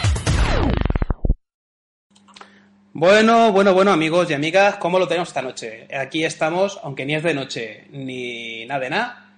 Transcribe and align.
Bueno, 2.92 3.50
bueno, 3.50 3.74
bueno, 3.74 3.90
amigos 3.90 4.30
y 4.30 4.34
amigas, 4.34 4.76
¿cómo 4.76 5.00
lo 5.00 5.08
tenemos 5.08 5.26
esta 5.30 5.42
noche? 5.42 5.88
Aquí 5.92 6.24
estamos, 6.24 6.78
aunque 6.84 7.04
ni 7.04 7.16
es 7.16 7.24
de 7.24 7.34
noche 7.34 7.88
ni 7.90 8.64
nada 8.66 8.78
de 8.78 8.90
nada, 8.90 9.34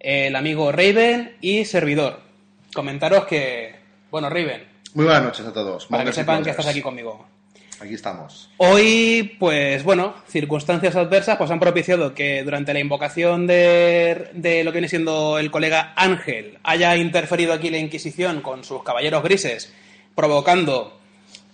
el 0.00 0.34
amigo 0.34 0.72
Raven 0.72 1.36
y 1.42 1.66
servidor. 1.66 2.20
Comentaros 2.72 3.26
que, 3.26 3.74
bueno, 4.10 4.30
Raven, 4.30 4.66
Muy 4.94 5.04
buenas 5.04 5.24
noches 5.24 5.44
a 5.44 5.52
todos. 5.52 5.84
para 5.88 6.06
que 6.06 6.12
sepan 6.14 6.42
que 6.42 6.48
estás 6.48 6.68
aquí 6.68 6.80
conmigo. 6.80 7.26
Aquí 7.82 7.94
estamos. 7.94 8.48
Hoy, 8.58 9.36
pues 9.40 9.82
bueno, 9.82 10.14
circunstancias 10.28 10.94
adversas 10.94 11.36
pues 11.36 11.50
han 11.50 11.58
propiciado 11.58 12.14
que 12.14 12.44
durante 12.44 12.72
la 12.72 12.78
invocación 12.78 13.48
de, 13.48 14.30
de 14.34 14.62
lo 14.62 14.70
que 14.70 14.76
viene 14.76 14.88
siendo 14.88 15.36
el 15.38 15.50
colega 15.50 15.92
Ángel 15.96 16.58
haya 16.62 16.96
interferido 16.96 17.52
aquí 17.52 17.70
la 17.70 17.78
Inquisición 17.78 18.40
con 18.40 18.62
sus 18.62 18.84
caballeros 18.84 19.24
grises, 19.24 19.72
provocando 20.14 20.96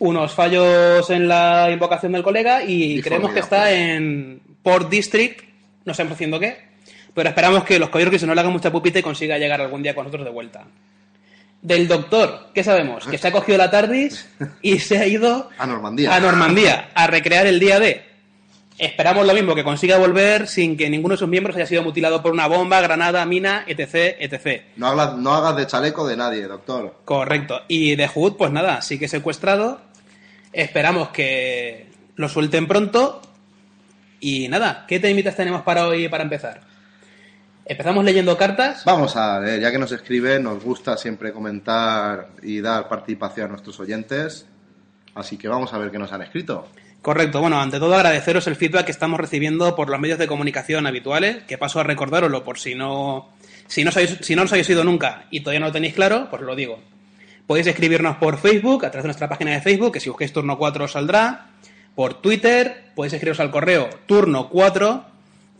unos 0.00 0.34
fallos 0.34 1.08
en 1.08 1.28
la 1.28 1.70
invocación 1.72 2.12
del 2.12 2.22
colega 2.22 2.62
y 2.62 3.00
creemos 3.00 3.32
que 3.32 3.40
está 3.40 3.72
en 3.72 4.42
Port 4.62 4.90
District, 4.90 5.42
no 5.86 5.94
sabemos 5.94 6.16
haciendo 6.16 6.38
qué, 6.38 6.58
pero 7.14 7.30
esperamos 7.30 7.64
que 7.64 7.78
los 7.78 7.88
caballeros 7.88 8.12
grises 8.12 8.28
no 8.28 8.34
le 8.34 8.40
hagan 8.42 8.52
mucha 8.52 8.70
pupita 8.70 8.98
y 8.98 9.02
consiga 9.02 9.38
llegar 9.38 9.62
algún 9.62 9.82
día 9.82 9.94
con 9.94 10.04
nosotros 10.04 10.26
de 10.26 10.30
vuelta. 10.30 10.66
Del 11.60 11.88
doctor, 11.88 12.50
¿qué 12.54 12.62
sabemos? 12.62 13.06
Que 13.06 13.18
se 13.18 13.28
ha 13.28 13.32
cogido 13.32 13.58
la 13.58 13.70
TARDIS 13.70 14.28
y 14.62 14.78
se 14.78 14.98
ha 14.98 15.06
ido 15.06 15.50
A 15.58 15.66
Normandía. 15.66 16.14
a 16.14 16.20
Normandía 16.20 16.90
a 16.94 17.06
recrear 17.08 17.46
el 17.46 17.58
día 17.58 17.80
D. 17.80 18.04
Esperamos 18.78 19.26
lo 19.26 19.34
mismo, 19.34 19.56
que 19.56 19.64
consiga 19.64 19.98
volver 19.98 20.46
sin 20.46 20.76
que 20.76 20.88
ninguno 20.88 21.14
de 21.14 21.18
sus 21.18 21.28
miembros 21.28 21.56
haya 21.56 21.66
sido 21.66 21.82
mutilado 21.82 22.22
por 22.22 22.30
una 22.30 22.46
bomba, 22.46 22.80
granada, 22.80 23.26
mina, 23.26 23.64
etc, 23.66 24.14
etc. 24.20 24.62
No 24.76 24.86
hagas, 24.86 25.16
no 25.16 25.34
hagas 25.34 25.56
de 25.56 25.66
chaleco 25.66 26.06
de 26.06 26.16
nadie, 26.16 26.46
doctor. 26.46 26.94
Correcto. 27.04 27.62
Y 27.66 27.96
de 27.96 28.06
Hood, 28.06 28.36
pues 28.36 28.52
nada, 28.52 28.80
sigue 28.80 29.08
secuestrado. 29.08 29.80
Esperamos 30.52 31.08
que 31.08 31.88
lo 32.14 32.28
suelten 32.28 32.68
pronto. 32.68 33.20
Y 34.20 34.46
nada, 34.46 34.84
¿qué 34.86 35.00
temitas 35.00 35.34
tenemos 35.34 35.62
para 35.62 35.88
hoy 35.88 36.08
para 36.08 36.22
empezar? 36.22 36.60
¿Empezamos 37.68 38.04
leyendo 38.04 38.36
cartas? 38.36 38.82
Vamos 38.84 39.14
a 39.16 39.38
ver, 39.38 39.60
ya 39.60 39.70
que 39.70 39.78
nos 39.78 39.92
escribe, 39.92 40.38
nos 40.40 40.62
gusta 40.64 40.96
siempre 40.96 41.32
comentar 41.32 42.28
y 42.42 42.60
dar 42.60 42.88
participación 42.88 43.46
a 43.46 43.48
nuestros 43.50 43.78
oyentes. 43.80 44.46
Así 45.14 45.36
que 45.36 45.48
vamos 45.48 45.72
a 45.74 45.78
ver 45.78 45.90
qué 45.90 45.98
nos 45.98 46.12
han 46.12 46.22
escrito. 46.22 46.66
Correcto. 47.02 47.40
Bueno, 47.40 47.60
ante 47.60 47.78
todo 47.78 47.94
agradeceros 47.94 48.46
el 48.46 48.56
feedback 48.56 48.86
que 48.86 48.92
estamos 48.92 49.20
recibiendo 49.20 49.76
por 49.76 49.88
los 49.90 50.00
medios 50.00 50.18
de 50.18 50.26
comunicación 50.26 50.86
habituales, 50.86 51.44
que 51.46 51.58
paso 51.58 51.78
a 51.80 51.84
recordároslo 51.84 52.42
por 52.42 52.58
si 52.58 52.74
no, 52.74 53.28
si 53.66 53.84
no, 53.84 53.90
sabéis- 53.92 54.18
si 54.22 54.34
no 54.34 54.42
os 54.42 54.52
habéis 54.52 54.68
oído 54.70 54.84
nunca 54.84 55.26
y 55.30 55.40
todavía 55.40 55.60
no 55.60 55.66
lo 55.66 55.72
tenéis 55.72 55.94
claro, 55.94 56.28
pues 56.30 56.42
lo 56.42 56.56
digo. 56.56 56.80
Podéis 57.46 57.66
escribirnos 57.66 58.16
por 58.16 58.38
Facebook, 58.38 58.84
a 58.84 58.90
través 58.90 59.04
de 59.04 59.08
nuestra 59.08 59.28
página 59.28 59.52
de 59.52 59.60
Facebook, 59.60 59.92
que 59.92 60.00
si 60.00 60.08
busquéis 60.10 60.32
turno 60.32 60.58
4 60.58 60.84
os 60.84 60.92
saldrá. 60.92 61.46
Por 61.94 62.14
Twitter, 62.20 62.92
podéis 62.94 63.12
escribiros 63.14 63.40
al 63.40 63.50
correo 63.50 63.88
turno 64.06 64.48
4, 64.48 65.04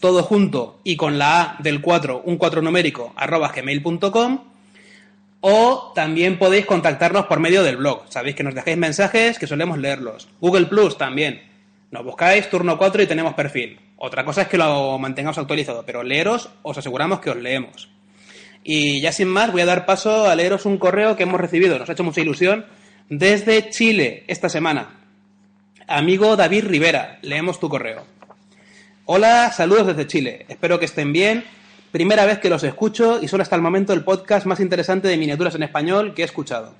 todo 0.01 0.23
junto 0.23 0.81
y 0.85 0.97
con 0.97 1.19
la 1.19 1.41
A 1.41 1.57
del 1.61 1.81
4, 1.81 2.23
un 2.25 2.37
4 2.37 2.63
numérico, 2.63 3.13
arroba 3.17 3.53
gmail.com. 3.55 4.45
O 5.41 5.93
también 5.95 6.39
podéis 6.39 6.67
contactarnos 6.67 7.27
por 7.27 7.39
medio 7.39 7.63
del 7.63 7.77
blog. 7.77 8.03
Sabéis 8.09 8.35
que 8.35 8.43
nos 8.43 8.55
dejáis 8.55 8.77
mensajes 8.77 9.39
que 9.39 9.47
solemos 9.47 9.79
leerlos. 9.79 10.29
Google 10.41 10.67
Plus 10.67 10.99
también. 10.99 11.43
Nos 11.91 12.05
buscáis 12.05 12.51
turno 12.51 12.77
4 12.77 13.03
y 13.03 13.07
tenemos 13.07 13.35
perfil. 13.35 13.79
Otra 13.97 14.25
cosa 14.25 14.43
es 14.43 14.49
que 14.49 14.59
lo 14.59 14.99
mantengamos 14.99 15.39
actualizado, 15.39 15.85
pero 15.87 16.03
leeros 16.03 16.51
os 16.63 16.77
aseguramos 16.77 17.21
que 17.21 17.31
os 17.31 17.37
leemos. 17.37 17.89
Y 18.65 19.01
ya 19.01 19.13
sin 19.13 19.29
más, 19.29 19.53
voy 19.53 19.63
a 19.63 19.67
dar 19.67 19.87
paso 19.87 20.29
a 20.29 20.35
leeros 20.35 20.67
un 20.67 20.79
correo 20.79 21.17
que 21.17 21.23
hemos 21.23 21.41
recibido. 21.41 21.79
Nos 21.79 21.89
ha 21.89 21.93
hecho 21.93 22.05
mucha 22.05 22.21
ilusión 22.21 22.67
desde 23.09 23.71
Chile 23.71 24.25
esta 24.27 24.49
semana. 24.49 24.91
Amigo 25.87 26.37
David 26.37 26.65
Rivera, 26.67 27.19
leemos 27.23 27.59
tu 27.59 27.69
correo. 27.69 28.18
Hola, 29.11 29.51
saludos 29.53 29.87
desde 29.87 30.07
Chile. 30.07 30.45
Espero 30.51 30.79
que 30.79 30.85
estén 30.85 31.15
bien. 31.15 31.43
Primera 31.93 32.27
vez 32.27 32.41
que 32.41 32.51
los 32.51 32.63
escucho 32.63 33.23
y 33.23 33.27
solo 33.27 33.43
hasta 33.43 33.57
el 33.57 33.63
momento 33.63 33.95
el 33.95 34.05
podcast 34.05 34.45
más 34.45 34.61
interesante 34.61 35.09
de 35.09 35.17
miniaturas 35.17 35.55
en 35.55 35.63
español 35.63 36.13
que 36.13 36.21
he 36.21 36.25
escuchado. 36.27 36.75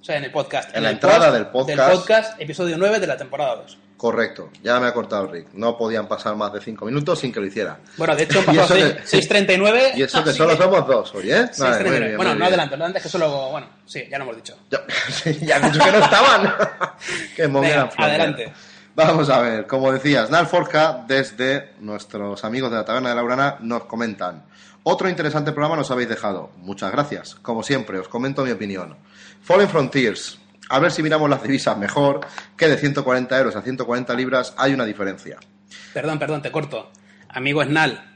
O 0.00 0.04
sea, 0.04 0.16
en 0.16 0.24
el 0.24 0.32
podcast. 0.32 0.76
En 0.76 0.82
la 0.82 0.90
entrada 0.90 1.26
post 1.26 1.34
del 1.34 1.46
podcast. 1.46 1.78
Del 1.78 1.98
podcast, 1.98 2.40
episodio 2.40 2.76
9 2.78 3.00
de 3.00 3.06
la 3.06 3.16
temporada 3.16 3.56
2. 3.56 3.78
Correcto, 3.96 4.50
ya 4.62 4.78
me 4.78 4.88
ha 4.88 4.92
cortado 4.92 5.26
Rick. 5.26 5.48
No 5.54 5.78
podían 5.78 6.06
pasar 6.06 6.36
más 6.36 6.52
de 6.52 6.60
cinco 6.60 6.84
minutos 6.84 7.18
sin 7.18 7.32
que 7.32 7.40
lo 7.40 7.46
hiciera. 7.46 7.78
Bueno, 7.96 8.14
de 8.14 8.24
hecho, 8.24 8.42
pasó 8.46 8.62
eso 8.62 8.74
a 8.74 8.76
que- 8.76 9.02
6.39. 9.04 9.92
Y 9.96 10.02
eso 10.02 10.22
que 10.22 10.32
solo 10.34 10.54
somos 10.56 10.86
dos 10.86 11.14
hoy, 11.14 11.32
¿eh? 11.32 11.48
Vale, 11.58 11.76
6.39. 11.76 11.82
muy 11.88 11.98
bien, 12.00 12.16
bueno, 12.16 12.30
muy 12.32 12.38
no 12.40 12.46
adelanto, 12.46 12.76
no 12.76 12.84
antes 12.84 13.02
que 13.02 13.08
solo. 13.08 13.50
Bueno, 13.50 13.68
sí, 13.86 14.06
ya 14.10 14.18
lo 14.18 14.24
hemos 14.24 14.36
dicho. 14.36 14.58
Ya, 14.70 14.80
ya 15.40 15.56
han 15.56 15.72
dicho 15.72 15.82
que 15.84 15.92
no 15.92 15.98
estaban. 15.98 16.54
Venga, 17.38 17.82
and 17.82 17.90
flonger. 17.92 17.92
adelante. 17.98 18.52
Vamos 18.96 19.28
a 19.28 19.42
ver, 19.42 19.66
como 19.66 19.92
decía, 19.92 20.26
Snal 20.26 20.46
Forja, 20.46 21.04
desde 21.06 21.74
nuestros 21.80 22.42
amigos 22.44 22.70
de 22.70 22.78
la 22.78 22.84
taberna 22.86 23.10
de 23.10 23.14
Laurana, 23.14 23.58
nos 23.60 23.84
comentan. 23.84 24.46
Otro 24.84 25.10
interesante 25.10 25.52
programa 25.52 25.76
nos 25.76 25.90
habéis 25.90 26.08
dejado. 26.08 26.50
Muchas 26.56 26.90
gracias. 26.92 27.34
Como 27.34 27.62
siempre, 27.62 27.98
os 27.98 28.08
comento 28.08 28.42
mi 28.42 28.52
opinión. 28.52 28.96
Fallen 29.42 29.68
Frontiers. 29.68 30.38
A 30.70 30.78
ver 30.78 30.92
si 30.92 31.02
miramos 31.02 31.28
las 31.28 31.42
divisas 31.42 31.76
mejor, 31.76 32.20
que 32.56 32.68
de 32.68 32.78
140 32.78 33.38
euros 33.38 33.54
a 33.54 33.60
140 33.60 34.14
libras 34.14 34.54
hay 34.56 34.72
una 34.72 34.86
diferencia. 34.86 35.36
Perdón, 35.92 36.18
perdón, 36.18 36.40
te 36.40 36.50
corto. 36.50 36.90
Amigo 37.28 37.62
Snal, 37.62 38.15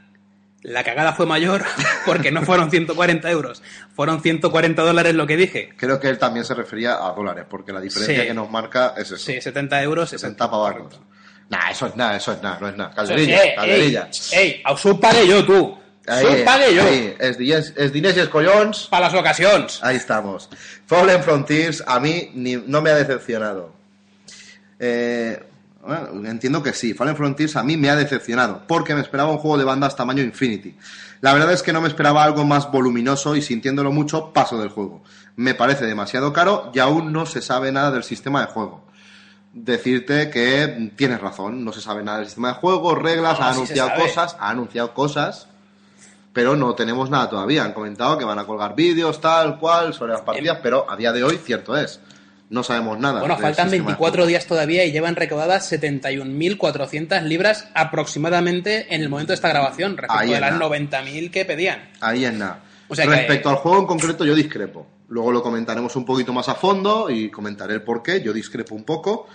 la 0.63 0.83
cagada 0.83 1.13
fue 1.13 1.25
mayor 1.25 1.63
porque 2.05 2.31
no 2.31 2.43
fueron 2.43 2.69
140 2.69 3.29
euros, 3.31 3.63
fueron 3.95 4.21
140 4.21 4.81
dólares 4.81 5.13
lo 5.15 5.25
que 5.27 5.37
dije. 5.37 5.73
Creo 5.77 5.99
que 5.99 6.07
él 6.09 6.17
también 6.17 6.45
se 6.45 6.53
refería 6.53 6.93
a 7.03 7.11
dólares, 7.13 7.45
porque 7.49 7.71
la 7.73 7.81
diferencia 7.81 8.21
Sí. 8.21 8.27
que 8.27 8.33
nos 8.33 8.49
marca 8.49 8.93
es 8.97 9.05
eso. 9.11 9.17
Sí, 9.17 9.41
70 9.41 9.81
euros. 9.83 10.09
60 10.09 10.49
pavacos. 10.49 10.83
correcto. 10.83 11.05
Nah, 11.49 11.69
eso 11.69 11.87
es 11.87 11.95
nada, 11.97 12.15
eso 12.15 12.31
es 12.31 12.41
nada, 12.41 12.57
no 12.61 12.69
es 12.69 12.77
nada. 12.77 12.91
Calderilla, 12.95 13.41
sí, 13.41 13.49
calderilla. 13.55 14.09
Ey, 14.31 14.61
a 14.63 14.75
pague 14.99 15.27
yo, 15.27 15.45
tú. 15.45 15.77
Ahí, 16.07 16.43
pague 16.45 16.73
yo. 16.73 16.83
ahí, 16.83 17.15
es 17.19 17.37
diners, 17.37 17.73
es 17.75 17.91
diners 17.91 18.15
y 18.17 18.19
es 18.21 18.29
collons. 18.29 18.87
Para 18.89 19.07
las 19.07 19.13
ocasiones. 19.13 19.79
Ahí 19.83 19.97
estamos. 19.97 20.49
Fallen 20.85 21.21
Frontiers 21.21 21.83
a 21.85 21.99
mí 21.99 22.31
ni- 22.33 22.55
no 22.55 22.81
me 22.81 22.89
ha 22.89 22.95
decepcionado. 22.95 23.73
Eh, 24.79 25.43
bueno, 25.85 26.29
entiendo 26.29 26.61
que 26.61 26.73
sí. 26.73 26.93
Fallen 26.93 27.15
Frontiers 27.15 27.55
a 27.55 27.63
mí 27.63 27.77
me 27.77 27.89
ha 27.89 27.95
decepcionado 27.95 28.63
porque 28.67 28.93
me 28.93 29.01
esperaba 29.01 29.31
un 29.31 29.37
juego 29.37 29.57
de 29.57 29.63
bandas 29.63 29.95
tamaño 29.95 30.21
Infinity. 30.21 30.75
La 31.21 31.33
verdad 31.33 31.51
es 31.53 31.63
que 31.63 31.73
no 31.73 31.81
me 31.81 31.87
esperaba 31.87 32.23
algo 32.23 32.45
más 32.45 32.71
voluminoso 32.71 33.35
y 33.35 33.41
sintiéndolo 33.41 33.91
mucho 33.91 34.31
paso 34.33 34.59
del 34.59 34.69
juego. 34.69 35.03
Me 35.35 35.53
parece 35.53 35.85
demasiado 35.85 36.33
caro 36.33 36.71
y 36.73 36.79
aún 36.79 37.11
no 37.11 37.25
se 37.25 37.41
sabe 37.41 37.71
nada 37.71 37.91
del 37.91 38.03
sistema 38.03 38.41
de 38.41 38.47
juego. 38.47 38.83
Decirte 39.53 40.29
que 40.29 40.91
tienes 40.95 41.19
razón, 41.19 41.65
no 41.65 41.73
se 41.73 41.81
sabe 41.81 42.03
nada 42.03 42.19
del 42.19 42.27
sistema 42.27 42.49
de 42.49 42.53
juego, 42.55 42.95
reglas, 42.95 43.39
No, 43.39 43.45
ha 43.45 43.49
anunciado 43.51 43.91
cosas, 43.95 44.37
ha 44.39 44.49
anunciado 44.49 44.93
cosas, 44.93 45.47
pero 46.31 46.55
no 46.55 46.73
tenemos 46.73 47.09
nada 47.09 47.29
todavía. 47.29 47.63
Han 47.63 47.73
comentado 47.73 48.17
que 48.17 48.25
van 48.25 48.39
a 48.39 48.45
colgar 48.45 48.75
vídeos, 48.75 49.19
tal 49.19 49.59
cual, 49.59 49.93
sobre 49.93 50.13
las 50.13 50.21
partidas, 50.21 50.59
pero 50.63 50.89
a 50.89 50.95
día 50.95 51.11
de 51.11 51.23
hoy, 51.23 51.37
cierto 51.37 51.75
es, 51.75 51.99
no 52.51 52.63
sabemos 52.63 52.99
nada. 52.99 53.21
Bueno, 53.21 53.35
faltan 53.35 53.69
sistema 53.69 53.71
de 53.71 53.77
24 53.79 54.11
juego. 54.17 54.27
días 54.27 54.45
todavía 54.45 54.85
y 54.85 54.91
llevan 54.91 55.15
recaudadas 55.15 55.71
71.400 55.71 57.23
libras 57.23 57.67
aproximadamente 57.73 58.93
en 58.93 59.01
el 59.01 59.09
momento 59.09 59.31
de 59.31 59.35
esta 59.35 59.49
grabación, 59.49 59.97
respecto 59.97 60.23
es 60.23 60.39
las 60.39 60.51
nada. 60.53 60.65
90.000 60.69 61.31
que 61.31 61.45
pedían. 61.45 61.89
Ahí 62.01 62.25
es 62.25 62.33
nada. 62.33 62.59
O 62.87 62.95
sea 62.95 63.05
que- 63.05 63.11
Respecto 63.11 63.49
al 63.49 63.55
juego 63.55 63.79
en 63.79 63.85
concreto, 63.87 64.25
yo 64.25 64.35
discrepo. 64.35 64.85
Luego 65.09 65.31
lo 65.31 65.41
comentaremos 65.41 65.95
un 65.95 66.05
poquito 66.05 66.31
más 66.33 66.47
a 66.49 66.55
fondo 66.55 67.09
y 67.09 67.29
comentaré 67.29 67.73
el 67.75 67.81
por 67.81 68.03
qué. 68.03 68.21
Yo 68.21 68.31
discrepo 68.33 68.75
un 68.75 68.83
poco. 68.83 69.27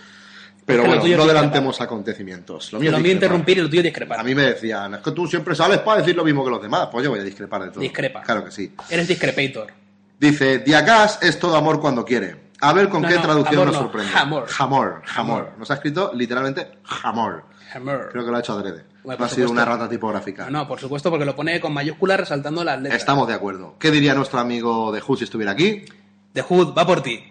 Pero 0.64 0.82
Es 0.82 0.88
que 0.90 0.98
bueno, 0.98 1.16
no 1.18 1.22
adelantemos 1.22 1.80
acontecimientos. 1.80 2.72
Lo 2.72 2.80
mío, 2.80 2.90
Lo 2.90 2.98
mío 2.98 3.12
interrumpir 3.12 3.58
y 3.58 3.60
lo 3.62 3.70
tuyo 3.70 3.82
discrepar. 3.84 4.18
A 4.18 4.24
mí 4.24 4.34
me 4.34 4.42
decían, 4.42 4.94
es 4.94 5.00
que 5.00 5.12
tú 5.12 5.26
siempre 5.28 5.54
sales 5.54 5.78
para 5.78 6.00
decir 6.00 6.16
lo 6.16 6.24
mismo 6.24 6.44
que 6.44 6.50
los 6.50 6.60
demás. 6.60 6.88
Pues 6.90 7.04
yo 7.04 7.10
voy 7.10 7.20
a 7.20 7.22
discrepar 7.22 7.62
de 7.62 7.70
todo. 7.70 7.80
Discrepa. 7.80 8.22
Claro 8.22 8.44
que 8.44 8.50
sí. 8.50 8.72
Eres 8.90 9.06
discrepator. 9.06 9.72
Dice, 10.18 10.58
Diagas 10.58 11.20
es 11.22 11.38
todo 11.38 11.56
amor 11.56 11.80
cuando 11.80 12.04
quiere. 12.04 12.45
A 12.68 12.72
ver 12.72 12.88
con 12.88 13.02
No, 13.02 13.08
qué 13.08 13.14
no, 13.14 13.22
traducción 13.22 13.54
amor 13.54 13.66
nos 13.66 13.74
no, 13.76 13.82
sorprende. 13.82 14.10
jamor. 14.12 14.46
Jamor, 14.48 15.02
jamor. 15.04 15.52
Nos 15.58 15.70
ha 15.70 15.74
escrito 15.74 16.10
literalmente 16.14 16.78
jamor. 16.84 17.44
Hammer. 17.74 18.08
Creo 18.10 18.24
que 18.24 18.30
lo 18.30 18.36
ha 18.36 18.40
hecho 18.40 18.52
adrede. 18.54 18.84
Bueno, 19.04 19.18
no 19.20 19.26
ha 19.26 19.28
sido 19.28 19.50
una 19.50 19.64
rata 19.64 19.88
tipográfica. 19.88 20.44
No, 20.44 20.50
no, 20.60 20.68
por 20.68 20.80
supuesto, 20.80 21.10
porque 21.10 21.24
lo 21.24 21.34
pone 21.36 21.60
con 21.60 21.72
mayúsculas 21.72 22.20
resaltando 22.20 22.64
las 22.64 22.80
letras. 22.80 23.00
Estamos 23.00 23.28
de 23.28 23.34
acuerdo. 23.34 23.76
¿Qué 23.78 23.90
diría 23.90 24.14
nuestro 24.14 24.38
amigo 24.38 24.92
de 24.92 25.00
Hood 25.00 25.18
si 25.18 25.24
estuviera 25.24 25.52
aquí? 25.52 25.84
The 26.32 26.42
Hood 26.42 26.76
va 26.76 26.86
por 26.86 27.02
ti. 27.02 27.24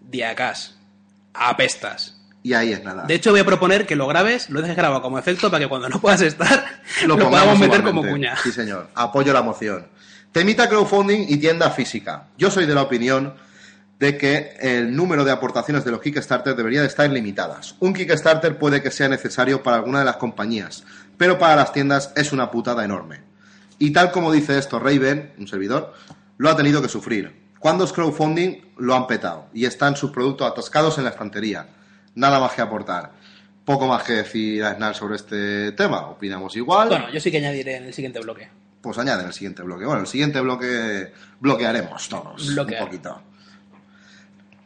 Diacas. 0.00 0.78
Apestas. 1.34 2.18
Y 2.42 2.54
ahí 2.54 2.72
es 2.72 2.82
nada. 2.82 3.04
De 3.04 3.14
hecho, 3.14 3.30
voy 3.30 3.40
a 3.40 3.44
proponer 3.46 3.86
que 3.86 3.94
lo 3.96 4.06
grabes, 4.06 4.50
lo 4.50 4.62
dejes 4.62 4.76
grabado 4.76 5.00
como 5.02 5.18
efecto 5.18 5.50
para 5.50 5.64
que 5.64 5.68
cuando 5.68 5.88
no 5.88 6.00
puedas 6.00 6.20
estar, 6.22 6.64
lo, 7.06 7.16
podamos 7.18 7.58
meter 7.58 7.80
igualmente. 7.80 7.90
como 7.90 8.02
cuña. 8.02 8.36
Sí, 8.36 8.50
señor. 8.50 8.88
Apoyo 8.94 9.32
la 9.32 9.42
moción. 9.42 9.86
Temita 10.32 10.68
crowdfunding 10.68 11.26
y 11.28 11.36
tienda 11.36 11.70
física. 11.70 12.28
Yo 12.38 12.50
soy 12.50 12.66
de 12.66 12.74
la 12.74 12.82
opinión 12.82 13.34
de 14.02 14.18
que 14.18 14.56
el 14.58 14.96
número 14.96 15.24
de 15.24 15.30
aportaciones 15.30 15.84
de 15.84 15.92
los 15.92 16.00
Kickstarter 16.00 16.56
debería 16.56 16.80
de 16.80 16.88
estar 16.88 17.08
limitadas. 17.08 17.76
Un 17.78 17.94
Kickstarter 17.94 18.58
puede 18.58 18.82
que 18.82 18.90
sea 18.90 19.08
necesario 19.08 19.62
para 19.62 19.76
alguna 19.76 20.00
de 20.00 20.04
las 20.04 20.16
compañías, 20.16 20.82
pero 21.16 21.38
para 21.38 21.54
las 21.54 21.72
tiendas 21.72 22.12
es 22.16 22.32
una 22.32 22.50
putada 22.50 22.84
enorme. 22.84 23.20
Y 23.78 23.92
tal 23.92 24.10
como 24.10 24.32
dice 24.32 24.58
esto 24.58 24.80
Raven, 24.80 25.34
un 25.38 25.46
servidor, 25.46 25.94
lo 26.36 26.50
ha 26.50 26.56
tenido 26.56 26.82
que 26.82 26.88
sufrir. 26.88 27.32
Cuando 27.60 27.84
es 27.84 27.92
crowdfunding, 27.92 28.72
lo 28.78 28.96
han 28.96 29.06
petado 29.06 29.46
y 29.54 29.66
están 29.66 29.94
sus 29.94 30.10
productos 30.10 30.50
atascados 30.50 30.98
en 30.98 31.04
la 31.04 31.10
estantería. 31.10 31.68
Nada 32.16 32.40
más 32.40 32.54
que 32.54 32.62
aportar. 32.62 33.12
Poco 33.64 33.86
más 33.86 34.02
que 34.02 34.14
decir 34.14 34.64
a 34.64 34.74
Snarl 34.74 34.96
sobre 34.96 35.14
este 35.14 35.70
tema. 35.72 36.08
Opinamos 36.08 36.56
igual. 36.56 36.88
Bueno, 36.88 37.08
yo 37.12 37.20
sí 37.20 37.30
que 37.30 37.38
añadiré 37.38 37.76
en 37.76 37.84
el 37.84 37.94
siguiente 37.94 38.18
bloque. 38.18 38.48
Pues 38.80 38.98
añade 38.98 39.20
en 39.20 39.28
el 39.28 39.32
siguiente 39.32 39.62
bloque. 39.62 39.84
Bueno, 39.84 40.00
el 40.00 40.08
siguiente 40.08 40.40
bloque 40.40 41.12
bloquearemos 41.38 42.08
todos 42.08 42.48
Bloquear. 42.52 42.82
un 42.82 42.88
poquito. 42.88 43.22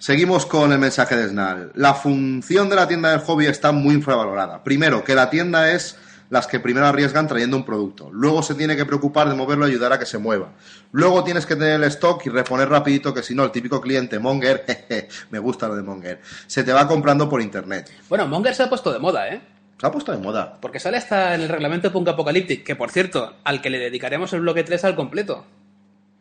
Seguimos 0.07 0.47
con 0.47 0.71
el 0.71 0.79
mensaje 0.79 1.17
de 1.17 1.29
Snal. 1.31 1.73
La 1.75 1.93
función 1.93 2.69
de 2.69 2.77
la 2.77 2.87
tienda 2.87 3.11
del 3.11 3.19
hobby 3.19 3.47
está 3.47 3.73
muy 3.73 3.93
infravalorada. 3.97 4.63
Primero, 4.63 5.03
que 5.03 5.17
la 5.17 5.31
tienda 5.31 5.73
es 5.73 5.99
las 6.31 6.47
que 6.47 6.61
primero 6.61 6.87
arriesgan 6.87 7.27
trayendo 7.27 7.57
un 7.57 7.65
producto. 7.65 8.09
Luego 8.13 8.41
se 8.45 8.55
tiene 8.55 8.77
que 8.77 8.87
preocupar 8.87 9.29
de 9.29 9.35
moverlo 9.35 9.67
y 9.67 9.73
ayudar 9.73 9.93
a 9.93 9.99
que 9.99 10.07
se 10.07 10.19
mueva. 10.19 10.53
Luego 10.93 11.25
tienes 11.25 11.45
que 11.45 11.57
tener 11.57 11.73
el 11.73 11.85
stock 11.89 12.25
y 12.25 12.29
reponer 12.29 12.69
rapidito 12.69 13.13
que 13.13 13.25
si 13.25 13.35
no 13.35 13.43
el 13.43 13.51
típico 13.51 13.81
cliente 13.81 14.21
Monger, 14.21 14.63
jeje, 14.89 15.09
me 15.31 15.41
gusta 15.41 15.67
lo 15.67 15.75
de 15.75 15.83
Monger, 15.83 16.21
se 16.47 16.63
te 16.63 16.73
va 16.73 16.87
comprando 16.87 17.29
por 17.29 17.43
internet. 17.43 17.91
Bueno, 18.09 18.29
Monger 18.29 18.55
se 18.55 18.63
ha 18.63 18.69
puesto 18.69 18.93
de 18.93 19.01
moda, 19.01 19.29
¿eh? 19.29 19.41
Se 19.81 19.89
ha 19.89 19.91
puesto 19.91 20.13
de 20.13 20.19
moda. 20.19 20.57
Porque 20.61 20.79
sale 20.79 20.99
hasta 20.99 21.35
en 21.35 21.41
el 21.41 21.49
reglamento 21.49 21.91
Punk 21.91 22.07
Apocalyptic, 22.07 22.63
que 22.63 22.77
por 22.77 22.93
cierto, 22.93 23.39
al 23.43 23.61
que 23.61 23.71
le 23.71 23.81
dedicaremos 23.81 24.33
el 24.35 24.43
bloque 24.43 24.63
3 24.63 24.85
al 24.85 24.95
completo. 24.95 25.45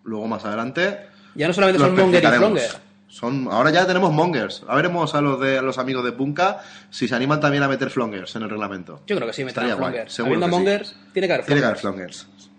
Luego 0.03 0.25
más 0.25 0.43
adelante 0.43 1.01
Ya 1.35 1.47
no 1.47 1.53
solamente 1.53 1.79
son 1.79 1.95
Monger 1.95 2.23
y 2.23 2.25
especificaremos. 2.25 2.81
Son, 3.15 3.48
ahora 3.50 3.69
ya 3.72 3.88
tenemos 3.88 4.12
mongers. 4.12 4.63
A 4.67 4.75
veremos 4.75 5.15
a 5.15 5.22
los 5.22 5.39
de 5.39 5.57
a 5.57 5.62
los 5.62 5.77
amigos 5.77 6.03
de 6.03 6.12
Punka 6.12 6.60
si 6.89 7.07
se 7.07 7.15
animan 7.15 7.39
también 7.39 7.63
a 7.63 7.69
meter 7.69 7.89
flongers 7.89 8.36
en 8.36 8.41
el 8.41 8.50
reglamento. 8.50 9.03
Yo 9.07 9.15
creo 9.15 9.25
que 9.29 9.34
sí, 9.34 9.43
guay, 9.43 9.53
Flongers. 9.53 10.12
seguro 10.12 10.36
Habiendo 10.36 10.48
que 10.48 10.51
sí. 10.51 10.57
Mongers, 10.60 10.95
tiene 11.13 11.27
que 11.29 11.34
haber 11.34 11.45
Tiene 11.45 11.62
que 11.62 11.65
haber 11.67 11.79
Flongers. 11.79 12.24
flongers. 12.24 12.51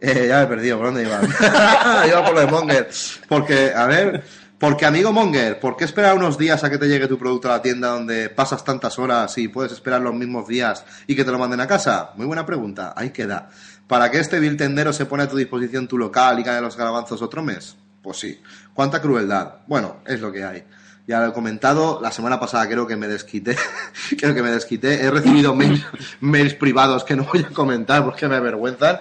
Eh, 0.00 0.28
ya 0.28 0.38
me 0.38 0.44
he 0.44 0.46
perdido, 0.46 0.78
¿por 0.78 0.86
dónde 0.86 1.02
iba? 1.02 1.20
iba 2.08 2.24
por 2.24 2.32
lo 2.32 2.40
de 2.40 2.46
Monger. 2.46 2.88
Porque, 3.28 3.70
a 3.76 3.84
ver, 3.84 4.24
porque 4.58 4.86
amigo 4.86 5.12
Monger, 5.12 5.60
¿por 5.60 5.76
qué 5.76 5.84
esperar 5.84 6.16
unos 6.16 6.38
días 6.38 6.64
a 6.64 6.70
que 6.70 6.78
te 6.78 6.88
llegue 6.88 7.06
tu 7.06 7.18
producto 7.18 7.48
a 7.50 7.56
la 7.56 7.62
tienda 7.62 7.88
donde 7.88 8.30
pasas 8.30 8.64
tantas 8.64 8.98
horas 8.98 9.36
y 9.36 9.48
puedes 9.48 9.72
esperar 9.72 10.00
los 10.00 10.14
mismos 10.14 10.48
días 10.48 10.86
y 11.06 11.14
que 11.14 11.22
te 11.22 11.30
lo 11.30 11.38
manden 11.38 11.60
a 11.60 11.66
casa? 11.66 12.12
Muy 12.16 12.24
buena 12.24 12.46
pregunta, 12.46 12.94
ahí 12.96 13.10
queda. 13.10 13.50
¿Para 13.86 14.10
qué 14.10 14.20
este 14.20 14.40
vil 14.40 14.56
tendero 14.56 14.94
se 14.94 15.04
pone 15.04 15.24
a 15.24 15.28
tu 15.28 15.36
disposición 15.36 15.86
tu 15.86 15.98
local 15.98 16.38
y 16.38 16.44
cae 16.44 16.62
los 16.62 16.78
garabanzos 16.78 17.20
otro 17.20 17.42
mes? 17.42 17.76
Pues 18.02 18.16
sí. 18.18 18.40
¿Cuánta 18.74 19.00
crueldad? 19.00 19.54
Bueno, 19.66 19.96
es 20.06 20.20
lo 20.20 20.32
que 20.32 20.44
hay. 20.44 20.64
Ya 21.04 21.18
lo 21.18 21.26
he 21.26 21.32
comentado, 21.32 21.98
la 22.00 22.12
semana 22.12 22.38
pasada 22.38 22.68
creo 22.68 22.86
que 22.86 22.94
me 22.96 23.08
desquité, 23.08 23.56
creo 24.18 24.34
que 24.36 24.42
me 24.42 24.50
desquité. 24.52 25.02
He 25.02 25.10
recibido 25.10 25.52
mails, 25.52 25.84
mails 26.20 26.54
privados 26.54 27.02
que 27.02 27.16
no 27.16 27.24
voy 27.24 27.40
a 27.44 27.52
comentar 27.52 28.04
porque 28.04 28.28
me 28.28 28.36
avergüenzan. 28.36 29.00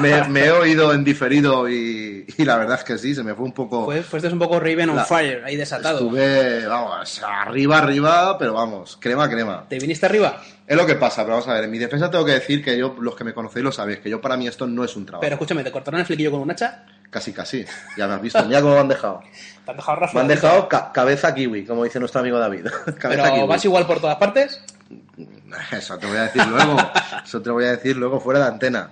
Me, 0.00 0.22
me- 0.22 0.28
me 0.28 0.44
he 0.46 0.50
oído 0.50 0.92
en 0.94 1.04
diferido 1.04 1.68
y, 1.68 2.24
y 2.38 2.44
la 2.46 2.56
verdad 2.56 2.78
es 2.78 2.84
que 2.84 2.96
sí, 2.96 3.14
se 3.14 3.22
me 3.22 3.34
fue 3.34 3.44
un 3.44 3.52
poco... 3.52 3.84
Pues, 3.84 4.24
es 4.24 4.32
un 4.32 4.38
poco 4.38 4.58
Raven 4.58 4.88
on 4.88 4.96
La- 4.96 5.04
Fire, 5.04 5.44
ahí 5.44 5.54
desatado. 5.56 5.98
Estuve, 5.98 6.66
vamos, 6.66 7.22
arriba, 7.22 7.78
arriba, 7.78 8.38
pero 8.38 8.54
vamos, 8.54 8.96
crema, 8.98 9.28
crema. 9.28 9.66
¿Te 9.68 9.78
viniste 9.78 10.06
arriba? 10.06 10.40
Es 10.66 10.76
lo 10.78 10.86
que 10.86 10.94
pasa, 10.94 11.22
pero 11.24 11.34
vamos 11.34 11.48
a 11.48 11.52
ver, 11.54 11.64
en 11.64 11.70
mi 11.70 11.78
defensa 11.78 12.10
tengo 12.10 12.24
que 12.24 12.32
decir 12.32 12.64
que 12.64 12.78
yo, 12.78 12.96
los 12.98 13.14
que 13.14 13.24
me 13.24 13.34
conocéis 13.34 13.64
lo 13.64 13.70
sabéis, 13.72 13.98
que 13.98 14.08
yo 14.08 14.18
para 14.22 14.38
mí 14.38 14.46
esto 14.48 14.66
no 14.66 14.82
es 14.82 14.96
un 14.96 15.04
trabajo. 15.04 15.20
Pero 15.20 15.34
escúchame, 15.34 15.62
¿te 15.62 15.70
cortaron 15.70 16.00
el 16.00 16.06
flequillo 16.06 16.30
con 16.30 16.40
un 16.40 16.50
hacha? 16.50 16.86
Casi, 17.12 17.32
casi. 17.32 17.64
Ya 17.96 18.08
me 18.08 18.14
has 18.14 18.22
visto. 18.22 18.42
Mira 18.46 18.60
cómo 18.60 18.72
me 18.74 18.80
han 18.80 18.88
dejado. 18.88 19.20
¿Te 19.64 19.70
han 19.70 19.76
dejado 19.76 20.00
Rafa? 20.00 20.14
Me 20.14 20.20
han 20.22 20.28
dejado 20.28 20.66
ca- 20.68 20.90
cabeza 20.92 21.32
kiwi, 21.34 21.64
como 21.64 21.84
dice 21.84 22.00
nuestro 22.00 22.20
amigo 22.22 22.38
David. 22.38 22.64
cabeza 22.98 23.22
¿Pero 23.22 23.34
kiwi. 23.34 23.46
vas 23.46 23.64
igual 23.64 23.86
por 23.86 24.00
todas 24.00 24.16
partes? 24.16 24.60
Eso 25.72 25.98
te 25.98 26.06
voy 26.06 26.16
a 26.16 26.22
decir 26.22 26.44
luego. 26.46 26.76
Eso 27.24 27.40
te 27.42 27.50
voy 27.50 27.64
a 27.66 27.72
decir 27.72 27.96
luego 27.96 28.18
fuera 28.18 28.40
de 28.40 28.46
antena. 28.46 28.90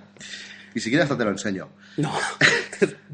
Y 0.73 0.79
si 0.79 0.89
quieres 0.89 1.05
hasta 1.05 1.17
te 1.17 1.25
lo 1.25 1.31
enseño. 1.31 1.67
No. 1.97 2.11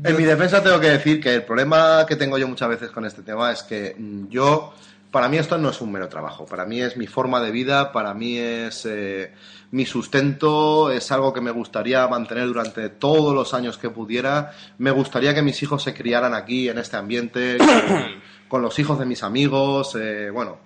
En 0.04 0.16
mi 0.16 0.24
defensa 0.24 0.64
tengo 0.64 0.80
que 0.80 0.92
decir 0.92 1.20
que 1.20 1.34
el 1.34 1.44
problema 1.44 2.06
que 2.08 2.16
tengo 2.16 2.38
yo 2.38 2.48
muchas 2.48 2.70
veces 2.70 2.90
con 2.92 3.06
este 3.06 3.22
tema 3.24 3.52
es 3.52 3.64
que 3.64 3.96
mm, 3.98 4.28
yo, 4.30 4.74
para 5.12 5.30
mí 5.30 5.38
esto 5.38 5.58
no 5.58 5.70
es 5.70 5.82
un 5.82 5.92
mero 5.92 6.10
trabajo, 6.10 6.46
para 6.46 6.66
mí 6.66 6.82
es 6.82 6.98
mi 6.98 7.08
forma 7.08 7.42
de 7.42 7.52
vida, 7.52 7.92
para 7.92 8.14
mí 8.14 8.38
es 8.38 8.86
eh, 8.86 9.32
mi 9.72 9.86
sustento, 9.86 10.92
es 10.92 11.12
algo 11.12 11.34
que 11.34 11.42
me 11.42 11.52
gustaría 11.52 12.08
mantener 12.08 12.48
durante 12.48 12.90
todos 12.90 13.34
los 13.34 13.54
años 13.54 13.78
que 13.78 13.90
pudiera, 13.90 14.52
me 14.78 14.92
gustaría 14.92 15.34
que 15.34 15.42
mis 15.42 15.62
hijos 15.64 15.84
se 15.84 15.94
criaran 15.94 16.34
aquí, 16.34 16.70
en 16.70 16.78
este 16.78 16.98
ambiente, 16.98 17.58
con, 17.88 18.06
con 18.48 18.62
los 18.62 18.78
hijos 18.80 19.00
de 19.00 19.06
mis 19.06 19.24
amigos, 19.24 19.96
eh, 20.00 20.30
bueno. 20.30 20.60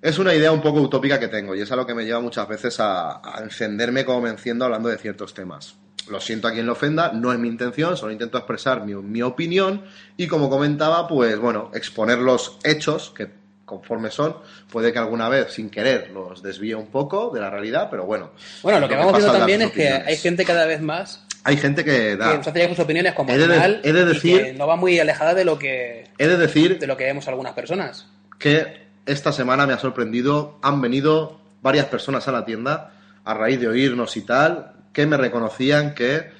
Es 0.00 0.18
una 0.18 0.34
idea 0.34 0.50
un 0.50 0.60
poco 0.60 0.80
utópica 0.80 1.20
que 1.20 1.28
tengo 1.28 1.54
y 1.54 1.60
es 1.60 1.70
algo 1.70 1.86
que 1.86 1.94
me 1.94 2.04
lleva 2.04 2.18
muchas 2.18 2.48
veces 2.48 2.80
a, 2.80 3.20
a 3.24 3.40
encenderme 3.40 4.04
como 4.04 4.22
me 4.22 4.30
enciendo 4.30 4.64
hablando 4.64 4.88
de 4.88 4.98
ciertos 4.98 5.32
temas. 5.32 5.76
Lo 6.08 6.20
siento 6.20 6.48
a 6.48 6.52
quien 6.52 6.66
lo 6.66 6.72
ofenda, 6.72 7.12
no 7.12 7.32
es 7.32 7.38
mi 7.38 7.46
intención, 7.46 7.96
solo 7.96 8.10
intento 8.10 8.36
expresar 8.36 8.84
mi, 8.84 8.94
mi 8.96 9.22
opinión 9.22 9.84
y 10.16 10.26
como 10.26 10.50
comentaba, 10.50 11.06
pues 11.06 11.38
bueno, 11.38 11.70
exponer 11.72 12.18
los 12.18 12.58
hechos 12.64 13.12
que 13.16 13.41
conforme 13.78 14.10
son, 14.10 14.36
puede 14.70 14.92
que 14.92 14.98
alguna 14.98 15.28
vez 15.30 15.52
sin 15.52 15.70
querer 15.70 16.10
los 16.10 16.42
desvíe 16.42 16.74
un 16.74 16.88
poco 16.88 17.30
de 17.30 17.40
la 17.40 17.48
realidad, 17.48 17.88
pero 17.90 18.04
bueno. 18.04 18.32
Bueno, 18.62 18.80
lo 18.80 18.88
que 18.88 18.96
vamos 18.96 19.14
viendo 19.16 19.32
también 19.32 19.62
es 19.62 19.70
que 19.72 19.88
hay 19.88 20.16
gente 20.18 20.44
cada 20.44 20.66
vez 20.66 20.80
más 20.82 21.24
Hay 21.44 21.56
gente 21.56 21.82
que 21.84 21.90
que 21.92 22.16
da... 22.16 22.36
nos 22.36 22.46
hace 22.46 22.58
llegar 22.58 22.76
sus 22.76 22.84
opiniones 22.84 23.14
como 23.14 23.32
He 23.32 23.38
de 23.38 23.46
normal 23.48 23.80
he 23.82 23.92
de 23.92 24.00
y 24.02 24.04
decir- 24.04 24.42
que 24.44 24.52
no 24.52 24.66
va 24.66 24.76
muy 24.76 24.98
alejada 25.00 25.32
de 25.34 25.44
lo 25.46 25.58
que 25.58 26.04
He 26.18 26.28
de 26.28 26.36
decir 26.36 26.78
de 26.78 26.86
lo 26.86 26.96
que 26.98 27.04
vemos 27.04 27.26
algunas 27.28 27.54
personas. 27.54 28.06
que 28.38 28.82
esta 29.06 29.32
semana 29.32 29.66
me 29.66 29.72
ha 29.72 29.78
sorprendido. 29.78 30.58
Han 30.62 30.80
venido 30.80 31.40
varias 31.62 31.86
personas 31.86 32.28
a 32.28 32.32
la 32.32 32.44
tienda 32.44 32.92
a 33.24 33.34
raíz 33.34 33.58
de 33.58 33.68
oírnos 33.68 34.16
y 34.16 34.20
tal, 34.22 34.72
que 34.92 35.06
me 35.06 35.16
reconocían 35.16 35.94
que, 35.94 36.30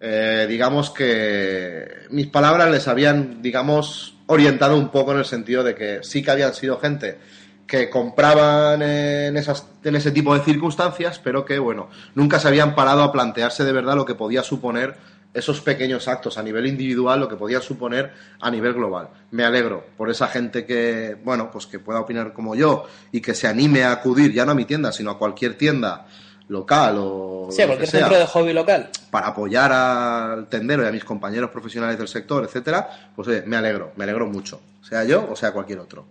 eh, 0.00 0.46
digamos 0.48 0.90
que 0.90 1.86
mis 2.10 2.26
palabras 2.26 2.70
les 2.70 2.88
habían, 2.88 3.40
digamos, 3.42 4.13
orientado 4.26 4.76
un 4.76 4.90
poco 4.90 5.12
en 5.12 5.18
el 5.18 5.24
sentido 5.24 5.62
de 5.62 5.74
que 5.74 6.00
sí 6.02 6.22
que 6.22 6.30
habían 6.30 6.54
sido 6.54 6.78
gente 6.78 7.18
que 7.66 7.88
compraban 7.88 8.82
en, 8.82 9.36
esas, 9.36 9.66
en 9.82 9.96
ese 9.96 10.10
tipo 10.10 10.34
de 10.34 10.44
circunstancias, 10.44 11.18
pero 11.18 11.44
que, 11.44 11.58
bueno, 11.58 11.88
nunca 12.14 12.38
se 12.38 12.48
habían 12.48 12.74
parado 12.74 13.02
a 13.02 13.12
plantearse 13.12 13.64
de 13.64 13.72
verdad 13.72 13.96
lo 13.96 14.04
que 14.04 14.14
podía 14.14 14.42
suponer 14.42 14.96
esos 15.32 15.60
pequeños 15.60 16.06
actos 16.06 16.38
a 16.38 16.42
nivel 16.42 16.66
individual, 16.66 17.20
lo 17.20 17.28
que 17.28 17.36
podía 17.36 17.60
suponer 17.60 18.12
a 18.40 18.50
nivel 18.50 18.74
global. 18.74 19.08
Me 19.32 19.44
alegro 19.44 19.84
por 19.96 20.08
esa 20.08 20.28
gente 20.28 20.64
que, 20.64 21.16
bueno, 21.24 21.50
pues 21.50 21.66
que 21.66 21.80
pueda 21.80 22.00
opinar 22.00 22.32
como 22.32 22.54
yo 22.54 22.86
y 23.10 23.20
que 23.20 23.34
se 23.34 23.48
anime 23.48 23.82
a 23.82 23.92
acudir 23.92 24.32
ya 24.32 24.44
no 24.44 24.52
a 24.52 24.54
mi 24.54 24.64
tienda, 24.64 24.92
sino 24.92 25.10
a 25.10 25.18
cualquier 25.18 25.58
tienda 25.58 26.06
local 26.48 26.96
o 26.98 27.48
Sí, 27.50 27.62
cualquier 27.64 27.88
sea, 27.88 28.00
centro 28.00 28.18
de 28.18 28.26
hobby 28.26 28.52
local. 28.52 28.90
para 29.10 29.28
apoyar 29.28 29.72
al 29.72 30.46
tendero 30.48 30.84
y 30.84 30.86
a 30.86 30.92
mis 30.92 31.04
compañeros 31.04 31.50
profesionales 31.50 31.98
del 31.98 32.08
sector, 32.08 32.44
etcétera, 32.44 33.10
pues 33.16 33.28
oye, 33.28 33.42
me 33.46 33.56
alegro, 33.56 33.92
me 33.96 34.04
alegro 34.04 34.26
mucho, 34.26 34.60
sea 34.82 35.04
yo 35.04 35.26
o 35.30 35.36
sea 35.36 35.52
cualquier 35.52 35.78
otro. 35.78 36.06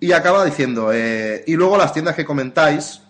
Y 0.00 0.12
acaba 0.12 0.44
diciendo, 0.44 0.90
eh, 0.92 1.44
y 1.46 1.54
luego 1.56 1.76
las 1.76 1.92
tiendas 1.92 2.14
que 2.14 2.24
comentáis, 2.24 3.00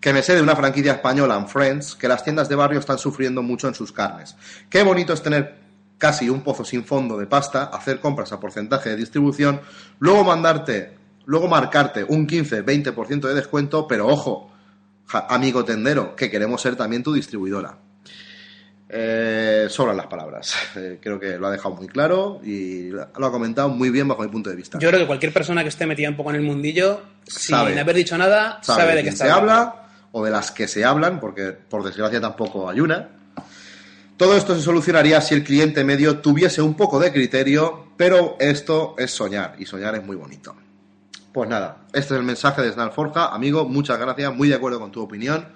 que 0.00 0.12
me 0.12 0.22
sé 0.22 0.34
de 0.34 0.42
una 0.42 0.54
franquicia 0.56 0.92
española, 0.92 1.36
en 1.36 1.48
Friends, 1.48 1.94
que 1.94 2.06
las 2.08 2.22
tiendas 2.22 2.48
de 2.48 2.54
barrio 2.54 2.80
están 2.80 2.98
sufriendo 2.98 3.42
mucho 3.42 3.66
en 3.68 3.74
sus 3.74 3.92
carnes. 3.92 4.36
Qué 4.68 4.82
bonito 4.82 5.12
es 5.12 5.22
tener 5.22 5.56
casi 5.98 6.28
un 6.28 6.42
pozo 6.42 6.64
sin 6.64 6.84
fondo 6.84 7.16
de 7.16 7.26
pasta, 7.26 7.64
hacer 7.64 8.00
compras 8.00 8.30
a 8.32 8.38
porcentaje 8.40 8.90
de 8.90 8.96
distribución, 8.96 9.60
luego 9.98 10.24
mandarte, 10.24 10.96
luego 11.24 11.48
marcarte 11.48 12.04
un 12.04 12.26
15-20% 12.28 13.20
de 13.28 13.34
descuento, 13.34 13.86
pero 13.88 14.06
ojo, 14.06 14.50
amigo 15.12 15.64
tendero, 15.64 16.16
que 16.16 16.30
queremos 16.30 16.60
ser 16.60 16.76
también 16.76 17.02
tu 17.02 17.12
distribuidora. 17.12 17.78
Eh, 18.88 19.66
sobran 19.68 19.96
las 19.96 20.06
palabras. 20.06 20.54
Eh, 20.76 20.98
creo 21.00 21.18
que 21.18 21.38
lo 21.38 21.46
ha 21.46 21.50
dejado 21.50 21.74
muy 21.74 21.88
claro 21.88 22.38
y 22.44 22.90
lo 22.90 23.02
ha 23.02 23.32
comentado 23.32 23.70
muy 23.70 23.88
bien 23.88 24.06
bajo 24.06 24.22
mi 24.22 24.28
punto 24.28 24.50
de 24.50 24.56
vista. 24.56 24.78
Yo 24.78 24.88
creo 24.88 25.00
que 25.00 25.06
cualquier 25.06 25.32
persona 25.32 25.62
que 25.62 25.70
esté 25.70 25.86
metida 25.86 26.10
un 26.10 26.16
poco 26.16 26.30
en 26.30 26.36
el 26.36 26.42
mundillo, 26.42 27.00
Sabe. 27.26 27.70
sin 27.70 27.78
haber 27.78 27.96
dicho 27.96 28.18
nada, 28.18 28.58
sabe, 28.62 28.82
de 28.82 28.96
qué 28.96 29.02
quién 29.02 29.12
está 29.14 29.24
se 29.24 29.30
habla 29.30 29.88
o 30.12 30.22
de 30.22 30.30
las 30.30 30.50
que 30.50 30.68
se 30.68 30.84
hablan, 30.84 31.18
porque 31.18 31.52
por 31.52 31.82
desgracia 31.82 32.20
tampoco 32.20 32.68
hay 32.68 32.80
una. 32.80 33.08
Todo 34.18 34.36
esto 34.36 34.54
se 34.54 34.60
solucionaría 34.60 35.20
si 35.22 35.34
el 35.34 35.44
cliente 35.44 35.82
medio 35.82 36.18
tuviese 36.18 36.60
un 36.60 36.74
poco 36.74 36.98
de 37.00 37.10
criterio, 37.10 37.88
pero 37.96 38.36
esto 38.38 38.94
es 38.98 39.10
soñar 39.12 39.54
y 39.58 39.64
soñar 39.64 39.94
es 39.94 40.04
muy 40.04 40.16
bonito. 40.16 40.54
Pues 41.36 41.50
nada, 41.50 41.80
este 41.92 42.14
es 42.14 42.18
el 42.20 42.22
mensaje 42.22 42.62
de 42.62 42.72
Snal 42.72 42.92
Forja. 42.92 43.26
Amigo, 43.26 43.66
muchas 43.68 43.98
gracias, 43.98 44.34
muy 44.34 44.48
de 44.48 44.54
acuerdo 44.54 44.80
con 44.80 44.90
tu 44.90 45.02
opinión. 45.02 45.46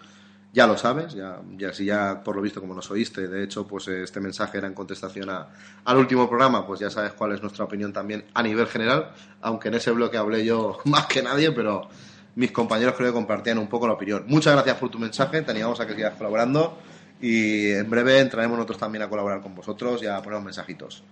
Ya 0.52 0.66
lo 0.66 0.76
sabes, 0.76 1.14
ya, 1.14 1.40
ya 1.56 1.72
si 1.72 1.86
ya 1.86 2.22
por 2.22 2.36
lo 2.36 2.42
visto 2.42 2.60
como 2.60 2.74
nos 2.74 2.90
oíste, 2.90 3.26
de 3.28 3.42
hecho, 3.44 3.66
pues 3.66 3.88
eh, 3.88 4.02
este 4.02 4.20
mensaje 4.20 4.58
era 4.58 4.66
en 4.66 4.74
contestación 4.74 5.30
a- 5.30 5.48
al 5.86 5.96
último 5.96 6.28
programa, 6.28 6.66
pues 6.66 6.80
ya 6.80 6.90
sabes 6.90 7.14
cuál 7.14 7.32
es 7.32 7.40
nuestra 7.40 7.64
opinión 7.64 7.94
también 7.94 8.26
a 8.34 8.42
nivel 8.42 8.66
general, 8.66 9.10
aunque 9.40 9.68
en 9.68 9.74
ese 9.76 9.90
bloque 9.92 10.18
hablé 10.18 10.44
yo 10.44 10.80
más 10.84 11.06
que 11.06 11.22
nadie, 11.22 11.50
pero 11.50 11.88
mis 12.34 12.52
compañeros 12.52 12.92
creo 12.94 13.08
que 13.08 13.14
compartían 13.14 13.56
un 13.56 13.68
poco 13.70 13.86
la 13.86 13.94
opinión. 13.94 14.24
Muchas 14.26 14.52
gracias 14.52 14.76
por 14.76 14.90
tu 14.90 14.98
mensaje, 14.98 15.40
te 15.40 15.50
animamos 15.50 15.80
a 15.80 15.86
que 15.86 15.94
sigas 15.94 16.12
colaborando 16.14 16.76
y 17.22 17.70
en 17.70 17.88
breve 17.88 18.18
entraremos 18.20 18.58
nosotros 18.58 18.76
también 18.76 19.00
a 19.04 19.08
colaborar 19.08 19.40
con 19.40 19.54
vosotros 19.54 20.02
y 20.02 20.06
a 20.08 20.20
poner 20.20 20.42
mensajitos. 20.42 21.02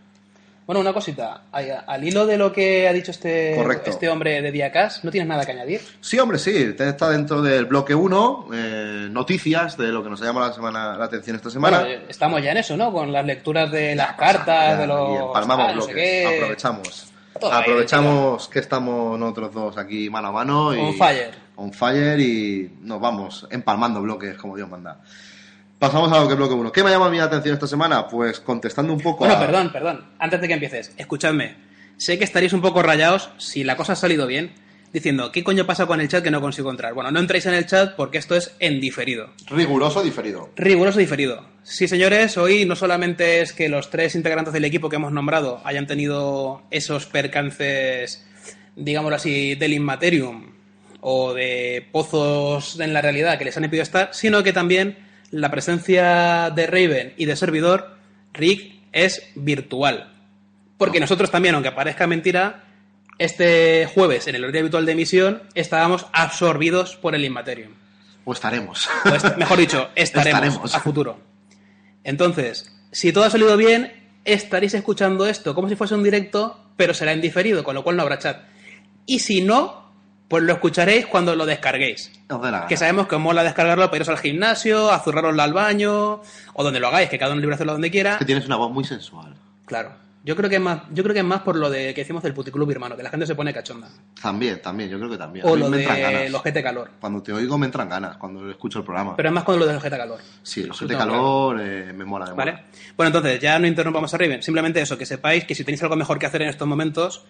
Bueno, 0.69 0.83
una 0.83 0.93
cosita. 0.93 1.45
Al 1.51 2.05
hilo 2.05 2.27
de 2.27 2.37
lo 2.37 2.53
que 2.53 2.87
ha 2.87 2.93
dicho 2.93 3.11
este, 3.11 3.55
Correcto. 3.57 3.89
este 3.89 4.07
hombre 4.11 4.43
de 4.43 4.53
Diacas, 4.53 5.03
¿no 5.03 5.11
tienes 5.11 5.27
nada 5.27 5.47
que 5.47 5.53
añadir? 5.53 5.81
Sí, 6.03 6.19
hombre, 6.19 6.39
sí, 6.39 6.75
está 6.79 7.09
dentro 7.09 7.41
del 7.41 7.65
bloque 7.65 7.95
1, 7.95 8.49
eh, 8.53 9.09
noticias 9.11 9.79
de 9.79 9.87
lo 9.89 10.05
que 10.05 10.11
nos 10.11 10.21
ha 10.21 10.27
llamado 10.27 10.49
la, 10.49 10.53
semana, 10.53 10.95
la 10.99 11.07
atención 11.07 11.37
esta 11.37 11.49
semana. 11.49 11.79
Bueno, 11.81 11.95
eh, 11.95 12.05
estamos 12.11 12.43
ya 12.43 12.51
en 12.51 12.59
eso, 12.59 12.77
¿no? 12.77 12.93
Con 12.93 13.11
las 13.11 13.25
lecturas 13.25 13.73
de 13.73 13.95
las 13.95 14.09
Ya, 14.09 14.17
cartas, 14.17 14.77
de 14.77 14.85
y 14.85 14.87
los... 14.89 15.21
empalmamos 15.29 15.67
ah, 15.67 15.73
no 15.73 15.77
bloques, 15.79 15.95
qué. 15.95 16.37
aprovechamos. 16.37 17.13
Todo 17.41 17.51
ahí, 17.51 17.63
aprovechamos 17.63 18.49
que 18.49 18.59
estamos 18.59 19.19
nosotros 19.19 19.55
dos 19.55 19.79
aquí 19.79 20.11
mano 20.11 20.29
a 20.29 20.33
mano 20.33 20.75
y 20.75 20.81
On 20.81 20.95
fire. 20.99 21.31
on 21.57 21.73
fire 21.73 22.21
y 22.21 22.71
nos 22.83 23.01
vamos 23.01 23.47
empalmando 23.51 24.03
bloques 24.03 24.37
como 24.37 24.55
Dios 24.55 24.69
manda. 24.69 25.01
Pasamos 25.79 26.11
a 26.13 26.21
lo 26.21 26.29
que 26.29 26.35
bloque 26.35 26.55
1. 26.55 26.73
¿Qué 26.73 26.83
me 26.83 26.91
llama 26.91 27.09
la 27.09 27.25
atención 27.25 27.55
esta 27.55 27.69
semana? 27.69 28.09
Pues 28.09 28.41
contestando 28.41 28.93
un 28.93 29.01
poco 29.01 29.19
Bueno, 29.21 29.35
a... 29.35 29.41
perdón, 29.41 29.71
perdón. 29.73 30.05
Antes 30.19 30.41
de 30.41 30.49
que 30.49 30.55
empieces, 30.55 30.93
escuchadme. 30.97 31.55
Sé 31.97 32.19
que 32.19 32.25
estaréis 32.25 32.53
un 32.53 32.61
poco 32.61 32.83
rayados 32.83 33.31
si 33.39 33.63
la 33.63 33.77
cosa 33.77 33.93
ha 33.93 33.97
salido 33.97 34.27
bien, 34.27 34.53
diciendo, 34.93 35.31
¿qué 35.31 35.45
coño 35.45 35.67
pasa 35.67 35.87
con 35.87 36.01
el 36.01 36.09
chat 36.09 36.25
que 36.25 36.33
no 36.33 36.41
consigo 36.41 36.71
entrar? 36.71 36.95
Bueno, 36.95 37.13
no 37.13 37.21
entréis 37.21 37.47
en 37.47 37.55
el 37.55 37.67
chat 37.67 37.95
porque 37.95 38.19
esto 38.19 38.35
es 38.35 38.57
en 38.59 38.81
diferido. 38.81 39.31
Riguroso 39.49 40.03
diferido. 40.03 40.51
Riguroso 40.57 40.99
diferido. 40.99 41.45
Sí, 41.63 41.87
señores, 41.87 42.37
hoy 42.39 42.65
no 42.65 42.75
solamente 42.75 43.41
es 43.41 43.53
que 43.53 43.69
los 43.69 43.89
tres 43.91 44.17
integrantes 44.17 44.53
del 44.55 44.65
equipo 44.65 44.89
que 44.89 44.97
hemos 44.97 45.13
nombrado 45.13 45.61
hayan 45.65 45.87
tenido 45.87 46.63
esos 46.73 47.07
percances, 47.07 48.27
digámoslo 48.75 49.15
así, 49.15 49.55
del 49.55 49.75
Inmaterium 49.75 50.55
o 51.01 51.35
de 51.35 51.87
pozos 51.93 52.81
en 52.81 52.93
la 52.93 53.01
realidad 53.01 53.39
que 53.39 53.45
les 53.45 53.57
han 53.57 53.63
impedido 53.65 53.85
estar, 53.85 54.11
sino 54.13 54.43
que 54.43 54.53
también 54.53 55.07
la 55.31 55.51
presencia 55.51 56.51
de 56.51 56.67
Raven 56.67 57.15
y 57.17 57.25
de 57.27 57.37
servidor, 57.37 57.97
Rick, 58.33 58.75
es 58.93 59.23
virtual. 59.35 60.15
Porque 60.79 61.01
nosotros 61.01 61.31
también, 61.31 61.55
aunque 61.55 61.73
parezca 61.73 62.07
mentira, 62.07 62.65
este 63.19 63.87
jueves, 63.93 64.27
en 64.29 64.37
el 64.37 64.45
horario 64.45 64.61
habitual 64.63 64.87
de 64.87 64.93
emisión, 64.93 65.43
estábamos 65.55 66.07
absorbidos 66.13 66.97
por 66.97 67.15
el 67.15 67.25
Inmaterium. 67.25 67.73
O 68.25 68.33
estaremos. 68.33 68.89
O 69.05 69.09
est- 69.15 69.37
mejor 69.37 69.59
dicho, 69.59 69.89
estaremos, 69.97 70.43
Estaremos. 70.45 70.75
a 70.75 70.81
futuro. 70.81 71.21
Entonces, 72.05 72.73
si 72.93 73.13
todo 73.13 73.25
ha 73.25 73.31
salido 73.31 73.57
bien, 73.57 73.93
estaréis 74.25 74.75
escuchando 74.75 75.27
esto 75.27 75.55
como 75.55 75.69
si 75.69 75.77
fuese 75.77 75.95
un 75.95 76.03
directo, 76.05 76.65
pero 76.77 76.95
será 76.95 77.13
en 77.13 77.21
diferido, 77.21 77.65
con 77.65 77.75
lo 77.75 77.83
cual 77.83 77.97
no 77.97 78.03
habrá 78.03 78.19
chat. 78.19 78.43
Y 79.07 79.19
si 79.21 79.41
no, 79.41 79.88
pues 80.29 80.43
lo 80.45 80.53
escucharéis 80.53 81.07
cuando 81.07 81.35
lo 81.35 81.47
descarguéis. 81.47 82.13
Que 82.69 82.77
sabemos 82.77 83.09
que 83.09 83.17
os 83.17 83.21
mola 83.21 83.43
descargarlo 83.43 83.87
para 83.87 83.97
iros 83.97 84.09
al 84.11 84.19
gimnasio, 84.19 84.93
a 84.93 85.01
zurrarosla 85.01 85.45
al 85.45 85.55
baño, 85.55 86.21
o 86.53 86.65
donde 86.65 86.81
lo 86.81 86.89
hagáis, 86.89 87.09
que 87.09 87.19
cada 87.19 87.33
uno 87.33 87.41
libre 87.41 87.55
hacerlo 87.55 87.73
donde 87.73 87.91
quiera. 87.91 88.19
Que 88.19 88.25
tienes 88.27 88.47
una 88.47 88.57
voz 88.57 88.71
muy 88.71 88.85
sensual. 88.85 89.35
Claro. 89.65 90.09
Yo 90.25 90.37
creo 90.37 90.51
que 90.51 90.57
es 90.57 90.61
más, 90.61 90.83
yo 90.93 91.03
creo 91.03 91.15
que 91.15 91.21
es 91.21 91.25
más 91.25 91.41
por 91.41 91.57
lo 91.57 91.71
de 91.71 91.95
que 91.95 92.03
decimos 92.03 92.23
del 92.23 92.35
puticlub 92.35 92.71
hermano, 92.71 92.97
que 92.97 93.03
la 93.03 93.09
gente 93.09 93.25
se 93.25 93.35
pone 93.35 93.55
cachonda. 93.55 93.89
También, 94.21 94.61
también, 94.61 94.91
yo 94.91 94.99
creo 94.99 95.09
que 95.09 95.17
también. 95.17 95.47
O 95.47 95.57
lo 95.57 95.71
me 95.71 95.79
entran 95.79 95.97
de 95.97 96.03
ganas. 96.03 96.31
los 96.31 96.43
GT 96.43 96.63
calor. 96.63 96.91
Cuando 97.01 97.23
te 97.23 97.33
oigo 97.33 97.57
me 97.57 97.65
entran 97.65 97.89
ganas, 97.89 98.19
cuando 98.19 98.51
escucho 98.51 98.81
el 98.81 98.85
programa. 98.85 99.17
Pero 99.17 99.29
es 99.31 99.35
más 99.35 99.45
con 99.45 99.59
lo 99.59 99.65
de 99.65 99.73
los 99.73 99.83
GT 99.83 99.97
calor. 99.97 100.21
sí, 100.43 100.63
de 100.65 100.69
tengo 100.87 100.99
calor 100.99 101.61
eh, 101.63 101.93
me 101.95 102.05
mola, 102.05 102.27
me 102.27 102.33
¿Vale? 102.33 102.53
mola. 102.53 102.65
Bueno, 102.95 103.09
entonces, 103.09 103.41
ya 103.41 103.59
no 103.59 103.67
interrumpamos 103.67 104.13
a 104.13 104.19
Raven. 104.19 104.43
Simplemente 104.43 104.83
eso, 104.83 104.99
que 104.99 105.07
sepáis 105.07 105.45
que 105.45 105.55
si 105.55 105.65
tenéis 105.65 105.83
algo 105.85 105.97
mejor 105.97 106.19
que 106.19 106.27
hacer 106.27 106.43
en 106.43 106.49
estos 106.49 106.69
momentos, 106.69 107.25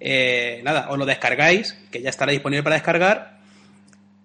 eh, 0.00 0.60
nada, 0.64 0.88
os 0.90 0.98
lo 0.98 1.06
descargáis, 1.06 1.76
que 1.90 2.00
ya 2.02 2.10
estará 2.10 2.32
disponible 2.32 2.62
para 2.62 2.76
descargar, 2.76 3.38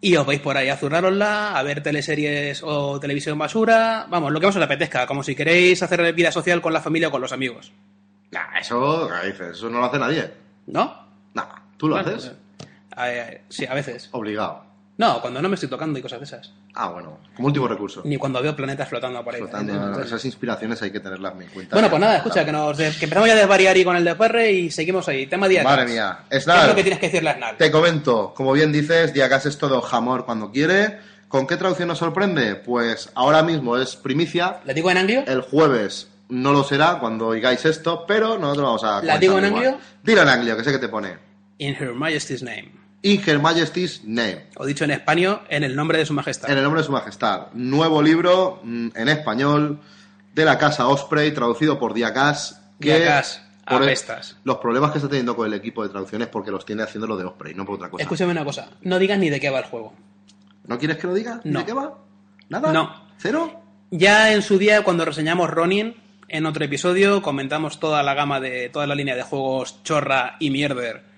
y 0.01 0.15
os 0.17 0.25
vais 0.25 0.41
por 0.41 0.57
ahí 0.57 0.69
a 0.69 0.75
zurrárosla, 0.77 1.57
a 1.57 1.63
ver 1.63 1.81
teleseries 1.81 2.61
o 2.63 2.99
televisión 2.99 3.37
basura, 3.37 4.05
vamos, 4.09 4.31
lo 4.31 4.39
que 4.39 4.47
más 4.47 4.55
os 4.55 4.61
apetezca, 4.63 5.05
como 5.07 5.23
si 5.23 5.33
queréis 5.35 5.81
hacer 5.81 6.13
vida 6.13 6.31
social 6.31 6.61
con 6.61 6.73
la 6.73 6.81
familia 6.81 7.07
o 7.07 7.11
con 7.11 7.21
los 7.21 7.31
amigos. 7.31 7.71
Nah, 8.31 8.57
eso. 8.59 9.09
Eso 9.15 9.69
no 9.69 9.79
lo 9.79 9.85
hace 9.85 9.99
nadie. 9.99 10.31
¿No? 10.67 11.07
Nah, 11.33 11.45
¿tú 11.77 11.87
lo 11.87 11.95
Bueno, 11.95 12.09
haces? 12.17 12.31
eh, 12.97 13.41
sí, 13.47 13.65
a 13.65 13.73
veces. 13.75 14.09
Obligado. 14.11 14.65
No, 14.97 15.21
cuando 15.21 15.41
no 15.41 15.47
me 15.49 15.55
estoy 15.55 15.69
tocando 15.69 15.97
y 15.99 16.01
cosas 16.01 16.19
de 16.19 16.25
esas. 16.25 16.53
Ah, 16.75 16.89
bueno, 16.89 17.19
como 17.35 17.47
último 17.49 17.67
recurso. 17.67 18.01
Ni 18.03 18.17
cuando 18.17 18.41
veo 18.41 18.55
planetas 18.55 18.89
flotando 18.89 19.23
por 19.23 19.35
ahí. 19.35 19.41
Flotando, 19.41 19.73
Entonces- 19.73 20.07
esas 20.07 20.25
inspiraciones 20.25 20.81
hay 20.81 20.91
que 20.91 20.99
tenerlas 20.99 21.33
en 21.39 21.47
cuenta. 21.49 21.75
Bueno, 21.75 21.89
pues 21.89 21.99
nada, 22.01 22.17
escucha, 22.17 22.43
que, 22.43 22.51
nos, 22.51 22.77
que 22.77 22.85
empezamos 23.05 23.27
ya 23.27 23.33
a 23.33 23.37
desvariar 23.37 23.77
y 23.77 23.83
con 23.83 23.95
el 23.95 24.03
DR 24.03 24.49
y 24.51 24.71
seguimos 24.71 25.07
ahí. 25.07 25.27
Tema 25.27 25.47
día 25.47 25.63
Madre 25.63 25.85
mía. 25.85 26.19
¿Qué 26.29 26.37
es 26.37 26.43
Snarl, 26.45 26.69
lo 26.69 26.75
que 26.75 26.81
tienes 26.83 26.99
que 26.99 27.07
decirle 27.07 27.29
a 27.29 27.35
Snarl? 27.35 27.57
te 27.57 27.69
comento, 27.71 28.33
como 28.35 28.53
bien 28.53 28.71
dices, 28.71 29.13
Diacas 29.13 29.45
es 29.45 29.57
todo 29.57 29.81
jamor 29.81 30.25
cuando 30.25 30.51
quiere. 30.51 30.97
¿Con 31.27 31.47
qué 31.47 31.57
traducción 31.57 31.87
nos 31.87 31.97
sorprende? 31.99 32.55
Pues 32.55 33.09
ahora 33.15 33.43
mismo 33.43 33.77
es 33.77 33.95
primicia. 33.95 34.59
¿Le 34.65 34.73
digo 34.73 34.89
en 34.91 34.97
anglio? 34.97 35.23
El 35.27 35.41
jueves 35.41 36.07
no 36.29 36.53
lo 36.53 36.63
será 36.63 36.97
cuando 36.99 37.27
oigáis 37.27 37.65
esto, 37.65 38.05
pero 38.07 38.37
nosotros 38.39 38.65
vamos 38.65 38.83
a. 38.83 39.01
¿La 39.03 39.17
digo 39.19 39.37
en 39.37 39.45
igual. 39.45 39.63
anglio? 39.65 39.79
Dilo 40.03 40.21
en 40.23 40.29
anglio, 40.29 40.57
que 40.57 40.63
sé 40.63 40.71
que 40.71 40.79
te 40.79 40.89
pone. 40.89 41.17
In 41.59 41.75
Her 41.75 41.93
Majesty's 41.93 42.41
Name. 42.43 42.71
In 43.03 43.21
Her 43.25 43.39
Majesty's 43.39 44.01
Name. 44.05 44.45
O 44.55 44.65
dicho 44.65 44.85
en 44.85 44.91
español, 44.91 45.41
en 45.49 45.63
el 45.63 45.75
nombre 45.75 45.97
de 45.97 46.05
su 46.05 46.13
majestad. 46.13 46.49
En 46.49 46.57
el 46.57 46.63
nombre 46.63 46.81
de 46.81 46.85
su 46.85 46.91
majestad. 46.93 47.47
Nuevo 47.53 48.01
libro 48.01 48.61
mm, 48.63 48.89
en 48.95 49.09
español 49.09 49.81
de 50.33 50.45
la 50.45 50.57
casa 50.57 50.87
Osprey, 50.87 51.33
traducido 51.33 51.77
por 51.77 51.93
Diacas. 51.93 52.61
Que 52.79 52.97
Diacas, 52.97 53.43
por 53.67 53.83
apestas. 53.83 54.37
los 54.45 54.57
problemas 54.57 54.91
que 54.91 54.99
está 54.99 55.09
teniendo 55.09 55.35
con 55.35 55.45
el 55.47 55.53
equipo 55.53 55.83
de 55.83 55.89
traducciones 55.89 56.29
porque 56.29 56.49
los 56.49 56.65
tiene 56.65 56.83
haciendo 56.83 57.05
lo 57.05 57.17
de 57.17 57.25
Osprey, 57.25 57.53
no 57.53 57.65
por 57.65 57.75
otra 57.75 57.89
cosa. 57.89 58.03
Escúchame 58.03 58.31
una 58.31 58.45
cosa, 58.45 58.69
no 58.83 58.97
digas 58.97 59.19
ni 59.19 59.29
de 59.29 59.41
qué 59.41 59.49
va 59.49 59.59
el 59.59 59.65
juego. 59.65 59.93
¿No 60.65 60.79
quieres 60.79 60.95
que 60.95 61.07
lo 61.07 61.13
diga? 61.13 61.41
No. 61.43 61.59
¿De 61.59 61.65
qué 61.65 61.73
va? 61.73 61.97
¿Nada? 62.47 62.71
No. 62.71 63.09
¿Cero? 63.17 63.63
Ya 63.91 64.31
en 64.31 64.41
su 64.41 64.57
día, 64.57 64.81
cuando 64.83 65.03
reseñamos 65.03 65.49
Ronin, 65.49 65.95
en 66.29 66.45
otro 66.45 66.63
episodio, 66.63 67.21
comentamos 67.21 67.81
toda 67.81 68.01
la 68.01 68.13
gama 68.13 68.39
de 68.39 68.69
toda 68.69 68.87
la 68.87 68.95
línea 68.95 69.15
de 69.15 69.23
juegos 69.23 69.83
chorra 69.83 70.37
y 70.39 70.49
mierder 70.49 71.12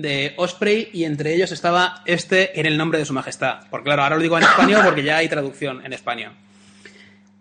de 0.00 0.34
Osprey 0.36 0.90
y 0.92 1.04
entre 1.04 1.34
ellos 1.34 1.52
estaba 1.52 2.02
este 2.06 2.58
en 2.58 2.66
el 2.66 2.76
nombre 2.76 2.98
de 2.98 3.04
su 3.04 3.12
majestad. 3.12 3.60
Porque 3.70 3.84
claro, 3.84 4.02
ahora 4.02 4.16
lo 4.16 4.22
digo 4.22 4.38
en 4.38 4.44
español 4.44 4.82
porque 4.84 5.02
ya 5.02 5.18
hay 5.18 5.28
traducción 5.28 5.84
en 5.84 5.92
español. 5.92 6.32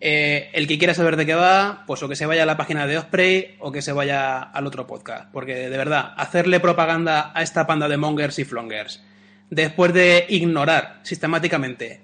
Eh, 0.02 0.50
el 0.54 0.66
que 0.66 0.78
quiera 0.78 0.94
saber 0.94 1.18
de 1.18 1.26
qué 1.26 1.36
va, 1.36 1.84
pues 1.86 2.02
o 2.02 2.08
que 2.08 2.16
se 2.16 2.26
vaya 2.26 2.44
a 2.44 2.46
la 2.46 2.56
página 2.56 2.88
de 2.88 2.98
Osprey 2.98 3.58
o 3.60 3.72
que 3.72 3.82
se 3.82 3.92
vaya 3.92 4.40
al 4.42 4.66
otro 4.66 4.88
podcast. 4.88 5.30
Porque 5.32 5.70
de 5.70 5.78
verdad, 5.78 6.14
hacerle 6.16 6.60
propaganda 6.60 7.32
a 7.34 7.44
esta 7.44 7.68
panda 7.68 7.88
de 7.90 7.98
mongers 7.98 8.40
y 8.40 8.46
flongers, 8.46 9.02
después 9.50 9.94
de 9.94 10.26
ignorar 10.30 11.00
sistemáticamente 11.04 12.02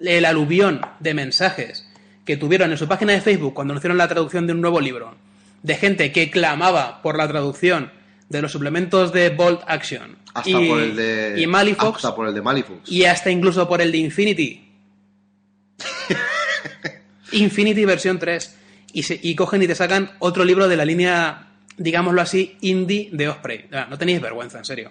el 0.00 0.24
aluvión 0.24 0.80
de 1.00 1.14
mensajes 1.14 1.88
que 2.24 2.36
tuvieron 2.36 2.70
en 2.70 2.78
su 2.78 2.86
página 2.86 3.14
de 3.14 3.22
Facebook 3.22 3.54
cuando 3.54 3.72
anunciaron 3.72 3.98
la 3.98 4.08
traducción 4.08 4.46
de 4.46 4.52
un 4.52 4.60
nuevo 4.60 4.80
libro, 4.80 5.16
de 5.62 5.74
gente 5.76 6.12
que 6.12 6.30
clamaba 6.30 7.00
por 7.02 7.16
la 7.16 7.26
traducción 7.26 7.90
de 8.28 8.42
los 8.42 8.52
suplementos 8.52 9.12
de 9.12 9.30
Bolt 9.30 9.62
Action 9.66 10.16
Hasta 10.34 10.50
y, 10.50 10.68
por 10.68 10.80
el 10.80 10.96
de. 10.96 11.34
y 11.38 11.46
Malifox, 11.46 11.96
Hasta 12.04 12.14
por 12.14 12.28
el 12.28 12.34
de 12.34 12.42
Malifox. 12.42 12.90
y 12.90 13.04
hasta 13.04 13.30
incluso 13.30 13.66
por 13.68 13.80
el 13.80 13.90
de 13.92 13.98
Infinity. 13.98 14.68
Infinity 17.32 17.84
versión 17.84 18.18
3. 18.18 18.56
Y, 18.92 19.02
se- 19.02 19.20
y 19.22 19.34
cogen 19.34 19.62
y 19.62 19.66
te 19.66 19.74
sacan 19.74 20.10
otro 20.18 20.44
libro 20.44 20.66
de 20.68 20.76
la 20.76 20.84
línea, 20.84 21.48
digámoslo 21.76 22.20
así, 22.22 22.56
indie 22.62 23.10
de 23.12 23.28
Osprey. 23.28 23.66
No 23.90 23.98
tenéis 23.98 24.20
vergüenza, 24.20 24.58
en 24.58 24.64
serio. 24.64 24.90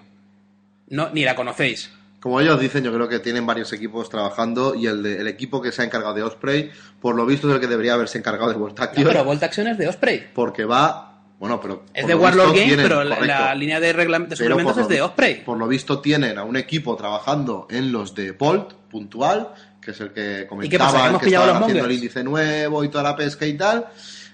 No, 0.90 1.10
ni 1.10 1.24
la 1.24 1.36
conocéis. 1.36 1.92
Como 2.20 2.40
ellos 2.42 2.60
dicen, 2.60 2.84
yo 2.84 2.94
creo 2.94 3.08
que 3.08 3.20
tienen 3.20 3.46
varios 3.46 3.72
equipos 3.74 4.10
trabajando 4.10 4.76
y 4.76 4.88
el, 4.88 5.02
de- 5.04 5.18
el 5.20 5.28
equipo 5.28 5.62
que 5.62 5.72
se 5.72 5.82
ha 5.82 5.86
encargado 5.86 6.14
de 6.14 6.24
Osprey, 6.24 6.72
por 7.02 7.16
lo 7.16 7.26
visto, 7.26 7.48
es 7.50 7.56
el 7.56 7.60
que 7.62 7.68
debería 7.68 7.94
haberse 7.96 8.18
encargado 8.18 8.50
de 8.52 8.58
Volt 8.58 8.78
No, 8.78 8.84
Action, 8.84 9.08
pero 9.08 9.24
Bolt 9.24 9.44
Action 9.44 9.68
es 9.68 9.78
de 9.78 9.88
Osprey. 9.88 10.28
porque 10.34 10.64
va. 10.66 11.17
Bueno, 11.40 11.62
pero. 11.62 11.84
Es 11.94 12.08
de 12.08 12.14
lo 12.14 12.20
Warlord 12.22 12.48
Games, 12.50 12.64
tienen- 12.66 12.88
pero 12.88 13.04
la, 13.04 13.54
línea 13.56 13.80
de, 13.80 13.94
regla- 13.94 14.20
de 14.20 14.36
Pero 14.36 14.38
suplementos 14.38 14.78
es 14.78 14.88
de 14.88 15.02
Osprey. 15.02 15.44
Por 15.44 15.58
lo 15.58 15.68
visto 15.68 16.00
tienen 16.00 16.38
a 16.38 16.44
un 16.44 16.58
equipo 16.58 16.96
trabajando 16.96 17.68
en 17.70 17.92
los 17.92 18.16
de 18.16 18.32
Bolt 18.32 18.74
puntual, 18.90 19.54
que 19.82 19.92
es 19.92 20.02
el 20.02 20.12
que 20.12 20.48
¿Y 20.64 20.70
qué 20.70 20.80
pasa, 20.80 21.18
que 21.20 21.28
estaban 21.28 21.64
haciendo 21.64 21.86
el 21.86 21.92
índice 21.92 22.24
nuevo 22.24 22.84
y 22.84 22.90
toda 22.90 23.04
la 23.04 23.16
pesca 23.16 23.46
y 23.46 23.56
tal. 23.56 23.86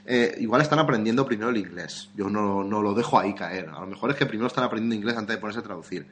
Eh, 0.05 0.35
igual 0.39 0.61
están 0.61 0.79
aprendiendo 0.79 1.25
primero 1.25 1.49
el 1.49 1.57
inglés. 1.57 2.09
Yo 2.15 2.29
no, 2.29 2.63
no 2.63 2.81
lo 2.81 2.93
dejo 2.93 3.17
ahí 3.19 3.33
caer. 3.33 3.69
A 3.69 3.79
lo 3.79 3.87
mejor 3.87 4.09
es 4.11 4.17
que 4.17 4.25
primero 4.25 4.47
están 4.47 4.65
aprendiendo 4.65 4.95
inglés 4.95 5.15
antes 5.17 5.35
de 5.35 5.39
ponerse 5.39 5.59
a 5.59 5.63
traducir. 5.63 6.07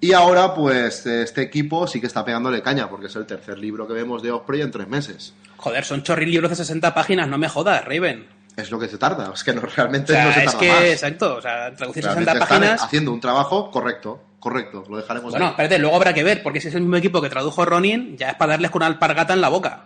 Y 0.00 0.12
ahora, 0.12 0.54
pues, 0.54 1.06
este 1.06 1.42
equipo 1.42 1.86
sí 1.86 2.00
que 2.00 2.06
está 2.06 2.24
pegándole 2.24 2.62
caña, 2.62 2.88
porque 2.88 3.06
es 3.06 3.16
el 3.16 3.26
tercer 3.26 3.58
libro 3.58 3.86
que 3.86 3.94
vemos 3.94 4.22
de 4.22 4.30
Osprey 4.30 4.60
en 4.60 4.70
tres 4.70 4.86
meses. 4.88 5.34
Joder, 5.56 5.84
son 5.84 6.02
chorri 6.02 6.26
libros 6.26 6.50
de 6.50 6.56
60 6.56 6.92
páginas, 6.94 7.28
no 7.28 7.38
me 7.38 7.48
jodas, 7.48 7.84
Raven. 7.84 8.26
Es 8.56 8.70
lo 8.70 8.78
que 8.78 8.88
se 8.88 8.98
tarda. 8.98 9.30
Es 9.34 9.42
que 9.44 9.52
no, 9.54 9.62
realmente 9.62 10.12
O 10.12 10.14
sea, 10.16 10.24
no 10.26 10.32
se 10.32 10.38
es 10.40 10.44
tarda 10.46 10.58
que, 10.60 10.68
más. 10.68 10.82
exacto, 10.84 11.36
o 11.36 11.40
sea, 11.42 11.74
traducir 11.74 12.02
Realmente 12.04 12.30
60 12.32 12.44
están 12.44 12.60
páginas. 12.60 12.82
haciendo 12.82 13.12
un 13.12 13.20
trabajo 13.20 13.70
correcto. 13.70 14.22
Correcto. 14.38 14.84
Lo 14.90 14.96
dejaremos 14.96 15.30
Bueno, 15.30 15.46
ahí. 15.46 15.50
espérate, 15.52 15.78
luego 15.78 15.96
habrá 15.96 16.12
que 16.12 16.22
ver, 16.24 16.42
porque 16.42 16.60
si 16.60 16.68
es 16.68 16.74
el 16.74 16.80
mismo 16.82 16.96
equipo 16.96 17.22
que 17.22 17.28
tradujo 17.30 17.64
Ronin, 17.64 18.16
ya 18.18 18.30
es 18.30 18.34
para 18.34 18.52
darles 18.54 18.70
con 18.70 18.80
una 18.80 18.86
alpargata 18.88 19.32
en 19.34 19.40
la 19.40 19.48
boca. 19.48 19.84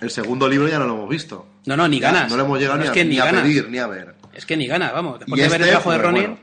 El 0.00 0.10
segundo 0.10 0.48
libro 0.48 0.66
ya 0.68 0.78
no 0.78 0.86
lo 0.86 0.94
hemos 0.94 1.08
visto. 1.10 1.46
No, 1.66 1.76
no, 1.76 1.86
ni 1.86 2.00
Ya 2.00 2.10
ganas. 2.10 2.30
No 2.30 2.36
le 2.38 2.42
hemos 2.44 2.58
llegado 2.58 2.78
No, 2.78 2.84
ni, 2.84 2.88
es 2.88 2.96
a, 2.96 3.04
ni 3.04 3.10
ni 3.10 3.18
a 3.20 3.24
ganas. 3.26 3.42
pedir 3.42 3.68
ni 3.68 3.78
a 3.78 3.86
ver. 3.86 4.14
Es 4.32 4.46
que 4.46 4.56
ni 4.56 4.66
gana, 4.66 4.90
vamos. 4.92 5.18
Después 5.18 5.38
Y 5.38 5.42
de 5.42 5.48
ver 5.50 5.60
el 5.60 5.68
este, 5.68 5.70
trabajo 5.82 5.92
de 5.92 5.98
Ronin. 5.98 6.22
bueno, 6.22 6.38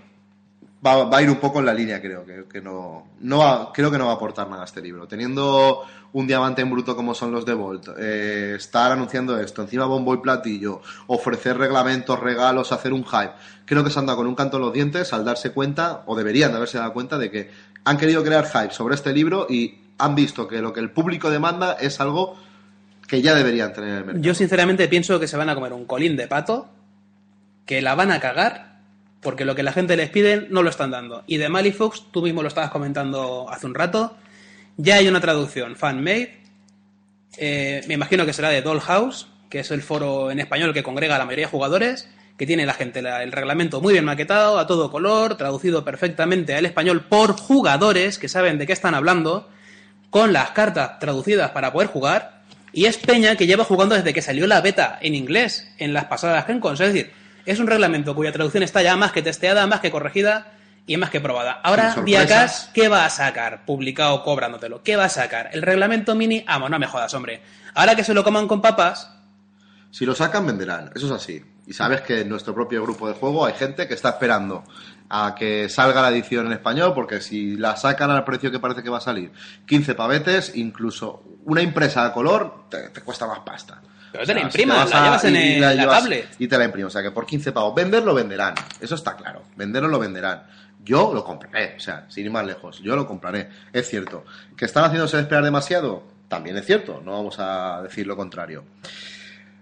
va, 0.85 1.03
va 1.05 1.17
a 1.17 1.21
ir 1.21 1.29
un 1.29 1.37
poco 1.37 1.59
en 1.59 1.65
la 1.65 1.73
línea, 1.73 2.01
creo. 2.01 2.25
Que, 2.25 2.61
no 2.61 3.05
va- 3.37 3.71
creo 3.73 3.89
que 3.91 3.97
no 3.97 4.05
va 4.05 4.11
a 4.13 4.15
aportar 4.15 4.49
nada 4.49 4.63
a 4.63 4.65
este 4.65 4.81
libro. 4.81 5.07
Teniendo 5.07 5.83
un 6.13 6.25
diamante 6.27 6.61
en 6.61 6.71
bruto 6.71 6.95
como 6.95 7.13
son 7.13 7.31
los 7.31 7.45
de 7.45 7.53
Volt, 7.53 7.89
eh, 7.99 8.53
estar 8.57 8.91
anunciando 8.91 9.37
esto, 9.39 9.61
encima 9.61 9.85
bombo 9.85 10.13
y 10.13 10.17
platillo, 10.17 10.81
ofrecer 11.07 11.57
reglamentos, 11.57 12.19
regalos, 12.19 12.71
hacer 12.71 12.93
un 12.93 13.03
hype. 13.03 13.31
Creo 13.65 13.83
que 13.83 13.89
se 13.89 13.99
han 13.99 14.05
dado 14.05 14.17
con 14.19 14.27
un 14.27 14.35
canto 14.35 14.57
en 14.57 14.63
los 14.63 14.73
dientes 14.73 15.11
al 15.13 15.25
darse 15.25 15.51
cuenta, 15.51 16.03
o 16.05 16.15
deberían 16.15 16.51
de 16.51 16.57
haberse 16.57 16.77
dado 16.77 16.93
cuenta, 16.93 17.17
de 17.17 17.29
que 17.29 17.51
han 17.83 17.97
querido 17.97 18.23
crear 18.23 18.45
hype 18.47 18.73
sobre 18.73 18.95
este 18.95 19.13
libro 19.13 19.47
y 19.49 19.79
han 19.97 20.15
visto 20.15 20.47
que 20.47 20.61
lo 20.61 20.73
que 20.73 20.79
el 20.79 20.91
público 20.91 21.29
demanda 21.29 21.73
es 21.73 21.99
algo 21.99 22.37
que 23.07 23.21
ya 23.21 23.33
deberían 23.35 23.73
tener 23.73 23.89
en 23.89 23.95
el 23.97 24.05
mercado. 24.05 24.23
Yo 24.23 24.33
sinceramente 24.35 24.87
pienso 24.87 25.19
que 25.19 25.27
se 25.27 25.37
van 25.37 25.49
a 25.49 25.55
comer 25.55 25.73
un 25.73 25.85
colín 25.85 26.15
de 26.17 26.27
pato, 26.27 26.67
que 27.65 27.81
la 27.81 27.95
van 27.95 28.11
a 28.11 28.19
cagar, 28.19 28.66
porque 29.27 29.43
lo 29.43 29.55
que 29.55 29.63
la 29.63 29.73
gente 29.73 29.97
les 29.97 30.09
pide 30.09 30.47
no 30.49 30.63
lo 30.63 30.69
están 30.69 30.89
dando. 30.89 31.25
Y 31.27 31.35
de 31.35 31.49
Malifox, 31.49 32.13
tú 32.13 32.21
mismo 32.21 32.43
lo 32.43 32.47
estabas 32.47 32.71
comentando 32.71 33.45
hace 33.49 33.65
un 33.65 33.75
rato, 33.75 34.15
ya 34.77 34.95
hay 34.95 35.09
una 35.09 35.19
traducción 35.19 35.75
fan-made, 35.75 36.39
eh, 37.35 37.83
me 37.89 37.95
imagino 37.95 38.25
que 38.25 38.31
será 38.31 38.47
de 38.47 38.61
Dollhouse, 38.61 39.27
que 39.49 39.59
es 39.59 39.71
el 39.71 39.81
foro 39.81 40.31
en 40.31 40.39
español 40.39 40.73
que 40.73 40.81
congrega 40.81 41.17
a 41.17 41.17
la 41.17 41.25
mayoría 41.25 41.47
de 41.47 41.51
jugadores, 41.51 42.09
que 42.37 42.45
tiene 42.45 42.65
la 42.65 42.73
gente 42.73 42.99
el 42.99 43.33
reglamento 43.33 43.81
muy 43.81 43.91
bien 43.91 44.05
maquetado, 44.05 44.59
a 44.59 44.65
todo 44.65 44.89
color, 44.89 45.35
traducido 45.35 45.83
perfectamente 45.83 46.55
al 46.55 46.65
español 46.65 47.03
por 47.09 47.37
jugadores 47.37 48.19
que 48.19 48.29
saben 48.29 48.57
de 48.57 48.65
qué 48.65 48.71
están 48.71 48.95
hablando, 48.95 49.49
con 50.09 50.31
las 50.31 50.51
cartas 50.51 50.99
traducidas 50.99 51.51
para 51.51 51.73
poder 51.73 51.89
jugar. 51.89 52.43
Y 52.71 52.85
es 52.85 52.95
Peña 52.95 53.35
que 53.35 53.45
lleva 53.45 53.65
jugando 53.65 53.95
desde 53.95 54.13
que 54.13 54.21
salió 54.21 54.47
la 54.47 54.61
beta 54.61 54.97
en 55.01 55.15
inglés 55.15 55.67
en 55.79 55.91
las 55.91 56.05
pasadas 56.05 56.45
Gen. 56.45 56.61
Es 56.63 56.79
decir, 56.79 57.11
es 57.47 57.59
un 57.59 57.67
reglamento 57.67 58.13
cuya 58.13 58.33
traducción 58.33 58.61
está 58.61 58.81
ya 58.81 58.97
más 58.97 59.13
que 59.13 59.21
testeada, 59.21 59.65
más 59.67 59.79
que 59.79 59.89
corregida 59.89 60.51
y 60.85 60.97
más 60.97 61.09
que 61.09 61.21
probada. 61.21 61.61
Ahora, 61.63 61.95
Diacas. 62.03 62.69
¿qué 62.73 62.89
va 62.89 63.05
a 63.05 63.09
sacar? 63.09 63.65
Publicado 63.65 64.21
cobrándotelo. 64.21 64.83
¿Qué 64.83 64.97
va 64.97 65.05
a 65.05 65.09
sacar? 65.09 65.49
¿El 65.53 65.61
reglamento 65.61 66.13
mini? 66.13 66.43
Vamos, 66.45 66.69
no 66.69 66.77
me 66.77 66.87
jodas, 66.87 67.13
hombre. 67.13 67.41
Ahora 67.73 67.95
que 67.95 68.03
se 68.03 68.13
lo 68.13 68.23
coman 68.23 68.49
con 68.49 68.61
papas, 68.61 69.13
Si 69.91 70.05
lo 70.05 70.13
sacan, 70.13 70.45
venderán. 70.45 70.91
Eso 70.93 71.05
es 71.05 71.11
así. 71.13 71.41
Y 71.65 71.71
sabes 71.71 72.01
que 72.01 72.21
en 72.21 72.29
nuestro 72.29 72.53
propio 72.53 72.83
grupo 72.83 73.07
de 73.07 73.13
juego 73.13 73.45
hay 73.45 73.53
gente 73.53 73.87
que 73.87 73.93
está 73.93 74.09
esperando 74.09 74.65
a 75.09 75.33
que 75.33 75.69
salga 75.69 76.01
la 76.01 76.09
edición 76.09 76.47
en 76.47 76.51
español, 76.51 76.93
porque 76.93 77.21
si 77.21 77.55
la 77.55 77.77
sacan 77.77 78.11
al 78.11 78.25
precio 78.25 78.51
que 78.51 78.59
parece 78.59 78.83
que 78.83 78.89
va 78.89 78.97
a 78.97 79.01
salir, 79.01 79.31
15 79.65 79.95
pavetes, 79.95 80.51
incluso 80.55 81.23
una 81.45 81.61
impresa 81.61 82.05
a 82.05 82.11
color, 82.11 82.65
te, 82.69 82.89
te 82.89 83.01
cuesta 83.01 83.25
más 83.25 83.39
pasta. 83.39 83.81
Pero 84.11 84.25
te 84.25 84.33
la 84.33 84.39
imprimas, 84.41 84.89
la 84.89 85.03
llevas 85.03 85.23
en 85.25 85.35
el- 85.35 85.61
la 85.77 85.87
tablet. 85.87 86.27
Y 86.39 86.47
te 86.47 86.57
la 86.57 86.65
imprimes. 86.65 86.87
O 86.87 86.91
sea 86.91 87.01
que 87.03 87.11
por 87.11 87.25
15 87.25 87.51
pavos, 87.51 87.75
vender 87.75 88.03
lo 88.03 88.13
venderán. 88.13 88.55
Eso 88.79 88.95
está 88.95 89.15
claro. 89.15 89.43
Venderlo 89.55 89.87
lo 89.89 89.99
venderán. 89.99 90.43
Yo 90.83 91.13
lo 91.13 91.23
compraré. 91.23 91.75
O 91.75 91.79
sea, 91.79 92.05
sin 92.09 92.25
ir 92.25 92.31
más 92.31 92.45
lejos. 92.45 92.79
Yo 92.81 92.95
lo 92.95 93.05
compraré. 93.07 93.49
Es 93.73 93.89
cierto. 93.89 94.23
¿Que 94.55 94.65
están 94.65 94.85
haciéndose 94.85 95.19
esperar 95.19 95.43
demasiado? 95.43 96.03
También 96.29 96.57
es 96.57 96.65
cierto. 96.65 97.01
No 97.03 97.11
vamos 97.13 97.35
a 97.39 97.81
decir 97.83 98.07
lo 98.07 98.15
contrario. 98.15 98.63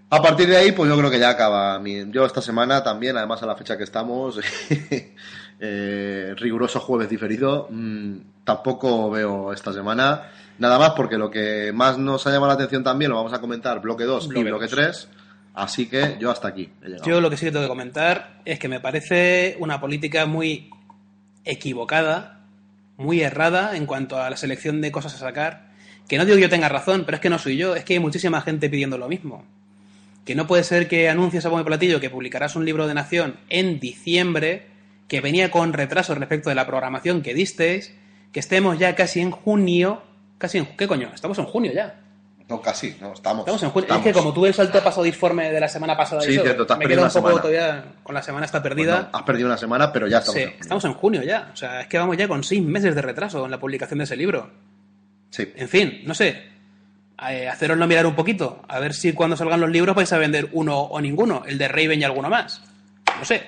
A 0.08 0.22
partir 0.22 0.46
de 0.48 0.56
ahí, 0.56 0.70
pues 0.70 0.88
yo 0.88 0.96
creo 0.96 1.10
que 1.10 1.18
ya 1.18 1.30
acaba. 1.30 1.78
mi- 1.80 2.08
Yo 2.12 2.24
esta 2.24 2.40
semana 2.40 2.82
también, 2.84 3.16
además 3.16 3.42
a 3.42 3.46
la 3.46 3.56
fecha 3.56 3.76
que 3.76 3.82
estamos, 3.84 4.38
eh, 5.60 6.34
riguroso 6.36 6.80
jueves 6.80 7.08
diferido, 7.08 7.68
mm, 7.70 8.16
tampoco 8.44 9.10
veo 9.10 9.52
esta 9.52 9.72
semana. 9.72 10.30
Nada 10.58 10.78
más 10.78 10.90
porque 10.90 11.18
lo 11.18 11.30
que 11.30 11.72
más 11.74 11.98
nos 11.98 12.26
ha 12.26 12.30
llamado 12.30 12.48
la 12.48 12.54
atención 12.54 12.82
también 12.82 13.10
lo 13.10 13.16
vamos 13.16 13.32
a 13.32 13.40
comentar, 13.40 13.80
bloque 13.80 14.04
2 14.04 14.24
y 14.24 14.28
Bloque 14.28 14.50
bloque 14.50 14.64
dos. 14.66 14.74
3. 14.74 15.08
Así 15.54 15.86
que 15.86 16.16
yo 16.20 16.30
hasta 16.30 16.48
aquí 16.48 16.70
he. 16.82 16.96
Yo 17.06 17.20
lo 17.20 17.30
que 17.30 17.38
sí 17.38 17.46
que 17.46 17.50
tengo 17.50 17.64
que 17.64 17.68
comentar 17.68 18.40
es 18.44 18.58
que 18.58 18.68
me 18.68 18.78
parece 18.78 19.56
una 19.58 19.80
política 19.80 20.26
muy 20.26 20.68
equivocada, 21.46 22.40
muy 22.98 23.22
errada 23.22 23.74
en 23.74 23.86
cuanto 23.86 24.20
a 24.20 24.28
la 24.28 24.36
selección 24.36 24.82
de 24.82 24.92
cosas 24.92 25.14
a 25.14 25.18
sacar. 25.18 25.70
Que 26.08 26.18
no 26.18 26.26
digo 26.26 26.36
que 26.36 26.42
yo 26.42 26.50
tenga 26.50 26.68
razón, 26.68 27.04
pero 27.06 27.16
es 27.16 27.22
que 27.22 27.30
no 27.30 27.38
soy 27.38 27.56
yo, 27.56 27.74
es 27.74 27.84
que 27.84 27.94
hay 27.94 28.00
muchísima 28.00 28.42
gente 28.42 28.68
pidiendo 28.68 28.98
lo 28.98 29.08
mismo. 29.08 29.44
Que 30.26 30.34
no 30.34 30.46
puede 30.46 30.62
ser 30.62 30.88
que 30.88 31.08
anuncies 31.08 31.46
a 31.46 31.60
y 31.60 31.64
platillo 31.64 32.00
que 32.00 32.10
publicarás 32.10 32.54
un 32.54 32.66
libro 32.66 32.86
de 32.86 32.94
nación 32.94 33.36
en 33.48 33.80
diciembre, 33.80 34.66
que 35.08 35.20
venía 35.20 35.50
con 35.50 35.72
retraso 35.72 36.14
respecto 36.14 36.48
de 36.48 36.54
la 36.56 36.66
programación 36.66 37.22
que 37.22 37.34
disteis, 37.34 37.94
que 38.32 38.40
estemos 38.40 38.78
ya 38.78 38.94
casi 38.94 39.20
en 39.20 39.30
junio. 39.30 40.02
Casi 40.38 40.58
en. 40.58 40.66
¿Qué 40.76 40.86
coño? 40.86 41.10
Estamos 41.14 41.38
en 41.38 41.44
junio 41.46 41.72
ya. 41.72 42.00
No, 42.48 42.60
casi, 42.62 42.96
no, 43.00 43.12
estamos. 43.12 43.40
Estamos 43.40 43.62
en 43.64 43.70
junio. 43.70 43.84
estamos. 43.86 44.06
Es 44.06 44.12
que 44.12 44.18
como 44.18 44.32
tuve 44.32 44.48
el 44.48 44.54
salto 44.54 44.80
pasado 44.84 45.02
de 45.02 45.08
informe 45.08 45.50
de 45.50 45.58
la 45.58 45.68
semana 45.68 45.96
pasada, 45.96 46.20
Sí, 46.20 46.32
eso, 46.34 46.42
cierto, 46.42 46.64
te 46.66 46.72
has 46.74 46.78
me 46.78 46.84
perdido 46.84 47.00
quedo 47.02 47.06
un 47.08 47.12
poco 47.24 47.28
semana. 47.28 47.42
todavía 47.42 47.84
con 48.04 48.14
la 48.14 48.22
semana 48.22 48.46
está 48.46 48.62
Pues 48.62 48.74
perdida. 48.74 49.08
no, 49.12 49.18
has 49.18 49.24
perdido 49.24 49.48
una 49.48 49.56
semana, 49.58 49.92
pero 49.92 50.06
ya 50.06 50.18
estamos. 50.18 50.34
Sí, 50.36 50.40
en 50.42 50.46
junio. 50.50 50.60
estamos 50.62 50.84
en 50.84 50.94
junio 50.94 51.22
ya. 51.24 51.50
O 51.52 51.56
sea, 51.56 51.80
es 51.80 51.86
que 51.88 51.98
vamos 51.98 52.16
ya 52.16 52.28
con 52.28 52.44
seis 52.44 52.62
meses 52.62 52.94
de 52.94 53.02
retraso 53.02 53.44
en 53.44 53.50
la 53.50 53.58
publicación 53.58 53.98
de 53.98 54.04
ese 54.04 54.16
libro. 54.16 54.50
Sí. 55.30 55.52
En 55.56 55.68
fin, 55.68 56.02
no 56.04 56.14
sé. 56.14 56.42
Eh, 57.30 57.48
haceroslo 57.48 57.86
mirar 57.88 58.06
un 58.06 58.14
poquito. 58.14 58.62
A 58.68 58.78
ver 58.78 58.92
si 58.94 59.12
cuando 59.12 59.36
salgan 59.36 59.60
los 59.60 59.70
libros 59.70 59.96
vais 59.96 60.12
a 60.12 60.18
vender 60.18 60.48
uno 60.52 60.78
o 60.78 61.00
ninguno. 61.00 61.42
El 61.46 61.58
de 61.58 61.66
Raven 61.66 62.00
y 62.00 62.04
alguno 62.04 62.28
más. 62.28 62.62
No 63.18 63.24
sé. 63.24 63.42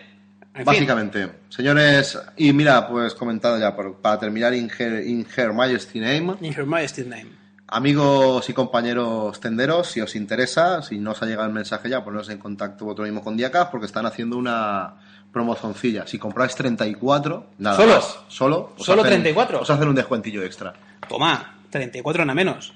En 0.58 0.64
fin. 0.64 0.64
Básicamente, 0.66 1.30
señores, 1.48 2.18
y 2.36 2.52
mira, 2.52 2.86
pues 2.88 3.14
comentado 3.14 3.58
ya, 3.58 3.74
por- 3.76 3.96
para 4.00 4.18
terminar, 4.18 4.52
in 4.54 4.70
her, 4.78 5.06
in 5.06 5.26
her 5.36 5.52
Majesty 5.52 6.00
Name, 6.00 6.36
In 6.40 6.52
Her 6.52 6.66
Majesty's 6.66 7.06
Name. 7.06 7.28
amigos 7.68 8.48
y 8.48 8.52
compañeros 8.52 9.38
tenderos, 9.40 9.88
si 9.88 10.00
os 10.00 10.16
interesa, 10.16 10.82
si 10.82 10.98
no 10.98 11.12
os 11.12 11.22
ha 11.22 11.26
llegado 11.26 11.46
el 11.46 11.52
mensaje 11.54 11.88
ya, 11.88 12.02
poneros 12.02 12.28
en 12.30 12.38
contacto 12.38 12.84
vosotros 12.86 13.06
mismos 13.06 13.22
con 13.24 13.36
Diacas, 13.36 13.68
porque 13.70 13.86
están 13.86 14.06
haciendo 14.06 14.36
una 14.36 14.94
promocioncilla. 15.32 16.06
Si 16.06 16.18
compráis 16.18 16.54
34, 16.54 17.50
nada 17.58 17.76
¿Solo? 17.76 17.94
más. 17.94 18.18
Solo. 18.28 18.72
os 18.78 18.84
¿Solo 18.86 19.02
hacen- 19.02 19.22
34? 19.22 19.60
Os 19.60 19.70
hacen 19.70 19.88
un 19.88 19.94
descuentillo 19.94 20.42
extra. 20.42 20.72
Toma, 21.08 21.58
34 21.70 22.22
en 22.22 22.30
a 22.30 22.34
menos. 22.34 22.72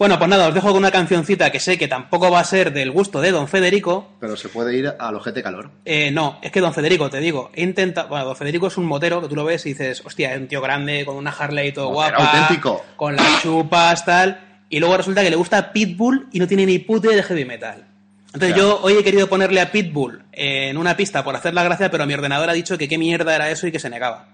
Bueno, 0.00 0.18
pues 0.18 0.30
nada, 0.30 0.48
os 0.48 0.54
dejo 0.54 0.68
con 0.68 0.78
una 0.78 0.90
cancioncita 0.90 1.52
que 1.52 1.60
sé 1.60 1.76
que 1.76 1.86
tampoco 1.86 2.30
va 2.30 2.40
a 2.40 2.44
ser 2.44 2.72
del 2.72 2.90
gusto 2.90 3.20
de 3.20 3.32
Don 3.32 3.48
Federico, 3.48 4.14
Pero 4.18 4.34
se 4.34 4.48
puede 4.48 4.74
ir 4.74 4.94
al 4.98 5.14
ojete 5.14 5.42
calor. 5.42 5.70
Eh, 5.84 6.10
no, 6.10 6.38
es 6.40 6.50
que 6.50 6.60
don 6.62 6.72
Federico, 6.72 7.10
te 7.10 7.20
digo, 7.20 7.50
he 7.52 7.62
intentado. 7.62 8.08
Bueno, 8.08 8.24
don 8.24 8.34
Federico 8.34 8.68
es 8.68 8.78
un 8.78 8.86
motero 8.86 9.20
que 9.20 9.28
tú 9.28 9.36
lo 9.36 9.44
ves 9.44 9.66
y 9.66 9.74
dices, 9.74 10.00
hostia, 10.02 10.32
es 10.32 10.40
un 10.40 10.48
tío 10.48 10.62
grande, 10.62 11.04
con 11.04 11.16
una 11.16 11.30
Harley 11.30 11.72
todo 11.72 11.90
Motero 11.92 12.16
guapa. 12.16 12.32
auténtico. 12.40 12.82
Con 12.96 13.14
las 13.14 13.42
chupas, 13.42 14.06
tal. 14.06 14.40
Y 14.70 14.80
luego 14.80 14.96
resulta 14.96 15.22
que 15.22 15.28
le 15.28 15.36
gusta 15.36 15.70
Pitbull 15.70 16.28
y 16.32 16.38
no 16.38 16.48
tiene 16.48 16.64
ni 16.64 16.78
puta 16.78 17.08
idea 17.08 17.18
de 17.18 17.22
heavy 17.22 17.44
metal. 17.44 17.84
Entonces 18.32 18.54
Claro. 18.54 18.78
yo 18.78 18.80
hoy 18.82 18.94
he 18.94 19.04
querido 19.04 19.28
ponerle 19.28 19.60
a 19.60 19.70
Pitbull 19.70 20.22
en 20.32 20.78
una 20.78 20.96
pista 20.96 21.22
por 21.22 21.36
hacer 21.36 21.52
la 21.52 21.62
gracia, 21.62 21.90
pero 21.90 22.06
mi 22.06 22.14
ordenador 22.14 22.48
ha 22.48 22.54
dicho 22.54 22.78
que 22.78 22.88
qué 22.88 22.96
mierda 22.96 23.34
era 23.36 23.50
eso 23.50 23.66
y 23.66 23.72
que 23.72 23.78
se 23.78 23.90
negaba. 23.90 24.28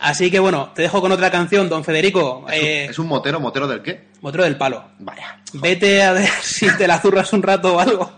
Así 0.00 0.30
que 0.30 0.38
bueno, 0.38 0.70
te 0.74 0.82
dejo 0.82 1.00
con 1.00 1.10
otra 1.12 1.30
canción, 1.30 1.68
don 1.68 1.84
Federico. 1.84 2.46
Es, 2.48 2.60
un- 2.60 2.66
eh, 2.66 2.84
es 2.86 2.98
un 2.98 3.06
motero, 3.08 3.40
motero 3.40 3.66
del 3.68 3.82
qué? 3.82 4.08
Motero 4.20 4.44
del 4.44 4.56
palo. 4.56 4.84
Vaya. 4.98 5.40
Vete 5.54 6.02
a 6.02 6.12
ver 6.12 6.28
si 6.42 6.68
te 6.76 6.86
la 6.86 7.00
zurras 7.00 7.32
un 7.32 7.42
rato 7.42 7.76
o 7.76 7.80
algo 7.80 8.10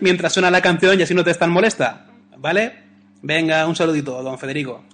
mientras 0.00 0.32
suena 0.32 0.50
la 0.50 0.60
canción 0.62 0.98
y 0.98 1.02
así 1.02 1.14
no 1.14 1.24
te 1.24 1.30
es 1.32 1.38
tan 1.38 1.50
molesta. 1.50 2.06
¿Vale? 2.36 2.84
Venga, 3.22 3.66
un 3.66 3.74
saludito, 3.76 4.22
don 4.22 4.38
Federico. 4.38 4.84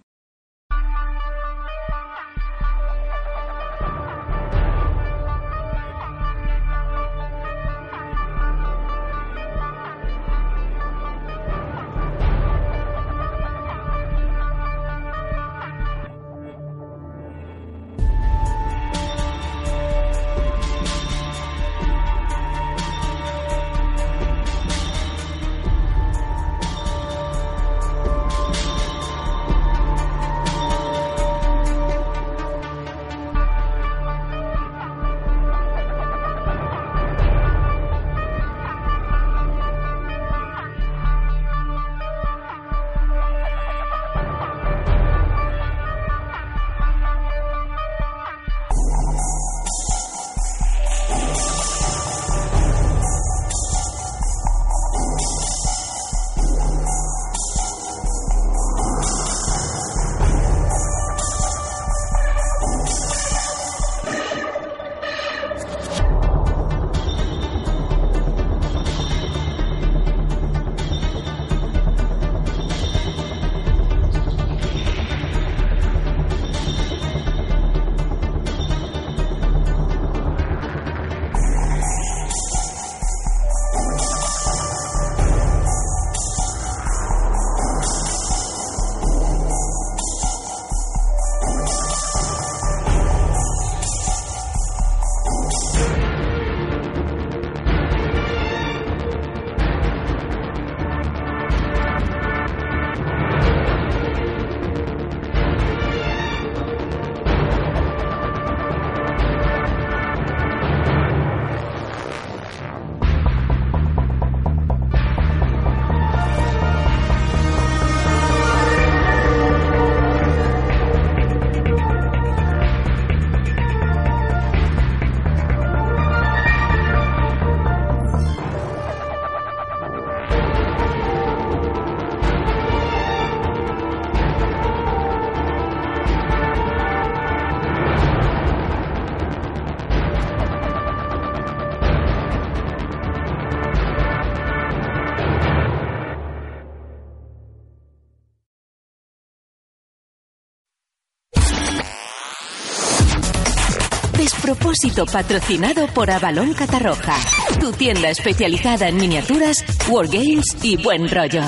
Patrocinado 155.12 155.86
por 155.94 156.10
Avalón 156.10 156.52
Catarroja, 156.52 157.14
tu 157.60 157.70
tienda 157.70 158.08
especializada 158.08 158.88
en 158.88 158.96
miniaturas, 158.96 159.64
wargames 159.88 160.44
y 160.64 160.76
buen 160.82 161.08
rollo. 161.08 161.42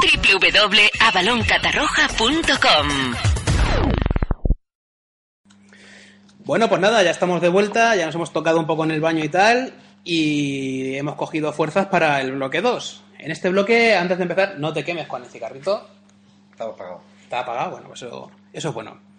www.avaloncatarroja.com 0.00 2.88
Bueno, 6.44 6.68
pues 6.68 6.80
nada, 6.80 7.02
ya 7.02 7.10
estamos 7.10 7.40
de 7.40 7.48
vuelta, 7.48 7.96
ya 7.96 8.06
nos 8.06 8.14
hemos 8.14 8.32
tocado 8.32 8.60
un 8.60 8.66
poco 8.68 8.84
en 8.84 8.92
el 8.92 9.00
baño 9.00 9.24
y 9.24 9.28
tal. 9.28 9.74
y 10.04 10.94
hemos 10.94 11.16
cogido 11.16 11.52
fuerzas 11.52 11.86
para 11.86 12.20
el 12.20 12.30
bloque 12.32 12.60
2. 12.62 13.02
En 13.18 13.32
este 13.32 13.48
bloque, 13.50 13.96
antes 13.96 14.18
de 14.18 14.22
empezar, 14.22 14.54
no 14.58 14.72
te 14.72 14.84
quemes 14.84 15.08
con 15.08 15.24
el 15.24 15.28
cigarrito. 15.28 15.84
Estamos 16.52 16.76
pagados. 16.76 17.00
Está 17.24 17.40
apagado, 17.40 17.72
bueno, 17.72 17.88
pues 17.88 18.02
eso, 18.02 18.30
eso 18.52 18.68
es 18.68 18.74
bueno. 18.74 19.09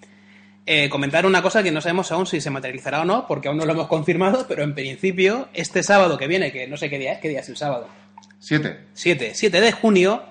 Eh, 0.66 0.90
comentar 0.90 1.26
una 1.26 1.42
cosa 1.42 1.64
que 1.64 1.72
no 1.72 1.82
sabemos 1.82 2.12
aún 2.12 2.28
si 2.28 2.40
se 2.40 2.52
materializará 2.52 3.02
o 3.02 3.06
no, 3.06 3.26
porque 3.28 3.48
aún 3.48 3.58
no 3.58 3.66
lo 3.66 3.74
hemos 3.74 3.88
confirmado, 3.88 4.46
pero 4.48 4.64
en 4.64 4.76
principio, 4.76 5.50
este 5.54 5.82
sábado 5.82 6.18
que 6.18 6.28
viene, 6.28 6.52
que 6.52 6.68
no 6.68 6.78
sé 6.78 6.90
qué 6.90 7.00
día 7.00 7.14
es, 7.14 7.20
qué 7.20 7.30
día 7.30 7.40
es 7.40 7.50
el 7.50 7.58
sábado, 7.58 7.88
Siete. 8.40 8.80
7, 8.94 9.32
7 9.34 9.62
de 9.62 9.72
junio, 9.72 10.24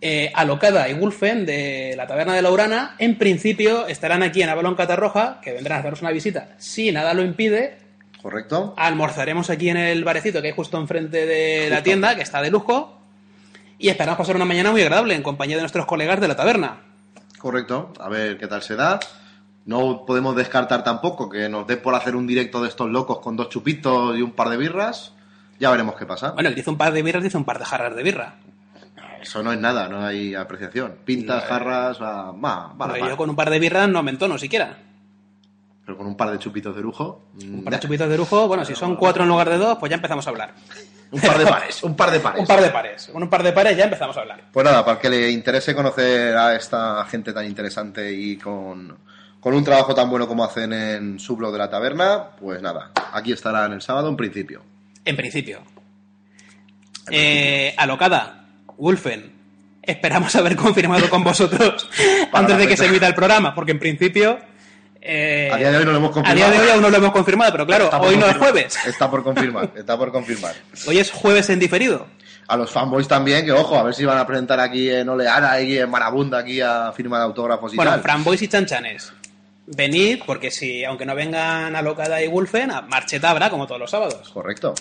eh, 0.00 0.30
Alocada 0.34 0.88
y 0.88 0.94
Wolfen 0.94 1.46
de 1.46 1.94
la 1.96 2.06
Taberna 2.06 2.34
de 2.34 2.42
la 2.42 2.50
Urana, 2.50 2.96
en 2.98 3.16
principio 3.16 3.86
estarán 3.86 4.22
aquí 4.22 4.42
en 4.42 4.50
Avalon 4.50 4.74
Catarroja, 4.74 5.40
que 5.42 5.52
vendrán 5.52 5.76
a 5.76 5.80
hacernos 5.80 6.02
una 6.02 6.10
visita. 6.12 6.50
Si 6.58 6.92
nada 6.92 7.14
lo 7.14 7.22
impide, 7.22 7.78
¿Correcto? 8.22 8.74
almorzaremos 8.76 9.48
aquí 9.50 9.70
en 9.70 9.78
el 9.78 10.04
barecito 10.04 10.40
que 10.42 10.48
hay 10.48 10.54
justo 10.54 10.78
enfrente 10.78 11.24
de 11.26 11.70
la 11.70 11.82
tienda, 11.82 12.14
que 12.14 12.22
está 12.22 12.42
de 12.42 12.50
lujo, 12.50 13.00
y 13.78 13.88
esperamos 13.88 14.18
pasar 14.18 14.36
una 14.36 14.44
mañana 14.44 14.70
muy 14.70 14.82
agradable 14.82 15.14
en 15.14 15.22
compañía 15.22 15.56
de 15.56 15.62
nuestros 15.62 15.86
colegas 15.86 16.20
de 16.20 16.28
la 16.28 16.36
taberna. 16.36 16.80
Correcto. 17.38 17.92
A 18.00 18.08
ver 18.08 18.38
qué 18.38 18.46
tal 18.46 18.62
se 18.62 18.74
da. 18.76 18.98
No 19.66 20.04
podemos 20.06 20.34
descartar 20.36 20.84
tampoco 20.84 21.28
que 21.28 21.48
nos 21.48 21.66
dé 21.66 21.76
por 21.76 21.94
hacer 21.94 22.14
un 22.16 22.26
directo 22.26 22.62
de 22.62 22.68
estos 22.68 22.88
locos 22.88 23.18
con 23.18 23.36
dos 23.36 23.48
chupitos 23.48 24.16
y 24.16 24.22
un 24.22 24.30
par 24.32 24.48
de 24.48 24.56
birras. 24.56 25.12
Ya 25.58 25.70
veremos 25.70 25.96
qué 25.96 26.06
pasa. 26.06 26.30
Bueno, 26.32 26.48
el 26.48 26.54
que 26.54 26.60
dice 26.60 26.70
un 26.70 26.76
par 26.78 26.92
de 26.92 27.02
birras 27.02 27.22
dice 27.22 27.36
un 27.36 27.44
par 27.44 27.58
de 27.58 27.64
jarras 27.64 27.94
de 27.96 28.02
birra. 28.02 28.36
Eso 29.20 29.42
no 29.42 29.52
es 29.52 29.58
nada, 29.58 29.88
no 29.88 30.04
hay 30.06 30.34
apreciación. 30.36 30.98
Pintas, 31.04 31.38
No, 31.38 31.42
eh. 31.44 31.48
jarras, 31.48 32.00
va, 32.00 32.30
va, 32.32 32.72
va. 32.74 32.98
yo 32.98 33.16
con 33.16 33.28
un 33.30 33.34
par 33.34 33.50
de 33.50 33.58
birras 33.58 33.88
no 33.88 34.02
me 34.04 34.12
entono 34.12 34.38
siquiera. 34.38 34.76
Pero 35.84 35.98
con 35.98 36.06
un 36.06 36.16
par 36.16 36.30
de 36.30 36.38
chupitos 36.38 36.74
de 36.76 36.82
lujo. 36.82 37.22
Un 37.42 37.64
par 37.64 37.74
de 37.74 37.80
chupitos 37.80 38.08
de 38.08 38.16
lujo, 38.16 38.46
bueno, 38.46 38.64
si 38.64 38.74
son 38.76 38.94
cuatro 38.96 39.22
en 39.24 39.28
lugar 39.28 39.48
de 39.50 39.56
dos, 39.58 39.78
pues 39.78 39.90
ya 39.90 39.96
empezamos 39.96 40.26
a 40.26 40.30
hablar. 40.30 40.54
Un 41.10 41.20
par 41.20 41.38
de 41.38 41.46
pares, 41.46 41.82
un 41.84 41.96
par 41.96 42.10
de 42.10 42.20
pares. 42.20 42.40
Un 42.40 42.46
par 42.46 42.60
de 42.60 42.70
pares. 42.70 43.10
Con 43.12 43.22
un 43.22 43.30
par 43.30 43.42
de 43.42 43.52
pares 43.52 43.76
ya 43.76 43.84
empezamos 43.84 44.16
a 44.16 44.20
hablar. 44.20 44.42
Pues 44.52 44.64
nada, 44.64 44.84
para 44.84 44.96
el 44.96 45.00
que 45.02 45.10
le 45.10 45.30
interese 45.30 45.74
conocer 45.74 46.36
a 46.36 46.54
esta 46.54 47.04
gente 47.06 47.32
tan 47.32 47.46
interesante 47.46 48.12
y 48.12 48.36
con, 48.36 48.96
con 49.46 49.54
un 49.54 49.62
trabajo 49.62 49.94
tan 49.94 50.10
bueno 50.10 50.26
como 50.26 50.42
hacen 50.42 50.72
en 50.72 51.20
su 51.20 51.36
blog 51.36 51.52
de 51.52 51.58
la 51.58 51.70
taberna, 51.70 52.30
pues 52.40 52.60
nada, 52.60 52.90
aquí 53.12 53.30
estarán 53.30 53.72
el 53.72 53.80
sábado 53.80 54.08
en 54.08 54.16
principio. 54.16 54.60
En 55.04 55.14
principio. 55.14 55.60
Eh, 57.12 57.72
alocada, 57.76 58.44
Wolfen, 58.76 59.32
esperamos 59.82 60.34
haber 60.34 60.56
confirmado 60.56 61.08
con 61.08 61.22
vosotros 61.22 61.88
antes 62.32 62.58
de 62.58 62.66
que 62.66 62.76
se 62.76 62.86
emita 62.86 63.06
el 63.06 63.14
programa, 63.14 63.54
porque 63.54 63.70
en 63.70 63.78
principio. 63.78 64.36
eh, 65.00 65.48
A 65.52 65.58
día 65.58 65.70
de 65.70 65.76
hoy 65.78 65.84
no 65.84 65.92
lo 65.92 65.98
hemos 65.98 66.10
a 66.10 66.14
confirmado. 66.14 66.50
día 66.50 66.58
de 66.60 66.66
hoy 66.66 66.72
aún 66.72 66.82
no 66.82 66.90
lo 66.90 66.96
hemos 66.96 67.12
confirmado, 67.12 67.52
pero 67.52 67.66
claro, 67.66 67.88
hoy 68.00 68.16
no 68.16 68.26
es 68.26 68.36
jueves. 68.38 68.76
Está 68.84 69.08
por 69.08 69.22
confirmar, 69.22 69.70
está 69.76 69.96
por 69.96 70.10
confirmar. 70.10 70.56
Hoy 70.88 70.98
es 70.98 71.12
jueves 71.12 71.48
en 71.50 71.60
diferido. 71.60 72.08
A 72.48 72.56
los 72.56 72.72
fanboys 72.72 73.06
también, 73.06 73.44
que 73.44 73.52
ojo, 73.52 73.78
a 73.78 73.84
ver 73.84 73.94
si 73.94 74.04
van 74.04 74.18
a 74.18 74.26
presentar 74.26 74.58
aquí 74.58 74.90
en 74.90 75.08
Oleana 75.08 75.60
y 75.60 75.78
en 75.78 75.88
Marabunda 75.88 76.38
aquí 76.38 76.60
a 76.60 76.90
firma 76.90 77.18
de 77.18 77.24
autógrafos 77.26 77.72
y 77.72 77.76
Bueno, 77.76 77.92
tal. 77.92 78.00
Framboys 78.02 78.42
y 78.42 78.48
Chanchanes. 78.48 79.12
Venid, 79.66 80.20
porque 80.24 80.50
si, 80.50 80.84
aunque 80.84 81.04
no 81.06 81.14
vengan 81.14 81.74
Alocada 81.74 82.22
y 82.22 82.28
Wolfen, 82.28 82.70
a 82.70 82.82
marcheta 82.82 83.30
habrá 83.30 83.50
como 83.50 83.66
todos 83.66 83.80
los 83.80 83.90
sábados. 83.90 84.28
Correcto. 84.30 84.74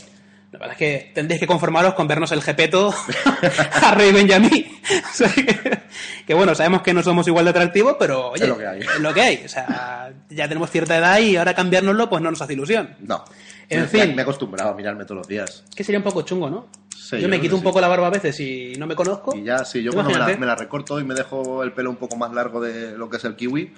La 0.51 0.59
verdad 0.59 0.73
es 0.73 0.77
que 0.77 1.11
tendréis 1.13 1.41
que 1.41 1.47
conformaros 1.47 1.95
con 1.95 2.07
vernos 2.07 2.31
el 2.31 2.41
jepeto 2.41 2.93
a 3.81 3.95
Benjamín. 3.95 4.65
O 4.85 5.13
sea 5.15 5.29
que, 5.33 5.79
que 6.27 6.33
bueno, 6.35 6.53
sabemos 6.53 6.83
que 6.83 6.93
no 6.93 7.01
somos 7.01 7.27
igual 7.27 7.43
de 7.45 7.49
atractivos, 7.49 7.95
pero 7.97 8.29
oye, 8.29 8.43
Es 8.43 8.49
lo 8.49 8.57
que 8.59 8.67
hay. 8.67 8.79
es 8.81 8.99
lo 8.99 9.13
que 9.15 9.21
hay. 9.21 9.41
O 9.43 9.49
sea, 9.49 10.13
ya 10.29 10.47
tenemos 10.47 10.69
cierta 10.69 10.95
edad 10.95 11.17
y 11.17 11.35
ahora 11.37 11.55
cambiárnoslo 11.55 12.07
pues 12.07 12.21
no 12.21 12.29
nos 12.29 12.39
hace 12.41 12.53
ilusión. 12.53 12.95
No. 12.99 13.25
En 13.67 13.81
Me- 13.81 13.87
fin. 13.87 14.15
Me 14.15 14.21
he 14.21 14.23
acostumbrado 14.23 14.69
a 14.69 14.75
mirarme 14.75 15.03
todos 15.05 15.17
los 15.17 15.27
días. 15.27 15.63
Que 15.75 15.83
sería 15.83 15.97
un 15.97 16.03
poco 16.03 16.21
chungo, 16.21 16.51
¿no? 16.51 16.67
Sí, 16.95 17.15
yo 17.15 17.23
yo 17.23 17.29
me 17.29 17.41
quito 17.41 17.55
un 17.55 17.63
poco 17.63 17.81
la 17.81 17.87
barba 17.87 18.07
a 18.07 18.11
veces 18.11 18.39
y 18.39 18.73
no 18.77 18.85
me 18.85 18.95
conozco. 18.95 19.35
Y 19.35 19.43
ya, 19.43 19.65
sí, 19.65 19.81
yo 19.81 19.91
cuando 19.91 20.11
me 20.11 20.19
la, 20.19 20.37
me 20.37 20.45
la 20.45 20.55
recorto 20.55 20.99
y 20.99 21.03
me 21.03 21.15
dejo 21.15 21.63
el 21.63 21.73
pelo 21.73 21.89
un 21.89 21.95
poco 21.97 22.15
más 22.15 22.31
largo 22.31 22.61
de 22.61 22.95
lo 22.95 23.09
que 23.09 23.17
es 23.17 23.23
el 23.25 23.35
kiwi, 23.35 23.73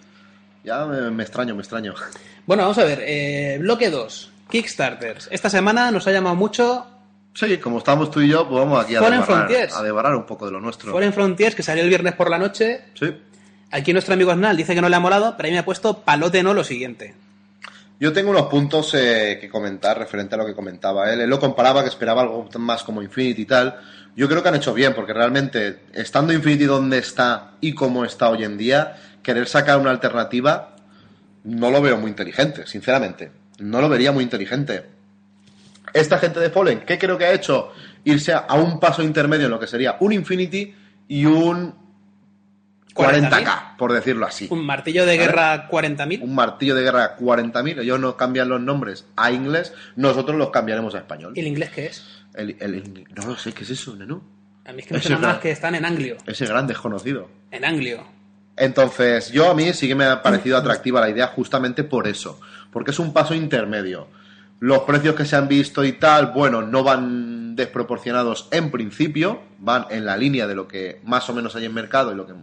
ya 0.68 0.86
me, 0.86 1.10
me 1.10 1.24
extraño, 1.24 1.56
me 1.56 1.62
extraño. 1.62 1.94
Bueno, 2.46 2.64
vamos 2.64 2.78
a 2.78 2.84
ver. 2.84 3.00
eh, 3.04 3.58
bloque 3.60 3.90
2. 3.90 4.32
Kickstarters. 4.50 5.28
Esta 5.32 5.50
semana 5.50 5.92
nos 5.92 6.08
ha 6.08 6.12
llamado 6.12 6.36
mucho 6.36 6.86
Sí, 7.34 7.58
como 7.60 7.78
estamos 7.78 8.10
tú 8.10 8.20
y 8.22 8.30
yo, 8.30 8.48
pues 8.50 8.60
vamos 8.60 8.84
aquí 8.84 8.96
a 8.96 9.24
Frontiers. 9.24 9.76
a 9.76 9.84
debarrar 9.84 10.16
un 10.16 10.26
poco 10.26 10.48
de 10.48 10.52
lo 10.54 10.60
nuestro. 10.60 10.92
Foreign 10.92 11.14
Frontiers, 11.14 11.54
que 11.54 11.62
salió 11.62 11.84
el 11.84 11.90
viernes 11.90 12.16
por 12.16 12.32
la 12.32 12.40
noche. 12.40 12.86
Sí. 12.96 13.16
Aquí 13.70 13.94
nuestro 13.94 14.16
amigo 14.16 14.34
Snal 14.34 14.58
dice 14.58 14.74
que 14.74 14.82
no 14.82 14.90
le 14.90 14.96
ha 14.96 15.00
molado, 15.00 15.36
pero 15.38 15.46
ahí 15.46 15.54
me 15.54 15.60
ha 15.60 15.66
puesto 15.66 16.00
palote 16.00 16.42
no 16.42 16.56
lo 16.56 16.64
siguiente. 16.64 17.14
Yo 18.00 18.12
tengo 18.12 18.32
unos 18.32 18.48
puntos 18.48 18.92
eh, 18.96 19.38
que 19.40 19.50
comentar 19.50 20.00
referente 20.00 20.34
a 20.34 20.40
lo 20.40 20.48
que 20.48 20.56
comentaba 20.56 21.14
él. 21.14 21.22
Él 21.22 21.30
lo 21.30 21.40
comparaba 21.40 21.84
que 21.84 21.90
esperaba 21.90 22.24
algo 22.24 22.50
más 22.58 22.84
como 22.84 23.04
Infinity 23.04 23.44
y 23.44 23.46
tal. 23.46 23.80
Yo 24.16 24.28
creo 24.28 24.42
que 24.42 24.50
han 24.50 24.56
hecho 24.56 24.74
bien, 24.74 24.96
porque 24.96 25.14
realmente, 25.14 25.82
estando 25.94 26.34
Infinity 26.34 26.66
donde 26.66 26.98
está 26.98 27.52
y 27.62 27.74
como 27.74 28.04
está 28.04 28.30
hoy 28.30 28.46
en 28.46 28.58
día, 28.58 28.98
querer 29.28 29.46
sacar 29.46 29.78
una 29.78 29.92
alternativa 29.92 30.74
no 31.44 31.70
lo 31.70 31.82
veo 31.82 31.98
muy 31.98 32.10
inteligente, 32.12 32.66
sinceramente. 32.66 33.30
No 33.60 33.82
lo 33.82 33.90
vería 33.90 34.14
muy 34.14 34.24
inteligente. 34.24 34.86
Esta 35.94 36.18
gente 36.18 36.40
de 36.40 36.50
Fallen, 36.50 36.80
¿qué 36.86 36.98
creo 36.98 37.18
que 37.18 37.26
ha 37.26 37.34
hecho? 37.34 37.74
Irse 38.06 38.32
a 38.34 38.54
un 38.56 38.80
paso 38.80 39.04
intermedio 39.04 39.46
en 39.48 39.52
lo 39.52 39.60
que 39.60 39.68
sería 39.68 39.98
un 40.00 40.14
Infinity 40.14 40.74
y 41.10 41.26
un 41.26 41.76
40k, 42.96 43.76
por 43.78 43.92
decirlo 43.92 44.26
así. 44.26 44.48
Un 44.50 44.66
martillo 44.66 45.06
de 45.06 45.18
guerra 45.18 45.68
40.000. 45.70 46.22
un 46.24 46.34
martillo 46.34 46.74
de 46.74 46.84
guerra 46.84 47.18
40.000, 47.18 47.82
ellos 47.82 48.00
no 48.00 48.16
cambian 48.16 48.48
los 48.48 48.62
nombres 48.62 49.06
a 49.18 49.30
inglés, 49.32 49.74
nosotros 49.98 50.38
los 50.38 50.50
cambiaremos 50.52 50.96
a 50.96 51.00
español. 51.00 51.34
¿Y 51.36 51.42
el 51.42 51.48
inglés 51.48 51.70
qué 51.72 51.86
es? 51.88 52.04
El, 52.34 52.56
el- 52.62 52.74
el- 52.76 53.08
no 53.16 53.28
lo 53.28 53.36
sé, 53.38 53.52
¿qué 53.52 53.64
es 53.64 53.70
eso, 53.72 53.94
Nenu? 53.96 54.22
A 54.66 54.72
mí 54.74 54.80
es 54.82 54.88
que 54.88 54.94
me 54.96 55.02
suena 55.02 55.20
más 55.20 55.38
que 55.40 55.52
están 55.52 55.76
en 55.76 55.86
Anglio. 55.86 56.18
Ese 56.26 56.46
gran 56.46 56.66
desconocido. 56.68 57.30
En 57.52 57.64
Anglio. 57.66 58.04
Entonces, 58.58 59.32
yo 59.32 59.50
a 59.50 59.54
mí 59.54 59.72
sí 59.74 59.88
que 59.88 59.96
me 59.96 60.06
ha 60.06 60.24
parecido 60.24 60.58
atractiva 60.58 61.00
la 61.00 61.10
idea 61.10 61.28
justamente 61.28 61.84
por 61.84 62.08
eso, 62.08 62.40
porque 62.72 62.92
es 62.92 63.00
un 63.00 63.14
paso 63.14 63.36
intermedio. 63.36 64.08
Los 64.60 64.80
precios 64.80 65.14
que 65.14 65.26
se 65.26 65.36
han 65.36 65.48
visto 65.48 65.86
y 65.86 65.94
tal, 65.94 66.32
bueno, 66.32 66.64
no 66.64 66.84
van 66.84 67.56
desproporcionados 67.56 68.48
en 68.52 68.72
principio, 68.72 69.42
van 69.60 69.86
en 69.92 70.06
la 70.06 70.18
línea 70.18 70.48
de 70.48 70.56
lo 70.56 70.68
que 70.68 71.00
más 71.04 71.30
o 71.30 71.34
menos 71.34 71.56
hay 71.56 71.66
en 71.66 71.74
mercado 71.74 72.12
y 72.12 72.16
lo 72.16 72.26
que 72.26 72.34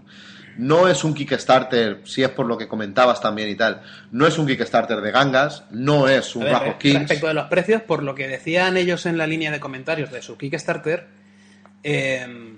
no 0.56 0.86
es 0.86 1.02
un 1.02 1.14
Kickstarter, 1.14 2.02
si 2.04 2.22
es 2.22 2.28
por 2.28 2.46
lo 2.46 2.56
que 2.56 2.68
comentabas 2.68 3.20
también 3.20 3.48
y 3.48 3.56
tal, 3.56 3.82
no 4.12 4.24
es 4.24 4.38
un 4.38 4.46
Kickstarter 4.46 5.00
de 5.00 5.10
gangas, 5.10 5.64
no 5.72 6.08
es 6.08 6.36
un 6.36 6.44
ver, 6.44 6.78
Kings. 6.78 7.00
respecto 7.00 7.26
de 7.26 7.34
los 7.34 7.46
precios, 7.46 7.82
por 7.82 8.04
lo 8.04 8.14
que 8.14 8.28
decían 8.28 8.76
ellos 8.76 9.06
en 9.06 9.18
la 9.18 9.26
línea 9.26 9.50
de 9.50 9.58
comentarios 9.58 10.12
de 10.12 10.22
su 10.22 10.36
Kickstarter, 10.36 11.08
eh, 11.82 12.53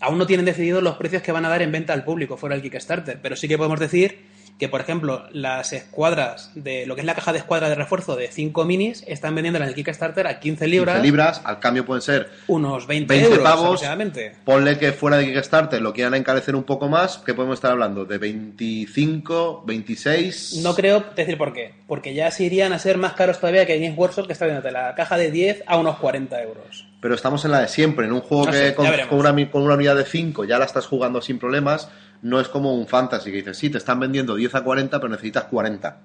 aún 0.00 0.18
no 0.18 0.26
tienen 0.26 0.46
decididos 0.46 0.82
los 0.82 0.96
precios 0.96 1.22
que 1.22 1.32
van 1.32 1.44
a 1.44 1.48
dar 1.48 1.62
en 1.62 1.72
venta 1.72 1.92
al 1.92 2.04
público 2.04 2.36
fuera 2.36 2.54
del 2.54 2.62
Kickstarter, 2.62 3.20
pero 3.22 3.36
sí 3.36 3.48
que 3.48 3.56
podemos 3.56 3.80
decir 3.80 4.38
que, 4.58 4.68
por 4.68 4.80
ejemplo, 4.80 5.24
las 5.32 5.72
escuadras 5.72 6.50
de 6.54 6.84
lo 6.86 6.96
que 6.96 7.02
es 7.02 7.06
la 7.06 7.14
caja 7.14 7.32
de 7.32 7.38
escuadra 7.38 7.68
de 7.68 7.76
refuerzo 7.76 8.16
de 8.16 8.28
5 8.28 8.64
minis 8.64 9.04
están 9.06 9.34
vendiendo 9.34 9.58
en 9.60 9.64
el 9.64 9.74
Kickstarter 9.74 10.26
a 10.26 10.40
15 10.40 10.66
libras, 10.66 10.96
15 10.96 11.06
libras, 11.06 11.40
al 11.44 11.60
cambio 11.60 11.86
pueden 11.86 12.02
ser 12.02 12.28
unos 12.48 12.86
20, 12.86 13.06
20 13.14 13.28
euros 13.28 13.44
pavos. 13.44 13.64
aproximadamente. 13.64 14.34
Ponle 14.44 14.76
que 14.78 14.92
fuera 14.92 15.18
de 15.18 15.26
Kickstarter 15.26 15.80
lo 15.80 15.92
quieran 15.92 16.14
encarecer 16.14 16.56
un 16.56 16.64
poco 16.64 16.88
más, 16.88 17.18
que 17.18 17.34
podemos 17.34 17.54
estar 17.54 17.70
hablando 17.70 18.04
de 18.04 18.18
25, 18.18 19.62
26. 19.64 20.60
No 20.62 20.74
creo 20.74 21.04
decir 21.14 21.38
por 21.38 21.52
qué, 21.52 21.74
porque 21.88 22.12
ya 22.12 22.30
se 22.30 22.44
irían 22.44 22.74
a 22.74 22.78
ser 22.78 22.98
más 22.98 23.14
caros 23.14 23.40
todavía 23.40 23.64
que 23.66 23.80
Games 23.80 23.96
Workshop, 23.96 24.26
que 24.26 24.34
está 24.34 24.44
vendiendo 24.44 24.70
la 24.70 24.94
caja 24.94 25.16
de 25.16 25.30
10 25.30 25.64
a 25.66 25.78
unos 25.78 25.96
40 25.96 26.40
euros. 26.42 26.86
Pero 27.00 27.14
estamos 27.14 27.44
en 27.46 27.50
la 27.50 27.60
de 27.60 27.68
siempre, 27.68 28.06
en 28.06 28.12
un 28.12 28.20
juego 28.20 28.44
No 28.44 28.52
que 28.52 28.58
sé, 28.58 28.74
con, 28.74 28.86
una, 28.86 29.50
con 29.50 29.62
una 29.62 29.74
unidad 29.74 29.96
de 29.96 30.04
5 30.04 30.44
ya 30.44 30.58
la 30.58 30.66
estás 30.66 30.86
jugando 30.86 31.22
sin 31.22 31.38
problemas. 31.38 31.88
No 32.20 32.40
es 32.40 32.48
como 32.48 32.74
un 32.74 32.86
fantasy 32.86 33.30
que 33.30 33.38
dices, 33.38 33.56
sí, 33.56 33.70
te 33.70 33.78
están 33.78 33.98
vendiendo 34.00 34.36
10 34.36 34.54
a 34.56 34.62
40, 34.62 34.98
pero 35.00 35.08
necesitas 35.08 35.44
40. 35.44 35.98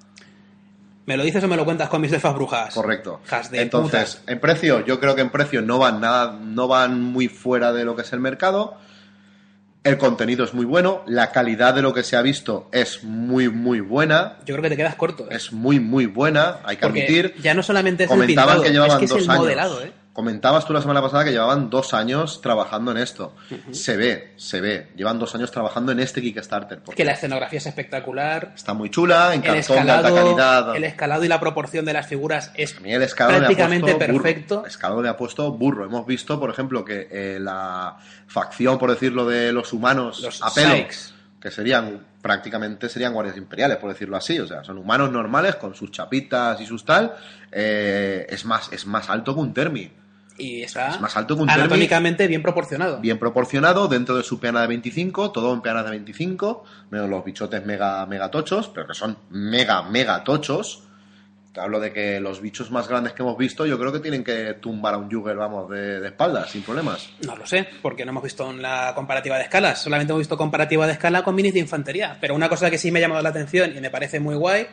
¿Me 1.05 1.17
lo 1.17 1.23
dices 1.23 1.43
o 1.43 1.49
me 1.49 1.57
lo 1.57 1.65
cuentas 1.65 1.89
con 1.89 1.99
mis 1.99 2.11
defas 2.11 2.33
brujas? 2.33 2.73
Correcto. 2.73 3.19
Entonces, 3.51 4.15
puta. 4.15 4.31
en 4.31 4.39
precio, 4.39 4.85
yo 4.85 5.01
creo 5.01 5.15
que 5.15 5.21
en 5.21 5.31
precio 5.31 5.61
no 5.61 5.79
van 5.79 5.99
nada, 5.99 6.39
no 6.41 6.69
van 6.69 7.01
muy 7.01 7.27
fuera 7.27 7.73
de 7.73 7.83
lo 7.83 7.93
que 7.97 8.03
es 8.03 8.13
el 8.13 8.21
mercado. 8.21 8.77
El 9.83 9.97
contenido 9.97 10.45
es 10.45 10.53
muy 10.53 10.63
bueno, 10.65 11.03
la 11.07 11.31
calidad 11.33 11.73
de 11.73 11.81
lo 11.81 11.93
que 11.93 12.03
se 12.03 12.15
ha 12.15 12.21
visto 12.21 12.69
es 12.71 13.03
muy, 13.03 13.49
muy 13.49 13.81
buena. 13.81 14.37
Yo 14.45 14.53
creo 14.55 14.61
que 14.63 14.69
te 14.69 14.77
quedas 14.77 14.95
corto. 14.95 15.25
¿eh? 15.29 15.35
Es 15.35 15.51
muy, 15.51 15.79
muy 15.81 16.05
buena, 16.05 16.59
hay 16.63 16.77
que 16.77 16.83
Porque 16.83 17.03
admitir. 17.03 17.35
ya 17.41 17.53
no 17.53 17.63
solamente 17.63 18.05
es 18.05 18.09
el 18.09 18.15
Comentaban 18.17 18.47
pintado, 18.55 18.63
que 18.63 18.71
llevaban 18.71 18.91
es 18.95 18.99
que 18.99 19.05
es 19.05 19.11
dos 19.11 19.23
el 19.23 19.29
años. 19.29 19.41
modelado, 19.43 19.83
¿eh? 19.83 19.91
Comentabas 20.13 20.67
tú 20.67 20.73
la 20.73 20.81
semana 20.81 21.01
pasada 21.01 21.25
que 21.25 21.31
llevaban 21.31 21.71
dos 21.71 21.95
años 21.95 22.39
trabajando 22.39 22.91
en 22.91 22.97
esto. 22.97 23.35
Se 23.71 23.97
ve, 23.97 24.33
se 24.37 24.61
ve. 24.61 24.91
Llevan 24.95 25.17
dos 25.17 25.33
años 25.33 25.49
trabajando 25.49 25.91
en 25.91 25.99
este 25.99 26.21
Kickstarter. 26.21 26.81
Que 26.95 27.03
la 27.03 27.13
escenografía 27.13 27.57
es 27.57 27.65
espectacular. 27.65 28.51
Está 28.55 28.75
muy 28.75 28.91
chula, 28.91 29.33
en 29.33 29.43
El 29.43 29.65
cartón 29.65 29.85
de 29.87 29.91
alta 29.91 30.13
calidad. 30.13 30.75
el 30.75 30.83
escalado 30.83 31.25
y 31.25 31.27
la 31.27 31.39
proporción 31.39 31.83
de 31.85 31.93
las 31.93 32.05
figuras 32.05 32.51
es 32.53 32.75
el 32.75 33.07
prácticamente 33.15 33.95
perfecto. 33.95 34.57
Burro. 34.57 34.67
Escalado 34.67 35.01
le 35.01 35.09
ha 35.09 35.17
puesto 35.17 35.51
burro. 35.51 35.83
Hemos 35.83 36.05
visto, 36.05 36.39
por 36.39 36.51
ejemplo, 36.51 36.85
que 36.85 37.07
eh, 37.09 37.39
la 37.41 37.97
facción, 38.27 38.77
por 38.77 38.91
decirlo, 38.91 39.25
de 39.25 39.51
los 39.51 39.73
humanos 39.73 40.19
Los 40.21 40.43
a 40.43 40.53
pelo, 40.53 40.75
Sykes. 40.75 41.13
que 41.41 41.49
serían 41.49 42.05
prácticamente 42.21 42.87
serían 42.87 43.13
guardias 43.13 43.35
imperiales, 43.35 43.77
por 43.77 43.89
decirlo 43.91 44.15
así. 44.15 44.39
O 44.39 44.45
sea, 44.47 44.63
son 44.63 44.77
humanos 44.77 45.11
normales 45.11 45.55
con 45.55 45.73
sus 45.73 45.91
chapitas 45.91 46.61
y 46.61 46.67
sus 46.67 46.85
tal. 46.85 47.15
eh, 47.51 48.27
es, 48.29 48.45
más, 48.45 48.71
es 48.71 48.85
más 48.85 49.09
alto 49.09 49.33
que 49.33 49.41
un 49.41 49.53
Termi. 49.53 49.91
Y 50.37 50.61
está 50.63 50.89
Es 50.89 51.01
más 51.01 51.15
alto 51.15 51.35
que 51.35 51.43
un 51.43 51.49
anatómicamente 51.49 52.27
bien 52.27 52.41
proporcionado. 52.41 52.99
Bien 52.99 53.19
proporcionado 53.19 53.87
dentro 53.87 54.15
de 54.15 54.23
su 54.23 54.39
peana 54.39 54.61
de 54.61 54.67
25, 54.67 55.31
todo 55.31 55.53
en 55.53 55.61
peana 55.61 55.83
de 55.83 55.91
25, 55.91 56.63
menos 56.89 57.09
los 57.09 57.23
bichotes 57.23 57.65
mega, 57.65 58.05
mega 58.05 58.31
tochos, 58.31 58.69
pero 58.69 58.87
que 58.87 58.93
son 58.93 59.17
mega, 59.29 59.83
mega 59.83 60.23
tochos. 60.23 60.83
Te 61.53 61.61
hablo 61.61 61.79
de 61.79 61.93
que 61.93 62.19
los 62.19 62.41
bichos 62.41 62.71
más 62.71 62.87
grandes 62.87 63.13
que 63.13 63.21
hemos 63.21 63.37
visto, 63.37 63.67
yo 63.67 63.77
creo 63.77 63.91
que 63.91 63.99
tienen 63.99 64.23
que 64.23 64.55
tumbar 64.55 64.95
a 64.95 64.97
un 64.97 65.11
Jugger, 65.11 65.35
vamos, 65.35 65.69
de, 65.69 65.99
de 65.99 66.07
espaldas, 66.07 66.49
sin 66.49 66.63
problemas. 66.63 67.11
No 67.23 67.35
lo 67.35 67.45
sé, 67.45 67.67
porque 67.83 68.03
no 68.05 68.09
hemos 68.09 68.23
visto 68.23 68.49
en 68.49 68.59
la 68.59 68.93
comparativa 68.95 69.37
de 69.37 69.43
escalas. 69.43 69.83
Solamente 69.83 70.13
hemos 70.13 70.21
visto 70.21 70.35
comparativa 70.35 70.87
de 70.87 70.93
escala 70.93 71.23
con 71.23 71.35
minis 71.35 71.53
de 71.53 71.59
infantería. 71.59 72.17
Pero 72.19 72.33
una 72.33 72.49
cosa 72.49 72.71
que 72.71 72.79
sí 72.79 72.91
me 72.91 72.97
ha 72.97 73.01
llamado 73.03 73.21
la 73.21 73.29
atención 73.29 73.77
y 73.77 73.79
me 73.79 73.91
parece 73.91 74.19
muy 74.19 74.33
guay 74.33 74.65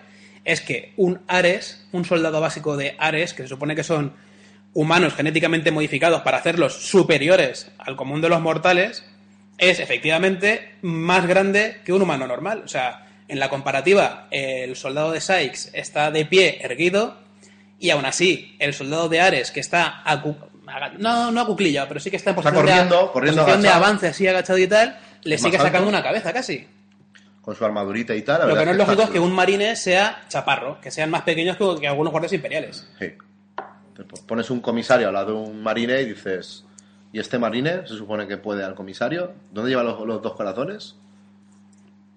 es 0.42 0.62
que 0.62 0.94
un 0.96 1.20
Ares, 1.29 1.87
un 1.92 2.07
soldado 2.07 2.40
básico 2.40 2.79
de 2.79 2.96
Ares, 2.99 3.35
que 3.35 3.42
se 3.42 3.49
supone 3.49 3.77
que 3.77 3.85
son 3.85 4.14
humanos 4.75 5.15
genéticamente 5.15 5.71
modificados 5.71 6.23
para 6.23 6.39
hacerlos 6.39 6.75
superiores 6.75 7.71
al 7.79 7.97
común 7.97 8.21
de 8.21 8.29
los 8.29 8.41
mortales, 8.41 9.05
es 9.59 9.81
efectivamente 9.81 10.77
más 10.83 11.27
grande 11.27 11.81
que 11.85 11.93
un 11.93 12.03
humano 12.03 12.27
normal. 12.27 12.63
O 12.65 12.69
sea, 12.69 13.07
en 13.29 13.39
la 13.39 13.49
comparativa, 13.49 14.27
el 14.31 14.75
soldado 14.77 15.13
de 15.13 15.21
Sykes 15.21 15.71
está 15.75 16.11
de 16.11 16.25
pie 16.25 16.59
erguido 16.65 17.19
y 17.79 17.91
aún 17.91 18.05
así, 18.05 18.57
el 18.59 18.75
soldado 18.75 19.09
de 19.09 19.21
Ares, 19.21 19.51
que 19.51 19.61
está 19.61 20.03
acu- 20.05 20.37
no, 20.99 21.31
no 21.33 21.41
acuclillado, 21.41 21.89
pero 21.89 21.99
sí 22.01 22.11
que 22.11 22.17
está 22.17 22.31
en 22.31 22.39
Está 22.39 22.51
posición, 22.51 22.67
corriendo, 22.67 23.07
de, 23.07 23.13
corriendo 23.13 23.43
posición 23.43 23.63
de 23.63 23.69
avance 23.71 24.07
así 24.09 24.27
agachado 24.29 24.59
y 24.59 24.67
tal, 24.67 24.99
le 25.25 25.37
sigue 25.37 25.57
sacando 25.59 25.79
alto. 25.79 25.89
una 25.89 26.03
cabeza 26.03 26.33
casi. 26.33 26.67
Con 27.41 27.57
su 27.57 27.65
armadurita 27.65 28.15
y 28.15 28.23
tal. 28.23 28.41
la 28.41 28.47
Lo 28.47 28.55
que 28.55 28.65
no 28.67 28.71
es 28.73 28.77
está 28.79 28.85
lógico 28.85 29.03
es 29.05 29.11
que 29.11 29.19
un 29.19 29.33
marine 29.33 29.75
sea 29.75 30.23
chaparro, 30.29 30.81
que 30.81 30.91
sean 30.91 31.11
más 31.11 31.23
pequeños 31.23 31.57
que, 31.57 31.81
que 31.81 31.89
algunos 31.89 32.13
guardias 32.13 32.33
imperiales. 32.35 32.87
Sí. 32.99 33.07
Po- 34.05 34.27
pones 34.27 34.51
un 34.51 34.61
comisario 34.61 35.09
al 35.09 35.15
lado 35.15 35.27
de 35.29 35.51
un 35.51 35.63
marine 35.63 36.01
y 36.03 36.07
dices, 36.07 36.65
¿y 37.13 37.19
este 37.21 37.39
marine 37.39 37.87
se 37.87 37.97
supone 37.97 38.27
que 38.27 38.37
puede 38.37 38.65
al 38.65 38.75
comisario? 38.75 39.33
¿Dónde 39.53 39.71
lleva 39.71 39.83
los, 39.83 40.07
los 40.07 40.23
dos 40.23 40.35
corazones? 40.35 40.97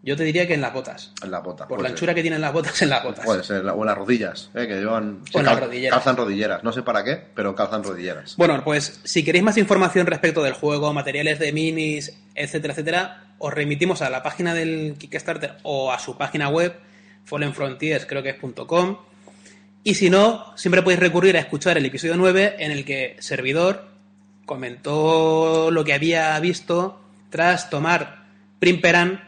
Yo 0.06 0.18
te 0.18 0.24
diría 0.26 0.46
que 0.46 0.54
en 0.54 0.60
las 0.60 0.74
botas. 0.74 1.14
En 1.24 1.32
la 1.32 1.40
bota. 1.40 1.66
Por 1.66 1.80
la 1.82 1.88
ser. 1.88 1.94
anchura 1.96 2.14
que 2.14 2.22
tienen 2.22 2.42
las 2.42 2.52
botas, 2.52 2.82
en 2.82 2.90
las 2.90 3.04
botas. 3.06 3.26
Puede 3.26 3.42
ser, 3.42 3.66
o 3.66 3.80
en 3.80 3.86
las 3.86 3.98
rodillas, 3.98 4.50
eh, 4.54 4.68
que 4.68 4.76
llevan... 4.76 5.22
O 5.34 5.40
en 5.40 5.46
las 5.46 5.58
rodilleras. 5.58 5.96
Calzan 5.98 6.18
rodilleras, 6.18 6.62
no 6.62 6.74
sé 6.74 6.82
para 6.84 7.06
qué, 7.06 7.24
pero 7.34 7.56
calzan 7.56 7.86
rodilleras. 7.86 8.36
Bueno, 8.36 8.62
pues 8.66 9.00
si 9.06 9.24
queréis 9.24 9.46
más 9.46 9.58
información 9.58 10.06
respecto 10.06 10.44
del 10.44 10.52
juego, 10.54 10.92
materiales 10.92 11.40
de 11.40 11.54
minis, 11.54 12.20
etcétera, 12.36 12.74
etcétera, 12.74 13.34
os 13.38 13.54
remitimos 13.54 14.02
a 14.02 14.10
la 14.10 14.22
página 14.24 14.54
del 14.54 14.96
Kickstarter 14.98 15.56
o 15.64 15.94
a 15.94 16.00
su 16.00 16.18
página 16.18 16.50
web, 16.50 16.76
Fallen 17.24 17.54
Frontiers, 17.54 18.06
creo 18.06 18.22
que 18.22 18.32
es 18.32 18.38
.com. 18.68 18.98
Y 19.84 19.96
si 19.96 20.10
no, 20.10 20.54
siempre 20.56 20.82
podéis 20.82 21.00
recurrir 21.00 21.36
a 21.36 21.42
escuchar 21.42 21.78
el 21.78 21.86
episodio 21.86 22.16
9 22.16 22.56
en 22.60 22.72
el 22.72 22.86
que 22.86 23.18
Servidor 23.20 23.88
comentó 24.46 25.72
lo 25.72 25.84
que 25.84 25.94
había 25.94 26.40
visto 26.40 27.00
tras 27.30 27.70
tomar 27.70 28.24
Primperan 28.60 29.22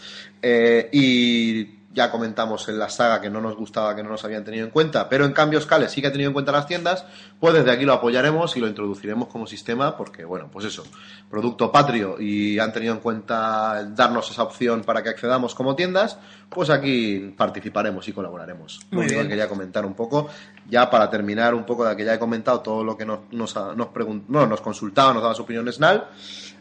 eh, 0.42 0.90
y 0.92 1.82
ya 1.94 2.10
comentamos 2.10 2.68
en 2.70 2.80
la 2.80 2.90
saga 2.90 3.20
que 3.20 3.30
no 3.30 3.42
nos 3.42 3.56
gustaba, 3.56 3.96
que 3.96 4.04
no 4.04 4.10
nos 4.10 4.24
habían 4.24 4.44
tenido 4.44 4.66
en 4.66 4.72
cuenta, 4.72 5.10
pero 5.10 5.26
en 5.26 5.34
cambio 5.34 5.60
Scale 5.60 5.90
sí 5.90 6.02
que 6.02 6.08
ha 6.08 6.12
tenido 6.12 6.30
en 6.30 6.34
cuenta 6.34 6.52
las 6.52 6.66
tiendas, 6.66 7.06
pues 7.40 7.54
desde 7.54 7.72
aquí 7.72 7.84
lo 7.86 7.94
apoyaremos 7.94 8.56
y 8.56 8.60
lo 8.60 8.68
introduciremos 8.68 9.28
como 9.28 9.46
sistema, 9.46 9.98
porque 9.98 10.24
bueno, 10.24 10.50
pues 10.52 10.66
eso, 10.66 10.84
producto 11.30 11.72
patrio 11.72 12.20
y 12.20 12.60
han 12.60 12.72
tenido 12.72 12.94
en 12.94 13.02
cuenta 13.02 13.84
darnos 13.90 14.32
esa 14.32 14.44
opción 14.44 14.84
para 14.84 15.04
que 15.04 15.10
accedamos 15.10 15.54
como 15.54 15.76
tiendas, 15.76 16.18
pues 16.50 16.70
aquí 16.70 17.34
participaremos 17.36 18.08
y 18.08 18.14
colaboraremos. 18.14 18.80
Lo 18.92 18.98
Muy 18.98 19.06
único 19.06 19.20
bien. 19.20 19.28
que 19.28 19.30
quería 19.32 19.50
comentar 19.50 19.86
un 19.86 19.94
poco, 19.94 20.30
ya 20.70 20.90
para 20.90 21.10
terminar 21.10 21.54
un 21.54 21.66
poco 21.66 21.86
de 21.86 21.96
que 21.96 22.06
ya 22.06 22.14
he 22.14 22.20
comentado 22.20 22.62
todo 22.62 22.84
lo 22.84 22.96
que 22.96 23.06
nos, 23.06 23.20
nos, 23.32 23.54
nos, 23.76 23.90
no, 24.30 24.48
nos 24.48 24.62
consultaba, 24.62 25.14
nos 25.14 25.22
daba 25.22 25.36
su 25.36 25.42
opinión 25.42 25.72
Snal, 25.72 26.08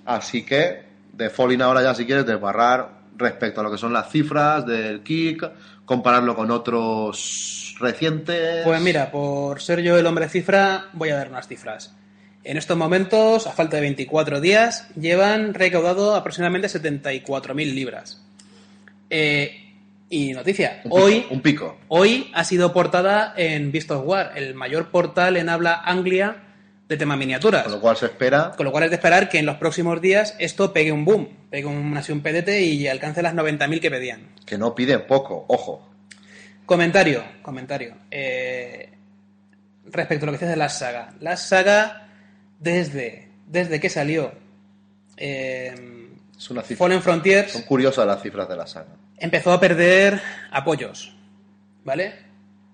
así 0.07 0.45
que 0.45 0.91
de 1.13 1.31
Falling 1.31 1.63
ahora 1.63 1.83
ya 1.83 1.95
si 1.95 2.05
quieres 2.05 2.27
desbarrar 2.27 3.00
respecto 3.21 3.61
a 3.61 3.65
lo 3.65 3.71
que 3.71 3.79
son 3.79 3.93
las 3.93 4.11
cifras 4.11 4.67
del 4.67 5.03
kick, 5.03 5.49
compararlo 5.85 6.35
con 6.35 6.51
otros 6.51 7.77
recientes. 7.79 8.65
Pues 8.65 8.81
mira, 8.81 9.11
por 9.11 9.61
ser 9.61 9.81
yo 9.81 9.97
el 9.99 10.07
hombre 10.07 10.29
cifra, 10.29 10.89
voy 10.93 11.11
a 11.11 11.17
dar 11.17 11.29
unas 11.29 11.47
cifras. 11.47 11.95
En 12.43 12.57
estos 12.57 12.77
momentos, 12.77 13.47
a 13.47 13.53
falta 13.53 13.77
de 13.77 13.83
24 13.83 14.41
días, 14.41 14.89
llevan 14.97 15.55
recaudado 15.55 16.15
aproximadamente 16.15 16.69
74.000 16.69 17.75
libras. 17.75 18.23
Eh, 19.11 19.75
y 20.09 20.33
noticia, 20.33 20.81
un 20.85 20.91
pico, 20.91 21.05
hoy, 21.05 21.27
un 21.31 21.41
pico. 21.41 21.79
hoy 21.89 22.31
ha 22.35 22.43
sido 22.45 22.73
portada 22.73 23.33
en 23.37 23.71
Beast 23.71 23.91
of 23.91 24.05
War, 24.05 24.33
el 24.35 24.55
mayor 24.55 24.91
portal 24.91 25.37
en 25.37 25.49
habla 25.49 25.81
anglia 25.85 26.50
de 26.91 26.97
tema 26.97 27.17
miniaturas. 27.17 27.63
Con 27.63 27.73
lo 27.73 27.81
cual 27.81 27.97
se 27.97 28.07
espera 28.07 28.53
Con 28.57 28.67
lo 28.67 28.73
cual 28.73 28.85
es 28.85 28.91
de 28.91 28.97
esperar 28.97 29.29
que 29.29 29.39
en 29.39 29.47
los 29.47 29.57
próximos 29.57 30.01
días 30.01 30.35
esto 30.41 30.73
pegue 30.73 30.91
un 30.91 31.05
boom, 31.05 31.29
pegue 31.49 31.67
un, 31.67 31.97
así 31.97 32.11
un 32.11 32.21
pedete 32.21 32.61
y 32.63 32.89
alcance 32.89 33.23
las 33.23 33.33
90.000 33.33 33.81
que 33.81 33.91
pedían. 33.91 34.35
que 34.45 34.59
no 34.59 34.75
pide 34.75 34.99
poco, 34.99 35.45
ojo. 35.49 35.89
Comentario, 36.67 37.23
comentario. 37.43 37.95
Eh, 38.11 38.91
respecto 39.87 40.25
a 40.25 40.27
lo 40.27 40.33
que 40.33 40.39
dices 40.39 40.51
de 40.51 40.57
la 40.57 40.69
saga. 40.69 41.15
La 41.21 41.37
saga, 41.37 42.09
desde, 42.59 43.29
desde 43.47 43.79
que 43.79 43.89
salió 43.89 44.33
eh, 45.17 45.73
Es 46.37 46.51
una 46.51 46.63
cifra. 46.63 46.87
Fallen 46.87 47.03
Frontiers, 47.03 47.53
Son 47.53 47.63
curiosas 47.63 48.05
las 48.05 48.21
cifras 48.21 48.49
de 48.49 48.57
la 48.57 48.67
saga. 48.67 48.97
empezó 49.17 49.53
a 49.53 49.61
perder 49.61 50.21
apoyos. 50.51 51.15
¿Vale? 51.85 52.15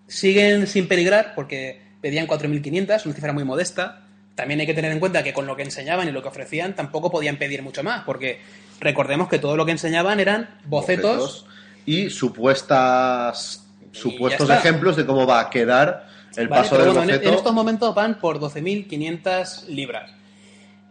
Siguen 0.06 0.66
sin 0.66 0.88
peligrar 0.88 1.34
porque 1.34 1.82
pedían 2.00 2.26
4.500, 2.26 3.04
una 3.04 3.14
cifra 3.14 3.32
muy 3.34 3.44
modesta. 3.44 4.05
También 4.36 4.60
hay 4.60 4.66
que 4.66 4.74
tener 4.74 4.92
en 4.92 5.00
cuenta 5.00 5.24
que 5.24 5.32
con 5.32 5.46
lo 5.46 5.56
que 5.56 5.62
enseñaban 5.62 6.06
y 6.06 6.12
lo 6.12 6.22
que 6.22 6.28
ofrecían 6.28 6.76
tampoco 6.76 7.10
podían 7.10 7.36
pedir 7.38 7.62
mucho 7.62 7.82
más, 7.82 8.04
porque 8.04 8.38
recordemos 8.78 9.28
que 9.28 9.38
todo 9.38 9.56
lo 9.56 9.64
que 9.66 9.72
enseñaban 9.72 10.20
eran 10.20 10.60
bocetos. 10.66 11.46
y 11.86 12.10
supuestas 12.10 13.62
supuestos 13.92 14.50
ejemplos 14.50 14.96
de 14.96 15.06
cómo 15.06 15.26
va 15.26 15.40
a 15.40 15.48
quedar 15.50 16.06
el 16.36 16.48
Vale, 16.48 16.62
paso 16.62 16.76
del 16.76 16.86
bueno, 16.88 17.00
en- 17.02 17.06
boceto. 17.08 17.28
En, 17.30 17.34
estos 17.34 17.52
momentos 17.54 17.94
van 17.94 18.18
por 18.18 18.38
12.500 18.38 19.68
libras. 19.68 20.10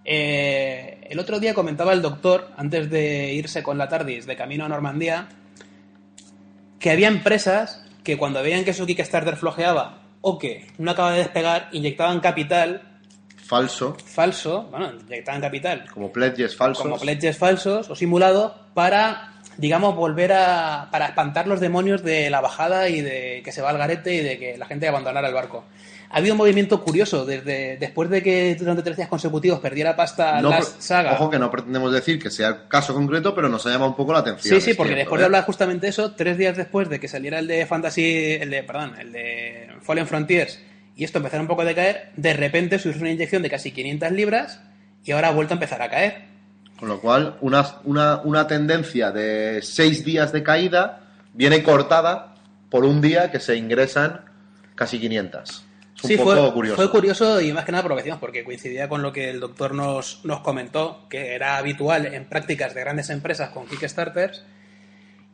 Eh, 0.03 1.05
el 1.09 1.19
otro 1.19 1.39
día 1.39 1.53
comentaba 1.53 1.93
el 1.93 2.01
doctor, 2.01 2.49
antes 2.57 2.89
de 2.89 3.33
irse 3.33 3.61
con 3.61 3.77
la 3.77 3.87
TARDIS 3.87 4.25
de 4.25 4.35
camino 4.35 4.65
a 4.65 4.69
Normandía, 4.69 5.27
que 6.79 6.89
había 6.89 7.09
empresas 7.09 7.83
que 8.03 8.17
cuando 8.17 8.41
veían 8.41 8.63
que 8.63 8.73
su 8.73 8.87
Kickstarter 8.87 9.35
flojeaba 9.35 10.01
o 10.21 10.39
que 10.39 10.67
no 10.79 10.89
acaba 10.91 11.11
de 11.11 11.19
despegar, 11.19 11.69
inyectaban 11.73 12.19
capital 12.21 12.94
Falso, 13.45 13.95
falso, 14.05 14.63
bueno, 14.71 14.91
inyectaban 15.07 15.39
capital 15.39 15.85
como 15.93 16.11
pledges 16.11 16.55
falsos. 16.55 16.81
como 16.81 16.97
pledges 16.97 17.37
falsos 17.37 17.91
o 17.91 17.95
simulados 17.95 18.53
para, 18.73 19.33
digamos, 19.57 19.95
volver 19.95 20.33
a. 20.33 20.89
para 20.91 21.07
espantar 21.07 21.45
los 21.45 21.59
demonios 21.59 22.01
de 22.01 22.31
la 22.31 22.41
bajada 22.41 22.89
y 22.89 23.01
de 23.01 23.41
que 23.45 23.51
se 23.51 23.61
va 23.61 23.69
al 23.69 23.77
garete 23.77 24.15
y 24.15 24.21
de 24.21 24.39
que 24.39 24.57
la 24.57 24.65
gente 24.65 24.87
abandonara 24.87 25.27
el 25.27 25.33
barco. 25.35 25.63
Ha 26.09 26.17
habido 26.17 26.33
un 26.33 26.39
movimiento 26.39 26.83
curioso 26.83 27.23
desde 27.23 27.77
después 27.77 28.09
de 28.09 28.23
que 28.23 28.55
durante 28.55 28.81
tres 28.81 28.97
días 28.97 29.09
consecutivos 29.09 29.59
perdiera 29.59 29.95
pasta 29.95 30.41
No 30.41 30.49
la 30.49 30.63
saga. 30.63 31.13
Ojo 31.13 31.29
que 31.29 31.37
no 31.37 31.51
pretendemos 31.51 31.93
decir 31.93 32.19
que 32.19 32.31
sea 32.31 32.47
el 32.47 32.67
caso 32.67 32.95
concreto, 32.95 33.35
pero 33.35 33.47
nos 33.47 33.63
ha 33.67 33.69
llamado 33.69 33.91
un 33.91 33.97
poco 33.97 34.13
la 34.13 34.19
atención. 34.19 34.59
Sí, 34.59 34.71
sí, 34.71 34.73
porque 34.73 34.93
cierto, 34.93 35.01
después 35.01 35.19
¿eh? 35.19 35.21
de 35.21 35.25
hablar 35.25 35.45
justamente 35.45 35.87
eso, 35.87 36.13
tres 36.13 36.37
días 36.37 36.57
después 36.57 36.89
de 36.89 36.99
que 36.99 37.07
saliera 37.07 37.37
el 37.37 37.47
de 37.47 37.65
Fantasy, 37.67 38.37
el 38.39 38.49
de, 38.49 38.63
perdón, 38.63 38.95
el 38.99 39.11
de 39.11 39.69
Fallen 39.81 40.07
Frontiers, 40.07 40.59
y 40.95 41.03
esto 41.03 41.19
empezara 41.19 41.41
un 41.41 41.47
poco 41.47 41.61
a 41.61 41.65
decaer, 41.65 42.11
de 42.15 42.33
repente 42.33 42.79
sufrió 42.79 43.01
una 43.01 43.11
inyección 43.11 43.41
de 43.41 43.49
casi 43.49 43.71
500 43.71 44.11
libras 44.11 44.61
y 45.03 45.11
ahora 45.11 45.29
ha 45.29 45.31
vuelto 45.31 45.53
a 45.53 45.55
empezar 45.55 45.81
a 45.81 45.89
caer. 45.89 46.25
Con 46.79 46.89
lo 46.89 46.99
cual, 46.99 47.37
una, 47.41 47.65
una, 47.83 48.21
una 48.23 48.47
tendencia 48.47 49.11
de 49.11 49.61
seis 49.61 50.03
días 50.03 50.31
de 50.31 50.43
caída 50.43 51.01
viene 51.33 51.63
cortada 51.63 52.35
por 52.69 52.85
un 52.85 53.01
día 53.01 53.31
que 53.31 53.39
se 53.39 53.55
ingresan 53.55 54.21
casi 54.75 54.99
500. 54.99 55.65
Es 55.95 56.03
un 56.03 56.07
sí, 56.09 56.17
poco 56.17 56.31
fue 56.35 56.53
curioso. 56.53 56.75
fue 56.75 56.91
curioso 56.91 57.41
y 57.41 57.53
más 57.53 57.63
que 57.63 57.71
nada 57.71 57.81
por 57.81 57.91
lo 57.91 57.95
que 57.95 58.03
decimos, 58.03 58.19
porque 58.19 58.43
coincidía 58.43 58.89
con 58.89 59.01
lo 59.01 59.13
que 59.13 59.29
el 59.29 59.39
doctor 59.39 59.73
nos, 59.73 60.23
nos 60.25 60.41
comentó, 60.41 61.07
que 61.09 61.33
era 61.35 61.57
habitual 61.57 62.05
en 62.05 62.25
prácticas 62.25 62.73
de 62.73 62.81
grandes 62.81 63.09
empresas 63.09 63.49
con 63.49 63.65
Kickstarters. 63.65 64.43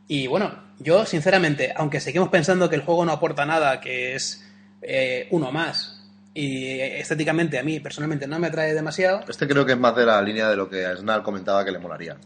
Y 0.06 0.26
bueno, 0.28 0.54
yo 0.78 1.04
sinceramente, 1.06 1.72
aunque 1.74 2.00
seguimos 2.00 2.28
pensando 2.28 2.68
que 2.68 2.76
el 2.76 2.82
juego 2.82 3.04
no 3.04 3.12
aporta 3.12 3.44
nada, 3.46 3.80
que 3.80 4.14
es 4.14 4.44
eh, 4.82 5.28
uno 5.30 5.52
más, 5.52 6.02
y 6.34 6.80
estéticamente 6.80 7.58
a 7.58 7.62
mí 7.62 7.80
personalmente 7.80 8.26
no 8.26 8.38
me 8.38 8.46
atrae 8.46 8.74
demasiado, 8.74 9.24
Este 9.28 9.46
creo 9.46 9.66
que 9.66 9.72
es 9.72 9.78
más 9.78 9.94
de 9.94 10.06
la 10.06 10.20
línea 10.22 10.48
de 10.48 10.56
lo 10.56 10.68
que 10.68 10.84
Snal 10.96 11.22
comentaba 11.22 11.64
que 11.64 11.72
le 11.72 11.78
molaría. 11.78 12.16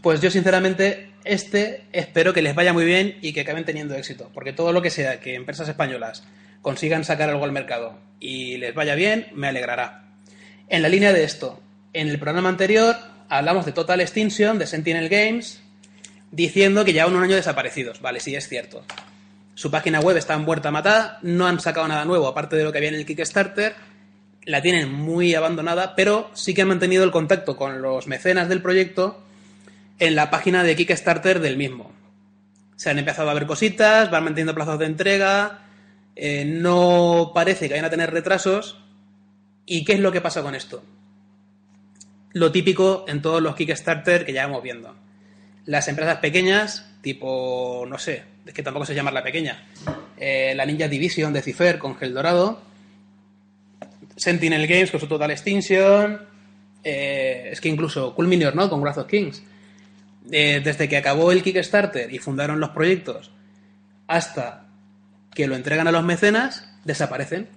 Pues 0.00 0.20
yo 0.20 0.30
sinceramente 0.30 1.12
este 1.24 1.84
espero 1.92 2.32
que 2.32 2.42
les 2.42 2.54
vaya 2.54 2.72
muy 2.72 2.84
bien 2.84 3.18
y 3.20 3.32
que 3.32 3.42
acaben 3.42 3.64
teniendo 3.64 3.94
éxito, 3.94 4.30
porque 4.34 4.52
todo 4.52 4.72
lo 4.72 4.82
que 4.82 4.90
sea 4.90 5.20
que 5.20 5.34
empresas 5.34 5.68
españolas 5.68 6.24
consigan 6.60 7.04
sacar 7.04 7.30
algo 7.30 7.44
al 7.44 7.52
mercado 7.52 7.98
y 8.20 8.56
les 8.58 8.74
vaya 8.74 8.94
bien, 8.94 9.28
me 9.34 9.48
alegrará. 9.48 10.04
En 10.68 10.82
la 10.82 10.88
línea 10.88 11.12
de 11.12 11.24
esto, 11.24 11.60
en 11.92 12.08
el 12.08 12.18
programa 12.18 12.48
anterior 12.48 12.96
hablamos 13.28 13.64
de 13.64 13.72
Total 13.72 14.00
Extinction, 14.00 14.58
de 14.58 14.66
Sentinel 14.66 15.08
Games, 15.08 15.62
diciendo 16.30 16.84
que 16.84 16.92
llevan 16.92 17.14
un 17.14 17.22
año 17.22 17.36
desaparecidos. 17.36 18.00
Vale, 18.00 18.20
sí, 18.20 18.34
es 18.34 18.48
cierto. 18.48 18.84
Su 19.54 19.70
página 19.70 20.00
web 20.00 20.16
está 20.16 20.38
muerta 20.38 20.70
matada, 20.70 21.18
no 21.22 21.46
han 21.46 21.60
sacado 21.60 21.86
nada 21.86 22.04
nuevo 22.04 22.26
aparte 22.26 22.56
de 22.56 22.64
lo 22.64 22.72
que 22.72 22.78
había 22.78 22.88
en 22.88 22.94
el 22.94 23.06
Kickstarter, 23.06 23.74
la 24.44 24.62
tienen 24.62 24.92
muy 24.92 25.34
abandonada, 25.34 25.94
pero 25.94 26.30
sí 26.34 26.54
que 26.54 26.62
han 26.62 26.68
mantenido 26.68 27.04
el 27.04 27.10
contacto 27.10 27.56
con 27.56 27.82
los 27.82 28.06
mecenas 28.06 28.48
del 28.48 28.62
proyecto 28.62 29.22
en 29.98 30.14
la 30.14 30.30
página 30.30 30.64
de 30.64 30.74
Kickstarter 30.74 31.40
del 31.40 31.56
mismo. 31.56 31.92
Se 32.76 32.90
han 32.90 32.98
empezado 32.98 33.30
a 33.30 33.34
ver 33.34 33.46
cositas, 33.46 34.10
van 34.10 34.24
manteniendo 34.24 34.54
plazos 34.54 34.78
de 34.78 34.86
entrega, 34.86 35.60
eh, 36.16 36.44
no 36.44 37.32
parece 37.34 37.68
que 37.68 37.74
vayan 37.74 37.84
a 37.84 37.90
tener 37.90 38.10
retrasos. 38.10 38.78
¿Y 39.64 39.84
qué 39.84 39.92
es 39.92 40.00
lo 40.00 40.10
que 40.10 40.20
pasa 40.20 40.42
con 40.42 40.54
esto? 40.54 40.82
Lo 42.32 42.50
típico 42.50 43.04
en 43.06 43.22
todos 43.22 43.40
los 43.40 43.54
Kickstarter 43.54 44.24
que 44.24 44.32
ya 44.32 44.46
vamos 44.46 44.62
viendo. 44.62 44.96
Las 45.66 45.86
empresas 45.86 46.18
pequeñas, 46.18 46.90
tipo, 47.02 47.84
no 47.88 47.98
sé, 47.98 48.24
es 48.46 48.54
que 48.54 48.62
tampoco 48.62 48.84
se 48.84 48.94
llama 48.94 49.10
la 49.10 49.22
pequeña, 49.22 49.66
eh, 50.16 50.52
la 50.56 50.66
Ninja 50.66 50.88
Division 50.88 51.32
de 51.32 51.42
Cifer 51.42 51.78
con 51.78 51.96
Gel 51.96 52.14
Dorado, 52.14 52.62
Sentinel 54.16 54.66
Games 54.66 54.90
con 54.90 55.00
su 55.00 55.06
Total 55.06 55.30
Extinction, 55.30 56.20
eh, 56.84 57.50
es 57.52 57.60
que 57.60 57.68
incluso 57.68 58.14
Cool 58.14 58.26
Minior, 58.26 58.54
¿no? 58.54 58.68
Con 58.68 58.80
Wrath 58.80 58.98
of 58.98 59.06
Kings. 59.06 59.42
Eh, 60.30 60.60
desde 60.62 60.88
que 60.88 60.96
acabó 60.96 61.32
el 61.32 61.42
Kickstarter 61.42 62.12
y 62.12 62.18
fundaron 62.18 62.60
los 62.60 62.70
proyectos 62.70 63.32
hasta 64.06 64.66
que 65.34 65.46
lo 65.46 65.56
entregan 65.56 65.88
a 65.88 65.92
los 65.92 66.04
mecenas, 66.04 66.68
desaparecen. 66.84 67.48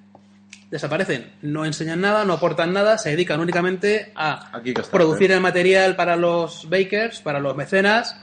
Desaparecen. 0.71 1.31
No 1.41 1.65
enseñan 1.65 2.01
nada, 2.01 2.25
no 2.25 2.33
aportan 2.33 2.73
nada, 2.73 2.97
se 2.97 3.11
dedican 3.11 3.39
únicamente 3.39 4.11
a 4.15 4.51
producir 4.91 5.31
el 5.31 5.41
material 5.41 5.95
para 5.95 6.15
los 6.15 6.69
bakers, 6.69 7.21
para 7.21 7.39
los 7.39 7.55
mecenas. 7.55 8.19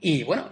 Y 0.00 0.22
bueno, 0.22 0.48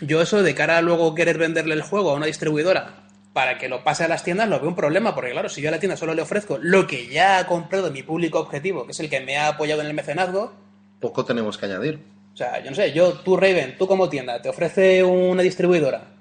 yo 0.00 0.22
eso 0.22 0.42
de 0.42 0.54
cara 0.54 0.78
a 0.78 0.82
luego 0.82 1.14
querer 1.14 1.38
venderle 1.38 1.74
el 1.74 1.82
juego 1.82 2.10
a 2.10 2.14
una 2.14 2.26
distribuidora 2.26 3.04
para 3.32 3.58
que 3.58 3.68
lo 3.68 3.84
pase 3.84 4.04
a 4.04 4.08
las 4.08 4.24
tiendas, 4.24 4.48
lo 4.48 4.58
veo 4.58 4.68
un 4.68 4.74
problema, 4.74 5.14
porque 5.14 5.30
claro, 5.30 5.48
si 5.48 5.60
yo 5.60 5.68
a 5.68 5.72
la 5.72 5.78
tienda 5.78 5.96
solo 5.96 6.14
le 6.14 6.22
ofrezco 6.22 6.58
lo 6.60 6.86
que 6.86 7.06
ya 7.08 7.38
ha 7.38 7.46
comprado 7.46 7.90
mi 7.90 8.02
público 8.02 8.40
objetivo, 8.40 8.84
que 8.84 8.92
es 8.92 9.00
el 9.00 9.08
que 9.08 9.20
me 9.20 9.36
ha 9.36 9.48
apoyado 9.48 9.80
en 9.80 9.86
el 9.86 9.94
mecenazgo, 9.94 10.52
Poco 11.00 11.24
tenemos 11.24 11.56
que 11.56 11.66
añadir. 11.66 12.00
o 12.34 12.36
sea, 12.36 12.62
yo 12.62 12.70
no 12.70 12.76
sé, 12.76 12.92
yo, 12.92 13.12
tú 13.12 13.36
Raven, 13.36 13.76
tú 13.78 13.86
como 13.86 14.08
tienda, 14.08 14.42
te 14.42 14.48
ofrece 14.48 15.04
una 15.04 15.42
distribuidora 15.42 16.18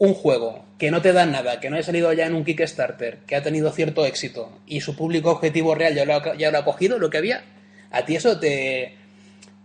un 0.00 0.14
juego 0.14 0.64
que 0.78 0.90
no 0.90 1.02
te 1.02 1.12
da 1.12 1.26
nada, 1.26 1.60
que 1.60 1.68
no 1.68 1.76
haya 1.76 1.84
salido 1.84 2.10
ya 2.14 2.24
en 2.24 2.34
un 2.34 2.42
Kickstarter, 2.42 3.18
que 3.26 3.36
ha 3.36 3.42
tenido 3.42 3.70
cierto 3.70 4.06
éxito 4.06 4.50
y 4.66 4.80
su 4.80 4.96
público 4.96 5.30
objetivo 5.30 5.74
real 5.74 5.94
ya 5.94 6.06
lo 6.06 6.14
ha, 6.14 6.36
ya 6.36 6.50
lo 6.50 6.56
ha 6.56 6.64
cogido, 6.64 6.98
lo 6.98 7.10
que 7.10 7.18
había, 7.18 7.44
¿a 7.90 8.06
ti 8.06 8.16
eso 8.16 8.40
te, 8.40 8.96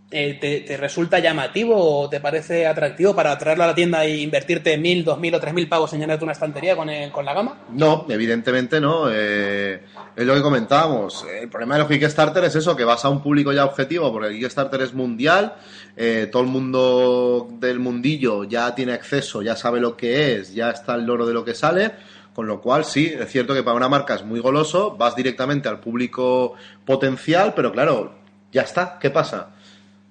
te, 0.09 0.35
te- 0.35 0.77
resulta 0.77 1.19
llamativo 1.19 1.75
o 1.75 2.09
te 2.09 2.19
parece 2.19 2.67
atractivo 2.67 3.15
para 3.15 3.37
traerlo 3.37 3.63
a 3.63 3.67
la 3.67 3.75
tienda 3.75 4.05
e 4.05 4.17
invertirte 4.17 4.77
mil, 4.77 5.03
dos 5.03 5.19
mil 5.19 5.33
o 5.35 5.39
tres 5.39 5.53
mil 5.53 5.67
pavos 5.67 5.91
en 5.93 5.99
llenarte 5.99 6.23
una 6.23 6.33
estantería 6.33 6.75
con, 6.75 6.89
el- 6.89 7.11
con 7.11 7.25
la 7.25 7.33
gama? 7.33 7.57
No, 7.71 8.05
evidentemente 8.09 8.79
no. 8.79 9.07
Eh, 9.11 9.81
es 10.15 10.25
lo 10.25 10.33
que 10.35 10.41
comentábamos. 10.41 11.25
El 11.29 11.49
problema 11.49 11.75
de 11.75 11.79
los 11.81 11.89
Kickstarter 11.89 12.43
es 12.45 12.55
eso, 12.55 12.75
que 12.75 12.83
vas 12.85 13.03
a 13.03 13.09
un 13.09 13.21
público 13.21 13.51
ya 13.51 13.65
objetivo, 13.65 14.11
porque 14.11 14.29
el 14.29 14.39
Kickstarter 14.39 14.81
es 14.81 14.93
mundial, 14.93 15.55
eh, 15.97 16.29
todo 16.31 16.43
el 16.43 16.47
mundo 16.49 17.47
del 17.59 17.79
mundillo 17.79 18.43
ya 18.45 18.73
tiene 18.75 18.93
acceso, 18.93 19.41
ya 19.41 19.55
sabe 19.55 19.79
lo 19.81 19.97
que 19.97 20.35
es, 20.35 20.53
ya 20.53 20.69
está 20.69 20.95
el 20.95 21.05
loro 21.05 21.25
de 21.25 21.33
lo 21.33 21.43
que 21.43 21.53
sale. 21.53 21.91
Con 22.33 22.47
lo 22.47 22.59
cual, 22.61 22.83
sí, 22.83 23.13
es 23.17 23.31
cierto 23.31 23.53
que 23.53 23.63
para 23.63 23.77
una 23.77 23.87
marca 23.87 24.13
es 24.15 24.23
muy 24.23 24.41
goloso, 24.41 24.97
vas 24.97 25.15
directamente 25.15 25.69
al 25.69 25.79
público 25.79 26.53
potencial, 26.85 27.53
pero 27.55 27.71
claro, 27.71 28.13
ya 28.51 28.63
está. 28.63 28.99
¿Qué 28.99 29.09
pasa? 29.09 29.51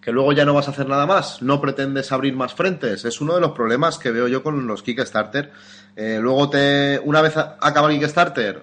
Que 0.04 0.12
luego 0.12 0.32
ya 0.32 0.44
no 0.44 0.52
vas 0.52 0.68
a 0.68 0.72
hacer 0.72 0.86
nada 0.86 1.06
más, 1.06 1.40
no 1.40 1.62
pretendes 1.62 2.12
abrir 2.12 2.36
más 2.36 2.52
frentes. 2.52 3.06
Es 3.06 3.22
uno 3.22 3.34
de 3.34 3.40
los 3.40 3.52
problemas 3.52 3.98
que 3.98 4.10
veo 4.10 4.28
yo 4.28 4.42
con 4.42 4.66
los 4.66 4.82
Kickstarter. 4.82 5.50
Eh, 5.96 6.18
luego 6.20 6.50
te, 6.50 7.00
una 7.02 7.22
vez 7.22 7.38
acaba 7.38 7.90
el 7.90 7.98
Kickstarter, 7.98 8.62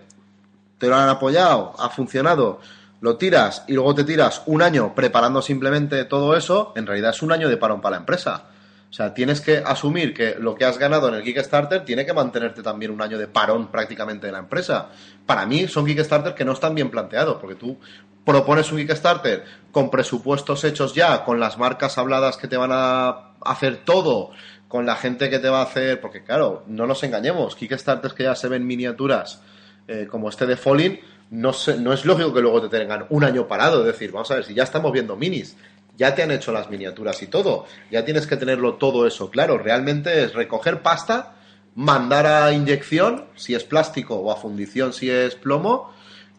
te 0.78 0.88
lo 0.88 0.96
han 0.96 1.10
apoyado, 1.10 1.74
ha 1.80 1.90
funcionado, 1.90 2.60
lo 3.00 3.18
tiras 3.18 3.64
y 3.68 3.74
luego 3.74 3.96
te 3.96 4.04
tiras 4.04 4.44
un 4.46 4.62
año 4.62 4.94
preparando 4.94 5.42
simplemente 5.42 6.06
todo 6.06 6.38
eso, 6.38 6.74
en 6.76 6.86
realidad 6.86 7.10
es 7.10 7.24
un 7.24 7.32
año 7.32 7.50
de 7.50 7.58
parón 7.58 7.82
para 7.82 7.96
la 7.96 8.02
empresa. 8.02 8.44
O 8.92 8.94
sea, 8.94 9.14
tienes 9.14 9.40
que 9.40 9.58
asumir 9.58 10.14
que 10.14 10.36
lo 10.38 10.54
que 10.54 10.66
has 10.66 10.78
ganado 10.78 11.08
en 11.08 11.14
el 11.14 11.24
Kickstarter 11.24 11.86
tiene 11.86 12.06
que 12.06 12.12
mantenerte 12.12 12.62
también 12.62 12.92
un 12.92 13.02
año 13.02 13.18
de 13.18 13.26
parón 13.26 13.72
prácticamente 13.72 14.28
de 14.28 14.34
la 14.34 14.40
empresa. 14.40 14.90
Para 15.26 15.46
mí 15.46 15.66
son 15.70 15.86
Kickstarter 15.86 16.36
que 16.36 16.44
no 16.44 16.52
están 16.52 16.76
bien 16.76 16.92
planteados, 16.92 17.38
porque 17.40 17.56
tú 17.56 17.80
propones 18.26 18.70
un 18.70 18.80
Kickstarter 18.80 19.46
con 19.72 19.90
presupuestos 19.90 20.66
hechos 20.66 20.94
ya, 20.94 21.24
con 21.24 21.40
las 21.40 21.58
marcas 21.58 21.98
habladas 21.98 22.36
que 22.36 22.50
te 22.50 22.58
van 22.58 22.72
a 22.74 23.32
hacer 23.46 23.86
todo, 23.86 24.32
con 24.68 24.86
la 24.86 24.98
gente 24.98 25.30
que 25.30 25.40
te 25.40 25.48
va 25.48 25.60
a 25.60 25.64
hacer, 25.64 26.02
porque 26.02 26.26
claro, 26.26 26.66
no 26.68 26.86
nos 26.86 27.02
engañemos, 27.04 27.56
Kickstarters 27.56 28.14
que 28.14 28.24
ya 28.24 28.36
se 28.36 28.50
ven 28.50 28.68
miniaturas 28.68 29.42
eh, 29.88 30.06
como 30.12 30.28
este 30.28 30.46
de 30.46 30.58
Falling, 30.58 31.00
no, 31.30 31.52
no 31.80 31.94
es 31.94 32.06
lógico 32.06 32.34
que 32.34 32.42
luego 32.42 32.62
te 32.68 32.78
tengan 32.78 33.06
un 33.10 33.24
año 33.24 33.48
parado, 33.48 33.80
es 33.80 33.86
decir, 33.86 34.12
vamos 34.12 34.30
a 34.32 34.36
ver, 34.36 34.44
si 34.44 34.54
ya 34.54 34.64
estamos 34.64 34.92
viendo 34.92 35.16
minis, 35.16 35.56
ya 35.98 36.16
te 36.16 36.24
han 36.24 36.32
hecho 36.32 36.52
las 36.52 36.70
miniaturas 36.70 37.22
y 37.22 37.28
todo, 37.28 37.66
ya 37.90 38.04
tienes 38.06 38.28
que 38.28 38.38
tenerlo 38.38 38.76
todo 38.76 39.06
eso 39.08 39.30
claro, 39.30 39.58
realmente 39.58 40.24
es 40.24 40.34
recoger 40.34 40.82
pasta, 40.82 41.36
mandar 41.76 42.26
a 42.26 42.52
inyección, 42.52 43.26
si 43.36 43.56
es 43.56 43.64
plástico, 43.64 44.16
o 44.16 44.32
a 44.32 44.36
fundición, 44.36 44.94
si 44.94 45.10
es 45.10 45.36
plomo, 45.36 45.94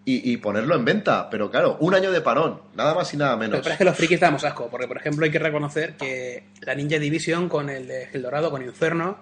y, 0.05 0.37
ponerlo 0.39 0.75
en 0.75 0.85
venta, 0.85 1.31
pero 1.31 1.49
claro, 1.49 1.77
un 1.79 1.95
año 1.95 2.11
de 2.11 2.21
parón, 2.21 2.61
nada 2.75 2.93
más 2.93 3.15
y 3.15 3.17
nada 3.17 3.37
menos. 3.37 3.61
pasa 3.61 3.73
es 3.73 3.79
que 3.79 3.85
los 3.85 3.97
frikis 3.97 4.19
damos 4.19 4.43
asco, 4.43 4.69
porque 4.69 4.89
por 4.89 4.97
ejemplo 4.97 5.25
hay 5.25 5.31
que 5.31 5.39
reconocer 5.39 5.97
que 5.97 6.49
la 6.61 6.75
Ninja 6.75 6.99
Division 6.99 7.49
con 7.49 7.71
el 7.71 7.87
de 7.87 8.09
Eldorado, 8.13 8.51
con 8.51 8.63
Inferno, 8.63 9.19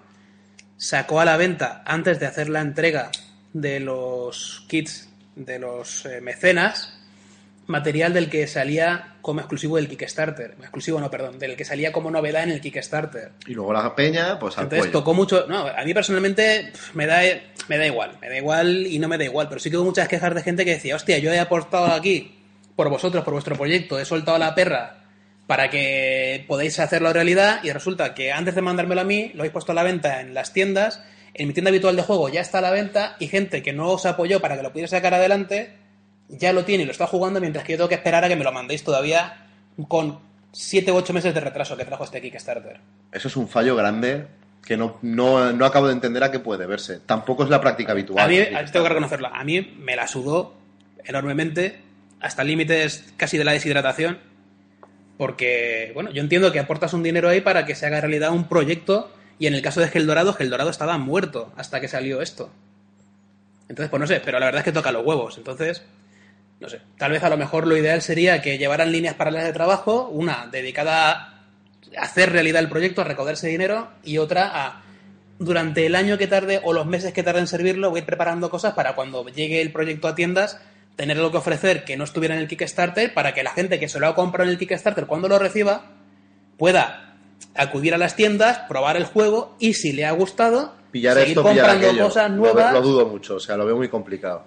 sacó 0.77 1.21
a 1.21 1.25
la 1.25 1.37
venta 1.37 1.83
antes 1.85 2.19
de 2.19 2.25
hacer 2.25 2.49
la 2.49 2.61
entrega 2.61 3.11
de 3.53 3.79
los 3.79 4.65
kits 4.67 5.09
de 5.35 5.59
los 5.59 6.05
eh, 6.07 6.19
mecenas 6.19 7.00
material 7.71 8.13
del 8.13 8.29
que 8.29 8.45
salía 8.45 9.15
como 9.21 9.39
exclusivo 9.39 9.77
del 9.77 9.87
Kickstarter. 9.87 10.55
Exclusivo 10.59 10.99
no, 10.99 11.09
perdón, 11.09 11.39
del 11.39 11.55
que 11.55 11.65
salía 11.65 11.91
como 11.91 12.11
novedad 12.11 12.43
en 12.43 12.51
el 12.51 12.61
Kickstarter. 12.61 13.31
Y 13.47 13.53
luego 13.53 13.73
la 13.73 13.95
peña, 13.95 14.37
pues 14.37 14.57
al 14.57 14.65
Entonces 14.65 14.87
cuello. 14.87 14.99
tocó 14.99 15.13
mucho. 15.13 15.45
No, 15.47 15.67
a 15.67 15.83
mí 15.83 15.93
personalmente 15.93 16.71
me 16.93 17.07
da, 17.07 17.21
me 17.67 17.77
da 17.77 17.85
igual. 17.85 18.17
Me 18.21 18.29
da 18.29 18.37
igual 18.37 18.85
y 18.85 18.99
no 18.99 19.07
me 19.07 19.17
da 19.17 19.23
igual. 19.23 19.47
Pero 19.49 19.59
sí 19.59 19.71
que 19.71 19.77
hubo 19.77 19.85
muchas 19.85 20.07
quejas 20.07 20.35
de 20.35 20.43
gente 20.43 20.65
que 20.65 20.71
decía, 20.71 20.95
hostia, 20.95 21.17
yo 21.17 21.31
he 21.31 21.39
aportado 21.39 21.87
aquí 21.87 22.37
por 22.75 22.89
vosotros, 22.89 23.23
por 23.23 23.33
vuestro 23.33 23.55
proyecto, 23.55 23.99
he 23.99 24.05
soltado 24.05 24.37
la 24.37 24.53
perra 24.53 24.97
para 25.47 25.69
que 25.69 26.45
podáis 26.47 26.79
hacerlo 26.79 27.11
realidad 27.11 27.59
y 27.63 27.71
resulta 27.71 28.13
que 28.13 28.31
antes 28.31 28.55
de 28.55 28.61
mandármelo 28.61 29.01
a 29.01 29.03
mí, 29.03 29.31
lo 29.33 29.41
habéis 29.41 29.51
puesto 29.51 29.73
a 29.73 29.75
la 29.75 29.83
venta 29.83 30.21
en 30.21 30.33
las 30.33 30.53
tiendas 30.53 31.01
en 31.33 31.47
mi 31.47 31.53
tienda 31.53 31.69
habitual 31.69 31.95
de 31.95 32.03
juego 32.03 32.29
ya 32.29 32.41
está 32.41 32.57
a 32.59 32.61
la 32.61 32.71
venta 32.71 33.15
y 33.19 33.27
gente 33.27 33.61
que 33.63 33.73
no 33.73 33.89
os 33.89 34.05
apoyó 34.05 34.41
para 34.41 34.57
que 34.57 34.63
lo 34.63 34.71
pudiera 34.71 34.89
sacar 34.89 35.13
adelante 35.13 35.73
ya 36.31 36.53
lo 36.53 36.65
tiene 36.65 36.83
y 36.83 36.85
lo 36.85 36.91
está 36.91 37.07
jugando 37.07 37.39
mientras 37.39 37.65
que 37.65 37.73
yo 37.73 37.77
tengo 37.77 37.89
que 37.89 37.95
esperar 37.95 38.23
a 38.23 38.27
que 38.27 38.35
me 38.35 38.43
lo 38.43 38.51
mandéis 38.51 38.83
todavía 38.83 39.47
con 39.87 40.19
7 40.51 40.91
u 40.91 40.95
8 40.95 41.13
meses 41.13 41.33
de 41.33 41.39
retraso 41.39 41.77
que 41.77 41.85
trajo 41.85 42.03
este 42.03 42.21
Kickstarter. 42.21 42.79
Eso 43.11 43.27
es 43.27 43.35
un 43.35 43.47
fallo 43.47 43.75
grande 43.75 44.27
que 44.65 44.77
no, 44.77 44.97
no, 45.01 45.51
no 45.51 45.65
acabo 45.65 45.87
de 45.87 45.93
entender 45.93 46.23
a 46.23 46.31
qué 46.31 46.39
puede 46.39 46.65
verse. 46.65 46.99
Tampoco 47.05 47.43
es 47.43 47.49
la 47.49 47.59
práctica 47.61 47.93
habitual. 47.93 48.23
A 48.23 48.27
mí, 48.27 48.37
tengo 48.71 48.83
que 48.83 48.89
reconocerlo, 48.89 49.27
a 49.27 49.43
mí 49.43 49.75
me 49.79 49.95
la 49.95 50.07
sudó 50.07 50.53
enormemente, 51.03 51.81
hasta 52.19 52.43
límites 52.43 53.13
casi 53.17 53.37
de 53.37 53.43
la 53.43 53.53
deshidratación, 53.53 54.19
porque, 55.17 55.91
bueno, 55.93 56.11
yo 56.11 56.21
entiendo 56.21 56.51
que 56.51 56.59
aportas 56.59 56.93
un 56.93 57.03
dinero 57.03 57.29
ahí 57.29 57.41
para 57.41 57.65
que 57.65 57.75
se 57.75 57.85
haga 57.85 58.01
realidad 58.01 58.31
un 58.31 58.47
proyecto, 58.47 59.11
y 59.39 59.47
en 59.47 59.55
el 59.55 59.61
caso 59.61 59.81
de 59.81 59.87
Geldorado, 59.87 60.33
Geldorado 60.33 60.69
estaba 60.69 60.97
muerto 60.97 61.51
hasta 61.57 61.81
que 61.81 61.87
salió 61.87 62.21
esto. 62.21 62.51
Entonces, 63.67 63.89
pues 63.89 63.99
no 63.99 64.07
sé, 64.07 64.21
pero 64.23 64.39
la 64.39 64.45
verdad 64.45 64.59
es 64.59 64.65
que 64.65 64.71
toca 64.71 64.91
los 64.91 65.05
huevos, 65.05 65.37
entonces, 65.37 65.83
no 66.61 66.69
sé, 66.69 66.79
tal 66.97 67.11
vez 67.11 67.23
a 67.23 67.29
lo 67.29 67.37
mejor 67.37 67.65
lo 67.65 67.75
ideal 67.75 68.03
sería 68.03 68.41
que 68.41 68.59
llevaran 68.59 68.91
líneas 68.91 69.15
paralelas 69.15 69.47
de 69.47 69.53
trabajo, 69.53 70.07
una 70.09 70.47
dedicada 70.51 71.11
a 71.11 71.43
hacer 71.99 72.31
realidad 72.31 72.61
el 72.61 72.69
proyecto, 72.69 73.01
a 73.01 73.03
recaudar 73.03 73.33
ese 73.33 73.47
dinero, 73.47 73.89
y 74.03 74.19
otra 74.19 74.51
a 74.53 74.83
durante 75.39 75.87
el 75.87 75.95
año 75.95 76.19
que 76.19 76.27
tarde 76.27 76.61
o 76.63 76.71
los 76.71 76.85
meses 76.85 77.13
que 77.13 77.23
tarde 77.23 77.39
en 77.39 77.47
servirlo, 77.47 77.89
voy 77.89 77.97
a 77.97 78.01
ir 78.01 78.05
preparando 78.05 78.51
cosas 78.51 78.75
para 78.75 78.93
cuando 78.93 79.25
llegue 79.25 79.59
el 79.59 79.71
proyecto 79.71 80.07
a 80.07 80.13
tiendas, 80.13 80.61
tener 80.95 81.17
algo 81.17 81.31
que 81.31 81.37
ofrecer 81.37 81.83
que 81.83 81.97
no 81.97 82.03
estuviera 82.03 82.35
en 82.35 82.41
el 82.41 82.47
Kickstarter, 82.47 83.11
para 83.11 83.33
que 83.33 83.41
la 83.41 83.49
gente 83.49 83.79
que 83.79 83.89
se 83.89 83.99
lo 83.99 84.05
ha 84.05 84.13
comprado 84.13 84.47
en 84.47 84.51
el 84.51 84.59
Kickstarter 84.59 85.07
cuando 85.07 85.27
lo 85.27 85.39
reciba 85.39 85.93
pueda 86.57 87.15
acudir 87.55 87.95
a 87.95 87.97
las 87.97 88.15
tiendas, 88.15 88.59
probar 88.69 88.97
el 88.97 89.05
juego 89.05 89.55
y 89.59 89.73
si 89.73 89.93
le 89.93 90.05
ha 90.05 90.11
gustado, 90.11 90.75
pillar 90.91 91.15
seguir 91.15 91.29
esto, 91.29 91.41
pillar 91.41 91.65
comprando 91.65 91.87
aquello. 91.87 92.03
cosas 92.05 92.29
Lo 92.29 92.37
nuevas. 92.37 92.73
Lo, 92.73 92.81
dudo 92.81 93.07
mucho, 93.07 93.35
o 93.37 93.39
sea, 93.39 93.57
lo 93.57 93.65
veo 93.65 93.75
muy 93.75 93.89
complicado. 93.89 94.43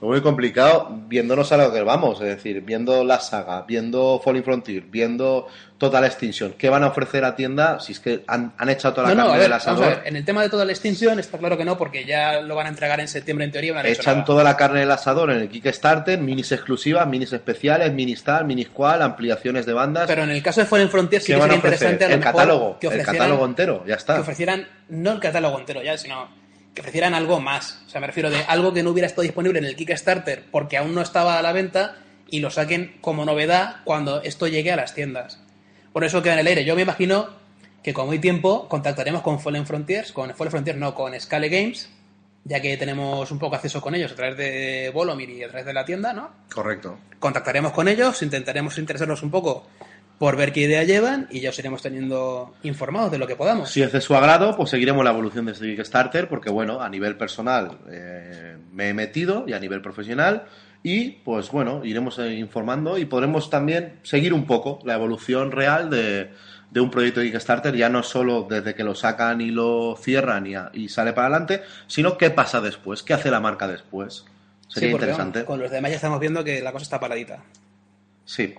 Muy 0.00 0.22
complicado 0.22 0.88
viéndonos 1.08 1.52
a 1.52 1.56
lo 1.58 1.72
que 1.72 1.82
vamos, 1.82 2.20
es 2.22 2.28
decir, 2.28 2.62
viendo 2.62 3.04
la 3.04 3.20
saga, 3.20 3.62
viendo 3.68 4.18
Falling 4.24 4.42
Frontier, 4.42 4.82
viendo 4.82 5.46
Total 5.76 6.04
Extinction. 6.04 6.52
¿Qué 6.54 6.70
van 6.70 6.82
a 6.84 6.88
ofrecer 6.88 7.24
a 7.24 7.36
tienda 7.36 7.80
si 7.80 7.92
es 7.92 8.00
que 8.00 8.22
han, 8.26 8.52
han 8.56 8.68
echado 8.70 8.94
toda 8.94 9.08
la 9.08 9.14
No, 9.14 9.22
no, 9.22 9.28
carne 9.30 9.34
a 9.34 9.38
ver, 9.38 9.42
del 9.42 9.50
vamos 9.50 9.66
a 9.66 9.70
asador? 9.70 9.88
ver, 9.98 10.08
en 10.08 10.16
el 10.16 10.24
tema 10.24 10.42
de 10.42 10.48
toda 10.48 10.64
la 10.64 10.72
extinción 10.72 11.18
está 11.18 11.36
claro 11.38 11.58
que 11.58 11.64
no, 11.66 11.76
porque 11.76 12.04
ya 12.06 12.40
lo 12.40 12.54
van 12.54 12.66
a 12.66 12.68
entregar 12.70 12.98
en 13.00 13.08
septiembre 13.08 13.44
en 13.44 13.52
teoría. 13.52 13.74
no 13.74 13.80
Echan 13.88 14.14
nada. 14.14 14.24
toda 14.24 14.42
la 14.44 14.56
carne 14.56 14.80
del 14.80 14.90
asador 14.90 15.30
en 15.32 15.38
el 15.38 15.48
Kickstarter, 15.50 16.18
minis 16.18 16.50
exclusivas, 16.52 17.06
minis 17.06 17.32
especiales, 17.34 17.92
minis 17.92 18.22
tal, 18.24 18.46
minis 18.46 18.68
cual, 18.70 19.02
ampliaciones 19.02 19.66
de 19.66 19.72
bandas. 19.74 20.06
Pero 20.06 20.22
en 20.24 20.30
el 20.30 20.42
caso 20.42 20.60
de 20.60 20.66
Fallen 20.66 20.88
Frontier 20.88 21.20
sí 21.20 21.28
¿Qué 21.32 21.34
que 21.34 21.42
sería 21.42 21.56
interesante 21.56 22.04
a 22.04 22.08
lo 22.08 22.14
El 22.14 22.20
mejor 22.20 22.32
catálogo, 22.34 22.78
que 22.78 22.86
el 22.86 23.02
catálogo 23.02 23.44
entero, 23.44 23.84
ya 23.86 23.94
está. 23.96 24.14
que 24.14 24.20
ofrecieran 24.20 24.66
no 24.88 25.12
el 25.12 25.20
catálogo 25.20 25.58
entero 25.58 25.82
ya, 25.82 25.96
sino 25.98 26.39
que 26.74 26.80
ofrecieran 26.80 27.14
algo 27.14 27.40
más. 27.40 27.82
O 27.86 27.90
sea, 27.90 28.00
me 28.00 28.06
refiero 28.06 28.30
de 28.30 28.38
algo 28.48 28.72
que 28.72 28.82
no 28.82 28.90
hubiera 28.90 29.06
estado 29.06 29.22
disponible 29.22 29.58
en 29.58 29.64
el 29.64 29.76
Kickstarter 29.76 30.44
porque 30.50 30.76
aún 30.76 30.94
no 30.94 31.02
estaba 31.02 31.38
a 31.38 31.42
la 31.42 31.52
venta 31.52 31.96
y 32.28 32.40
lo 32.40 32.50
saquen 32.50 32.96
como 33.00 33.24
novedad 33.24 33.76
cuando 33.84 34.22
esto 34.22 34.46
llegue 34.46 34.72
a 34.72 34.76
las 34.76 34.94
tiendas. 34.94 35.40
Por 35.92 36.04
eso 36.04 36.22
queda 36.22 36.34
en 36.34 36.40
el 36.40 36.46
aire. 36.46 36.64
Yo 36.64 36.76
me 36.76 36.82
imagino 36.82 37.28
que 37.82 37.92
como 37.92 38.12
hay 38.12 38.18
tiempo 38.18 38.68
contactaremos 38.68 39.22
con 39.22 39.40
Fallen 39.40 39.66
Frontiers, 39.66 40.12
con 40.12 40.34
Fallen 40.34 40.50
Frontiers 40.50 40.78
no, 40.78 40.94
con 40.94 41.18
Scale 41.18 41.48
Games, 41.48 41.90
ya 42.44 42.60
que 42.60 42.76
tenemos 42.76 43.30
un 43.30 43.38
poco 43.38 43.56
acceso 43.56 43.80
con 43.80 43.94
ellos 43.94 44.12
a 44.12 44.14
través 44.14 44.36
de 44.36 44.90
Volomir 44.94 45.30
y 45.30 45.42
a 45.42 45.48
través 45.48 45.66
de 45.66 45.72
la 45.72 45.84
tienda, 45.84 46.12
¿no? 46.12 46.30
Correcto. 46.52 46.98
contactaremos 47.18 47.72
con 47.72 47.88
ellos, 47.88 48.22
intentaremos 48.22 48.78
interesarlos 48.78 49.22
un 49.22 49.30
poco 49.30 49.66
por 50.20 50.36
ver 50.36 50.52
qué 50.52 50.60
idea 50.60 50.84
llevan 50.84 51.28
y 51.30 51.40
ya 51.40 51.48
os 51.48 51.58
iremos 51.58 51.80
teniendo 51.80 52.52
informados 52.62 53.10
de 53.10 53.16
lo 53.16 53.26
que 53.26 53.36
podamos. 53.36 53.70
Si 53.70 53.80
es 53.80 53.90
de 53.90 54.02
su 54.02 54.14
agrado, 54.14 54.54
pues 54.54 54.68
seguiremos 54.68 55.02
la 55.02 55.12
evolución 55.12 55.46
de 55.46 55.52
este 55.52 55.64
Kickstarter, 55.74 56.28
porque 56.28 56.50
bueno, 56.50 56.82
a 56.82 56.90
nivel 56.90 57.16
personal 57.16 57.78
eh, 57.90 58.58
me 58.70 58.90
he 58.90 58.92
metido 58.94 59.46
y 59.48 59.54
a 59.54 59.58
nivel 59.58 59.80
profesional, 59.80 60.44
y 60.82 61.12
pues 61.24 61.50
bueno, 61.50 61.82
iremos 61.86 62.18
eh, 62.18 62.34
informando 62.34 62.98
y 62.98 63.06
podremos 63.06 63.48
también 63.48 63.98
seguir 64.02 64.34
un 64.34 64.44
poco 64.46 64.78
la 64.84 64.92
evolución 64.92 65.52
real 65.52 65.88
de, 65.88 66.30
de 66.70 66.80
un 66.80 66.90
proyecto 66.90 67.20
de 67.20 67.30
Kickstarter, 67.32 67.74
ya 67.74 67.88
no 67.88 68.02
solo 68.02 68.46
desde 68.48 68.74
que 68.74 68.84
lo 68.84 68.94
sacan 68.94 69.40
y 69.40 69.50
lo 69.50 69.96
cierran 69.96 70.46
y, 70.46 70.54
a- 70.54 70.70
y 70.74 70.90
sale 70.90 71.14
para 71.14 71.28
adelante, 71.28 71.62
sino 71.86 72.18
qué 72.18 72.28
pasa 72.28 72.60
después, 72.60 73.02
qué 73.02 73.14
hace 73.14 73.30
la 73.30 73.40
marca 73.40 73.66
después. 73.66 74.26
Sería 74.68 74.88
Sí, 74.88 74.92
porque, 74.92 75.06
interesante. 75.06 75.44
con 75.46 75.58
los 75.60 75.70
demás 75.70 75.92
ya 75.92 75.96
estamos 75.96 76.20
viendo 76.20 76.44
que 76.44 76.60
la 76.60 76.72
cosa 76.72 76.82
está 76.82 77.00
paradita. 77.00 77.42
Sí. 78.26 78.54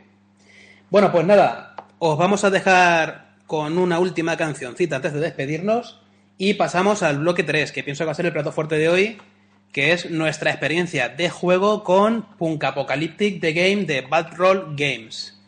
Bueno, 0.92 1.10
pues 1.10 1.26
nada, 1.26 1.74
os 2.00 2.18
vamos 2.18 2.44
a 2.44 2.50
dejar 2.50 3.38
con 3.48 3.78
una 3.78 3.98
última 3.98 4.36
cancioncita 4.36 4.98
antes 4.98 5.14
de 5.14 5.22
despedirnos 5.22 6.02
y 6.38 6.56
pasamos 6.56 7.02
al 7.02 7.20
bloque 7.20 7.44
3, 7.44 7.72
que 7.72 7.82
pienso 7.82 8.04
que 8.04 8.08
va 8.08 8.12
a 8.12 8.16
ser 8.16 8.26
el 8.26 8.34
plato 8.34 8.52
fuerte 8.52 8.76
de 8.76 8.89
hoy, 8.89 9.18
que 9.72 9.94
es 9.94 10.12
nuestra 10.12 10.52
experiencia 10.52 11.08
de 11.08 11.30
juego 11.30 11.86
con 11.86 12.24
Punk 12.38 12.66
Apocalyptic 12.66 13.39
The 13.39 13.54
Game 13.54 13.86
de 13.86 14.02
Bad 14.02 14.36
Roll 14.36 14.76
Games. 14.76 15.42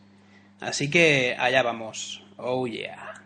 Así 0.61 0.89
que 0.89 1.35
allá 1.37 1.61
vamos. 1.61 2.23
Oh 2.37 2.65
yeah. 2.65 3.21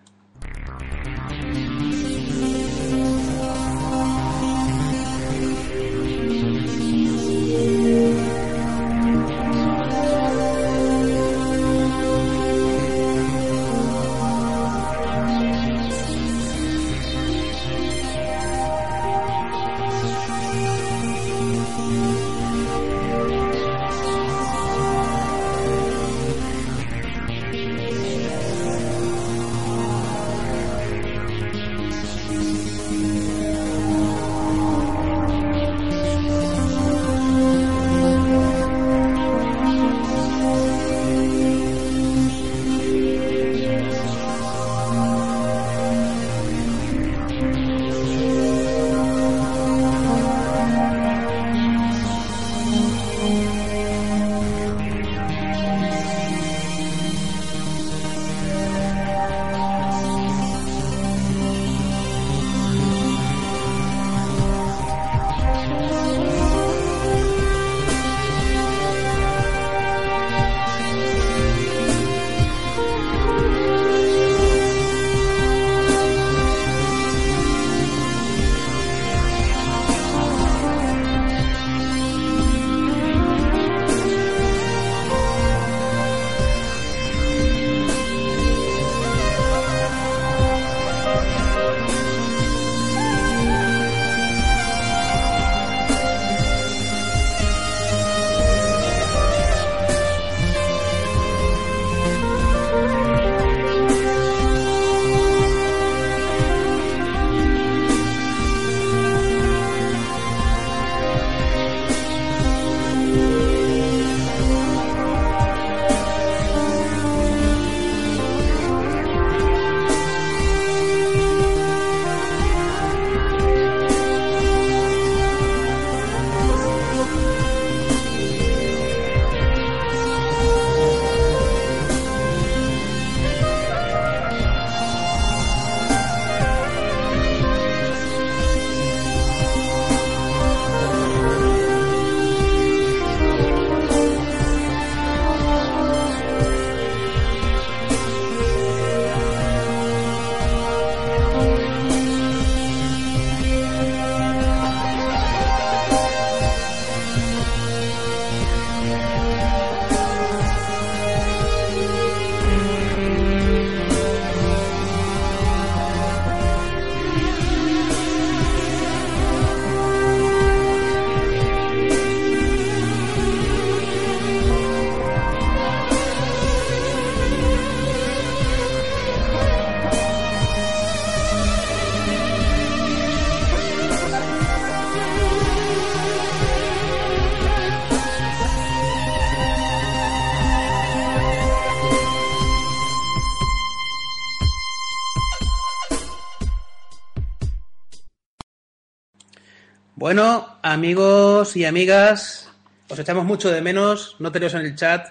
Bueno, 200.17 200.57
amigos 200.63 201.55
y 201.55 201.65
amigas, 201.65 202.51
os 202.89 202.97
echamos 202.97 203.23
mucho 203.23 203.51
de 203.51 203.61
menos, 203.61 204.15
no 204.17 204.31
tenéis 204.31 204.55
en 204.55 204.61
el 204.61 204.75
chat. 204.75 205.09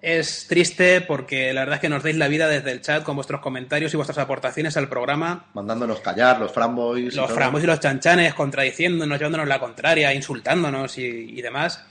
Es 0.00 0.46
triste 0.48 1.02
porque 1.02 1.52
la 1.52 1.60
verdad 1.60 1.74
es 1.74 1.80
que 1.82 1.90
nos 1.90 2.02
dais 2.02 2.16
la 2.16 2.28
vida 2.28 2.48
desde 2.48 2.72
el 2.72 2.80
chat 2.80 3.02
con 3.02 3.14
vuestros 3.14 3.42
comentarios 3.42 3.92
y 3.92 3.98
vuestras 3.98 4.16
aportaciones 4.16 4.78
al 4.78 4.88
programa. 4.88 5.50
Mandándonos 5.52 6.00
callar, 6.00 6.40
los 6.40 6.50
framboys. 6.50 7.14
Los 7.14 7.30
framos 7.30 7.62
y 7.62 7.66
los 7.66 7.78
chanchanes 7.78 8.32
contradiciéndonos, 8.32 9.18
llevándonos 9.18 9.48
la 9.48 9.60
contraria, 9.60 10.14
insultándonos 10.14 10.96
y, 10.96 11.02
y 11.02 11.42
demás. 11.42 11.84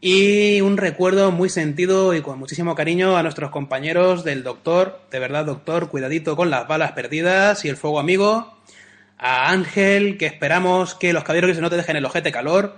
Y 0.00 0.62
un 0.62 0.78
recuerdo 0.78 1.30
muy 1.30 1.50
sentido 1.50 2.14
y 2.14 2.22
con 2.22 2.38
muchísimo 2.38 2.74
cariño 2.74 3.18
a 3.18 3.22
nuestros 3.22 3.50
compañeros 3.50 4.24
del 4.24 4.44
doctor, 4.44 5.02
de 5.10 5.18
verdad 5.18 5.44
doctor, 5.44 5.90
cuidadito 5.90 6.36
con 6.36 6.48
las 6.48 6.66
balas 6.66 6.92
perdidas 6.92 7.66
y 7.66 7.68
el 7.68 7.76
fuego 7.76 8.00
amigo. 8.00 8.57
A 9.18 9.50
Ángel, 9.50 10.16
que 10.16 10.26
esperamos 10.26 10.94
que 10.94 11.12
los 11.12 11.24
caballeros 11.24 11.56
que 11.56 11.60
no 11.60 11.70
te 11.70 11.76
dejen 11.76 11.96
el 11.96 12.04
ojete 12.04 12.32
calor. 12.32 12.76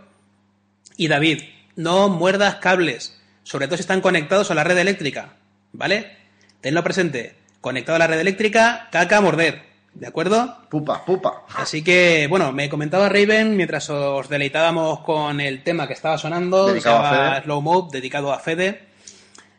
Y 0.96 1.08
David, 1.08 1.42
no 1.76 2.08
muerdas 2.08 2.56
cables, 2.56 3.20
sobre 3.42 3.66
todo 3.66 3.76
si 3.76 3.82
están 3.82 4.00
conectados 4.00 4.50
a 4.50 4.54
la 4.54 4.64
red 4.64 4.78
eléctrica, 4.78 5.34
¿vale? 5.72 6.16
Tenlo 6.60 6.82
presente, 6.82 7.36
conectado 7.60 7.96
a 7.96 7.98
la 7.98 8.06
red 8.06 8.20
eléctrica, 8.20 8.88
caca 8.90 9.18
a 9.18 9.20
morder, 9.20 9.62
¿de 9.94 10.06
acuerdo? 10.06 10.58
Pupa, 10.68 11.04
pupa. 11.04 11.44
Así 11.54 11.82
que, 11.82 12.26
bueno, 12.28 12.52
me 12.52 12.68
comentaba 12.68 13.08
Raven 13.08 13.56
mientras 13.56 13.88
os 13.90 14.28
deleitábamos 14.28 15.00
con 15.00 15.40
el 15.40 15.62
tema 15.62 15.86
que 15.86 15.94
estaba 15.94 16.18
sonando, 16.18 16.68
Dedicado 16.68 16.98
a 16.98 17.10
Fede. 17.10 17.42
Slow 17.44 17.62
Mode, 17.62 17.98
dedicado 17.98 18.32
a 18.32 18.38
Fede, 18.38 18.89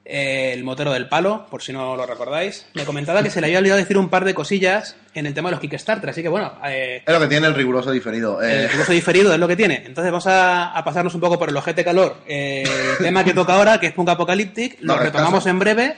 eh, 0.06 0.52
el 0.54 0.64
motero 0.64 0.92
del 0.92 1.08
palo, 1.08 1.46
por 1.50 1.62
si 1.62 1.74
no 1.74 1.96
lo 1.96 2.06
recordáis. 2.06 2.66
Me 2.74 2.86
comentaba 2.86 3.22
que 3.24 3.30
se 3.30 3.40
le 3.42 3.48
había 3.48 3.60
olvidado 3.60 3.80
decir 3.80 3.98
un 3.98 4.10
par 4.10 4.26
de 4.26 4.34
cosillas 4.34 4.96
en 5.14 5.26
el 5.26 5.34
tema 5.34 5.50
de 5.50 5.52
los 5.52 5.60
Kickstarter, 5.62 6.10
así 6.10 6.22
que 6.22 6.30
bueno, 6.30 6.54
eh, 6.66 7.04
Es 7.06 7.14
lo 7.14 7.20
que 7.20 7.28
tiene 7.28 7.48
el 7.48 7.54
riguroso 7.54 7.92
diferido. 7.92 8.42
Eh, 8.42 8.64
el 8.64 8.70
recurso 8.70 8.92
diferido 8.94 9.34
es 9.34 9.40
lo 9.40 9.48
que 9.48 9.56
tiene. 9.56 9.84
Entonces 9.86 10.12
vamos 10.12 10.28
a, 10.28 10.72
a 10.72 10.84
pasarnos 10.84 11.14
un 11.16 11.22
poco 11.22 11.38
por 11.38 11.50
el 11.50 11.58
ojete 11.58 11.84
calor. 11.84 12.18
Eh, 12.28 12.64
el 12.64 13.04
tema 13.04 13.24
que 13.24 13.34
toca 13.34 13.54
ahora, 13.54 13.80
que 13.80 13.88
es 13.88 13.94
Punk 13.94 14.10
Apocalyptic, 14.10 14.78
lo 14.82 14.96
No, 14.96 15.00
retomamos 15.02 15.46
en 15.46 15.60
breve. 15.60 15.96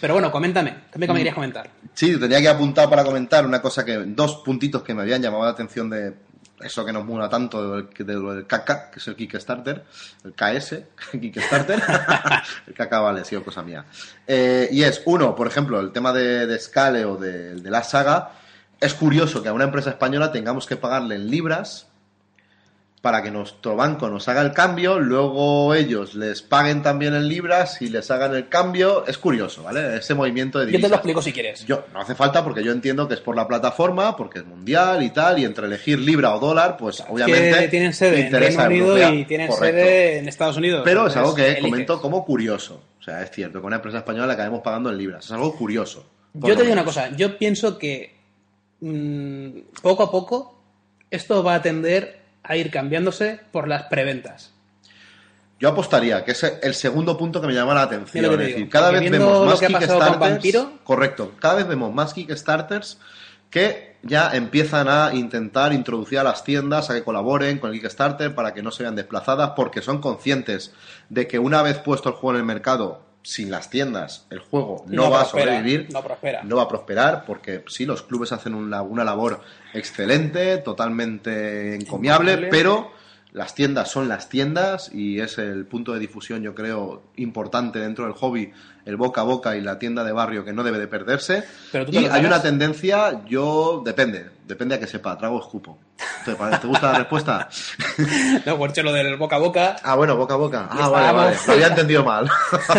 Pero 0.00 0.14
bueno, 0.14 0.32
coméntame. 0.32 0.74
¿Qué 0.92 0.98
me 0.98 1.06
querías 1.06 1.34
comentar? 1.34 1.70
Sí, 1.94 2.18
tenía 2.18 2.40
que 2.40 2.48
apuntar 2.48 2.90
para 2.90 3.04
comentar 3.04 3.46
una 3.46 3.62
cosa 3.62 3.84
que, 3.84 3.98
dos 3.98 4.36
puntitos 4.44 4.82
que 4.82 4.94
me 4.94 5.02
habían 5.02 5.22
llamado 5.22 5.44
la 5.44 5.50
atención 5.50 5.88
de 5.88 6.12
eso 6.62 6.84
que 6.84 6.92
nos 6.92 7.04
mula 7.04 7.28
tanto 7.28 7.76
del, 7.76 7.88
del 7.94 8.46
KK, 8.46 8.90
que 8.90 8.98
es 8.98 9.08
el 9.08 9.16
Kickstarter, 9.16 9.84
el 10.24 10.32
KS, 10.32 10.76
Kickstarter, 11.20 11.82
el 12.66 12.74
KK 12.74 12.90
vale, 13.00 13.24
sí, 13.24 13.36
cosa 13.36 13.62
mía. 13.62 13.84
Eh, 14.26 14.68
y 14.70 14.82
es, 14.82 15.02
uno, 15.04 15.34
por 15.34 15.46
ejemplo, 15.46 15.80
el 15.80 15.92
tema 15.92 16.12
de, 16.12 16.46
de 16.46 16.58
Scale 16.58 17.04
o 17.04 17.16
de 17.16 17.70
la 17.70 17.82
saga, 17.82 18.32
es 18.80 18.94
curioso 18.94 19.42
que 19.42 19.50
a 19.50 19.52
una 19.52 19.64
empresa 19.64 19.90
española 19.90 20.32
tengamos 20.32 20.66
que 20.66 20.76
pagarle 20.76 21.16
en 21.16 21.30
libras 21.30 21.89
para 23.00 23.22
que 23.22 23.30
nuestro 23.30 23.76
banco 23.76 24.10
nos 24.10 24.28
haga 24.28 24.42
el 24.42 24.52
cambio, 24.52 25.00
luego 25.00 25.74
ellos 25.74 26.14
les 26.14 26.42
paguen 26.42 26.82
también 26.82 27.14
en 27.14 27.28
libras 27.28 27.80
y 27.80 27.88
les 27.88 28.10
hagan 28.10 28.34
el 28.34 28.48
cambio. 28.50 29.06
Es 29.06 29.16
curioso, 29.16 29.62
¿vale? 29.62 29.96
Ese 29.96 30.14
movimiento 30.14 30.58
de 30.58 30.66
Yo 30.66 30.70
te 30.72 30.72
divisas. 30.72 30.90
lo 30.90 30.96
explico 30.96 31.22
si 31.22 31.32
quieres. 31.32 31.64
Yo, 31.64 31.86
no 31.94 32.00
hace 32.00 32.14
falta 32.14 32.44
porque 32.44 32.62
yo 32.62 32.72
entiendo 32.72 33.08
que 33.08 33.14
es 33.14 33.20
por 33.20 33.36
la 33.36 33.48
plataforma, 33.48 34.16
porque 34.18 34.40
es 34.40 34.44
mundial 34.44 35.02
y 35.02 35.10
tal, 35.10 35.38
y 35.38 35.46
entre 35.46 35.66
elegir 35.66 35.98
libra 35.98 36.34
o 36.34 36.40
dólar, 36.40 36.76
pues 36.76 37.02
obviamente 37.08 37.58
que 37.58 37.68
tienen 37.68 37.94
sede 37.94 38.26
en 38.26 38.32
Reino 38.32 38.64
Unido 38.64 38.86
europea. 38.88 39.14
y 39.14 39.24
tienen 39.24 39.48
Correcto. 39.48 39.80
sede 39.80 40.18
en 40.18 40.28
Estados 40.28 40.56
Unidos. 40.58 40.82
Pero 40.84 41.06
es 41.06 41.16
algo 41.16 41.34
que 41.34 41.46
eliges. 41.46 41.64
comento 41.64 42.02
como 42.02 42.24
curioso. 42.26 42.82
O 43.00 43.02
sea, 43.02 43.22
es 43.22 43.30
cierto 43.30 43.62
que 43.62 43.66
una 43.66 43.76
empresa 43.76 43.98
española 43.98 44.26
le 44.26 44.34
acabemos 44.34 44.60
pagando 44.60 44.90
en 44.90 44.98
libras. 44.98 45.24
Es 45.24 45.32
algo 45.32 45.56
curioso. 45.56 46.04
Yo 46.34 46.54
te 46.54 46.62
digo 46.62 46.74
una 46.74 46.84
cosa, 46.84 47.08
yo 47.16 47.38
pienso 47.38 47.78
que 47.78 48.14
mm, 48.80 49.80
poco 49.80 50.02
a 50.02 50.10
poco 50.10 50.60
esto 51.10 51.42
va 51.42 51.54
a 51.56 51.62
tender 51.62 52.19
a 52.50 52.56
ir 52.56 52.70
cambiándose 52.72 53.38
por 53.52 53.68
las 53.68 53.84
preventas. 53.84 54.50
Yo 55.60 55.68
apostaría 55.68 56.24
que 56.24 56.32
es 56.32 56.42
el 56.42 56.74
segundo 56.74 57.16
punto 57.16 57.40
que 57.40 57.46
me 57.46 57.54
llama 57.54 57.74
la 57.74 57.82
atención. 57.82 58.24
Es 58.24 58.38
decir, 58.38 58.56
digo, 58.56 58.70
cada 58.70 58.90
vez 58.90 59.08
vemos 59.08 59.46
más 59.46 59.60
Kickstarters. 59.60 60.56
Correcto, 60.82 61.32
cada 61.38 61.54
vez 61.54 61.68
vemos 61.68 61.94
más 61.94 62.12
Kickstarters 62.12 62.98
que 63.50 63.96
ya 64.02 64.32
empiezan 64.32 64.88
a 64.88 65.14
intentar 65.14 65.72
introducir 65.72 66.18
a 66.18 66.24
las 66.24 66.42
tiendas 66.42 66.90
a 66.90 66.94
que 66.94 67.04
colaboren 67.04 67.58
con 67.58 67.70
el 67.72 67.80
Kickstarter 67.80 68.34
para 68.34 68.52
que 68.52 68.62
no 68.62 68.72
se 68.72 68.82
vean 68.82 68.96
desplazadas, 68.96 69.50
porque 69.54 69.80
son 69.80 70.00
conscientes 70.00 70.72
de 71.08 71.28
que 71.28 71.38
una 71.38 71.62
vez 71.62 71.78
puesto 71.78 72.08
el 72.08 72.14
juego 72.16 72.32
en 72.32 72.40
el 72.40 72.46
mercado, 72.46 73.02
sin 73.22 73.50
las 73.50 73.68
tiendas, 73.70 74.26
el 74.30 74.38
juego 74.38 74.84
no, 74.86 75.04
No 75.04 75.10
va 75.10 75.20
prospera, 75.20 75.52
a 75.52 75.56
sobrevivir, 75.56 75.92
no 75.92 76.02
prospera. 76.02 76.42
no 76.42 76.56
va 76.56 76.62
a 76.62 76.68
prosperar, 76.68 77.24
porque 77.26 77.62
sí, 77.68 77.84
los 77.86 78.02
clubes 78.02 78.32
hacen 78.32 78.54
una, 78.54 78.82
una 78.82 79.04
labor 79.04 79.40
excelente, 79.74 80.56
totalmente 80.58 81.74
encomiable, 81.74 82.32
Encomiable. 82.32 82.48
pero 82.50 82.92
las 83.32 83.54
tiendas 83.54 83.88
son 83.90 84.08
las 84.08 84.28
tiendas 84.28 84.90
y 84.92 85.20
es 85.20 85.38
el 85.38 85.64
punto 85.66 85.92
de 85.92 86.00
difusión, 86.00 86.42
yo 86.42 86.54
creo, 86.54 87.02
importante 87.16 87.78
dentro 87.78 88.04
del 88.04 88.14
hobby, 88.14 88.52
el 88.84 88.96
boca 88.96 89.20
a 89.20 89.24
boca 89.24 89.56
y 89.56 89.60
la 89.60 89.78
tienda 89.78 90.02
de 90.04 90.12
barrio 90.12 90.44
que 90.44 90.52
no 90.52 90.64
debe 90.64 90.78
de 90.78 90.88
perderse. 90.88 91.44
Pero 91.70 91.86
tú 91.86 91.92
te 91.92 92.00
y 92.00 92.06
hay 92.06 92.24
una 92.24 92.42
tendencia, 92.42 93.24
yo, 93.26 93.82
depende, 93.84 94.30
depende 94.46 94.74
a 94.74 94.80
que 94.80 94.86
sepa, 94.86 95.16
trago 95.16 95.38
escupo. 95.40 95.78
¿Te, 96.24 96.34
pare- 96.34 96.58
¿te 96.58 96.66
gusta 96.66 96.92
la 96.92 96.98
respuesta? 96.98 97.48
No, 98.46 98.66
hecho, 98.66 98.82
lo 98.82 98.92
del 98.92 99.16
boca 99.16 99.36
a 99.36 99.38
boca, 99.38 99.76
Ah, 99.82 99.94
bueno, 99.94 100.16
boca 100.16 100.34
a 100.34 100.36
boca. 100.38 100.68
Ah, 100.70 100.74
Estábamos- 100.86 100.92
vale, 100.92 101.12
vale, 101.34 101.36
lo 101.46 101.52
había 101.52 101.66
entendido 101.68 102.04
mal. 102.04 102.28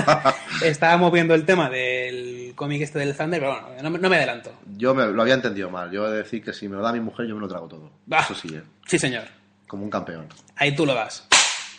estábamos 0.63 1.11
viendo 1.11 1.33
el 1.33 1.45
tema 1.45 1.69
del 1.69 2.53
cómic 2.55 2.81
este 2.81 2.99
del 2.99 3.15
Thunder, 3.15 3.39
pero 3.39 3.53
bueno, 3.61 3.83
no, 3.83 3.89
me- 3.89 3.99
no 3.99 4.09
me 4.09 4.17
adelanto. 4.17 4.51
yo 4.77 4.93
me, 4.93 5.05
lo 5.07 5.21
había 5.21 5.35
entendido 5.35 5.69
mal, 5.69 5.91
yo 5.91 6.07
he 6.07 6.11
de 6.11 6.17
decir 6.17 6.43
que 6.43 6.53
si 6.53 6.67
me 6.67 6.75
lo 6.75 6.81
da 6.81 6.91
mi 6.91 6.99
mujer 6.99 7.25
yo 7.27 7.35
me 7.35 7.41
lo 7.41 7.47
trago 7.47 7.67
todo. 7.67 7.91
Eso 8.09 8.35
sí, 8.35 8.49
eh, 8.53 8.63
Sí, 8.87 8.99
señor. 8.99 9.23
Como 9.71 9.85
un 9.85 9.89
campeón. 9.89 10.27
Ahí 10.57 10.75
tú 10.75 10.85
lo 10.85 10.93
das. 10.93 11.25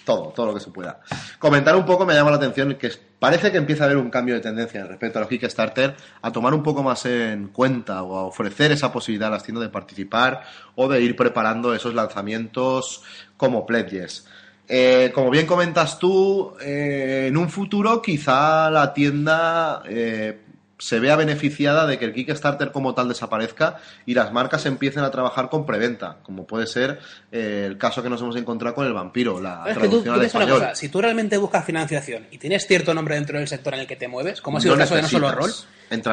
Todo, 0.06 0.32
todo 0.34 0.46
lo 0.46 0.54
que 0.54 0.60
se 0.60 0.70
pueda. 0.70 1.00
Comentar 1.38 1.76
un 1.76 1.84
poco 1.84 2.06
me 2.06 2.14
llama 2.14 2.30
la 2.30 2.38
atención 2.38 2.74
que 2.76 2.90
parece 3.18 3.52
que 3.52 3.58
empieza 3.58 3.84
a 3.84 3.86
haber 3.86 3.98
un 3.98 4.08
cambio 4.08 4.34
de 4.34 4.40
tendencia 4.40 4.82
respecto 4.86 5.18
a 5.18 5.20
los 5.20 5.28
Kickstarter, 5.28 5.94
a 6.22 6.32
tomar 6.32 6.54
un 6.54 6.62
poco 6.62 6.82
más 6.82 7.04
en 7.04 7.48
cuenta 7.48 8.02
o 8.02 8.16
a 8.16 8.22
ofrecer 8.22 8.72
esa 8.72 8.90
posibilidad 8.90 9.28
a 9.28 9.32
las 9.32 9.42
tiendas 9.42 9.64
de 9.64 9.68
participar 9.68 10.42
o 10.74 10.88
de 10.88 11.02
ir 11.02 11.14
preparando 11.14 11.74
esos 11.74 11.92
lanzamientos 11.92 13.02
como 13.36 13.66
pledges. 13.66 14.26
Eh, 14.66 15.12
como 15.14 15.28
bien 15.28 15.46
comentas 15.46 15.98
tú, 15.98 16.54
eh, 16.62 17.26
en 17.28 17.36
un 17.36 17.50
futuro 17.50 18.00
quizá 18.00 18.70
la 18.70 18.94
tienda 18.94 19.82
eh, 19.86 20.41
se 20.82 20.98
vea 20.98 21.14
beneficiada 21.14 21.86
de 21.86 21.96
que 21.96 22.06
el 22.06 22.12
Kickstarter 22.12 22.72
como 22.72 22.92
tal 22.92 23.08
desaparezca 23.08 23.76
y 24.04 24.14
las 24.14 24.32
marcas 24.32 24.66
empiecen 24.66 25.04
a 25.04 25.12
trabajar 25.12 25.48
con 25.48 25.64
preventa, 25.64 26.16
como 26.24 26.44
puede 26.44 26.66
ser 26.66 26.98
eh, 27.30 27.66
el 27.68 27.78
caso 27.78 28.02
que 28.02 28.10
nos 28.10 28.20
hemos 28.20 28.34
encontrado 28.34 28.74
con 28.74 28.84
el 28.88 28.92
vampiro, 28.92 29.40
la 29.40 29.62
Es 29.68 29.78
que 29.78 29.84
tú, 29.84 30.02
traducción 30.02 30.14
tú 30.16 30.20
al 30.20 30.26
español. 30.26 30.58
cosa, 30.58 30.74
si 30.74 30.88
tú 30.88 31.00
realmente 31.00 31.38
buscas 31.38 31.64
financiación 31.64 32.26
y 32.32 32.38
tienes 32.38 32.66
cierto 32.66 32.94
nombre 32.94 33.14
dentro 33.14 33.38
del 33.38 33.46
sector 33.46 33.74
en 33.74 33.80
el 33.80 33.86
que 33.86 33.94
te 33.94 34.08
mueves, 34.08 34.40
como 34.40 34.58
ha 34.58 34.60
sido 34.60 34.74
No 34.74 34.82
el 34.82 34.88
caso 34.88 34.96
de 34.96 35.02
No 35.02 35.08
Solo 35.08 35.30
Roll, 35.30 35.52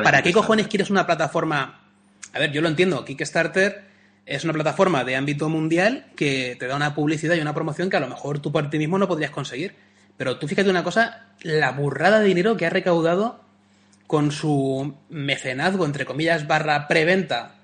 ¿para 0.04 0.22
qué 0.22 0.32
cojones 0.32 0.68
quieres 0.68 0.92
una 0.92 1.08
plataforma? 1.08 1.90
A 2.32 2.38
ver, 2.38 2.52
yo 2.52 2.62
lo 2.62 2.68
entiendo, 2.68 3.04
Kickstarter 3.04 3.86
es 4.28 4.44
una 4.44 4.54
plataforma 4.54 5.04
de 5.04 5.16
ámbito 5.16 5.50
mundial 5.50 6.06
que 6.16 6.56
te 6.60 6.68
da 6.68 6.76
una 6.76 6.94
publicidad 6.94 7.34
y 7.34 7.42
una 7.42 7.56
promoción 7.56 7.90
que 7.90 7.98
a 7.98 8.02
lo 8.02 8.08
mejor 8.08 8.38
tú 8.38 8.52
por 8.52 8.70
ti 8.70 8.78
mismo 8.78 9.00
no 9.00 9.08
podrías 9.08 9.32
conseguir. 9.32 9.74
Pero 10.16 10.38
tú 10.38 10.48
fíjate 10.48 10.70
una 10.70 10.84
cosa, 10.84 11.30
la 11.42 11.72
burrada 11.72 12.20
de 12.20 12.28
dinero 12.28 12.56
que 12.56 12.68
ha 12.68 12.70
recaudado 12.70 13.49
con 14.10 14.32
su 14.32 14.96
mecenazgo, 15.10 15.86
entre 15.86 16.04
comillas, 16.04 16.48
barra 16.48 16.88
preventa, 16.88 17.58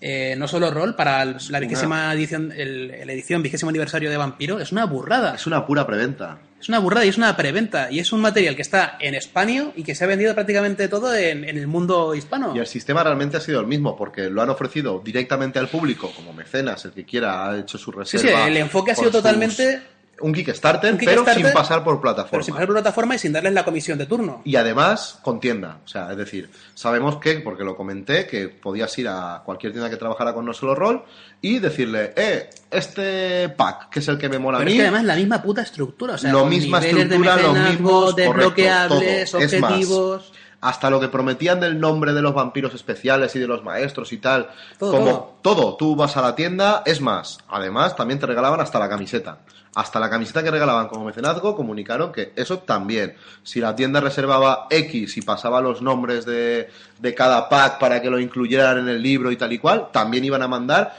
eh, 0.00 0.34
no 0.38 0.48
solo 0.48 0.70
rol, 0.70 0.96
para 0.96 1.22
la 1.50 1.60
vigésima 1.60 2.10
edición, 2.14 2.50
el, 2.56 2.88
la 2.88 3.12
edición 3.12 3.42
vigésimo 3.42 3.68
aniversario 3.68 4.08
de 4.08 4.16
Vampiro, 4.16 4.58
es 4.58 4.72
una 4.72 4.86
burrada. 4.86 5.34
Es 5.34 5.46
una 5.46 5.66
pura 5.66 5.86
preventa. 5.86 6.38
Es 6.58 6.70
una 6.70 6.78
burrada 6.78 7.04
y 7.04 7.10
es 7.10 7.18
una 7.18 7.36
preventa. 7.36 7.90
Y 7.90 7.98
es 7.98 8.10
un 8.10 8.22
material 8.22 8.56
que 8.56 8.62
está 8.62 8.96
en 9.00 9.14
español 9.14 9.74
y 9.76 9.82
que 9.82 9.94
se 9.94 10.04
ha 10.04 10.06
vendido 10.06 10.32
prácticamente 10.32 10.88
todo 10.88 11.14
en, 11.14 11.44
en 11.44 11.58
el 11.58 11.66
mundo 11.66 12.14
hispano. 12.14 12.56
Y 12.56 12.60
el 12.60 12.66
sistema 12.66 13.04
realmente 13.04 13.36
ha 13.36 13.40
sido 13.40 13.60
el 13.60 13.66
mismo, 13.66 13.94
porque 13.94 14.30
lo 14.30 14.40
han 14.40 14.48
ofrecido 14.48 15.02
directamente 15.04 15.58
al 15.58 15.68
público, 15.68 16.10
como 16.16 16.32
mecenas, 16.32 16.86
el 16.86 16.92
que 16.92 17.04
quiera 17.04 17.50
ha 17.50 17.58
hecho 17.58 17.76
su 17.76 17.92
reserva. 17.92 18.44
sí, 18.44 18.48
el 18.48 18.56
enfoque 18.56 18.92
ha 18.92 18.94
sido 18.94 19.10
totalmente. 19.10 19.82
Un 20.22 20.32
Kickstarter, 20.32 20.92
Un 20.92 20.98
pero 20.98 21.10
Kickstarter, 21.22 21.44
sin 21.44 21.52
pasar 21.52 21.84
por 21.84 22.00
plataforma. 22.00 22.30
Pero 22.30 22.42
sin 22.42 22.54
pasar 22.54 22.66
por 22.66 22.76
plataforma 22.76 23.14
y 23.14 23.18
sin 23.18 23.32
darles 23.32 23.52
la 23.52 23.64
comisión 23.64 23.98
de 23.98 24.06
turno. 24.06 24.40
Y 24.44 24.56
además 24.56 25.18
con 25.22 25.40
tienda. 25.40 25.78
O 25.84 25.88
sea, 25.88 26.10
es 26.10 26.16
decir, 26.16 26.50
sabemos 26.74 27.16
que, 27.16 27.40
porque 27.40 27.64
lo 27.64 27.76
comenté, 27.76 28.26
que 28.26 28.48
podías 28.48 28.96
ir 28.98 29.08
a 29.08 29.42
cualquier 29.44 29.72
tienda 29.72 29.90
que 29.90 29.96
trabajara 29.96 30.32
con 30.32 30.44
No 30.46 30.52
Solo 30.54 30.74
Roll 30.74 31.02
y 31.40 31.58
decirle, 31.58 32.12
eh, 32.16 32.48
este 32.70 33.48
pack, 33.50 33.90
que 33.90 33.98
es 33.98 34.08
el 34.08 34.16
que 34.18 34.28
me 34.28 34.38
mola 34.38 34.58
Pero 34.58 34.68
a 34.68 34.70
es 34.70 34.74
mí, 34.74 34.78
que 34.78 34.86
además 34.88 35.04
la 35.04 35.16
misma 35.16 35.42
puta 35.42 35.62
estructura. 35.62 36.14
O 36.14 36.18
sea, 36.18 36.32
lo 36.32 36.46
misma 36.46 36.78
estructura, 36.78 37.36
los 37.36 37.58
mismos, 37.58 38.16
desbloqueables, 38.16 39.30
correcto, 39.30 39.38
todo. 39.38 39.44
Es 39.44 39.60
más, 39.60 39.70
objetivos. 39.72 40.32
hasta 40.60 40.90
lo 40.90 41.00
que 41.00 41.08
prometían 41.08 41.58
del 41.60 41.80
nombre 41.80 42.12
de 42.12 42.22
los 42.22 42.32
vampiros 42.34 42.72
especiales 42.74 43.34
y 43.34 43.40
de 43.40 43.46
los 43.48 43.64
maestros 43.64 44.12
y 44.12 44.18
tal, 44.18 44.50
Todo, 44.78 44.92
como 44.92 45.38
todo. 45.42 45.76
tú 45.76 45.96
vas 45.96 46.16
a 46.16 46.22
la 46.22 46.34
tienda, 46.36 46.82
es 46.86 47.00
más, 47.00 47.38
además 47.48 47.96
también 47.96 48.20
te 48.20 48.26
regalaban 48.26 48.60
hasta 48.60 48.78
la 48.78 48.88
camiseta. 48.88 49.38
Hasta 49.74 49.98
la 49.98 50.10
camiseta 50.10 50.42
que 50.42 50.50
regalaban 50.50 50.86
como 50.88 51.06
mecenazgo 51.06 51.56
comunicaron 51.56 52.12
que 52.12 52.32
eso 52.36 52.58
también, 52.58 53.14
si 53.42 53.58
la 53.60 53.74
tienda 53.74 54.00
reservaba 54.00 54.66
X 54.68 55.16
y 55.16 55.22
pasaba 55.22 55.62
los 55.62 55.80
nombres 55.80 56.26
de, 56.26 56.68
de 56.98 57.14
cada 57.14 57.48
pack 57.48 57.78
para 57.78 58.02
que 58.02 58.10
lo 58.10 58.18
incluyeran 58.20 58.78
en 58.78 58.88
el 58.88 59.02
libro 59.02 59.30
y 59.32 59.36
tal 59.36 59.52
y 59.52 59.58
cual, 59.58 59.88
también 59.90 60.24
iban 60.26 60.42
a 60.42 60.48
mandar 60.48 60.92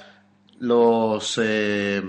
los 0.59 1.39
eh, 1.41 2.01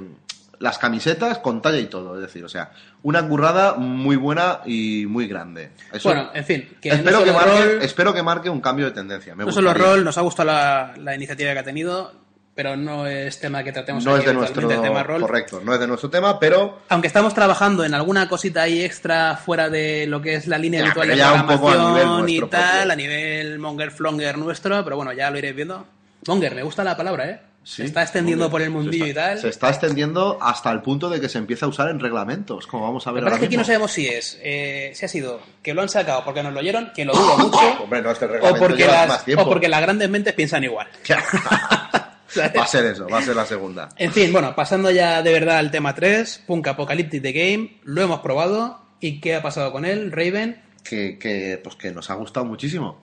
las 0.61 0.79
camisetas 0.79 1.39
con 1.39 1.61
talla 1.61 1.79
y 1.79 1.87
todo, 1.87 2.15
es 2.15 2.23
decir, 2.23 2.43
o 2.45 2.49
sea, 2.49 2.71
una 3.03 3.27
currada 3.29 3.75
muy 3.75 4.17
buena 4.17 4.61
y 4.65 5.05
muy 5.07 5.27
grande. 5.27 5.73
Eso- 5.93 6.09
Bueno, 6.09 6.31
en 6.33 6.45
fin, 6.45 6.69
que 6.81 6.89
no 6.91 6.95
espero, 6.95 7.19
que 7.19 7.27
solo 7.27 7.33
marque, 7.39 7.65
rol- 7.75 7.83
espero 7.83 8.15
que 8.15 8.23
marque 8.23 8.49
un 8.49 8.61
cambio 8.63 8.87
de 8.87 8.93
tendencia. 8.93 9.35
Me 9.35 9.45
No 9.45 9.53
solo 9.53 9.71
gustaría. 9.71 9.95
rol, 9.97 10.05
nos 10.05 10.17
ha 10.17 10.23
gustado 10.23 10.47
la, 10.51 10.95
la 10.97 11.15
iniciativa 11.15 11.53
que 11.53 11.59
ha 11.59 11.65
tenido, 11.65 12.13
pero 12.55 12.77
no 12.77 13.07
es 13.07 13.41
tema 13.41 13.65
que 13.65 13.73
tratemos 13.73 14.05
no 14.05 14.13
aquí 14.13 14.21
es 14.21 14.27
de 14.27 14.35
nuestro 14.35 14.69
tema 14.69 15.03
rol. 15.03 15.21
correcto, 15.23 15.61
no 15.65 15.75
es 15.75 15.81
de 15.81 15.87
nuestro 15.87 16.09
tema, 16.11 16.39
pero 16.39 16.79
Aunque 16.89 17.09
estamos 17.09 17.35
trabajando 17.35 17.85
en 17.85 17.95
alguna 17.95 18.29
cosita 18.29 18.63
ahí 18.63 18.83
extra 18.83 19.37
fuera 19.37 19.69
de 19.69 20.07
lo 20.07 20.23
que 20.23 20.35
es 20.37 20.47
la 20.47 20.59
línea 20.59 20.81
Ya, 20.81 20.87
habitual 20.87 21.09
de 21.09 21.15
programación 21.17 22.29
y 22.29 22.41
tal, 22.43 22.77
propio. 22.79 22.93
a 22.93 22.97
nivel 22.97 23.59
monger 23.59 23.91
flonger 23.91 24.39
nuestro, 24.39 24.83
pero 24.85 24.97
bueno, 24.97 25.13
ya 25.13 25.31
lo 25.31 25.39
iréis 25.39 25.57
viendo. 25.57 25.85
Monger, 26.27 26.55
me 26.55 26.63
gusta 26.63 26.85
la 26.85 26.97
palabra, 26.97 27.29
¿eh? 27.29 27.41
Sí, 27.67 27.77
Se 27.77 27.85
está 27.87 28.03
extendiendo 28.03 28.51
por 28.51 28.61
el 28.61 28.69
mundillo 28.69 29.07
está- 29.07 29.33
y 29.33 29.35
tal. 29.35 29.39
Se 29.41 29.49
está 29.49 29.71
extendiendo 29.71 30.39
hasta 30.41 30.71
el 30.71 30.83
punto 30.83 31.09
de 31.09 31.19
que 31.19 31.31
se 31.31 31.39
empieza 31.39 31.65
a 31.65 31.71
usar 31.71 31.89
en 31.89 31.99
reglamentos, 31.99 32.67
como 32.67 32.85
vamos 32.85 33.07
a 33.07 33.11
ver 33.13 33.23
ahora 33.25 33.37
es 33.37 33.41
que 33.41 33.47
aquí 33.47 33.57
no 33.57 33.65
sabemos 33.65 33.91
si 33.91 34.07
es, 34.07 34.39
eh, 34.43 34.93
si 34.95 35.07
ha 35.07 35.09
sido 35.09 35.41
que 35.63 35.73
lo 35.73 35.81
han 35.81 35.89
sacado 35.89 36.23
porque 36.27 36.43
nos 36.43 36.53
lo 36.53 36.61
oyeron, 36.61 36.93
que 36.95 37.07
lo 37.07 37.15
dudo 37.15 37.39
mucho, 37.39 37.59
Hombre, 37.83 38.03
no, 38.03 38.11
es 38.11 38.19
que 38.19 38.27
el 38.27 38.33
o 38.43 38.55
porque, 38.57 38.87
las, 38.87 39.09
más 39.09 39.25
tiempo. 39.25 39.45
o 39.45 39.49
porque 39.49 39.69
las 39.71 39.81
grandes 39.81 40.11
mentes 40.11 40.35
piensan 40.35 40.63
igual. 40.63 40.87
¿sabes? 42.35 42.59
va 42.59 42.65
a 42.65 42.67
ser 42.67 42.85
eso, 42.87 43.09
va 43.09 43.19
a 43.19 43.23
ser 43.23 43.37
la 43.37 43.47
segunda. 43.47 43.89
En 43.97 44.13
fin, 44.13 44.33
bueno, 44.33 44.55
pasando 44.55 44.91
ya 44.91 45.23
de 45.23 45.33
verdad 45.33 45.59
al 45.59 45.71
tema 45.71 45.95
3, 45.95 46.43
Punk 46.47 46.67
Apocalyptic 46.69 47.23
The 47.23 47.33
Game, 47.33 47.79
lo 47.85 48.03
hemos 48.03 48.21
probado. 48.21 48.81
¿Y 49.01 49.21
qué 49.21 49.35
ha 49.37 49.43
pasado 49.43 49.71
con 49.73 49.85
él, 49.85 50.13
Raven? 50.13 50.63
Que, 50.83 51.19
que, 51.19 51.61
pues 51.63 51.77
que 51.77 51.91
nos 51.93 52.11
ha 52.11 52.15
gustado 52.15 52.47
muchísimo. 52.47 53.01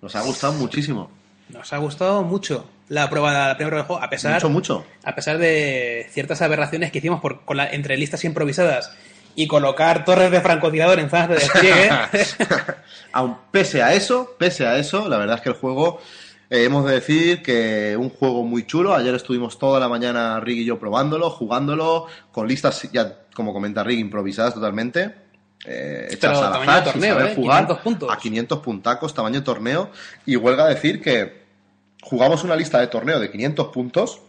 Nos 0.00 0.14
ha 0.16 0.22
gustado 0.22 0.52
muchísimo. 0.54 1.10
Nos 1.48 1.72
ha 1.72 1.78
gustado 1.78 2.22
mucho 2.22 2.68
la 2.88 3.08
prueba, 3.08 3.32
la 3.32 3.56
primera 3.56 3.68
prueba 3.70 3.76
del 3.76 3.86
juego, 3.86 4.02
a 4.02 4.10
pesar, 4.10 4.34
Mucho, 4.34 4.48
mucho. 4.48 4.86
a 5.04 5.14
pesar 5.14 5.38
de 5.38 6.06
ciertas 6.10 6.42
aberraciones 6.42 6.90
que 6.90 6.98
hicimos 6.98 7.20
por, 7.20 7.44
con 7.44 7.56
la, 7.56 7.70
entre 7.70 7.96
listas 7.96 8.24
improvisadas 8.24 8.92
y 9.34 9.46
colocar 9.46 10.04
torres 10.04 10.30
de 10.30 10.40
francotirador 10.40 10.98
en 10.98 11.10
zonas 11.10 11.28
de 11.28 11.34
despliegue. 11.36 11.90
Aun 13.12 13.36
pese 13.50 13.82
a 13.82 13.94
eso, 13.94 14.34
pese 14.38 14.66
a 14.66 14.76
eso, 14.78 15.08
la 15.08 15.18
verdad 15.18 15.36
es 15.36 15.42
que 15.42 15.48
el 15.50 15.54
juego, 15.54 16.00
eh, 16.50 16.64
hemos 16.64 16.86
de 16.86 16.94
decir 16.94 17.42
que 17.42 17.96
un 17.98 18.10
juego 18.10 18.42
muy 18.44 18.66
chulo. 18.66 18.94
Ayer 18.94 19.14
estuvimos 19.14 19.58
toda 19.58 19.78
la 19.78 19.88
mañana 19.88 20.40
Rig 20.40 20.58
y 20.58 20.64
yo 20.64 20.78
probándolo, 20.78 21.30
jugándolo, 21.30 22.06
con 22.32 22.48
listas 22.48 22.88
ya, 22.92 23.20
como 23.34 23.52
comenta 23.52 23.84
Rig, 23.84 23.98
improvisadas 23.98 24.54
totalmente. 24.54 25.14
Eh, 25.64 26.08
hechas 26.10 26.38
al 26.38 26.62
azar, 26.62 26.84
sin 26.84 26.92
torneo, 26.92 27.14
saber 27.14 27.32
¿eh? 27.32 27.34
jugar, 27.34 27.66
500 27.66 27.78
puntos. 27.82 28.12
a 28.12 28.16
500 28.16 28.58
puntacos, 28.60 29.14
tamaño 29.14 29.40
de 29.40 29.44
torneo. 29.44 29.90
Y 30.24 30.36
huelga 30.36 30.66
decir 30.66 31.02
que 31.02 31.42
jugamos 32.02 32.44
una 32.44 32.56
lista 32.56 32.80
de 32.80 32.86
torneo 32.86 33.18
de 33.18 33.30
500 33.30 33.68
puntos 33.68 34.20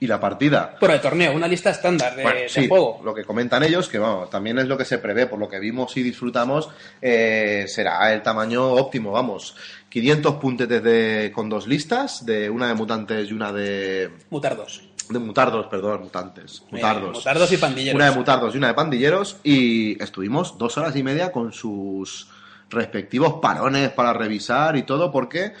y 0.00 0.06
la 0.06 0.20
partida 0.20 0.76
Bueno, 0.80 0.94
de 0.94 1.00
torneo, 1.00 1.32
una 1.34 1.48
lista 1.48 1.70
estándar 1.70 2.14
de, 2.14 2.22
bueno, 2.22 2.40
de 2.54 2.68
juego. 2.68 3.00
lo 3.04 3.14
que 3.14 3.24
comentan 3.24 3.62
ellos, 3.62 3.88
que 3.88 3.98
vamos, 3.98 4.28
también 4.30 4.58
es 4.58 4.66
lo 4.66 4.76
que 4.76 4.84
se 4.84 4.98
prevé, 4.98 5.26
por 5.26 5.38
lo 5.38 5.48
que 5.48 5.58
vimos 5.58 5.96
y 5.96 6.02
disfrutamos, 6.02 6.68
eh, 7.00 7.64
será 7.68 8.12
el 8.12 8.22
tamaño 8.22 8.68
óptimo, 8.72 9.12
vamos. 9.12 9.56
500 9.88 10.34
puntetes 10.34 10.82
de, 10.82 11.32
con 11.34 11.48
dos 11.48 11.66
listas, 11.66 12.26
de 12.26 12.50
una 12.50 12.68
de 12.68 12.74
mutantes 12.74 13.30
y 13.30 13.32
una 13.32 13.52
de, 13.52 14.10
Mutardos. 14.28 14.82
de 15.08 15.18
mutardos, 15.18 15.66
perdón, 15.68 16.02
mutantes, 16.02 16.62
Eh, 16.66 16.68
mutardos. 16.72 17.16
mutardos 17.16 17.52
y 17.52 17.56
pandilleros. 17.56 17.94
Una 17.94 18.10
de 18.10 18.16
mutardos 18.16 18.54
y 18.54 18.58
una 18.58 18.66
de 18.68 18.74
pandilleros, 18.74 19.38
y 19.44 20.02
estuvimos 20.02 20.58
dos 20.58 20.76
horas 20.76 20.94
y 20.96 21.02
media 21.02 21.32
con 21.32 21.52
sus 21.52 22.28
respectivos 22.68 23.34
parones 23.40 23.90
para 23.90 24.12
revisar 24.12 24.76
y 24.76 24.82
todo, 24.82 25.10
porque 25.12 25.52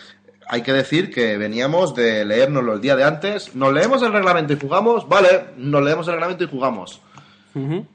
hay 0.48 0.62
que 0.62 0.72
decir 0.72 1.12
que 1.12 1.36
veníamos 1.36 1.94
de 1.94 2.24
leérnoslo 2.24 2.74
el 2.74 2.80
día 2.80 2.96
de 2.96 3.04
antes, 3.04 3.54
nos 3.54 3.72
leemos 3.72 4.02
el 4.02 4.12
reglamento 4.12 4.52
y 4.52 4.58
jugamos, 4.58 5.08
vale, 5.08 5.46
nos 5.56 5.82
leemos 5.82 6.06
el 6.08 6.14
reglamento 6.14 6.44
y 6.44 6.48
jugamos. 6.48 7.00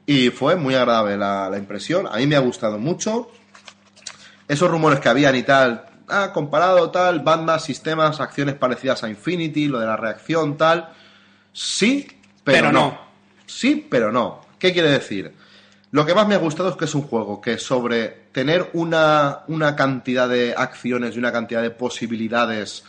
Y 0.06 0.30
fue 0.30 0.56
muy 0.56 0.74
agradable 0.74 1.16
la, 1.16 1.48
la 1.48 1.56
impresión. 1.56 2.08
A 2.10 2.16
mí 2.16 2.26
me 2.26 2.34
ha 2.34 2.40
gustado 2.40 2.78
mucho. 2.78 3.30
Esos 4.48 4.68
rumores 4.68 4.98
que 4.98 5.08
habían 5.08 5.36
y 5.36 5.44
tal, 5.44 5.84
ah, 6.08 6.32
comparado 6.34 6.90
tal, 6.90 7.20
bandas, 7.20 7.62
sistemas, 7.62 8.20
acciones 8.20 8.56
parecidas 8.56 9.04
a 9.04 9.08
Infinity, 9.08 9.68
lo 9.68 9.78
de 9.78 9.86
la 9.86 9.96
reacción 9.96 10.56
tal. 10.56 10.88
Sí, 11.52 12.08
pero, 12.42 12.58
Pero 12.58 12.72
no. 12.72 12.80
no. 12.80 12.98
Sí, 13.46 13.86
pero 13.88 14.10
no. 14.10 14.40
¿Qué 14.58 14.72
quiere 14.72 14.90
decir? 14.90 15.32
Lo 15.92 16.04
que 16.04 16.14
más 16.14 16.26
me 16.26 16.34
ha 16.34 16.38
gustado 16.38 16.70
es 16.70 16.76
que 16.76 16.86
es 16.86 16.94
un 16.96 17.02
juego 17.02 17.40
que 17.40 17.56
sobre 17.58 18.21
tener 18.32 18.70
una, 18.72 19.40
una 19.48 19.76
cantidad 19.76 20.28
de 20.28 20.54
acciones 20.56 21.14
y 21.14 21.18
una 21.18 21.32
cantidad 21.32 21.62
de 21.62 21.70
posibilidades 21.70 22.84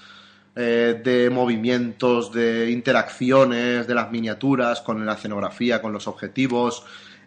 eh, 0.56 1.02
de 1.04 1.30
movimientos, 1.30 2.32
de 2.32 2.72
interacciones, 2.72 3.88
de 3.88 3.94
las 3.96 4.12
miniaturas, 4.12 4.82
con 4.82 5.06
la 5.06 5.14
escenografía, 5.14 5.82
con 5.82 5.91
los 5.94 6.08
objetivos, 6.08 6.84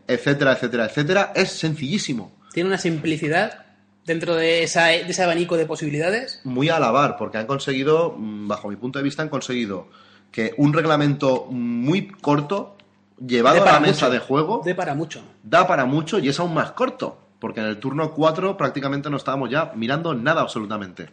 etcétera, 0.06 0.52
etcétera, 0.52 0.86
etcétera, 0.86 1.32
es 1.34 1.50
sencillísimo. 1.50 2.32
Tiene 2.52 2.68
una 2.68 2.78
simplicidad 2.78 3.66
dentro 4.04 4.36
de, 4.36 4.62
esa, 4.62 4.86
de 4.86 5.00
ese 5.02 5.22
abanico 5.22 5.56
de 5.56 5.66
posibilidades. 5.66 6.40
Muy 6.44 6.68
a 6.68 6.76
alabar, 6.76 7.16
porque 7.18 7.38
han 7.38 7.46
conseguido, 7.46 8.14
mm, 8.16 8.46
bajo 8.48 8.68
mi 8.68 8.76
punto 8.76 8.98
de 8.98 9.02
vista, 9.02 9.22
han 9.22 9.28
conseguido 9.28 9.88
que 10.30 10.54
un 10.56 10.72
reglamento 10.72 11.46
muy 11.50 12.08
corto, 12.08 12.76
llevado 13.18 13.62
a 13.62 13.72
la 13.72 13.80
mesa 13.80 14.06
mucho. 14.06 14.10
de 14.10 14.18
juego, 14.20 14.62
De 14.64 14.74
para 14.74 14.94
mucho. 14.94 15.22
da 15.42 15.66
para 15.66 15.84
mucho 15.84 16.18
y 16.18 16.28
es 16.28 16.38
aún 16.38 16.54
más 16.54 16.72
corto. 16.72 17.18
Porque 17.38 17.60
en 17.60 17.66
el 17.66 17.78
turno 17.78 18.12
4 18.12 18.56
prácticamente 18.56 19.10
no 19.10 19.16
estábamos 19.16 19.50
ya 19.50 19.72
mirando 19.74 20.14
nada 20.14 20.40
absolutamente. 20.42 21.08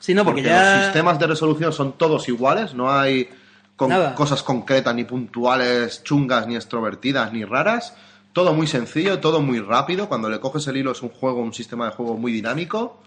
Sí, 0.00 0.14
no, 0.14 0.24
porque, 0.24 0.42
porque 0.42 0.54
ya. 0.54 0.76
los 0.76 0.84
sistemas 0.86 1.18
de 1.18 1.26
resolución 1.26 1.72
son 1.72 1.92
todos 1.92 2.28
iguales, 2.28 2.74
no 2.74 2.90
hay 2.92 3.28
con 3.76 3.90
Nada. 3.90 4.14
cosas 4.14 4.42
concretas, 4.42 4.94
ni 4.94 5.04
puntuales, 5.04 6.02
chungas, 6.02 6.46
ni 6.48 6.56
extrovertidas, 6.56 7.32
ni 7.32 7.44
raras. 7.44 7.94
Todo 8.32 8.52
muy 8.52 8.66
sencillo, 8.66 9.20
todo 9.20 9.40
muy 9.40 9.60
rápido. 9.60 10.08
Cuando 10.08 10.28
le 10.28 10.40
coges 10.40 10.66
el 10.66 10.76
hilo 10.76 10.92
es 10.92 11.02
un 11.02 11.08
juego, 11.10 11.40
un 11.40 11.54
sistema 11.54 11.86
de 11.86 11.92
juego 11.92 12.16
muy 12.16 12.32
dinámico. 12.32 13.00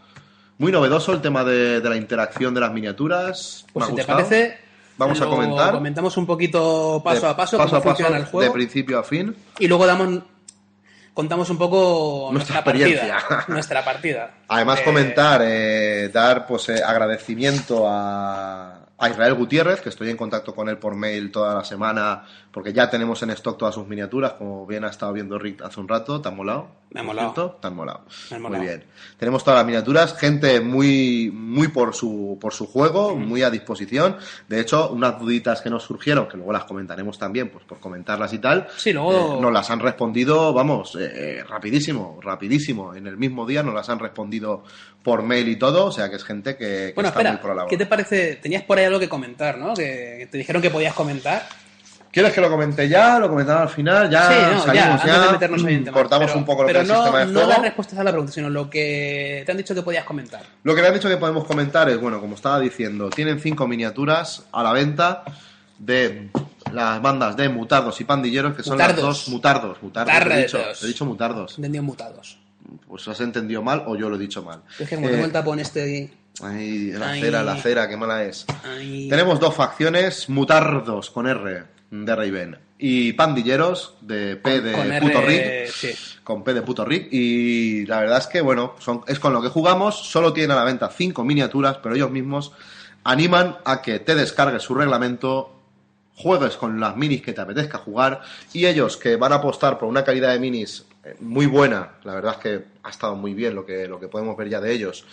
Muy 0.58 0.72
novedoso 0.72 1.12
el 1.12 1.22
tema 1.22 1.44
de, 1.44 1.82
de 1.82 1.90
la 1.90 1.98
interacción 1.98 2.54
de 2.54 2.62
las 2.62 2.72
miniaturas. 2.72 3.66
Pues 3.74 3.90
Me 3.90 3.96
si 3.96 4.02
ha 4.02 4.06
te 4.06 4.12
parece. 4.14 4.58
Vamos 4.98 5.20
a 5.22 5.26
comentar. 5.26 5.72
Comentamos 5.74 6.16
un 6.18 6.26
poquito 6.26 7.02
paso 7.04 7.22
De- 7.22 7.28
a 7.28 7.36
paso, 7.36 7.58
paso 7.58 7.70
cómo 7.70 7.78
a 7.78 7.82
paso, 7.82 7.96
funciona 7.96 8.18
el 8.18 8.24
de 8.26 8.30
juego. 8.30 8.54
principio 8.54 9.00
a 9.00 9.04
fin. 9.04 9.36
Y 9.60 9.68
luego 9.68 9.86
damos. 9.88 10.20
Contamos 11.14 11.50
un 11.50 11.58
poco 11.58 12.30
Nuestra 12.32 12.56
nuestra, 12.56 12.72
experiencia. 12.72 13.14
partida. 13.20 13.46
Nuestra 13.54 13.84
partida. 13.86 14.32
Además, 14.48 14.80
Eh, 14.80 14.84
comentar, 14.84 15.42
eh, 15.44 16.10
dar 16.14 16.48
pues 16.48 16.70
eh, 16.70 16.82
agradecimiento 16.84 17.86
a, 17.88 18.80
a 19.02 19.10
Israel 19.10 19.34
Gutiérrez, 19.34 19.82
que 19.82 19.90
estoy 19.90 20.10
en 20.12 20.16
contacto 20.18 20.54
con 20.54 20.70
él 20.70 20.78
por 20.78 20.96
mail 20.96 21.32
toda 21.32 21.56
la 21.56 21.64
semana, 21.64 22.24
porque 22.52 22.72
ya 22.72 22.90
tenemos 22.90 23.22
en 23.24 23.32
stock 23.32 23.58
todas 23.58 23.74
sus 23.74 23.88
miniaturas, 23.88 24.34
como 24.34 24.66
bien 24.68 24.84
ha 24.86 24.90
estado 24.90 25.12
viendo 25.12 25.40
Rick 25.40 25.62
hace 25.64 25.80
un 25.80 25.88
rato. 25.88 26.22
¿Te 26.22 26.30
han 26.30 26.36
molado? 26.36 26.68
Me 26.92 27.00
ha 27.00 27.04
¿Por 27.04 27.08
molado. 27.16 27.34
cierto? 27.34 27.60
Han 27.64 27.76
molado. 27.76 28.02
Me 28.30 28.38
Muy 28.38 28.44
molado. 28.44 28.64
bien. 28.64 28.84
Tenemos 29.18 29.44
todas 29.44 29.58
las 29.60 29.66
miniaturas, 29.66 30.16
gente 30.18 30.62
muy, 30.62 31.32
muy 31.34 31.70
por 31.70 31.96
su, 31.96 32.38
por 32.40 32.54
su 32.54 32.68
juego, 32.68 33.16
muy 33.16 33.42
a 33.44 33.50
disposición. 33.50 34.18
De 34.48 34.60
hecho, 34.60 34.92
unas 34.92 35.20
duditas 35.20 35.62
que 35.62 35.70
nos 35.72 35.84
surgieron, 35.84 36.28
que 36.28 36.38
luego 36.38 36.52
las 36.52 36.66
comentaremos 36.66 37.18
también, 37.18 37.50
pues 37.50 37.64
por 37.66 37.80
comentarlas 37.80 38.32
y 38.34 38.40
tal, 38.40 38.68
Sí, 38.78 38.94
luego- 38.94 39.38
eh, 39.38 39.42
nos 39.42 39.52
las 39.52 39.70
han 39.72 39.80
respondido, 39.80 40.54
vamos, 40.54 40.96
eh, 40.96 41.40
eh, 41.40 41.44
rapidísimo, 41.44 42.20
rapidísimo. 42.22 42.94
En 42.94 43.08
el 43.08 43.18
mismo 43.18 43.48
día 43.48 43.64
nos 43.64 43.74
las 43.74 43.90
han 43.90 43.98
respondido 44.00 44.64
por 45.04 45.24
mail 45.24 45.48
y 45.48 45.56
todo, 45.56 45.86
o 45.86 45.92
sea 45.92 46.10
que 46.10 46.16
es 46.16 46.24
gente 46.24 46.56
que, 46.56 46.66
que 46.66 46.92
Bueno, 46.96 47.08
está 47.10 47.20
muy 47.20 47.26
espera, 47.28 47.42
por 47.42 47.50
la 47.52 47.56
labor. 47.56 47.70
¿qué 47.70 47.78
te 47.78 47.86
parece? 47.88 48.36
Tenías 48.36 48.64
por 48.64 48.78
ahí 48.78 48.86
algo 48.86 49.00
que 49.00 49.10
comentar, 49.10 49.58
¿no? 49.58 49.74
Que, 49.74 50.28
te 50.32 50.38
dijeron 50.38 50.62
que 50.62 50.70
podías 50.70 50.94
comentar. 50.94 51.48
¿Quieres 52.12 52.34
que 52.34 52.42
lo 52.42 52.50
comente 52.50 52.90
ya? 52.90 53.18
¿Lo 53.20 53.30
comentamos 53.30 53.62
al 53.64 53.70
final? 53.70 54.10
Ya 54.10 54.28
sí, 54.28 54.34
no, 54.36 54.52
ya, 54.52 54.60
salimos 54.60 55.04
ya, 55.06 55.26
de 55.28 55.32
meternos 55.32 55.64
en 55.64 55.84
temas. 55.86 55.94
cortamos 56.02 56.28
Pero- 56.28 56.40
un 56.40 56.46
poco 56.46 56.62
lo 56.64 56.68
que 56.68 56.74
es 56.74 56.80
el 56.82 56.88
no, 56.90 56.96
sistema 56.96 57.20
de 57.20 57.26
no 57.28 57.32
juego. 57.32 57.50
las 57.50 57.62
respuestas 57.62 58.00
a 58.00 58.04
la 58.04 58.12
pregunta, 58.12 58.34
sino 58.34 58.50
lo 58.50 58.70
que 58.70 59.44
te 59.46 59.52
han 59.52 59.58
dicho 59.58 59.74
que 59.74 59.82
podías 59.82 60.04
comentar. 60.04 60.42
Lo 60.64 60.76
que 60.76 60.82
me 60.82 60.88
han 60.90 60.94
dicho 60.94 61.08
que 61.08 61.16
podemos 61.18 61.46
comentar 61.46 61.90
es, 61.90 61.98
bueno, 62.02 62.20
como 62.20 62.36
estaba 62.36 62.60
diciendo, 62.60 63.10
tienen 63.10 63.40
cinco 63.40 63.66
miniaturas 63.66 64.44
a 64.52 64.62
la 64.62 64.74
venta 64.74 65.24
de 65.80 66.30
las 66.74 67.02
bandas 67.02 67.38
de 67.38 67.48
mutardos 67.48 68.00
y 68.02 68.04
pandilleros, 68.04 68.56
que 68.58 68.64
son 68.64 68.78
las 68.78 68.90
Mutardos. 68.90 69.06
dos 69.26 69.30
mutardos. 69.30 69.82
Mutardos, 69.82 70.14
he 70.34 70.42
dicho, 70.44 70.60
he 70.84 70.88
dicho 70.88 71.06
mutardos. 71.06 71.58
Entendido 71.58 71.84
mutados. 71.84 72.38
Pues 72.88 73.08
has 73.08 73.20
entendido 73.22 73.62
mal 73.62 73.84
o 73.88 73.96
yo 73.96 74.10
lo 74.10 74.16
he 74.16 74.20
dicho 74.20 74.44
mal. 74.44 74.62
Es 74.80 74.88
que 74.90 74.96
como 74.96 75.08
Eh, 75.10 75.12
tengo 75.12 75.26
el 75.26 75.32
tapón 75.32 75.60
este 75.60 76.12
ay, 76.42 76.92
la 76.94 77.10
Ay. 77.10 77.22
cera, 77.22 77.44
la 77.44 77.56
cera, 77.58 77.88
qué 77.90 77.98
mala 77.98 78.24
es. 78.24 78.46
Tenemos 79.10 79.40
dos 79.40 79.54
facciones, 79.56 80.30
mutardos 80.30 81.10
con 81.12 81.28
R 81.28 81.64
de 81.92 82.16
Raven 82.16 82.58
y 82.80 83.14
pandilleros 83.14 83.96
de 84.02 84.38
P 84.38 84.62
de 84.62 84.72
con 84.72 85.00
puto 85.02 85.22
Rick. 85.22 85.68
sí. 85.68 85.90
Con 86.24 86.44
P 86.44 86.54
de 86.54 86.62
puto 86.62 86.86
Rick. 86.86 87.10
Y 87.12 87.86
la 87.86 88.00
verdad 88.00 88.20
es 88.20 88.28
que, 88.28 88.42
bueno, 88.42 88.76
son, 88.80 89.02
es 89.08 89.20
con 89.20 89.34
lo 89.34 89.42
que 89.42 89.50
jugamos. 89.50 90.10
Solo 90.10 90.32
tienen 90.34 90.52
a 90.52 90.56
la 90.56 90.64
venta 90.64 90.90
cinco 90.90 91.24
miniaturas, 91.24 91.78
pero 91.84 91.96
ellos 91.96 92.10
mismos 92.12 92.54
animan 93.04 93.58
a 93.66 93.82
que 93.82 94.00
te 94.00 94.16
descargues 94.16 94.62
su 94.64 94.74
reglamento, 94.76 95.60
juegues 96.16 96.56
con 96.56 96.80
las 96.80 96.96
minis 96.96 97.22
que 97.22 97.34
te 97.34 97.42
apetezca 97.42 97.80
jugar. 97.80 98.22
Y 98.54 98.66
ellos 98.68 98.98
que 98.98 99.16
van 99.18 99.34
a 99.34 99.38
apostar 99.38 99.78
por 99.78 99.90
una 99.90 100.04
calidad 100.04 100.32
de 100.32 100.40
minis 100.40 100.86
muy 101.20 101.46
buena, 101.46 101.94
la 102.04 102.14
verdad 102.16 102.34
es 102.34 102.38
que 102.40 102.66
ha 102.84 102.90
estado 102.90 103.16
muy 103.16 103.34
bien 103.34 103.56
lo 103.56 103.66
que, 103.66 103.88
lo 103.88 104.00
que 104.00 104.08
podemos 104.08 104.38
ver 104.38 104.50
ya 104.50 104.62
de 104.62 104.72
ellos, 104.72 105.06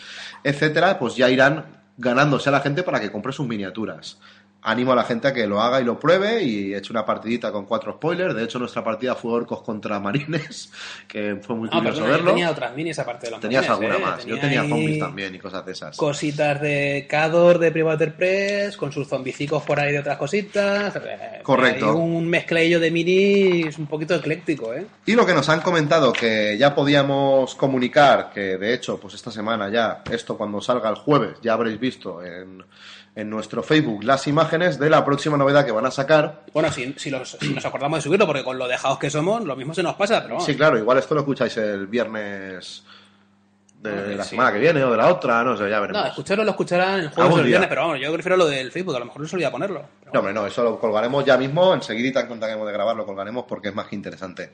etcétera, 0.45 0.99
pues 0.99 1.17
ya 1.17 1.31
irán 1.31 1.65
ganándose 1.97 2.49
a 2.49 2.53
la 2.53 2.61
gente 2.61 2.83
para 2.83 3.01
que 3.01 3.11
compre 3.11 3.33
sus 3.33 3.47
miniaturas. 3.47 4.19
Animo 4.61 4.93
a 4.93 4.97
la 4.97 5.05
gente 5.05 5.29
a 5.29 5.33
que 5.33 5.47
lo 5.47 5.61
haga 5.63 5.81
y 5.81 5.85
lo 5.85 5.99
pruebe 6.01 6.43
y 6.43 6.75
eche 6.75 6.93
una 6.93 7.05
partidita 7.07 7.53
con 7.53 7.65
cuatro 7.65 7.93
spoilers. 7.93 8.35
De 8.35 8.43
hecho, 8.45 8.59
nuestra 8.59 8.83
partida 8.83 9.15
fue 9.15 9.33
Orcos 9.33 9.63
contra 9.63 10.01
Marines, 10.01 10.71
que 11.09 11.37
fue 11.43 11.55
muy 11.57 11.69
Ah, 11.73 11.79
curioso 11.79 11.99
perdona, 12.01 12.07
yo 12.07 12.13
verlo. 12.13 12.31
tenía 12.33 12.51
otras 12.51 12.75
minis 12.75 12.99
aparte 12.99 13.27
de 13.27 13.31
los 13.33 13.41
Tenías 13.41 13.69
marines, 13.69 13.91
alguna 13.95 14.09
¿eh? 14.09 14.11
más. 14.17 14.27
Yo 14.27 14.39
tenía 14.41 14.69
zombies 14.69 14.99
también 14.99 15.35
y 15.35 15.39
cosas 15.39 15.65
de 15.65 15.73
esas. 15.73 15.97
Cositas 15.97 16.61
de 16.61 17.07
Cador 17.09 17.59
de 17.59 17.71
Privater 17.71 18.15
Press, 18.17 18.77
con 18.77 18.91
sus 18.93 19.07
zombicicos 19.09 19.63
por 19.63 19.79
ahí 19.81 19.93
de 19.93 20.01
otras 20.01 20.19
cositas. 20.19 20.97
eh, 20.97 21.41
Correcto. 21.43 21.87
hay 21.87 21.93
un 21.97 22.29
mezcladillo 22.29 22.81
de 22.81 22.91
minis 22.91 23.79
un 23.79 23.87
poquito 23.87 24.15
ecléctico, 24.17 24.75
¿eh? 24.75 24.87
Y 25.07 25.15
lo 25.15 25.25
que 25.25 25.35
nos 25.35 25.49
han 25.49 25.61
comentado 25.61 26.13
que 26.13 26.57
ya 26.59 26.75
podíamos 26.75 27.55
comunicar, 27.55 28.31
que 28.35 28.59
de 28.59 28.75
hecho, 28.75 28.99
pues 28.99 29.15
esta 29.15 29.31
semana 29.31 29.69
ya, 29.71 30.03
esto 30.11 30.37
cuando 30.37 30.61
salga 30.61 30.89
el 30.91 30.97
jueves, 30.97 31.37
ya 31.43 31.53
habréis 31.55 31.79
visto 31.79 32.23
en, 32.25 32.63
en 33.19 33.29
nuestro 33.31 33.63
Facebook 33.65 34.05
las 34.05 34.27
imágenes 34.29 34.79
de 34.79 34.89
la 34.91 35.05
próxima 35.05 35.37
novedad 35.37 35.65
que 35.67 35.73
van 35.73 35.85
a 35.87 35.91
sacar. 35.91 36.43
Bueno, 36.53 36.71
si, 36.71 36.93
si, 36.99 37.11
los- 37.11 37.37
si 37.41 37.53
nos 37.53 37.65
acordamos 37.65 37.99
de 37.99 38.03
subirlo, 38.03 38.27
porque 38.27 38.45
con 38.45 38.57
lo 38.59 38.69
dejados 38.69 38.99
que 38.99 39.11
somos, 39.11 39.45
lo 39.45 39.57
mismo 39.57 39.75
se 39.75 39.83
nos 39.83 39.97
pasa, 39.97 40.23
pero. 40.23 40.39
Sí, 40.41 40.57
claro, 40.57 40.79
igual 40.79 40.99
esto 40.99 41.15
lo 41.15 41.23
escucháis 41.23 41.57
el 41.57 41.87
viernes 41.89 42.85
de 43.83 44.17
la 44.17 44.25
sí. 44.25 44.31
semana 44.31 44.53
que 44.53 44.59
viene 44.59 44.83
o 44.83 44.91
de 44.91 44.97
la 44.97 45.07
otra, 45.09 45.43
no 45.45 45.57
sé, 45.57 45.69
ya 45.71 45.79
veremos. 45.79 46.03
No, 46.03 46.09
escucharlo 46.09 46.43
lo 46.45 46.51
escucharán 46.51 46.99
el 47.01 47.09
jueves 47.11 47.33
o 47.39 47.43
viernes, 47.43 47.69
pero 47.69 47.83
vamos, 47.83 48.01
yo 48.01 48.13
prefiero 48.13 48.37
lo 48.37 48.47
del 48.47 48.73
Facebook, 48.73 48.97
a 48.97 48.99
lo 48.99 49.05
mejor 49.05 49.23
no 49.23 49.29
se 49.29 49.37
olvida 49.37 49.51
ponerlo. 49.53 49.83
Pero 50.01 50.13
No, 50.13 50.19
hombre, 50.21 50.35
no, 50.35 50.47
eso 50.47 50.65
lo 50.65 50.81
colgaremos 50.81 51.25
ya 51.25 51.37
mismo, 51.37 51.75
enseguidita 51.75 52.21
en 52.21 52.27
cuanto 52.27 52.47
acabemos 52.47 52.67
de 52.67 52.73
grabar 52.73 52.97
lo 52.97 53.07
colgaremos 53.07 53.45
porque 53.49 53.69
es 53.69 53.75
más 53.75 53.87
que 53.87 53.95
interesante. 53.97 54.53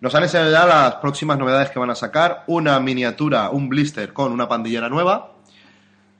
Nos 0.00 0.14
han 0.14 0.22
enseñado 0.24 0.50
ya 0.52 0.66
las 0.66 0.94
próximas 0.96 1.38
novedades 1.38 1.70
que 1.70 1.78
van 1.78 1.88
a 1.90 1.94
sacar, 1.94 2.44
una 2.48 2.78
miniatura, 2.80 3.48
un 3.50 3.68
blister 3.70 4.12
con 4.12 4.30
una 4.32 4.46
pandillera 4.48 4.90
nueva, 4.90 5.32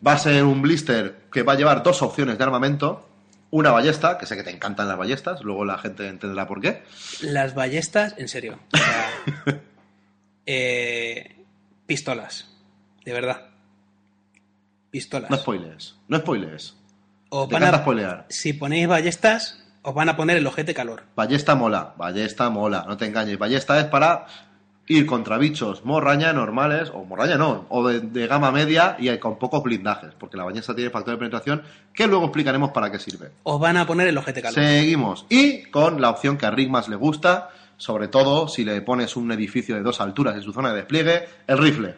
va 0.07 0.12
a 0.12 0.18
ser 0.18 0.44
un 0.44 0.62
blister 0.62 1.16
que 1.32 1.42
va 1.42 1.54
a 1.54 1.57
llevar 1.57 1.82
dos 1.82 2.00
opciones 2.02 2.38
de 2.38 2.44
armamento, 2.44 3.09
una 3.50 3.70
ballesta, 3.70 4.18
que 4.18 4.26
sé 4.26 4.36
que 4.36 4.42
te 4.42 4.50
encantan 4.50 4.88
las 4.88 4.98
ballestas, 4.98 5.42
luego 5.42 5.64
la 5.64 5.78
gente 5.78 6.09
entenderá 6.09 6.46
por 6.46 6.61
qué, 6.61 6.82
Las 7.22 7.54
ballestas, 7.54 8.14
en 8.18 8.28
serio. 8.28 8.59
o 8.72 8.76
sea, 8.76 9.61
eh, 10.46 11.36
pistolas, 11.86 12.48
de 13.04 13.12
verdad. 13.12 13.46
Pistolas. 14.90 15.30
no 15.30 15.36
spoilers, 15.36 15.96
no 16.09 16.18
spoilers, 16.18 16.76
Os 17.28 17.48
van 17.48 17.64
a- 17.64 17.78
spoilear. 17.78 18.26
si 18.28 18.52
ponéis 18.52 18.86
ballestas, 18.88 19.62
os 19.82 19.94
van 19.94 20.09
a 20.09 20.16
poner 20.16 20.36
el 20.36 20.46
ojete 20.46 20.72
calor. 20.74 21.02
Ballesta 21.14 21.54
mola, 21.54 21.94
ballesta 21.96 22.48
mola, 22.50 22.84
no 22.88 22.96
te 22.96 23.07
engañes. 23.07 23.38
Ballesta 23.38 23.78
es 23.78 23.84
para 23.86 24.26
ir 24.89 25.05
contra 25.07 25.37
bichos 25.39 25.84
morraña 25.84 26.32
normales, 26.32 26.91
o 26.95 27.05
morraña 27.05 27.37
no, 27.37 27.66
o 27.70 27.87
de, 27.89 28.01
de 28.01 28.26
gama 28.26 28.53
media 28.53 28.97
y 28.99 29.16
con 29.18 29.39
pocos 29.39 29.62
blindajes, 29.62 30.14
porque 30.18 30.37
la 30.37 30.45
ballesta 30.45 30.74
tiene 30.74 30.91
factor 30.91 31.14
de 31.14 31.18
penetración 31.18 31.62
que 31.93 32.07
luego 32.07 32.26
explicaremos 32.26 32.70
para 32.70 32.91
qué 32.91 32.99
sirve. 32.99 33.30
Os 33.43 33.59
van 33.61 33.76
a 33.76 33.87
poner 33.87 34.07
el 34.09 34.16
ojete 34.18 34.41
calor. 34.43 34.55
Seguimos. 34.55 35.26
Y 35.28 35.62
con 35.70 36.01
la 36.01 36.11
opción 36.11 36.37
que 36.39 36.47
a 36.47 36.51
Rick 36.51 36.70
más 36.70 36.89
le 36.89 36.97
gusta, 36.97 37.51
sobre 37.76 38.09
todo 38.09 38.49
si 38.49 38.64
le 38.64 38.80
pones 38.80 39.16
un 39.16 39.30
edificio 39.32 39.74
de 39.74 39.82
dos 39.82 40.01
alturas 40.01 40.34
en 40.37 40.43
su 40.43 40.53
zona 40.53 40.70
de 40.70 40.76
despliegue, 40.76 41.28
el 41.47 41.59
rifle. 41.59 41.95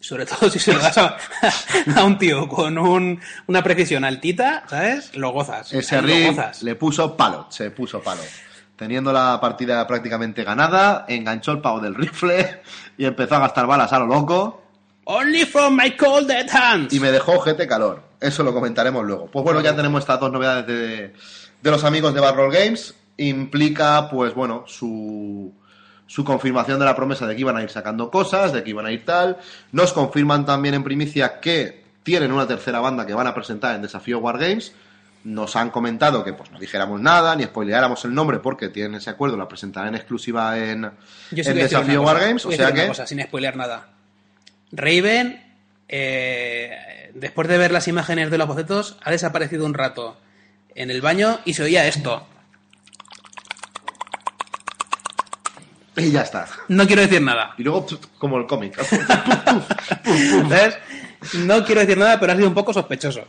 Sobre 0.00 0.24
todo 0.26 0.48
si 0.48 0.60
se 0.60 0.72
lo 0.72 0.78
das 0.78 0.96
a, 0.96 1.16
a 1.96 2.04
un 2.04 2.18
tío 2.18 2.46
con 2.48 2.78
un- 2.78 3.20
una 3.48 3.62
precisión 3.64 4.04
altita, 4.04 4.62
¿sabes? 4.68 5.16
Lo 5.16 5.32
gozas. 5.32 5.72
Ese 5.74 6.00
lo 6.00 6.28
gozas. 6.30 6.62
le 6.62 6.76
puso 6.76 7.16
palo, 7.16 7.46
se 7.50 7.72
puso 7.72 8.00
palo. 8.00 8.22
Teniendo 8.78 9.12
la 9.12 9.40
partida 9.40 9.84
prácticamente 9.88 10.44
ganada, 10.44 11.04
enganchó 11.08 11.50
el 11.50 11.60
pavo 11.60 11.80
del 11.80 11.96
rifle 11.96 12.62
y 12.96 13.06
empezó 13.06 13.34
a 13.34 13.40
gastar 13.40 13.66
balas 13.66 13.92
a 13.92 13.98
lo 13.98 14.06
loco. 14.06 14.62
Only 15.04 15.44
from 15.46 15.74
my 15.74 15.96
cold 15.96 16.28
dead 16.28 16.46
hands. 16.48 16.92
y 16.92 17.00
me 17.00 17.10
dejó 17.10 17.40
gente 17.40 17.66
calor. 17.66 18.02
Eso 18.20 18.44
lo 18.44 18.54
comentaremos 18.54 19.04
luego. 19.04 19.26
Pues 19.26 19.42
bueno, 19.44 19.60
ya 19.60 19.74
tenemos 19.74 20.00
estas 20.02 20.20
dos 20.20 20.30
novedades 20.30 20.66
de, 20.68 21.12
de 21.60 21.70
los 21.70 21.82
amigos 21.82 22.14
de 22.14 22.20
Barrel 22.20 22.52
Games. 22.52 22.94
Implica, 23.16 24.08
pues 24.08 24.32
bueno, 24.32 24.62
su, 24.68 25.52
su 26.06 26.24
confirmación 26.24 26.78
de 26.78 26.84
la 26.84 26.94
promesa 26.94 27.26
de 27.26 27.34
que 27.34 27.40
iban 27.40 27.56
a 27.56 27.62
ir 27.64 27.70
sacando 27.70 28.12
cosas, 28.12 28.52
de 28.52 28.62
que 28.62 28.70
iban 28.70 28.86
a 28.86 28.92
ir 28.92 29.04
tal. 29.04 29.38
Nos 29.72 29.92
confirman 29.92 30.46
también 30.46 30.74
en 30.74 30.84
primicia 30.84 31.40
que 31.40 31.82
tienen 32.04 32.30
una 32.30 32.46
tercera 32.46 32.78
banda 32.78 33.04
que 33.04 33.14
van 33.14 33.26
a 33.26 33.34
presentar 33.34 33.74
en 33.74 33.82
Desafío 33.82 34.20
Wargames. 34.20 34.72
Nos 35.24 35.56
han 35.56 35.70
comentado 35.70 36.24
que 36.24 36.32
pues 36.32 36.50
no 36.50 36.58
dijéramos 36.58 37.00
nada, 37.00 37.34
ni 37.36 37.44
spoileáramos 37.44 38.04
el 38.04 38.14
nombre, 38.14 38.38
porque 38.38 38.68
tienen 38.68 38.94
ese 38.94 39.10
acuerdo, 39.10 39.36
la 39.36 39.48
presentarán 39.48 39.90
en 39.90 39.94
exclusiva 39.96 40.58
en, 40.58 40.90
Yo 41.30 41.44
sí 41.44 41.50
en 41.50 41.56
Desafío 41.56 42.02
Wargames. 42.02 42.46
O 42.46 42.52
sea 42.52 42.72
que 42.72 42.86
cosa, 42.86 43.06
sin 43.06 43.22
spoilear 43.22 43.56
nada. 43.56 43.88
Raven, 44.72 45.42
eh, 45.88 47.10
después 47.14 47.48
de 47.48 47.58
ver 47.58 47.72
las 47.72 47.88
imágenes 47.88 48.30
de 48.30 48.38
los 48.38 48.46
bocetos, 48.46 48.96
ha 49.02 49.10
desaparecido 49.10 49.66
un 49.66 49.74
rato 49.74 50.18
en 50.74 50.90
el 50.90 51.00
baño 51.00 51.40
y 51.44 51.54
se 51.54 51.64
oía 51.64 51.86
esto. 51.86 52.26
y 55.96 56.12
ya 56.12 56.22
está. 56.22 56.46
No 56.68 56.86
quiero 56.86 57.02
decir 57.02 57.20
nada. 57.20 57.54
Y 57.58 57.64
luego, 57.64 57.86
como 58.18 58.38
el 58.38 58.46
cómic. 58.46 58.78
¿Ves? 60.48 60.78
No 61.34 61.64
quiero 61.64 61.80
decir 61.80 61.98
nada, 61.98 62.18
pero 62.20 62.32
ha 62.32 62.36
sido 62.36 62.48
un 62.48 62.54
poco 62.54 62.72
sospechoso. 62.72 63.24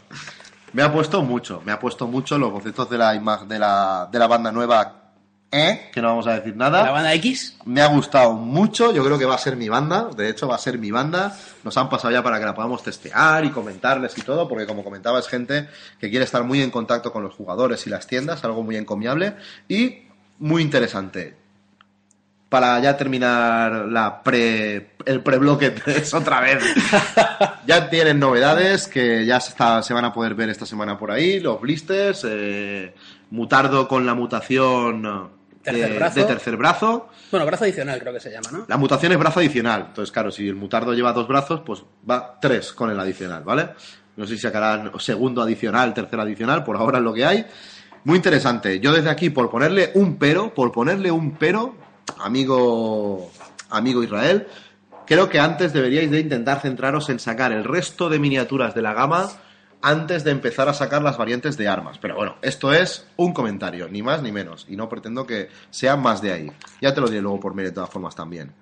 Me 0.74 0.84
ha 0.84 0.91
puesto 0.91 1.22
mucho, 1.22 1.61
me 1.65 1.72
ha 1.72 1.80
puesto 1.80 2.07
mucho 2.07 2.38
los 2.38 2.51
bocetos 2.51 2.89
de 2.89 2.97
la 2.97 3.15
imagen 3.15 3.47
de 3.47 3.59
la, 3.59 4.07
de 4.11 4.20
la 4.20 4.28
banda 4.28 4.51
nueva, 4.51 5.13
¿eh? 5.51 5.89
que 5.91 6.01
no 6.01 6.09
vamos 6.09 6.28
a 6.28 6.36
decir 6.36 6.55
nada. 6.55 6.84
La 6.84 6.91
banda 6.91 7.13
X, 7.15 7.57
Me 7.65 7.82
ha 7.82 7.88
gustado 7.88 8.34
mucho, 8.34 8.93
yo 8.93 9.03
creo 9.03 9.17
que 9.17 9.26
va 9.26 9.36
a 9.36 9.39
ser 9.39 9.55
mi 9.55 9.70
banda, 9.70 10.09
de 10.15 10.30
hecho 10.30 10.47
va 10.47 10.55
a 10.55 10.59
ser 10.59 10.78
mi 10.78 10.91
banda. 10.91 11.36
Nos 11.63 11.78
han 11.78 11.89
pasado 11.89 12.11
ya 12.11 12.24
para 12.24 12.39
que 12.39 12.45
la 12.45 12.53
podamos 12.53 12.84
testear 12.84 13.45
y 13.45 13.49
comentarles 13.49 14.17
y 14.17 14.22
todo, 14.22 14.47
porque 14.47 14.65
como 14.65 14.84
comentaba 14.84 15.20
es 15.20 15.28
gente 15.28 15.67
que 15.99 16.09
quiere 16.09 16.26
estar 16.26 16.43
muy 16.43 16.61
en 16.61 16.72
contacto 16.72 17.11
con 17.11 17.24
los 17.24 17.34
jugadores 17.34 17.86
y 17.88 17.89
las 17.89 18.07
tiendas, 18.07 18.43
algo 18.43 18.63
muy 18.63 18.78
encomiable 18.78 19.36
y 19.67 20.03
muy 20.38 20.61
interesante. 20.61 21.39
Para 22.50 22.80
ya 22.80 22.97
terminar 22.97 23.86
la 23.89 24.24
pre, 24.24 24.93
el 25.06 25.22
pre-bloque 25.22 25.70
3 25.86 26.14
otra 26.16 26.41
vez. 26.41 26.64
ya 27.68 27.89
tienen 27.89 28.20
novedades 28.20 28.88
que 28.88 29.26
ya 29.26 29.39
se, 29.39 29.52
está- 29.52 29.84
se 29.84 29.93
van 29.93 30.06
a 30.06 30.14
poder 30.14 30.34
ver 30.36 30.50
esta 30.50 30.66
semana 30.66 30.97
por 30.97 31.12
ahí, 31.12 31.39
los 31.39 31.62
blisters, 31.62 32.26
eh, 32.28 32.93
Mutardo 33.32 33.88
con 33.88 34.06
la 34.08 34.16
mutación 34.16 35.30
Tercer 35.62 35.89
de, 35.91 35.95
brazo. 35.95 36.20
de 36.20 36.26
tercer 36.26 36.58
brazo. 36.58 37.10
bueno, 37.30 37.45
brazo 37.45 37.66
adicional 37.66 38.00
creo 38.00 38.14
que 38.14 38.20
se 38.20 38.32
llama, 38.32 38.50
¿no? 38.52 38.66
La 38.68 38.78
mutación 38.78 39.12
es 39.12 39.20
brazo 39.20 39.39
adicional. 39.41 39.86
Entonces, 39.89 40.12
claro, 40.12 40.32
si 40.32 40.47
el 40.47 40.56
mutardo 40.56 40.93
lleva 40.93 41.14
dos 41.14 41.28
brazos, 41.28 41.62
pues 41.64 41.84
va 42.10 42.39
tres 42.41 42.74
con 42.74 42.89
el 42.89 43.00
adicional, 43.00 43.43
¿vale? 43.43 43.70
No 44.16 44.26
sé 44.26 44.36
si 44.36 44.41
sacarán 44.41 44.91
segundo 45.00 45.43
adicional, 45.43 45.93
tercer 45.93 46.20
adicional, 46.20 46.64
por 46.64 46.78
ahora 46.78 46.97
es 46.97 47.04
lo 47.04 47.14
que 47.14 47.26
hay. 47.26 47.45
Muy 48.06 48.16
interesante. 48.16 48.80
Yo 48.80 48.91
desde 48.93 49.10
aquí, 49.12 49.30
por 49.30 49.52
ponerle 49.52 49.91
un 49.93 50.18
pero, 50.18 50.52
por 50.54 50.72
ponerle 50.72 51.12
un 51.12 51.34
pero, 51.36 51.76
amigo, 52.18 53.32
amigo 53.70 54.03
Israel, 54.03 54.47
creo 55.05 55.30
que 55.30 55.39
antes 55.39 55.74
deberíais 55.74 56.12
de 56.12 56.20
intentar 56.20 56.62
centraros 56.62 57.10
en 57.10 57.20
sacar 57.20 57.51
el 57.51 57.64
resto 57.64 58.10
de 58.10 58.20
miniaturas 58.20 58.74
de 58.76 58.82
la 58.82 58.93
gama 58.93 59.30
antes 59.82 60.24
de 60.24 60.32
empezar 60.32 60.68
a 60.68 60.74
sacar 60.74 61.01
las 61.01 61.18
variantes 61.18 61.57
de 61.57 61.68
armas. 61.68 61.97
Pero 61.99 62.16
bueno, 62.16 62.36
esto 62.41 62.74
es 62.74 63.07
un 63.18 63.34
comentario, 63.34 63.88
ni 63.88 64.03
más 64.03 64.22
ni 64.22 64.32
menos, 64.32 64.66
y 64.70 64.76
no 64.76 64.89
pretendo 64.89 65.26
que 65.26 65.49
sea 65.70 65.95
más 65.95 66.22
de 66.22 66.34
ahí. 66.34 66.51
Ya 66.82 66.93
te 66.93 67.01
lo 67.01 67.07
diré 67.07 67.22
luego 67.22 67.39
por 67.39 67.53
mail 67.53 67.70
de 67.70 67.74
todas 67.74 67.89
formas 67.89 68.16
también. 68.16 68.53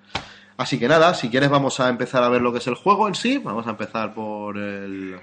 Así 0.56 0.78
que 0.78 0.88
nada, 0.88 1.14
si 1.14 1.28
quieres 1.28 1.50
vamos 1.50 1.78
a 1.80 1.88
empezar 1.88 2.22
a 2.22 2.28
ver 2.28 2.42
lo 2.42 2.52
que 2.52 2.58
es 2.58 2.66
el 2.66 2.74
juego 2.74 3.08
en 3.08 3.14
sí. 3.14 3.38
Vamos 3.38 3.66
a 3.66 3.70
empezar 3.70 4.14
por 4.14 4.56
el... 4.58 5.16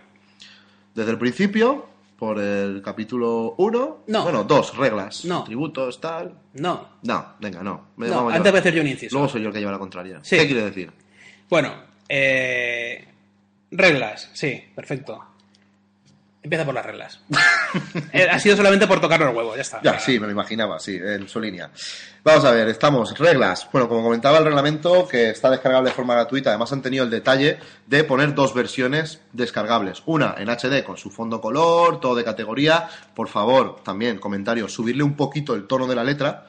Desde 0.93 1.11
el 1.11 1.17
principio, 1.17 1.87
por 2.17 2.39
el 2.39 2.81
capítulo 2.81 3.55
1. 3.57 4.03
No. 4.07 4.23
Bueno, 4.23 4.43
dos 4.43 4.75
reglas. 4.77 5.25
No. 5.25 5.43
Tributos, 5.43 5.99
tal. 5.99 6.33
No. 6.53 6.87
No, 7.03 7.33
venga, 7.39 7.61
no. 7.63 7.89
Me- 7.97 8.07
No, 8.07 8.29
antes 8.29 8.51
voy 8.51 8.57
a 8.57 8.61
hacer 8.61 8.73
yo 8.73 8.81
un 8.81 8.87
inciso. 8.87 9.15
Luego 9.15 9.29
soy 9.29 9.41
yo 9.41 9.47
el 9.49 9.53
que 9.53 9.59
lleva 9.59 9.71
la 9.71 9.79
contraria. 9.79 10.19
Sí. 10.23 10.37
¿Qué 10.37 10.45
quiere 10.47 10.63
decir? 10.65 10.91
Bueno, 11.49 11.73
eh, 12.07 13.05
reglas, 13.71 14.29
sí, 14.33 14.63
perfecto. 14.75 15.23
Empieza 16.45 16.63
por 16.63 16.75
las 16.75 16.85
reglas. 16.85 17.19
Eh, 18.13 18.29
ha 18.29 18.39
sido 18.39 18.55
solamente 18.55 18.87
por 18.87 19.01
tocar 19.01 19.19
los 19.19 19.35
huevos, 19.35 19.55
ya 19.55 19.61
está. 19.61 19.81
Ya, 19.81 19.99
sí, 19.99 20.17
me 20.19 20.27
lo 20.27 20.31
imaginaba, 20.31 20.79
sí, 20.79 20.95
en 20.95 21.27
su 21.27 21.41
línea. 21.41 21.69
Vamos 22.23 22.45
a 22.45 22.51
ver, 22.51 22.69
estamos, 22.69 23.17
reglas. 23.17 23.67
Bueno, 23.73 23.89
como 23.89 24.03
comentaba 24.03 24.37
el 24.37 24.45
reglamento, 24.45 25.05
que 25.05 25.31
está 25.31 25.49
descargable 25.49 25.89
de 25.89 25.95
forma 25.95 26.13
gratuita, 26.13 26.51
además 26.51 26.71
han 26.71 26.81
tenido 26.81 27.03
el 27.03 27.09
detalle 27.09 27.57
de 27.87 28.03
poner 28.05 28.33
dos 28.33 28.53
versiones 28.53 29.19
descargables. 29.33 30.03
Una 30.05 30.35
en 30.37 30.49
HD 30.49 30.83
con 30.85 30.95
su 30.95 31.09
fondo 31.09 31.41
color, 31.41 31.99
todo 31.99 32.15
de 32.15 32.23
categoría. 32.23 32.87
Por 33.13 33.27
favor, 33.27 33.83
también, 33.83 34.19
comentario, 34.19 34.69
subirle 34.69 35.03
un 35.03 35.15
poquito 35.15 35.55
el 35.55 35.67
tono 35.67 35.87
de 35.87 35.95
la 35.95 36.05
letra, 36.05 36.47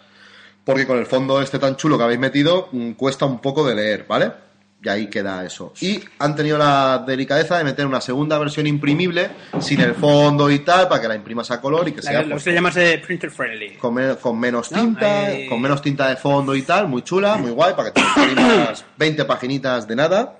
porque 0.62 0.86
con 0.86 0.99
el 0.99 1.07
fondo 1.07 1.42
este 1.42 1.59
tan 1.59 1.74
chulo 1.74 1.99
que 1.99 2.05
habéis 2.05 2.20
metido, 2.20 2.68
mm, 2.70 2.92
cuesta 2.92 3.24
un 3.24 3.40
poco 3.40 3.66
de 3.66 3.74
leer, 3.74 4.07
¿vale? 4.07 4.45
Y 4.87 4.89
ahí 4.89 5.07
queda 5.09 5.45
eso. 5.45 5.72
Y 5.80 6.01
han 6.20 6.37
tenido 6.37 6.57
la 6.59 7.03
delicadeza 7.05 7.59
de 7.59 7.64
meter 7.64 7.84
una 7.89 8.01
segunda 8.01 8.39
versión 8.39 8.68
imprimible, 8.68 9.30
sin 9.59 9.80
el 9.80 9.97
fondo 9.97 10.49
y 10.49 10.61
tal, 10.61 10.87
para 10.87 11.01
que 11.03 11.09
la 11.09 11.16
imprimas 11.16 11.51
a 11.51 11.61
color 11.61 11.89
y 11.89 11.91
que 11.91 12.03
La, 12.03 12.03
sea... 12.03 12.22
lo 12.22 12.28
pues, 12.30 12.45
que 12.45 12.51
se 12.51 12.55
llamarse 12.55 12.99
printer 13.05 13.32
friendly. 13.32 13.74
con, 13.78 13.95
me- 13.95 14.14
con 14.14 14.39
menos 14.39 14.70
¿No? 14.70 14.80
tinta, 14.80 15.26
con 15.49 15.61
menos 15.61 15.82
tinta 15.82 16.09
de 16.09 16.14
fondo 16.14 16.55
y 16.55 16.62
tal, 16.62 16.87
muy 16.87 17.03
chula, 17.03 17.37
muy 17.37 17.51
guay, 17.51 17.74
para 17.74 17.93
que 17.93 18.01
te 18.01 18.20
imprimas 18.22 18.84
20 18.97 19.24
paginitas 19.24 19.89
de 19.89 19.97
nada. 19.97 20.39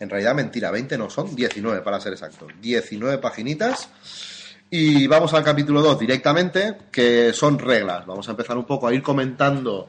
En 0.00 0.08
realidad, 0.08 0.34
mentira, 0.34 0.70
20 0.70 0.96
no 0.96 1.10
son, 1.10 1.36
19 1.36 1.82
para 1.82 2.00
ser 2.00 2.14
exacto. 2.14 2.46
19 2.62 3.18
paginitas. 3.18 3.90
Y 4.70 5.06
vamos 5.08 5.34
al 5.34 5.44
capítulo 5.44 5.82
2 5.82 5.98
directamente, 5.98 6.76
que 6.90 7.34
son 7.34 7.58
reglas. 7.58 8.06
Vamos 8.06 8.26
a 8.28 8.30
empezar 8.30 8.56
un 8.56 8.64
poco 8.64 8.88
a 8.88 8.94
ir 8.94 9.02
comentando 9.02 9.88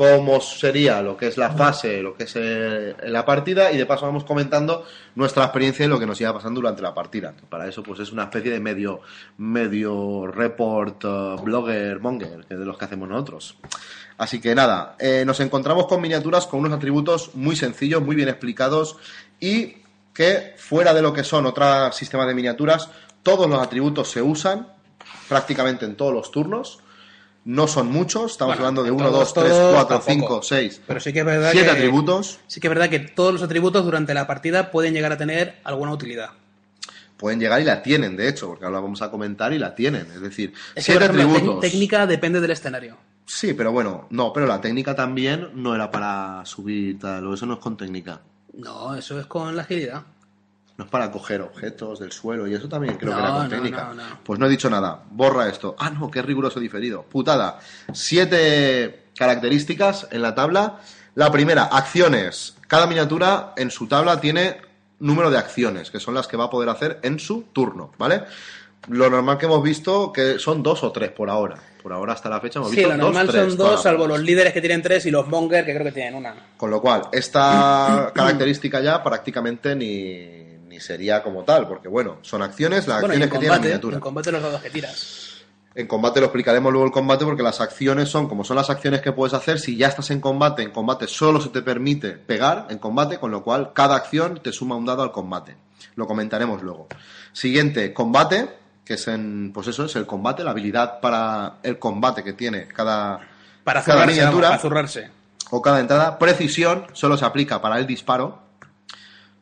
cómo 0.00 0.40
sería 0.40 1.02
lo 1.02 1.14
que 1.14 1.26
es 1.26 1.36
la 1.36 1.50
fase, 1.50 2.00
lo 2.00 2.16
que 2.16 2.24
es 2.24 2.32
eh, 2.34 2.96
la 3.08 3.22
partida, 3.26 3.70
y 3.70 3.76
de 3.76 3.84
paso 3.84 4.06
vamos 4.06 4.24
comentando 4.24 4.86
nuestra 5.14 5.44
experiencia 5.44 5.84
y 5.84 5.88
lo 5.90 6.00
que 6.00 6.06
nos 6.06 6.18
iba 6.22 6.32
pasando 6.32 6.58
durante 6.58 6.80
la 6.80 6.94
partida. 6.94 7.34
Para 7.50 7.68
eso, 7.68 7.82
pues 7.82 8.00
es 8.00 8.10
una 8.10 8.22
especie 8.22 8.50
de 8.50 8.60
medio, 8.60 9.02
medio 9.36 10.26
report, 10.26 11.04
eh, 11.04 11.36
blogger, 11.42 12.00
monger, 12.00 12.46
que 12.46 12.54
es 12.54 12.60
de 12.60 12.64
los 12.64 12.78
que 12.78 12.86
hacemos 12.86 13.10
nosotros. 13.10 13.58
Así 14.16 14.40
que 14.40 14.54
nada, 14.54 14.96
eh, 14.98 15.22
nos 15.26 15.38
encontramos 15.40 15.86
con 15.86 16.00
miniaturas 16.00 16.46
con 16.46 16.60
unos 16.60 16.72
atributos 16.72 17.34
muy 17.34 17.54
sencillos, 17.54 18.00
muy 18.00 18.16
bien 18.16 18.30
explicados 18.30 18.96
y 19.38 19.82
que 20.14 20.54
fuera 20.56 20.94
de 20.94 21.02
lo 21.02 21.12
que 21.12 21.24
son 21.24 21.44
otros 21.44 21.94
sistemas 21.94 22.26
de 22.26 22.32
miniaturas, 22.32 22.88
todos 23.22 23.50
los 23.50 23.60
atributos 23.60 24.10
se 24.10 24.22
usan 24.22 24.66
prácticamente 25.28 25.84
en 25.84 25.94
todos 25.94 26.14
los 26.14 26.30
turnos. 26.30 26.80
No 27.44 27.66
son 27.66 27.88
muchos, 27.90 28.32
estamos 28.32 28.56
Bueno, 28.56 28.66
hablando 28.68 28.82
de 28.82 28.88
en 28.90 28.94
1, 28.96 29.04
todos, 29.10 29.34
2, 29.34 29.44
3, 29.44 29.48
todos, 29.50 29.74
4, 29.86 29.98
tampoco. 30.00 30.42
5, 30.42 30.42
6, 30.42 30.80
Pero 30.86 31.00
sí 31.00 31.12
que 31.12 31.18
es 31.20 31.24
verdad 31.24 31.50
7 31.52 31.66
que... 31.66 31.72
atributos. 31.72 32.38
Sí 32.46 32.60
que 32.60 32.66
es 32.66 32.70
verdad 32.70 32.90
que 32.90 32.98
todos 33.00 33.32
los 33.32 33.42
atributos 33.42 33.84
durante 33.84 34.12
la 34.14 34.26
partida 34.26 34.70
pueden 34.70 34.92
llegar 34.94 35.12
a 35.12 35.16
tener 35.16 35.56
alguna 35.64 35.92
utilidad. 35.92 36.30
Pueden 37.16 37.40
llegar 37.40 37.60
y 37.60 37.64
la 37.64 37.82
tienen, 37.82 38.16
de 38.16 38.28
hecho, 38.28 38.48
porque 38.48 38.64
ahora 38.64 38.76
la 38.78 38.82
vamos 38.82 39.02
a 39.02 39.10
comentar 39.10 39.52
y 39.52 39.58
la 39.58 39.74
tienen. 39.74 40.06
Es 40.12 40.20
decir, 40.20 40.52
Es 40.74 40.86
que, 40.86 40.92
7 40.92 40.98
por 41.00 41.02
ejemplo, 41.16 41.24
la 41.26 41.32
atributos. 41.38 41.60
técnica 41.60 42.06
depende 42.06 42.40
del 42.40 42.50
escenario. 42.50 42.96
Sí, 43.26 43.54
pero 43.54 43.72
bueno, 43.72 44.06
no, 44.10 44.32
pero 44.32 44.46
la 44.46 44.60
técnica 44.60 44.94
también 44.94 45.48
no 45.54 45.74
era 45.74 45.90
para 45.90 46.44
subir 46.44 46.98
tal, 46.98 47.26
o 47.26 47.34
eso 47.34 47.46
no 47.46 47.54
es 47.54 47.60
con 47.60 47.76
técnica. 47.76 48.20
No, 48.54 48.94
eso 48.96 49.18
es 49.20 49.26
con 49.26 49.54
la 49.56 49.62
agilidad. 49.62 50.02
No 50.80 50.84
es 50.86 50.90
para 50.90 51.10
coger 51.10 51.42
objetos 51.42 51.98
del 52.00 52.10
suelo 52.10 52.48
y 52.48 52.54
eso 52.54 52.66
también 52.66 52.96
creo 52.96 53.12
que 53.12 53.20
era 53.20 53.32
con 53.32 53.42
no, 53.42 53.48
técnica. 53.50 53.92
no. 53.94 54.02
Pues 54.24 54.40
no 54.40 54.46
he 54.46 54.48
dicho 54.48 54.70
nada. 54.70 55.02
Borra 55.10 55.46
esto. 55.46 55.76
Ah, 55.78 55.90
no, 55.90 56.10
qué 56.10 56.22
riguroso 56.22 56.58
diferido. 56.58 57.02
Putada. 57.02 57.58
Siete 57.92 59.08
características 59.14 60.08
en 60.10 60.22
la 60.22 60.34
tabla. 60.34 60.78
La 61.16 61.30
primera, 61.30 61.64
acciones. 61.64 62.56
Cada 62.66 62.86
miniatura 62.86 63.52
en 63.58 63.70
su 63.70 63.88
tabla 63.88 64.22
tiene 64.22 64.56
número 65.00 65.30
de 65.30 65.36
acciones, 65.36 65.90
que 65.90 66.00
son 66.00 66.14
las 66.14 66.26
que 66.26 66.38
va 66.38 66.44
a 66.44 66.50
poder 66.50 66.70
hacer 66.70 66.98
en 67.02 67.18
su 67.18 67.42
turno, 67.52 67.92
¿vale? 67.98 68.22
Lo 68.88 69.10
normal 69.10 69.36
que 69.36 69.44
hemos 69.44 69.62
visto 69.62 70.10
que 70.14 70.38
son 70.38 70.62
dos 70.62 70.82
o 70.82 70.92
tres 70.92 71.10
por 71.10 71.28
ahora. 71.28 71.56
Por 71.82 71.92
ahora 71.92 72.14
hasta 72.14 72.30
la 72.30 72.40
fecha 72.40 72.58
hemos 72.58 72.70
Sí, 72.70 72.76
visto 72.76 72.90
lo 72.92 72.96
normal 72.96 73.26
dos, 73.26 73.36
son 73.36 73.56
dos, 73.58 73.82
salvo 73.82 74.06
los 74.06 74.20
líderes 74.20 74.54
que 74.54 74.62
tienen 74.62 74.80
tres 74.80 75.04
y 75.04 75.10
los 75.10 75.28
monger 75.28 75.66
que 75.66 75.74
creo 75.74 75.84
que 75.84 75.92
tienen 75.92 76.14
una. 76.14 76.34
Con 76.56 76.70
lo 76.70 76.80
cual, 76.80 77.02
esta 77.12 78.12
característica 78.14 78.80
ya 78.80 79.02
prácticamente 79.02 79.76
ni 79.76 80.49
sería 80.80 81.22
como 81.22 81.44
tal, 81.44 81.68
porque 81.68 81.88
bueno, 81.88 82.18
son 82.22 82.42
acciones, 82.42 82.86
las 82.88 83.00
Bueno, 83.00 83.12
acciones 83.14 83.30
que 83.32 83.38
tiene 83.38 83.54
la 83.54 83.60
miniatura. 83.60 83.94
en 83.96 84.00
combate 84.00 84.32
los 84.32 84.42
dados 84.42 84.60
que 84.62 84.70
tiras. 84.70 85.26
En 85.74 85.86
combate 85.86 86.18
lo 86.20 86.26
explicaremos 86.26 86.72
luego 86.72 86.86
el 86.86 86.92
combate 86.92 87.24
porque 87.24 87.44
las 87.44 87.60
acciones 87.60 88.08
son 88.08 88.28
como 88.28 88.42
son 88.42 88.56
las 88.56 88.70
acciones 88.70 89.00
que 89.02 89.12
puedes 89.12 89.34
hacer 89.34 89.60
si 89.60 89.76
ya 89.76 89.86
estás 89.86 90.10
en 90.10 90.20
combate. 90.20 90.62
En 90.62 90.72
combate 90.72 91.06
solo 91.06 91.40
se 91.40 91.50
te 91.50 91.62
permite 91.62 92.10
pegar 92.10 92.66
en 92.70 92.78
combate, 92.78 93.18
con 93.20 93.30
lo 93.30 93.44
cual 93.44 93.72
cada 93.72 93.94
acción 93.94 94.40
te 94.42 94.52
suma 94.52 94.74
un 94.74 94.84
dado 94.84 95.02
al 95.02 95.12
combate. 95.12 95.56
Lo 95.94 96.06
comentaremos 96.08 96.62
luego. 96.62 96.88
Siguiente, 97.32 97.92
combate, 97.94 98.48
que 98.84 98.94
es 98.94 99.06
en, 99.06 99.52
pues 99.54 99.68
eso 99.68 99.84
es 99.84 99.94
el 99.94 100.06
combate, 100.06 100.42
la 100.42 100.50
habilidad 100.50 101.00
para 101.00 101.58
el 101.62 101.78
combate 101.78 102.24
que 102.24 102.32
tiene 102.32 102.66
cada, 102.66 103.20
Para 103.62 103.80
cada 103.84 104.00
vamos, 104.00 104.14
miniatura 104.14 104.48
para 104.48 104.60
zurrarse. 104.60 105.08
o 105.50 105.62
cada 105.62 105.78
entrada. 105.78 106.18
Precisión 106.18 106.86
solo 106.94 107.16
se 107.16 107.24
aplica 107.24 107.62
para 107.62 107.78
el 107.78 107.86
disparo. 107.86 108.42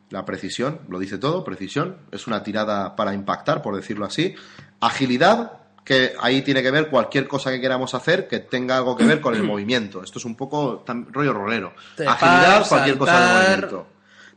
La 0.09 0.25
precisión, 0.25 0.81
lo 0.87 0.97
dice 0.97 1.17
todo, 1.17 1.43
precisión. 1.43 1.97
Es 2.11 2.25
una 2.27 2.41
tirada 2.41 2.95
para 2.95 3.13
impactar, 3.13 3.61
por 3.61 3.75
decirlo 3.75 4.05
así. 4.05 4.33
Agilidad, 4.79 5.53
que 5.83 6.13
ahí 6.19 6.41
tiene 6.41 6.61
que 6.61 6.71
ver 6.71 6.89
cualquier 6.89 7.27
cosa 7.27 7.51
que 7.51 7.61
queramos 7.61 7.93
hacer 7.93 8.27
que 8.27 8.39
tenga 8.39 8.77
algo 8.77 8.95
que 8.95 9.05
ver 9.05 9.21
con 9.21 9.35
el 9.35 9.43
movimiento. 9.53 10.03
Esto 10.03 10.19
es 10.19 10.25
un 10.25 10.35
poco 10.35 10.83
rollo 11.11 11.33
rolero. 11.33 11.73
Trepar, 11.95 12.15
Agilidad, 12.15 12.67
cualquier 12.67 12.97
cosa 12.97 13.19
de 13.19 13.33
movimiento. 13.33 13.87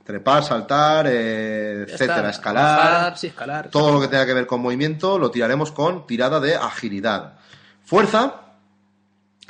Trepar, 0.04 0.42
saltar, 0.42 1.06
eh, 1.08 1.82
etcétera, 1.88 2.16
está, 2.16 2.30
escalar. 2.30 3.16
sí, 3.16 3.28
escalar. 3.28 3.68
Todo 3.68 3.92
lo 3.92 4.00
que 4.00 4.08
tenga 4.08 4.26
que 4.26 4.34
ver 4.34 4.46
con 4.46 4.60
movimiento 4.60 5.18
lo 5.18 5.30
tiraremos 5.30 5.72
con 5.72 6.06
tirada 6.06 6.40
de 6.40 6.56
agilidad. 6.56 7.34
Fuerza, 7.84 8.34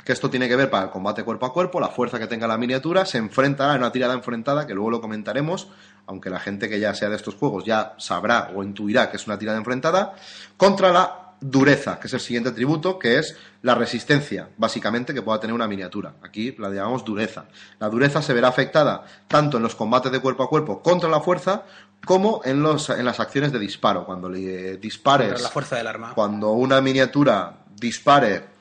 que 0.03 0.11
esto 0.11 0.29
tiene 0.29 0.47
que 0.47 0.55
ver 0.55 0.69
para 0.69 0.85
el 0.85 0.89
combate 0.89 1.23
cuerpo 1.23 1.45
a 1.45 1.53
cuerpo, 1.53 1.79
la 1.79 1.87
fuerza 1.87 2.19
que 2.19 2.27
tenga 2.27 2.47
la 2.47 2.57
miniatura, 2.57 3.05
se 3.05 3.17
enfrentará 3.17 3.73
en 3.73 3.79
una 3.79 3.91
tirada 3.91 4.13
enfrentada, 4.13 4.67
que 4.67 4.73
luego 4.73 4.91
lo 4.91 5.01
comentaremos, 5.01 5.69
aunque 6.07 6.29
la 6.29 6.39
gente 6.39 6.69
que 6.69 6.79
ya 6.79 6.93
sea 6.93 7.09
de 7.09 7.15
estos 7.15 7.35
juegos 7.35 7.65
ya 7.65 7.93
sabrá 7.97 8.51
o 8.55 8.63
intuirá 8.63 9.09
que 9.09 9.17
es 9.17 9.27
una 9.27 9.37
tirada 9.37 9.57
enfrentada, 9.57 10.15
contra 10.57 10.91
la 10.91 11.23
dureza, 11.43 11.99
que 11.99 12.07
es 12.07 12.13
el 12.13 12.21
siguiente 12.21 12.49
atributo, 12.49 12.97
que 12.97 13.19
es 13.19 13.35
la 13.61 13.75
resistencia, 13.75 14.49
básicamente, 14.57 15.13
que 15.13 15.21
pueda 15.21 15.39
tener 15.39 15.53
una 15.53 15.67
miniatura. 15.67 16.13
Aquí 16.23 16.55
la 16.57 16.69
llamamos 16.69 17.03
dureza. 17.03 17.45
La 17.79 17.89
dureza 17.89 18.21
se 18.21 18.33
verá 18.33 18.47
afectada 18.47 19.03
tanto 19.27 19.57
en 19.57 19.63
los 19.63 19.75
combates 19.75 20.11
de 20.11 20.19
cuerpo 20.19 20.43
a 20.43 20.49
cuerpo 20.49 20.81
contra 20.81 21.09
la 21.09 21.19
fuerza, 21.19 21.63
como 22.05 22.41
en, 22.45 22.61
los, 22.61 22.89
en 22.89 23.05
las 23.05 23.19
acciones 23.19 23.51
de 23.51 23.59
disparo. 23.59 24.05
Cuando 24.05 24.29
le 24.29 24.77
dispares 24.77 25.27
Contra 25.27 25.43
la 25.43 25.49
fuerza 25.49 25.75
del 25.75 25.87
arma. 25.87 26.13
cuando 26.13 26.51
una 26.51 26.81
miniatura 26.81 27.57
dispare 27.75 28.53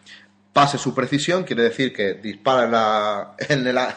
pase 0.52 0.76
su 0.76 0.94
precisión, 0.94 1.44
quiere 1.44 1.62
decir 1.62 1.94
que 1.94 2.14
dispara 2.14 2.64
en 2.64 2.72
la, 2.72 3.34
en 3.48 3.74
la, 3.74 3.96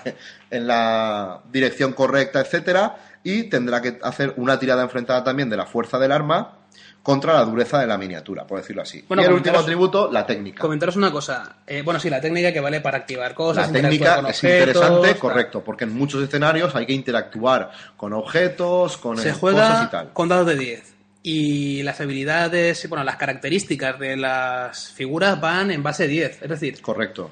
en 0.50 0.68
la 0.68 1.41
dirección 1.52 1.93
correcta, 1.93 2.39
etcétera, 2.39 2.96
y 3.26 3.44
tendrá 3.44 3.82
que 3.82 4.00
hacer 4.02 4.34
una 4.38 4.58
tirada 4.58 4.84
enfrentada 4.84 5.24
también 5.26 5.50
de 5.50 5.58
la 5.58 5.66
fuerza 5.66 6.00
del 6.00 6.14
arma 6.14 6.60
contra 7.04 7.34
la 7.34 7.44
dureza 7.46 7.80
de 7.80 7.88
la 7.88 7.98
miniatura, 7.98 8.48
por 8.48 8.60
decirlo 8.60 8.82
así. 8.82 9.04
Bueno, 9.08 9.22
y 9.22 9.26
el 9.26 9.34
último 9.34 9.60
atributo, 9.60 10.10
la 10.12 10.26
técnica. 10.26 10.62
Comentaros 10.62 10.96
una 10.96 11.12
cosa. 11.12 11.58
Eh, 11.68 11.82
bueno, 11.84 12.00
sí, 12.00 12.10
la 12.10 12.20
técnica 12.22 12.52
que 12.54 12.60
vale 12.60 12.82
para 12.82 12.98
activar 12.98 13.30
La 13.32 13.36
cosas. 13.36 13.72
técnica 13.72 13.94
interactuar 13.94 14.22
con 14.24 14.30
es 14.32 14.38
objetos, 14.38 14.60
interesante, 14.68 15.10
tal. 15.10 15.18
correcto, 15.20 15.64
porque 15.64 15.84
en 15.84 15.94
muchos 15.94 16.24
escenarios 16.24 16.76
hay 16.76 16.86
que 16.86 16.94
interactuar 16.94 17.72
con 17.98 18.14
objetos, 18.14 18.98
con 18.98 19.18
Se 19.18 19.30
eh, 19.30 19.34
juega 19.34 19.68
cosas 19.70 19.88
y 19.88 19.92
tal. 19.92 20.14
con 20.14 20.30
dados 20.30 20.48
de 20.48 20.56
10. 20.58 20.94
Y 21.24 21.84
las 21.84 22.00
habilidades, 22.02 22.88
bueno, 22.90 23.04
las 23.04 23.16
características 23.18 24.00
de 24.00 24.18
las 24.18 24.90
figuras 24.92 25.40
van 25.42 25.72
en 25.72 25.82
base 25.84 26.08
10. 26.08 26.42
Es 26.44 26.50
decir, 26.50 26.82
Correcto. 26.82 27.32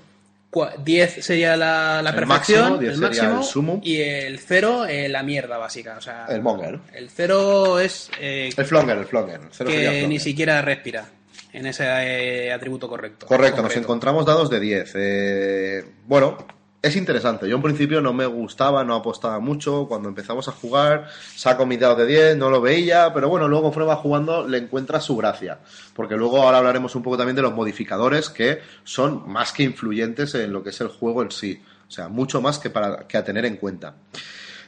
Cua- 0.54 0.76
10 0.78 1.26
sería 1.26 1.58
la, 1.58 2.02
la 2.02 2.10
El 2.12 2.16
perfección, 2.16 2.62
máximo, 2.62 2.78
10 2.80 2.94
el 2.94 3.00
sería 3.00 3.10
máximo, 3.24 3.40
el 3.40 3.44
sumum. 3.46 3.80
y 3.84 4.02
el 4.02 4.40
0 4.40 4.86
la 5.10 5.24
mierda 5.24 5.58
básica. 5.58 5.96
O 5.98 6.02
sea, 6.02 6.26
El 6.30 6.42
monger. 6.42 6.80
El 6.94 7.10
0 7.10 7.80
es 7.80 8.10
eh, 8.20 8.50
El 8.56 8.66
flonger, 8.66 8.98
el 8.98 9.06
flonger. 9.06 9.36
el 9.42 9.48
cero 9.52 9.70
sería 9.70 9.76
que 9.82 9.88
flonger. 9.90 10.10
ni 10.10 10.20
siquiera 10.20 10.62
respira 10.62 11.06
en 11.52 11.66
ese 11.68 11.84
eh, 11.88 12.52
atributo 12.54 12.88
correcto. 12.88 13.26
Correcto, 13.28 13.62
nos 13.62 13.76
encontramos 13.76 14.26
dados 14.26 14.50
de 14.50 14.60
10. 14.60 14.92
Eh, 14.96 15.86
bueno, 16.06 16.38
es 16.84 16.98
interesante. 16.98 17.48
Yo 17.48 17.56
en 17.56 17.62
principio 17.62 18.02
no 18.02 18.12
me 18.12 18.26
gustaba, 18.26 18.84
no 18.84 18.94
apostaba 18.94 19.40
mucho. 19.40 19.88
Cuando 19.88 20.10
empezamos 20.10 20.50
a 20.50 20.52
jugar, 20.52 21.08
saco 21.34 21.66
mis 21.66 21.80
dados 21.80 21.98
de 22.00 22.06
10, 22.06 22.38
no 22.38 22.50
lo 22.50 22.60
veía, 22.60 23.14
pero 23.14 23.30
bueno, 23.30 23.48
luego 23.48 23.72
va 23.86 23.96
jugando 23.96 24.46
le 24.46 24.58
encuentras 24.58 25.06
su 25.06 25.16
gracia. 25.16 25.60
Porque 25.96 26.18
luego 26.18 26.44
ahora 26.44 26.58
hablaremos 26.58 26.94
un 26.96 27.02
poco 27.02 27.16
también 27.16 27.38
de 27.38 27.42
los 27.42 27.54
modificadores 27.54 28.30
que 28.30 28.60
son 28.84 29.24
más 29.32 29.54
que 29.54 29.64
influyentes 29.64 30.36
en 30.36 30.52
lo 30.52 30.62
que 30.62 30.72
es 30.72 30.82
el 30.82 30.90
juego 30.90 31.24
en 31.24 31.32
sí. 31.32 31.64
O 31.88 31.92
sea, 31.92 32.10
mucho 32.10 32.42
más 32.42 32.60
que, 32.60 32.70
para, 32.70 33.08
que 33.08 33.18
a 33.18 33.24
tener 33.24 33.46
en 33.46 33.56
cuenta. 33.56 33.96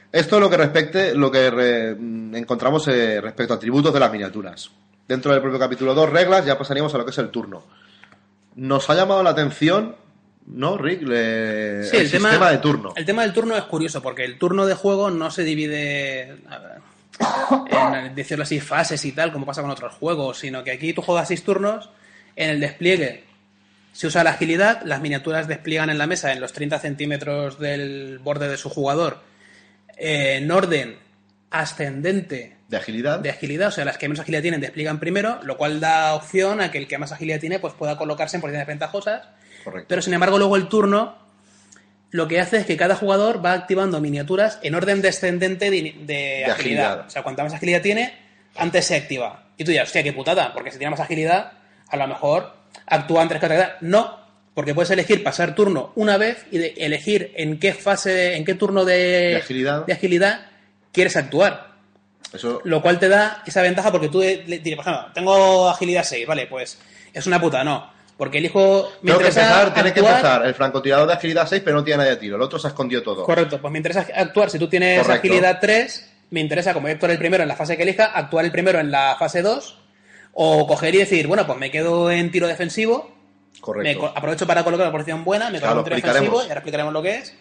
Esto 0.10 0.38
es 0.38 0.42
lo 0.42 0.50
que 0.50 0.56
respecte, 0.56 1.16
lo 1.16 1.30
que 1.30 1.98
mm, 2.00 2.34
encontramos 2.34 2.88
eh, 2.88 3.20
respecto 3.20 3.54
a 3.54 3.58
atributos 3.58 3.94
de 3.94 4.00
las 4.00 4.12
miniaturas. 4.12 4.72
Dentro 5.06 5.34
del 5.34 5.42
propio 5.42 5.60
capítulo 5.60 5.94
2, 5.94 6.10
reglas, 6.12 6.46
ya 6.46 6.58
pasaríamos 6.58 6.96
a 6.96 6.98
lo 6.98 7.04
que 7.04 7.12
es 7.12 7.18
el 7.18 7.30
turno. 7.30 7.64
Nos 8.56 8.90
ha 8.90 8.96
llamado 8.96 9.22
la 9.22 9.32
atención, 9.32 9.98
¿no, 10.48 10.78
Rick? 10.78 11.02
Le- 11.04 11.84
Sí, 11.84 11.98
el, 11.98 12.10
sistema 12.10 12.52
de 12.52 12.58
turno. 12.60 12.94
El 12.96 13.06
tema 13.06 13.24
del 13.24 13.34
turno 13.34 13.56
es 13.56 13.64
curioso 13.64 14.02
porque 14.02 14.24
el 14.26 14.38
turno 14.38 14.66
de 14.66 14.74
juego 14.76 15.10
no 15.12 15.32
se 15.32 15.44
divide 15.44 16.38
en 17.72 18.16
decirlo 18.16 18.44
así 18.44 18.60
fases 18.60 19.04
y 19.06 19.12
tal 19.12 19.32
como 19.32 19.46
pasa 19.46 19.62
con 19.62 19.72
otros 19.72 19.94
juegos, 19.96 20.40
sino 20.40 20.64
que 20.64 20.72
aquí 20.72 20.94
tú 20.94 21.02
juegas 21.02 21.28
seis 21.28 21.44
turnos 21.44 21.90
en 22.36 22.50
el 22.50 22.60
despliegue. 22.60 23.24
Se 23.94 24.08
usa 24.08 24.24
la 24.26 24.32
agilidad, 24.32 24.82
las 24.84 25.00
miniaturas 25.02 25.48
despliegan 25.48 25.90
en 25.90 25.98
la 25.98 26.06
mesa 26.08 26.34
en 26.34 26.42
los 26.42 26.52
30 26.52 26.80
centímetros 26.80 27.58
del 27.60 28.20
borde 28.20 28.50
de 28.50 28.58
su 28.58 28.70
jugador 28.70 29.22
eh, 29.98 30.36
en 30.38 30.52
orden 30.52 30.98
ascendente 31.50 32.58
De 32.68 32.76
agilidad. 32.76 33.20
de 33.20 33.30
agilidad, 33.30 33.70
o 33.70 33.72
sea, 33.72 33.86
las 33.86 33.98
que 33.98 34.10
menos 34.10 34.20
agilidad 34.20 34.42
tienen 34.42 34.60
despliegan 34.60 35.00
primero, 35.00 35.40
lo 35.44 35.56
cual 35.56 35.80
da 35.80 36.14
opción 36.14 36.60
a 36.60 36.72
que 36.72 36.78
el 36.80 36.88
que 36.88 36.98
más 36.98 37.14
agilidad 37.14 37.40
tiene 37.40 37.60
pues 37.60 37.74
pueda 37.74 37.98
colocarse 37.98 38.36
en 38.36 38.42
posiciones 38.42 38.68
ventajosas 38.68 39.24
Correcto. 39.66 39.88
pero 39.90 40.02
sin 40.02 40.14
embargo, 40.14 40.38
luego 40.38 40.56
el 40.56 40.70
turno 40.70 41.18
lo 42.12 42.28
que 42.30 42.40
hace 42.40 42.58
es 42.58 42.66
que 42.66 42.78
cada 42.78 42.96
jugador 42.96 43.44
va 43.46 43.52
activando 43.52 44.00
miniaturas 44.00 44.60
en 44.62 44.74
orden 44.76 45.02
descendente 45.02 45.70
de, 45.70 45.96
de 46.00 46.46
agilidad. 46.46 46.52
agilidad. 46.54 47.00
O 47.08 47.10
sea, 47.10 47.24
cuanta 47.24 47.44
más 47.44 47.54
agilidad 47.54 47.82
tiene, 47.82 48.14
antes 48.56 48.86
se 48.86 48.96
activa. 48.96 49.44
Y 49.58 49.66
tú 49.66 49.72
dirás, 49.72 49.88
hostia, 49.90 50.04
qué 50.04 50.14
putada, 50.14 50.54
porque 50.54 50.72
si 50.72 50.78
tiene 50.78 50.92
más 50.92 51.00
agilidad, 51.02 51.52
a 51.90 51.98
lo 51.98 52.08
mejor 52.08 52.54
actúa 52.86 53.22
antes 53.22 53.40
que 53.40 53.46
otra. 53.48 53.78
No, 53.82 54.18
porque 54.54 54.74
puedes 54.74 54.92
elegir 54.92 55.24
pasar 55.24 55.56
turno 55.56 55.92
una 55.96 56.16
vez 56.18 56.46
y 56.52 56.58
de- 56.60 56.74
elegir 56.78 57.34
en 57.36 57.60
qué 57.60 57.74
fase, 57.74 58.36
en 58.38 58.46
qué 58.46 58.54
turno 58.54 58.86
de, 58.86 58.96
De 58.96 59.36
agilidad. 59.38 59.86
de 59.86 59.94
agilidad 59.94 60.46
quieres 60.94 61.18
actuar. 61.18 61.74
Eso, 62.32 62.62
Lo 62.64 62.82
cual 62.82 62.98
te 63.00 63.10
da 63.10 63.44
esa 63.46 63.62
ventaja 63.62 63.92
porque 63.92 64.08
tú 64.10 64.20
le 64.22 64.60
dirás, 64.60 64.78
por 64.86 64.88
ejemplo, 64.94 65.14
tengo 65.14 65.70
agilidad 65.70 66.04
6, 66.06 66.26
vale, 66.28 66.48
pues 66.48 66.78
es 67.14 67.28
una 67.28 67.40
puta, 67.42 67.64
no. 67.64 67.94
Porque 68.18 68.38
elijo. 68.38 68.90
Me 69.02 69.08
Tengo 69.12 69.20
que 69.20 69.28
empezar, 69.28 69.74
tiene 69.74 69.94
que 69.94 70.00
empezar 70.00 70.46
el 70.46 70.54
francotirador 70.54 71.08
de 71.08 71.14
agilidad 71.14 71.48
6, 71.48 71.62
pero 71.66 71.76
no 71.78 71.84
tiene 71.84 71.98
nadie 71.98 72.12
de 72.12 72.18
tiro. 72.18 72.36
El 72.38 72.42
otro 72.42 72.58
se 72.58 72.68
ha 72.68 72.70
escondido 72.70 73.02
todo. 73.04 73.24
Correcto, 73.24 73.60
pues 73.60 73.72
me 73.72 73.80
interesa 73.80 74.08
actuar. 74.16 74.50
Si 74.50 74.58
tú 74.58 74.68
tienes 74.70 75.02
Correcto. 75.02 75.28
agilidad 75.28 75.58
3, 75.60 76.12
me 76.30 76.40
interesa, 76.40 76.74
como 76.74 76.88
actuar 76.88 77.12
el 77.12 77.18
primero 77.18 77.44
en 77.44 77.50
la 77.50 77.56
fase 77.56 77.76
que 77.76 77.84
elija, 77.84 78.06
actuar 78.06 78.46
el 78.46 78.52
primero 78.52 78.80
en 78.80 78.90
la 78.92 79.16
fase 79.20 79.42
2. 79.42 79.80
O 80.38 80.68
coger 80.68 80.94
y 80.96 81.00
decir, 81.00 81.28
bueno, 81.28 81.46
pues 81.46 81.58
me 81.58 81.72
quedo 81.72 82.10
en 82.12 82.32
tiro 82.32 82.48
defensivo. 82.48 83.14
Correcto. 83.62 84.02
Me 84.04 84.08
aprovecho 84.16 84.46
para 84.48 84.64
colocar 84.64 84.88
una 84.88 84.92
posición 84.92 85.24
buena, 85.24 85.50
me 85.50 85.60
Claro, 85.60 85.76
coloco 85.76 85.90
en 85.92 85.96
tiro 86.02 86.08
defensivo 86.14 86.40
y 86.40 86.44
ahora 86.44 86.56
explicaremos 86.56 86.94
lo 86.94 87.02
que 87.02 87.16
es. 87.18 87.36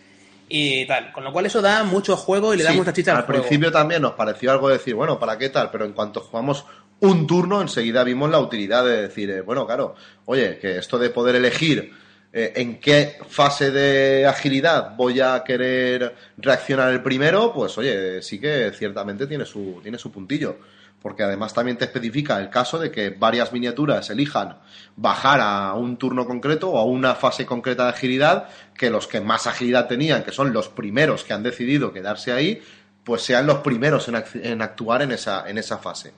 Y 0.48 0.86
tal. 0.86 1.10
Con 1.12 1.24
lo 1.24 1.32
cual 1.32 1.46
eso 1.46 1.62
da 1.62 1.84
mucho 1.84 2.16
juego 2.16 2.52
y 2.52 2.58
le 2.58 2.64
da 2.64 2.72
mucha 2.72 2.92
chicha 2.92 3.12
al, 3.12 3.18
al 3.18 3.24
juego. 3.24 3.42
principio 3.42 3.72
también 3.72 4.02
nos 4.02 4.12
pareció 4.12 4.50
algo 4.52 4.68
de 4.68 4.74
decir, 4.78 4.94
bueno, 4.94 5.18
¿para 5.18 5.38
qué 5.38 5.48
tal? 5.48 5.70
Pero 5.70 5.84
en 5.86 5.92
cuanto 5.92 6.20
jugamos 6.20 6.64
un 7.04 7.26
turno, 7.26 7.60
enseguida 7.60 8.02
vimos 8.04 8.30
la 8.30 8.38
utilidad 8.38 8.84
de 8.84 9.02
decir, 9.02 9.30
eh, 9.30 9.40
bueno, 9.42 9.66
claro, 9.66 9.94
oye, 10.26 10.58
que 10.58 10.78
esto 10.78 10.98
de 10.98 11.10
poder 11.10 11.36
elegir 11.36 11.92
eh, 12.32 12.52
en 12.56 12.80
qué 12.80 13.18
fase 13.28 13.70
de 13.70 14.26
agilidad 14.26 14.96
voy 14.96 15.20
a 15.20 15.42
querer 15.44 16.14
reaccionar 16.36 16.92
el 16.92 17.02
primero, 17.02 17.52
pues 17.52 17.76
oye, 17.78 18.22
sí 18.22 18.40
que 18.40 18.72
ciertamente 18.74 19.26
tiene 19.26 19.44
su, 19.44 19.80
tiene 19.82 19.98
su 19.98 20.10
puntillo. 20.10 20.58
Porque 21.00 21.22
además 21.22 21.52
también 21.52 21.76
te 21.76 21.84
especifica 21.84 22.40
el 22.40 22.48
caso 22.48 22.78
de 22.78 22.90
que 22.90 23.10
varias 23.10 23.52
miniaturas 23.52 24.08
elijan 24.08 24.56
bajar 24.96 25.38
a 25.42 25.74
un 25.74 25.98
turno 25.98 26.24
concreto 26.24 26.70
o 26.70 26.78
a 26.78 26.84
una 26.84 27.14
fase 27.14 27.44
concreta 27.44 27.84
de 27.84 27.90
agilidad, 27.90 28.48
que 28.74 28.88
los 28.88 29.06
que 29.06 29.20
más 29.20 29.46
agilidad 29.46 29.86
tenían, 29.86 30.24
que 30.24 30.32
son 30.32 30.54
los 30.54 30.70
primeros 30.70 31.22
que 31.22 31.34
han 31.34 31.42
decidido 31.42 31.92
quedarse 31.92 32.32
ahí, 32.32 32.62
pues 33.04 33.20
sean 33.20 33.46
los 33.46 33.58
primeros 33.58 34.08
en, 34.08 34.24
en 34.42 34.62
actuar 34.62 35.02
en 35.02 35.12
esa, 35.12 35.46
en 35.46 35.58
esa 35.58 35.76
fase. 35.76 36.14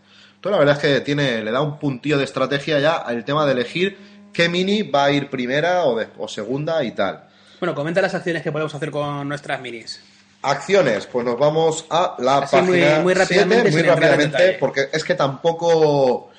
Entonces 0.47 0.61
la 0.67 0.73
verdad 0.73 0.85
es 0.85 0.95
que 0.95 1.01
tiene, 1.05 1.43
le 1.43 1.51
da 1.51 1.61
un 1.61 1.77
puntillo 1.79 2.19
de 2.19 2.25
estrategia 2.25 2.79
ya 2.79 2.97
al 2.97 3.25
tema 3.25 3.45
de 3.47 3.53
elegir 3.53 3.99
qué 4.33 4.49
mini 4.49 4.83
va 4.83 5.07
a 5.07 5.11
ir 5.11 5.29
primera 5.29 5.85
o, 5.85 5.97
de- 5.99 6.07
o 6.19 6.29
segunda 6.29 6.85
y 6.85 6.93
tal. 6.93 7.25
Bueno, 7.59 7.75
comenta 7.75 8.01
las 8.01 8.15
acciones 8.15 8.43
que 8.43 8.53
podemos 8.53 8.73
hacer 8.75 8.91
con 8.93 9.29
nuestras 9.29 9.61
minis. 9.61 10.01
Acciones, 10.43 11.07
pues 11.07 11.25
nos 11.27 11.37
vamos 11.39 11.85
a 11.91 12.15
la 12.21 12.39
Así 12.39 12.55
muy- 12.59 12.81
página 12.81 13.01
muy 13.01 13.15
rápidamente, 13.15 13.71
7, 13.71 13.71
muy 13.73 13.81
entrar 13.81 13.87
en 13.87 14.03
rápidamente, 14.21 14.57
porque 14.61 14.89
es 14.93 15.03
que 15.03 15.15
tampoco 15.17 16.31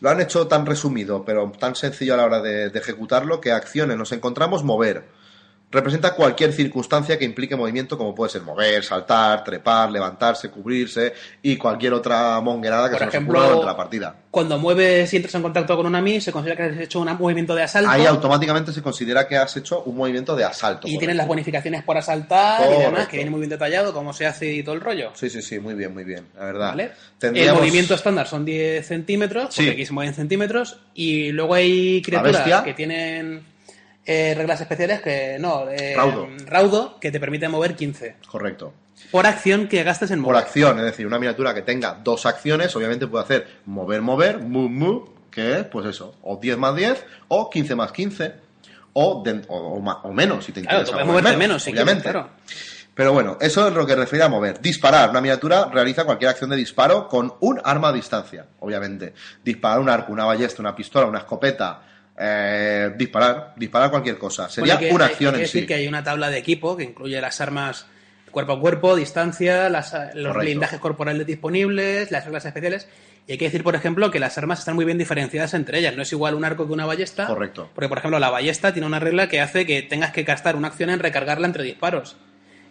lo 0.00 0.10
han 0.10 0.20
hecho 0.20 0.46
tan 0.46 0.64
resumido, 0.64 1.24
pero 1.24 1.50
tan 1.58 1.74
sencillo 1.74 2.14
a 2.14 2.18
la 2.18 2.24
hora 2.26 2.40
de, 2.40 2.70
de 2.70 2.78
ejecutarlo, 2.78 3.40
que 3.40 3.50
acciones 3.50 3.96
nos 3.96 4.12
encontramos 4.12 4.62
mover. 4.62 5.02
Representa 5.70 6.14
cualquier 6.14 6.54
circunstancia 6.54 7.18
que 7.18 7.26
implique 7.26 7.54
movimiento, 7.54 7.98
como 7.98 8.14
puede 8.14 8.30
ser 8.30 8.40
mover, 8.40 8.82
saltar, 8.82 9.44
trepar, 9.44 9.90
levantarse, 9.90 10.48
cubrirse 10.50 11.12
y 11.42 11.56
cualquier 11.58 11.92
otra 11.92 12.40
monguerada 12.40 12.86
que 12.88 12.92
Por 12.92 12.98
se 13.00 13.04
nos 13.04 13.14
ejemplo, 13.14 13.34
ocurra 13.38 13.48
durante 13.48 13.66
la 13.66 13.76
partida. 13.76 14.14
Cuando 14.30 14.58
mueves 14.58 15.12
y 15.12 15.16
entras 15.16 15.34
en 15.34 15.42
contacto 15.42 15.76
con 15.76 15.84
una 15.84 16.00
mini, 16.00 16.22
se 16.22 16.32
considera 16.32 16.56
que 16.56 16.62
has 16.74 16.78
hecho 16.80 17.00
un 17.00 17.14
movimiento 17.18 17.54
de 17.54 17.64
asalto. 17.64 17.90
Ahí 17.90 18.06
automáticamente 18.06 18.72
se 18.72 18.80
considera 18.80 19.28
que 19.28 19.36
has 19.36 19.54
hecho 19.58 19.82
un 19.82 19.94
movimiento 19.96 20.34
de 20.36 20.44
asalto. 20.44 20.88
y 20.88 20.96
tienes 20.96 21.16
las 21.16 21.26
bonificaciones 21.26 21.82
por 21.82 21.98
asaltar 21.98 22.62
y 22.72 22.78
demás, 22.84 23.06
que 23.08 23.16
viene 23.18 23.30
muy 23.30 23.40
bien 23.40 23.50
detallado, 23.50 23.92
cómo 23.92 24.14
se 24.14 24.24
hace 24.26 24.50
y 24.50 24.62
todo 24.62 24.74
el 24.74 24.80
rollo. 24.80 25.10
Sí, 25.14 25.28
sí, 25.28 25.42
sí, 25.42 25.58
muy 25.58 25.74
bien, 25.74 25.92
muy 25.92 26.04
bien, 26.04 26.24
la 26.34 26.44
verdad. 26.46 26.68
¿Vale? 26.70 26.92
Tendríamos- 27.18 27.52
El 27.52 27.58
movimiento 27.66 27.94
estándar 27.94 28.26
son 28.26 28.46
10 28.46 28.86
centímetros, 28.86 29.44
porque 29.54 29.62
Sí. 29.64 29.68
aquí 29.68 29.84
se 29.84 29.92
mueven 29.92 30.14
centímetros, 30.14 30.78
y 30.94 31.30
luego 31.32 31.52
hay 31.54 32.00
criaturas 32.00 32.62
que 32.62 32.72
tienen 32.72 33.42
eh, 34.08 34.34
reglas 34.34 34.60
especiales 34.60 35.00
que 35.02 35.36
no, 35.38 35.68
eh, 35.70 35.92
Raudo. 35.94 36.26
raudo, 36.46 36.98
que 36.98 37.10
te 37.12 37.20
permite 37.20 37.46
mover 37.48 37.76
15 37.76 38.16
Correcto. 38.26 38.72
por 39.10 39.26
acción 39.26 39.68
que 39.68 39.84
gastes 39.84 40.10
en 40.10 40.22
por 40.22 40.32
mover. 40.32 40.42
acción, 40.44 40.78
es 40.78 40.84
decir, 40.86 41.06
una 41.06 41.18
miniatura 41.18 41.52
que 41.54 41.62
tenga 41.62 41.98
dos 42.02 42.24
acciones, 42.26 42.74
obviamente 42.74 43.06
puede 43.06 43.24
hacer 43.24 43.46
mover, 43.66 44.00
mover, 44.02 44.38
move, 44.40 44.68
move, 44.70 45.10
que 45.30 45.58
es, 45.60 45.64
pues 45.66 45.86
eso, 45.86 46.14
o 46.22 46.38
10 46.38 46.56
más 46.58 46.74
10, 46.74 47.04
o 47.28 47.50
15 47.50 47.74
más 47.76 47.92
15, 47.92 48.32
o, 48.94 49.22
de- 49.22 49.42
o, 49.48 49.56
o 49.74 49.80
ma- 49.80 50.00
o 50.02 50.12
menos, 50.12 50.44
si 50.44 50.52
te 50.52 50.62
Claro, 50.62 50.78
interesa. 50.80 51.04
mover 51.04 51.22
moverte 51.22 51.36
menos, 51.38 51.62
si 51.62 51.70
obviamente. 51.70 52.02
quieres, 52.02 52.22
claro. 52.22 52.30
Pero 52.94 53.12
bueno, 53.12 53.36
eso 53.40 53.68
es 53.68 53.74
lo 53.74 53.86
que 53.86 53.94
refiere 53.94 54.24
a 54.24 54.28
mover. 54.28 54.60
Disparar. 54.60 55.10
Una 55.10 55.20
miniatura 55.20 55.66
realiza 55.72 56.04
cualquier 56.04 56.30
acción 56.30 56.50
de 56.50 56.56
disparo 56.56 57.06
con 57.06 57.32
un 57.38 57.60
arma 57.62 57.90
a 57.90 57.92
distancia, 57.92 58.46
obviamente. 58.58 59.14
Disparar 59.44 59.78
un 59.78 59.88
arco, 59.88 60.12
una 60.12 60.24
ballesta, 60.24 60.60
una 60.62 60.74
pistola, 60.74 61.06
una 61.06 61.18
escopeta. 61.18 61.82
Eh, 62.18 62.90
disparar. 62.96 63.52
Disparar 63.56 63.90
cualquier 63.90 64.18
cosa. 64.18 64.48
Sería 64.48 64.74
Bueno, 64.74 64.88
que 64.88 64.94
una 64.94 65.04
hay- 65.06 65.10
acción 65.12 65.28
hay 65.28 65.32
que 65.34 65.38
en 65.38 65.46
decir 65.46 65.60
sí. 65.62 65.66
que 65.66 65.74
hay 65.74 65.86
una 65.88 66.02
tabla 66.04 66.30
de 66.30 66.38
equipo 66.38 66.76
que 66.76 66.84
incluye 66.84 67.20
las 67.20 67.40
armas 67.40 67.86
cuerpo 68.30 68.52
a 68.52 68.60
cuerpo, 68.60 68.94
distancia, 68.96 69.68
las- 69.68 69.92
los 69.92 70.10
Correcto. 70.12 70.38
blindajes 70.40 70.78
corporales 70.80 71.26
disponibles, 71.26 72.10
las 72.10 72.24
reglas 72.24 72.44
especiales. 72.44 72.88
Y 73.26 73.32
hay 73.32 73.38
que 73.38 73.44
decir, 73.46 73.62
por 73.62 73.74
ejemplo, 73.74 74.10
que 74.10 74.20
las 74.20 74.36
armas 74.38 74.58
están 74.60 74.74
muy 74.74 74.84
bien 74.84 74.96
diferenciadas 74.98 75.52
entre 75.54 75.78
ellas. 75.78 75.94
No 75.96 76.02
es 76.02 76.12
igual 76.12 76.34
un 76.34 76.44
arco 76.44 76.66
que 76.66 76.72
una 76.72 76.86
ballesta. 76.86 77.26
Correcto. 77.26 77.70
Porque, 77.74 77.88
por 77.88 77.98
ejemplo, 77.98 78.18
la 78.18 78.30
ballesta 78.30 78.72
tiene 78.72 78.86
una 78.86 79.00
regla 79.00 79.28
que 79.28 79.40
hace 79.40 79.66
que 79.66 79.82
tengas 79.82 80.12
que 80.12 80.22
gastar 80.22 80.56
una 80.56 80.68
acción 80.68 80.90
en 80.90 80.98
recargarla 80.98 81.46
entre 81.46 81.62
disparos. 81.64 82.16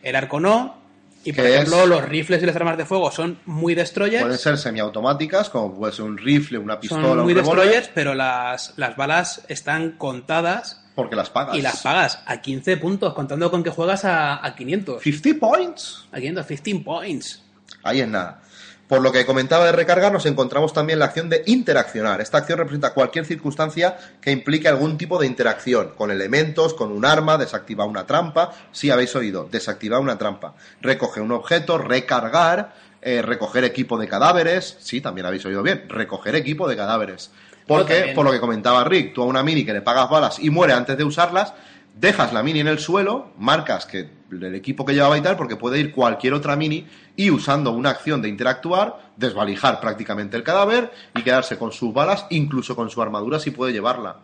El 0.03 0.15
arco 0.15 0.39
no. 0.39 0.86
Y, 1.27 1.33
por 1.33 1.45
ejemplo, 1.45 1.83
es- 1.83 1.89
los 1.89 2.01
rifles 2.05 2.41
y 2.41 2.45
las 2.45 2.55
armas 2.55 2.77
de 2.77 2.85
fuego 2.85 3.11
son 3.11 3.39
muy 3.45 3.75
destroyers. 3.75 4.23
Pueden 4.23 4.37
ser 4.37 4.57
semiautomáticas, 4.57 5.49
como 5.49 5.73
puede 5.77 5.93
ser 5.93 6.05
un 6.05 6.17
rifle, 6.17 6.57
una 6.57 6.79
pistola, 6.79 7.01
son 7.07 7.19
muy 7.23 7.33
un 7.33 7.39
destroyers, 7.39 7.89
pero 7.93 8.13
las, 8.13 8.73
las 8.77 8.95
balas 8.95 9.41
están 9.47 9.91
contadas 9.93 10.81
porque 10.95 11.15
las 11.15 11.29
pagas. 11.29 11.55
y 11.55 11.61
las 11.61 11.81
pagas 11.81 12.19
a 12.25 12.41
15 12.41 12.77
puntos, 12.77 13.13
contando 13.13 13.51
con 13.51 13.63
que 13.63 13.69
juegas 13.69 14.05
a, 14.05 14.45
a 14.45 14.55
500. 14.55 15.01
50 15.03 15.39
points. 15.39 16.07
A 16.11 16.17
500, 16.17 16.45
15 16.45 16.75
points. 16.83 17.43
Ahí 17.83 18.01
es 18.01 18.07
nada. 18.07 18.41
Por 18.87 19.01
lo 19.01 19.11
que 19.11 19.25
comentaba 19.25 19.65
de 19.65 19.73
recargar, 19.73 20.13
nos 20.13 20.25
encontramos 20.25 20.71
también 20.71 20.99
la 20.99 21.05
acción 21.05 21.29
de 21.29 21.43
interaccionar. 21.45 22.21
Esta 22.21 22.37
acción 22.37 22.59
representa 22.59 22.93
cualquier 22.93 23.25
circunstancia 23.25 23.97
que 24.21 24.31
implique 24.31 24.69
algún 24.69 24.97
tipo 24.97 25.19
de 25.19 25.27
interacción, 25.27 25.91
con 25.97 26.09
elementos, 26.09 26.73
con 26.73 26.93
un 26.93 27.03
arma, 27.03 27.37
desactivar 27.37 27.87
una 27.87 28.05
trampa. 28.05 28.53
Si 28.71 28.89
habéis 28.89 29.13
oído, 29.15 29.47
desactivar 29.51 29.99
una 29.99 30.17
trampa. 30.17 30.55
Recoger 30.79 31.21
un 31.21 31.33
objeto, 31.33 31.77
recargar, 31.77 32.75
eh, 33.01 33.21
recoger 33.21 33.65
equipo 33.65 33.97
de 33.97 34.07
cadáveres. 34.07 34.77
Sí, 34.79 35.01
también 35.01 35.27
habéis 35.27 35.45
oído 35.45 35.63
bien, 35.63 35.83
recoger 35.89 36.35
equipo 36.35 36.67
de 36.69 36.77
cadáveres. 36.77 37.31
Porque, 37.67 38.13
por 38.15 38.23
lo 38.23 38.31
que 38.31 38.39
comentaba 38.39 38.85
Rick, 38.85 39.13
tú 39.13 39.21
a 39.21 39.25
una 39.25 39.43
mini 39.43 39.65
que 39.65 39.73
le 39.73 39.81
pagas 39.81 40.09
balas 40.09 40.39
y 40.39 40.49
muere 40.49 40.71
antes 40.71 40.97
de 40.97 41.03
usarlas, 41.03 41.53
dejas 41.99 42.31
la 42.31 42.41
mini 42.43 42.61
en 42.61 42.67
el 42.67 42.79
suelo, 42.79 43.31
marcas 43.37 43.85
que 43.85 44.09
el 44.31 44.55
equipo 44.55 44.85
que 44.85 44.93
llevaba 44.93 45.17
y 45.17 45.21
tal, 45.21 45.35
porque 45.35 45.55
puede 45.57 45.79
ir 45.79 45.91
cualquier 45.91 46.33
otra 46.33 46.55
mini 46.55 46.87
y 47.17 47.31
usando 47.31 47.71
una 47.71 47.89
acción 47.89 48.21
de 48.21 48.29
interactuar, 48.29 49.11
desvalijar 49.17 49.81
prácticamente 49.81 50.37
el 50.37 50.43
cadáver 50.43 50.91
y 51.15 51.23
quedarse 51.23 51.57
con 51.57 51.73
sus 51.73 51.91
balas, 51.93 52.27
incluso 52.29 52.75
con 52.75 52.89
su 52.89 53.01
armadura 53.01 53.39
si 53.39 53.51
puede 53.51 53.73
llevarla. 53.73 54.17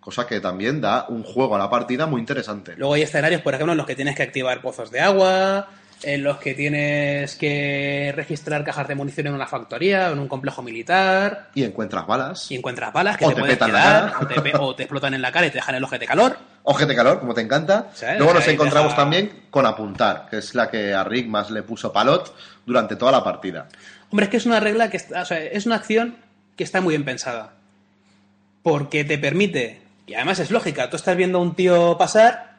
Cosa 0.00 0.26
que 0.26 0.40
también 0.40 0.80
da 0.80 1.06
un 1.08 1.22
juego 1.22 1.54
a 1.54 1.58
la 1.58 1.70
partida 1.70 2.06
muy 2.06 2.20
interesante. 2.20 2.74
Luego 2.76 2.94
hay 2.94 3.02
escenarios, 3.02 3.40
por 3.42 3.54
ejemplo, 3.54 3.72
en 3.72 3.78
los 3.78 3.86
que 3.86 3.94
tienes 3.94 4.16
que 4.16 4.24
activar 4.24 4.60
pozos 4.60 4.90
de 4.90 5.00
agua, 5.00 5.68
en 6.02 6.22
los 6.22 6.38
que 6.38 6.54
tienes 6.54 7.34
que 7.36 8.12
registrar 8.16 8.64
cajas 8.64 8.88
de 8.88 8.94
munición 8.94 9.26
en 9.26 9.34
una 9.34 9.46
factoría 9.46 10.08
o 10.08 10.12
en 10.12 10.18
un 10.18 10.28
complejo 10.28 10.62
militar, 10.62 11.50
Y 11.54 11.64
encuentras 11.64 12.06
balas. 12.06 12.50
y 12.50 12.56
encuentras 12.56 12.92
balas 12.92 13.16
que 13.16 13.24
O 13.26 13.28
te, 13.28 13.34
te 13.34 13.40
pueden 13.40 13.58
quedar, 13.58 14.12
cara. 14.12 14.18
o 14.20 14.26
te, 14.26 14.40
pe- 14.40 14.52
o 14.58 14.74
te 14.74 14.82
explotan 14.84 15.14
en 15.14 15.22
la 15.22 15.30
cara 15.32 15.46
y 15.46 15.50
te 15.50 15.56
dejan 15.56 15.74
el 15.74 15.84
ojete 15.84 16.06
calor. 16.06 16.38
Ojete 16.62 16.94
calor, 16.94 17.20
como 17.20 17.34
te 17.34 17.40
encanta. 17.42 17.88
¿Sabes? 17.94 18.18
Luego 18.18 18.34
nos 18.34 18.48
encontramos 18.48 18.92
deja- 18.92 19.02
también 19.02 19.42
con 19.50 19.66
apuntar, 19.66 20.26
que 20.30 20.38
es 20.38 20.54
la 20.54 20.70
que 20.70 20.94
a 20.94 21.04
Rick 21.04 21.26
más 21.28 21.50
le 21.50 21.62
puso 21.62 21.92
palot 21.92 22.34
durante 22.66 22.96
toda 22.96 23.12
la 23.12 23.22
partida. 23.24 23.66
Hombre, 24.10 24.24
es 24.24 24.30
que 24.30 24.36
es 24.38 24.46
una 24.46 24.60
regla 24.60 24.90
que 24.90 24.96
está, 24.96 25.22
o 25.22 25.24
sea, 25.24 25.38
es 25.38 25.66
una 25.66 25.76
acción 25.76 26.16
que 26.56 26.64
está 26.64 26.80
muy 26.80 26.92
bien 26.92 27.04
pensada. 27.04 27.52
Porque 28.62 29.04
te 29.04 29.16
permite, 29.18 29.80
y 30.06 30.14
además 30.14 30.38
es 30.38 30.50
lógica, 30.50 30.90
tú 30.90 30.96
estás 30.96 31.16
viendo 31.16 31.38
a 31.38 31.42
un 31.42 31.54
tío 31.54 31.96
pasar, 31.96 32.49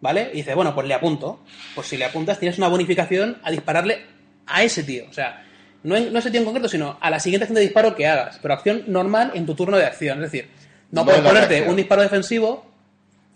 ¿vale? 0.00 0.30
Y 0.32 0.38
dices, 0.38 0.54
bueno, 0.54 0.74
pues 0.74 0.86
le 0.86 0.94
apunto. 0.94 1.40
Pues 1.74 1.86
si 1.88 1.96
le 1.96 2.04
apuntas, 2.04 2.38
tienes 2.38 2.58
una 2.58 2.68
bonificación 2.68 3.38
a 3.42 3.50
dispararle 3.50 4.02
a 4.46 4.62
ese 4.62 4.82
tío. 4.82 5.04
O 5.08 5.12
sea, 5.12 5.44
no, 5.82 5.96
en- 5.96 6.12
no 6.12 6.18
ese 6.18 6.30
tío 6.30 6.40
en 6.40 6.44
concreto, 6.46 6.68
sino 6.68 6.98
a 7.00 7.10
la 7.10 7.20
siguiente 7.20 7.44
acción 7.44 7.54
de 7.56 7.62
disparo 7.62 7.94
que 7.94 8.06
hagas. 8.06 8.38
Pero 8.42 8.54
acción 8.54 8.84
normal 8.86 9.32
en 9.34 9.46
tu 9.46 9.54
turno 9.54 9.76
de 9.76 9.84
acción. 9.86 10.18
Es 10.24 10.30
decir, 10.32 10.50
no, 10.90 11.00
No 11.00 11.04
puedes 11.06 11.20
ponerte 11.20 11.48
reacción. 11.48 11.70
un 11.70 11.76
disparo 11.76 12.02
defensivo 12.02 12.69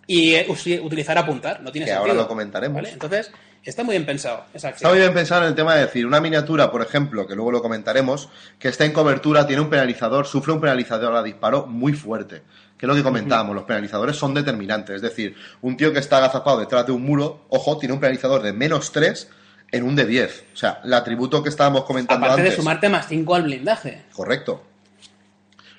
y 0.06 0.34
eh, 0.34 0.46
utilizar 0.82 1.16
apuntar. 1.18 1.60
No 1.62 1.70
tiene 1.72 1.86
Que 1.86 1.92
ahora 1.92 2.08
sentido. 2.08 2.22
lo 2.22 2.28
comentaremos. 2.28 2.76
¿vale? 2.76 2.90
Entonces, 2.90 3.30
está 3.62 3.82
muy 3.84 3.94
bien 3.94 4.06
pensado 4.06 4.44
esa. 4.52 4.70
Está 4.70 4.88
muy 4.88 4.98
bien 4.98 5.14
pensado 5.14 5.42
en 5.42 5.48
el 5.48 5.54
tema 5.54 5.74
de 5.74 5.82
decir, 5.82 6.06
una 6.06 6.20
miniatura, 6.20 6.70
por 6.70 6.82
ejemplo, 6.82 7.26
que 7.26 7.34
luego 7.34 7.50
lo 7.52 7.62
comentaremos, 7.62 8.28
que 8.58 8.68
está 8.68 8.84
en 8.84 8.92
cobertura, 8.92 9.46
tiene 9.46 9.62
un 9.62 9.70
penalizador, 9.70 10.26
sufre 10.26 10.52
un 10.52 10.60
penalizador 10.60 11.14
a 11.16 11.22
disparo 11.22 11.66
muy 11.66 11.92
fuerte. 11.92 12.42
Que 12.76 12.86
es 12.86 12.88
lo 12.88 12.94
que 12.94 13.02
comentábamos, 13.02 13.54
los 13.54 13.64
penalizadores 13.64 14.16
son 14.16 14.34
determinantes. 14.34 14.96
Es 14.96 15.02
decir, 15.02 15.36
un 15.62 15.76
tío 15.76 15.92
que 15.92 16.00
está 16.00 16.18
agazapado 16.18 16.58
detrás 16.58 16.84
de 16.86 16.92
un 16.92 17.02
muro, 17.02 17.46
ojo, 17.48 17.78
tiene 17.78 17.94
un 17.94 18.00
penalizador 18.00 18.42
de 18.42 18.52
menos 18.52 18.90
3 18.92 19.30
en 19.70 19.82
un 19.84 19.94
de 19.96 20.04
10. 20.06 20.44
O 20.52 20.56
sea, 20.56 20.80
el 20.84 20.92
atributo 20.92 21.42
que 21.42 21.48
estábamos 21.48 21.84
comentando 21.84 22.26
Aparte 22.26 22.42
de 22.42 22.48
antes. 22.48 22.60
sumarte 22.60 22.88
más 22.88 23.06
5 23.08 23.34
al 23.34 23.42
blindaje. 23.44 24.02
Correcto. 24.12 24.62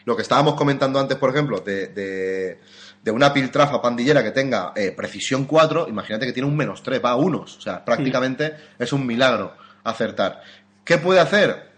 Lo 0.06 0.15
que 0.15 0.22
estábamos 0.22 0.56
comentando 0.56 0.99
antes, 0.99 1.18
por 1.18 1.30
ejemplo, 1.31 1.60
de, 1.60 1.88
de, 1.88 2.60
de 3.06 3.11
una 3.11 3.32
piltrafa 3.32 3.80
pandillera 3.82 4.22
que 4.23 4.32
tenga 4.32 4.73
eh, 4.76 4.91
precisión 4.91 5.45
4, 5.45 5.88
imagínate 5.88 6.26
que 6.26 6.34
tiene 6.34 6.49
un 6.49 6.57
menos 6.57 6.82
3, 6.84 6.99
va 7.06 7.11
a 7.11 7.15
unos. 7.15 7.56
O 7.57 7.61
sea, 7.61 7.86
prácticamente 7.86 8.56
es 8.80 8.91
un 8.91 9.06
milagro 9.06 9.53
acertar. 9.84 10.41
¿Qué 10.84 10.98
puede 10.98 11.19
hacer? 11.19 11.69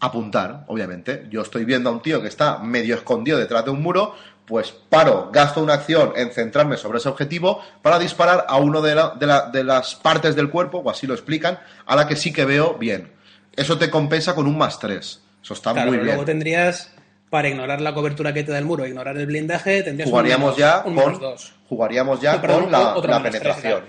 Apuntar, 0.00 0.64
obviamente. 0.66 1.26
Yo 1.30 1.42
estoy 1.42 1.64
viendo 1.64 1.88
a 1.88 1.92
un 1.92 2.02
tío 2.02 2.20
que 2.20 2.28
está 2.28 2.58
medio 2.58 2.96
escondido 2.96 3.38
detrás 3.38 3.64
de 3.64 3.70
un 3.70 3.80
muro, 3.80 4.14
pues 4.44 4.72
paro, 4.72 5.30
gasto 5.32 5.62
una 5.62 5.74
acción 5.74 6.12
en 6.16 6.30
centrarme 6.32 6.76
sobre 6.76 6.98
ese 6.98 7.08
objetivo 7.08 7.60
para 7.80 7.98
disparar 7.98 8.44
a 8.48 8.56
uno 8.58 8.82
de, 8.82 8.94
la- 8.96 9.10
de 9.18 9.26
la- 9.26 9.48
de 9.50 9.64
las 9.64 9.94
partes 9.94 10.34
del 10.36 10.50
cuerpo, 10.50 10.78
o 10.78 10.90
así 10.90 11.06
lo 11.06 11.14
explican, 11.14 11.58
a 11.86 11.96
la 11.96 12.06
que 12.06 12.16
sí 12.16 12.32
que 12.32 12.44
veo 12.44 12.74
bien. 12.74 13.12
Eso 13.56 13.78
te 13.78 13.88
compensa 13.88 14.34
con 14.34 14.46
un 14.48 14.58
más 14.58 14.78
3. 14.80 15.22
Eso 15.42 15.54
está 15.54 15.72
Claro, 15.72 15.88
muy 15.90 15.98
bien. 15.98 16.08
luego 16.08 16.24
tendrías, 16.24 16.92
para 17.34 17.48
ignorar 17.48 17.80
la 17.80 17.92
cobertura 17.92 18.32
que 18.32 18.44
te 18.44 18.52
da 18.52 18.58
el 18.58 18.64
muro, 18.64 18.86
ignorar 18.86 19.16
el 19.16 19.26
blindaje, 19.26 19.82
tendrías 19.82 20.06
un 20.06 20.12
Jugaríamos 20.12 20.56
menos- 20.56 20.56
ya 20.56 20.76
un 20.86 20.94
con, 20.94 20.94
menos 20.94 21.20
dos. 21.20 21.52
jugaríamos 21.68 22.20
ya 22.20 22.34
No, 22.36 22.40
perdón, 22.42 22.62
con 22.62 22.70
la, 22.70 22.94
tres, 23.02 23.22
penetración. 23.22 23.82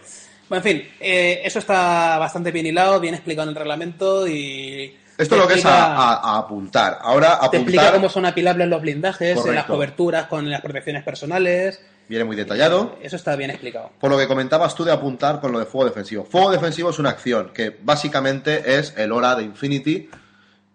Bueno, 0.50 0.64
en 0.66 0.72
fin, 0.78 0.88
eh, 1.00 1.42
eso 1.46 1.60
está 1.60 2.18
bastante 2.18 2.52
bien 2.52 2.66
hilado, 2.66 3.00
bien 3.00 3.14
explicado 3.14 3.44
en 3.48 3.50
el 3.50 3.56
reglamento 3.56 4.28
y... 4.28 4.98
Esto 5.16 5.36
es 5.36 5.42
lo 5.42 5.48
que 5.48 5.54
es 5.54 5.66
a, 5.66 5.94
a- 5.96 6.14
a 6.16 6.38
apuntar. 6.40 6.98
Ahora, 7.04 7.38
Te 7.52 7.58
explica 7.58 7.82
apuntar 7.84 7.94
cómo 7.94 8.10
son 8.10 8.26
apilables 8.26 8.68
los 8.68 8.82
blindajes, 8.82 9.46
en 9.46 9.54
las 9.54 9.66
coberturas, 9.66 10.26
con 10.26 10.50
las 10.50 10.62
protecciones 10.62 11.04
personales. 11.04 11.80
viene 12.10 12.26
muy 12.26 12.36
detallado. 12.36 12.98
Eso 13.00 13.16
está 13.16 13.36
bien 13.36 13.52
explicado. 13.52 13.92
Por 14.00 14.10
lo 14.10 14.18
que 14.18 14.28
comentabas 14.28 14.74
tú 14.74 14.84
de 14.84 14.92
apuntar 14.92 15.40
con 15.40 15.52
lo 15.52 15.60
de 15.60 15.66
fuego 15.68 15.86
defensivo. 15.88 16.26
Fuego 16.26 16.50
defensivo 16.52 16.90
es 16.90 16.98
una 16.98 17.12
acción 17.12 17.52
que 17.54 17.78
básicamente 17.84 18.80
es 18.80 18.96
el 18.98 19.12
hora 19.12 19.36
de 19.36 19.44
Infinity, 19.44 20.10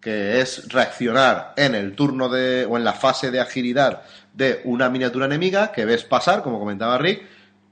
que 0.00 0.40
es 0.40 0.68
reaccionar 0.68 1.52
en 1.56 1.74
el 1.74 1.94
turno 1.94 2.28
de 2.28 2.64
o 2.64 2.76
en 2.76 2.84
la 2.84 2.94
fase 2.94 3.30
de 3.30 3.40
agilidad 3.40 4.02
de 4.32 4.62
una 4.64 4.88
miniatura 4.88 5.26
enemiga 5.26 5.72
que 5.72 5.84
ves 5.84 6.04
pasar, 6.04 6.42
como 6.42 6.58
comentaba 6.58 6.98
Rick. 6.98 7.22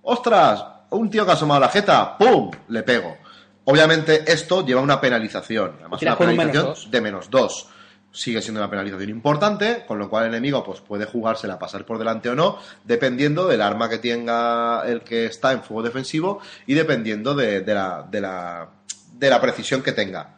¡Ostras! 0.02 0.64
Un 0.90 1.10
tío 1.10 1.24
que 1.24 1.32
ha 1.32 1.34
asomado 1.34 1.60
la 1.60 1.68
jeta, 1.68 2.16
¡pum! 2.16 2.50
Le 2.68 2.82
pego. 2.82 3.16
Obviamente 3.64 4.24
esto 4.26 4.64
lleva 4.64 4.80
una 4.80 5.00
penalización, 5.00 5.76
además 5.80 6.00
una 6.00 6.16
con 6.16 6.28
un 6.28 6.36
menos 6.36 6.52
penalización 6.52 6.74
dos. 6.74 6.90
de 6.90 7.00
menos 7.00 7.30
2. 7.30 7.68
Sigue 8.10 8.40
siendo 8.40 8.60
una 8.60 8.70
penalización 8.70 9.10
importante, 9.10 9.84
con 9.86 9.98
lo 9.98 10.08
cual 10.08 10.24
el 10.24 10.30
enemigo 10.30 10.64
pues, 10.64 10.80
puede 10.80 11.04
jugársela 11.04 11.58
pasar 11.58 11.84
por 11.84 11.98
delante 11.98 12.30
o 12.30 12.34
no, 12.34 12.58
dependiendo 12.84 13.46
del 13.46 13.60
arma 13.60 13.90
que 13.90 13.98
tenga 13.98 14.82
el 14.86 15.02
que 15.02 15.26
está 15.26 15.52
en 15.52 15.62
fuego 15.62 15.82
defensivo 15.82 16.40
y 16.66 16.72
dependiendo 16.72 17.34
de, 17.34 17.60
de 17.60 17.74
la, 17.74 18.06
de, 18.10 18.20
la, 18.22 18.68
de 19.12 19.30
la 19.30 19.40
precisión 19.40 19.82
que 19.82 19.92
tenga. 19.92 20.37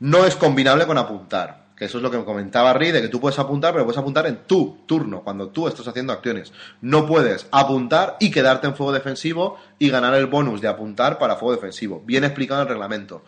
No 0.00 0.24
es 0.26 0.34
combinable 0.36 0.86
con 0.86 0.98
apuntar, 0.98 1.66
que 1.76 1.84
eso 1.86 1.98
es 1.98 2.02
lo 2.02 2.10
que 2.10 2.18
me 2.18 2.24
comentaba 2.24 2.72
Ri, 2.72 2.90
de 2.90 3.00
que 3.02 3.08
tú 3.08 3.20
puedes 3.20 3.38
apuntar, 3.38 3.72
pero 3.72 3.84
puedes 3.84 3.98
apuntar 3.98 4.26
en 4.26 4.44
tu 4.46 4.78
turno, 4.86 5.22
cuando 5.22 5.48
tú 5.48 5.68
estás 5.68 5.86
haciendo 5.88 6.12
acciones. 6.12 6.52
No 6.80 7.06
puedes 7.06 7.46
apuntar 7.52 8.16
y 8.20 8.30
quedarte 8.30 8.66
en 8.66 8.74
fuego 8.74 8.92
defensivo 8.92 9.56
y 9.78 9.88
ganar 9.90 10.14
el 10.14 10.26
bonus 10.26 10.60
de 10.60 10.68
apuntar 10.68 11.18
para 11.18 11.36
fuego 11.36 11.54
defensivo. 11.54 12.02
Bien 12.04 12.24
explicado 12.24 12.62
en 12.62 12.66
el 12.68 12.72
reglamento. 12.72 13.24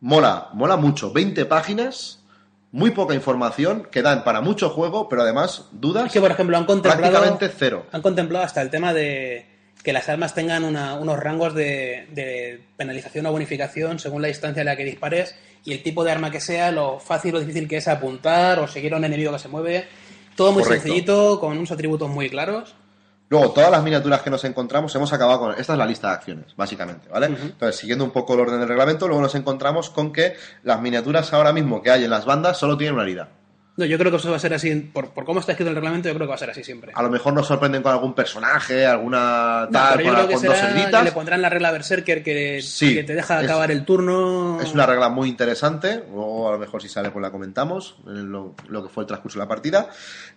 Mola, 0.00 0.48
mola 0.52 0.76
mucho. 0.76 1.12
20 1.12 1.44
páginas, 1.46 2.20
muy 2.72 2.90
poca 2.90 3.14
información, 3.14 3.88
que 3.90 4.02
dan 4.02 4.24
para 4.24 4.40
mucho 4.40 4.70
juego, 4.70 5.08
pero 5.08 5.22
además 5.22 5.66
dudas 5.72 6.06
Es 6.06 6.12
que, 6.12 6.20
por 6.20 6.30
ejemplo, 6.30 6.56
han 6.56 6.66
contemplado... 6.66 7.00
prácticamente 7.12 7.48
cero. 7.56 7.86
Han 7.92 8.02
contemplado 8.02 8.44
hasta 8.44 8.60
el 8.62 8.70
tema 8.70 8.92
de 8.92 9.46
que 9.82 9.92
las 9.92 10.08
armas 10.08 10.34
tengan 10.34 10.64
una- 10.64 10.94
unos 10.94 11.18
rangos 11.18 11.54
de, 11.54 12.08
de 12.12 12.60
penalización 12.76 13.24
o 13.26 13.32
bonificación 13.32 13.98
según 14.00 14.20
la 14.20 14.28
distancia 14.28 14.62
a 14.62 14.64
la 14.64 14.76
que 14.76 14.84
dispares 14.84 15.36
y 15.66 15.72
el 15.72 15.82
tipo 15.82 16.04
de 16.04 16.12
arma 16.12 16.30
que 16.30 16.40
sea, 16.40 16.70
lo 16.70 16.98
fácil 17.00 17.34
o 17.34 17.40
difícil 17.40 17.68
que 17.68 17.78
es 17.78 17.88
apuntar 17.88 18.60
o 18.60 18.68
seguir 18.68 18.94
a 18.94 18.96
un 18.96 19.04
enemigo 19.04 19.32
que 19.32 19.38
se 19.40 19.48
mueve. 19.48 19.86
Todo 20.36 20.52
muy 20.52 20.62
Correcto. 20.62 20.84
sencillito, 20.84 21.40
con 21.40 21.56
unos 21.56 21.70
atributos 21.72 22.08
muy 22.08 22.30
claros. 22.30 22.74
Luego, 23.28 23.50
todas 23.50 23.72
las 23.72 23.82
miniaturas 23.82 24.22
que 24.22 24.30
nos 24.30 24.44
encontramos, 24.44 24.94
hemos 24.94 25.12
acabado 25.12 25.40
con. 25.40 25.50
Esta 25.58 25.72
es 25.72 25.78
la 25.78 25.86
lista 25.86 26.08
de 26.08 26.14
acciones, 26.14 26.54
básicamente, 26.56 27.08
¿vale? 27.08 27.26
Entonces, 27.26 27.74
siguiendo 27.74 28.04
un 28.04 28.12
poco 28.12 28.34
el 28.34 28.40
orden 28.40 28.60
del 28.60 28.68
reglamento, 28.68 29.08
luego 29.08 29.20
nos 29.20 29.34
encontramos 29.34 29.90
con 29.90 30.12
que 30.12 30.34
las 30.62 30.80
miniaturas 30.80 31.32
ahora 31.32 31.52
mismo 31.52 31.82
que 31.82 31.90
hay 31.90 32.04
en 32.04 32.10
las 32.10 32.24
bandas 32.24 32.56
solo 32.56 32.76
tienen 32.76 32.94
una 32.94 33.02
herida. 33.02 33.30
No, 33.78 33.84
yo 33.84 33.98
creo 33.98 34.10
que 34.10 34.16
eso 34.16 34.30
va 34.30 34.36
a 34.36 34.40
ser 34.40 34.54
así, 34.54 34.74
por, 34.74 35.10
por 35.10 35.24
cómo 35.26 35.40
está 35.40 35.52
escrito 35.52 35.68
el 35.68 35.74
reglamento, 35.76 36.08
yo 36.08 36.14
creo 36.14 36.26
que 36.26 36.30
va 36.30 36.34
a 36.36 36.38
ser 36.38 36.48
así 36.48 36.64
siempre. 36.64 36.92
A 36.94 37.02
lo 37.02 37.10
mejor 37.10 37.34
nos 37.34 37.46
sorprenden 37.46 37.82
con 37.82 37.92
algún 37.92 38.14
personaje, 38.14 38.86
alguna 38.86 39.68
tal, 39.70 39.98
yo 39.98 40.04
con, 40.06 40.14
creo 40.14 40.28
que 40.28 40.34
con 40.34 40.44
dos 40.44 40.56
será, 40.56 40.70
heriditas. 40.70 41.04
le 41.04 41.12
pondrán 41.12 41.42
la 41.42 41.50
regla 41.50 41.70
Berserker 41.72 42.22
que, 42.22 42.62
Sí, 42.62 42.94
que 42.94 43.04
te 43.04 43.14
deja 43.14 43.38
es- 43.38 43.44
acabar 43.44 43.70
el 43.70 43.84
turno. 43.84 44.58
Es 44.62 44.72
una 44.72 44.86
regla 44.86 45.10
muy 45.10 45.28
interesante, 45.28 46.04
luego 46.10 46.48
a 46.48 46.52
lo 46.52 46.58
mejor 46.58 46.80
si 46.80 46.88
sale 46.88 47.10
pues 47.10 47.20
la 47.22 47.30
comentamos, 47.30 47.96
en 48.06 48.32
lo, 48.32 48.54
lo 48.68 48.82
que 48.82 48.88
fue 48.88 49.02
el 49.02 49.06
transcurso 49.08 49.38
de 49.38 49.44
la 49.44 49.48
partida. 49.48 49.88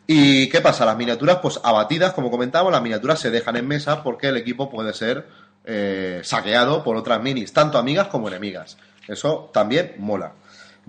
¿Y 0.06 0.50
qué 0.50 0.60
pasa? 0.60 0.84
Las 0.86 0.98
miniaturas, 0.98 1.38
pues 1.42 1.62
abatidas, 1.64 2.12
como 2.14 2.30
comentamos, 2.32 2.72
las 2.74 2.82
miniaturas 2.82 3.20
se 3.20 3.32
dejan 3.32 3.56
en 3.56 3.68
mesa 3.68 4.04
porque 4.04 4.28
el 4.28 4.36
equipo 4.38 4.70
puede 4.70 4.94
ser 4.94 5.28
eh, 5.66 6.20
saqueado 6.24 6.84
por 6.84 6.98
otras 6.98 7.22
minis, 7.22 7.54
tanto 7.54 7.78
amigas 7.78 8.08
como 8.08 8.28
enemigas. 8.28 8.78
Eso 9.08 9.50
también 9.54 9.94
mola. 9.98 10.34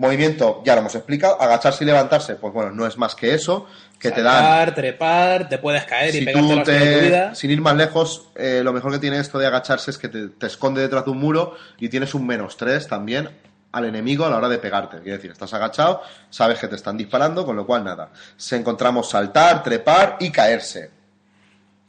Movimiento, 0.01 0.63
ya 0.65 0.73
lo 0.73 0.81
hemos 0.81 0.95
explicado, 0.95 1.39
agacharse 1.39 1.83
y 1.83 1.87
levantarse, 1.87 2.33
pues 2.35 2.51
bueno, 2.51 2.71
no 2.71 2.87
es 2.87 2.97
más 2.97 3.13
que 3.13 3.35
eso, 3.35 3.67
que 3.99 4.09
te 4.09 4.23
dan 4.23 4.43
Saltar, 4.43 4.73
trepar, 4.73 5.47
te 5.47 5.59
puedes 5.59 5.83
caer 5.83 6.15
y 6.15 6.25
pegarte 6.25 6.55
la 6.55 6.63
tu 6.63 7.05
vida. 7.05 7.35
sin 7.35 7.51
ir 7.51 7.61
más 7.61 7.75
lejos, 7.75 8.29
eh, 8.33 8.61
lo 8.63 8.73
mejor 8.73 8.93
que 8.93 8.97
tiene 8.97 9.19
esto 9.19 9.37
de 9.37 9.45
agacharse 9.45 9.91
es 9.91 9.99
que 9.99 10.09
te, 10.09 10.29
te 10.29 10.47
esconde 10.47 10.81
detrás 10.81 11.05
de 11.05 11.11
un 11.11 11.19
muro 11.19 11.55
y 11.77 11.87
tienes 11.87 12.15
un 12.15 12.25
menos 12.25 12.57
3 12.57 12.87
también 12.87 13.29
al 13.71 13.85
enemigo 13.85 14.25
a 14.25 14.29
la 14.31 14.37
hora 14.37 14.49
de 14.49 14.57
pegarte. 14.57 14.97
Quiere 14.97 15.17
decir, 15.17 15.31
estás 15.31 15.53
agachado, 15.53 16.01
sabes 16.31 16.59
que 16.59 16.67
te 16.67 16.75
están 16.75 16.97
disparando, 16.97 17.45
con 17.45 17.55
lo 17.55 17.65
cual 17.65 17.83
nada. 17.83 18.09
Se 18.35 18.55
encontramos 18.55 19.07
saltar, 19.07 19.61
trepar 19.61 20.17
y 20.19 20.31
caerse. 20.31 20.89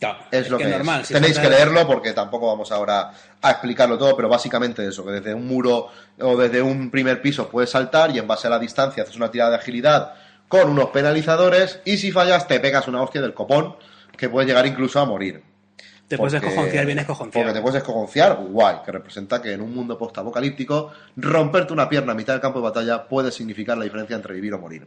Claro, 0.02 0.18
Es, 0.32 0.50
lo 0.50 0.58
que, 0.58 0.64
es 0.64 0.70
es. 0.70 0.76
normal. 0.76 1.04
si 1.04 1.14
Tenéis 1.14 1.38
que 1.38 1.48
leerlo 1.48 1.86
porque 1.86 2.12
tampoco 2.12 2.48
vamos 2.48 2.72
ahora 2.72 3.12
a 3.40 3.50
explicarlo 3.52 3.96
todo, 3.96 4.16
pero 4.16 4.28
básicamente 4.28 4.84
eso, 4.86 5.04
que 5.06 5.12
desde 5.12 5.32
un 5.32 5.46
muro 5.46 5.88
o 6.20 6.36
desde 6.36 6.60
un 6.60 6.90
primer 6.90 7.22
piso 7.22 7.48
puedes 7.48 7.70
saltar 7.70 8.10
y 8.10 8.18
en 8.18 8.26
base 8.26 8.48
a 8.48 8.50
la 8.50 8.58
distancia 8.58 9.04
haces 9.04 9.14
una 9.14 9.30
tirada 9.30 9.50
de 9.50 9.56
agilidad 9.58 10.14
con 10.48 10.70
unos 10.70 10.86
penalizadores 10.90 11.80
y 11.84 11.98
si 11.98 12.10
fallas 12.10 12.48
te 12.48 12.58
pegas 12.58 12.88
una 12.88 13.00
hostia 13.00 13.20
del 13.22 13.32
copón 13.32 13.76
que 14.16 14.28
puede 14.28 14.46
llegar 14.48 14.66
incluso 14.66 14.98
a 14.98 15.04
morir. 15.04 15.40
Te 16.08 16.18
puedes 16.18 16.34
Porque- 16.34 16.48
escojonciar 16.48 16.84
bien 16.84 16.98
escojonciado. 16.98 17.44
Porque 17.46 17.58
te 17.58 17.62
puedes 17.62 17.76
escojonciar, 17.78 18.36
guay, 18.36 18.76
que 18.84 18.90
representa 18.92 19.40
que 19.40 19.52
en 19.52 19.60
un 19.62 19.72
mundo 19.72 19.96
post-apocalíptico 19.96 20.92
romperte 21.16 21.72
una 21.72 21.88
pierna 21.88 22.10
a 22.12 22.14
mitad 22.16 22.34
del 22.34 22.42
campo 22.42 22.58
de 22.58 22.64
batalla 22.64 23.08
puede 23.08 23.30
significar 23.30 23.78
la 23.78 23.84
diferencia 23.84 24.16
entre 24.16 24.34
vivir 24.34 24.52
o 24.52 24.58
morir. 24.58 24.84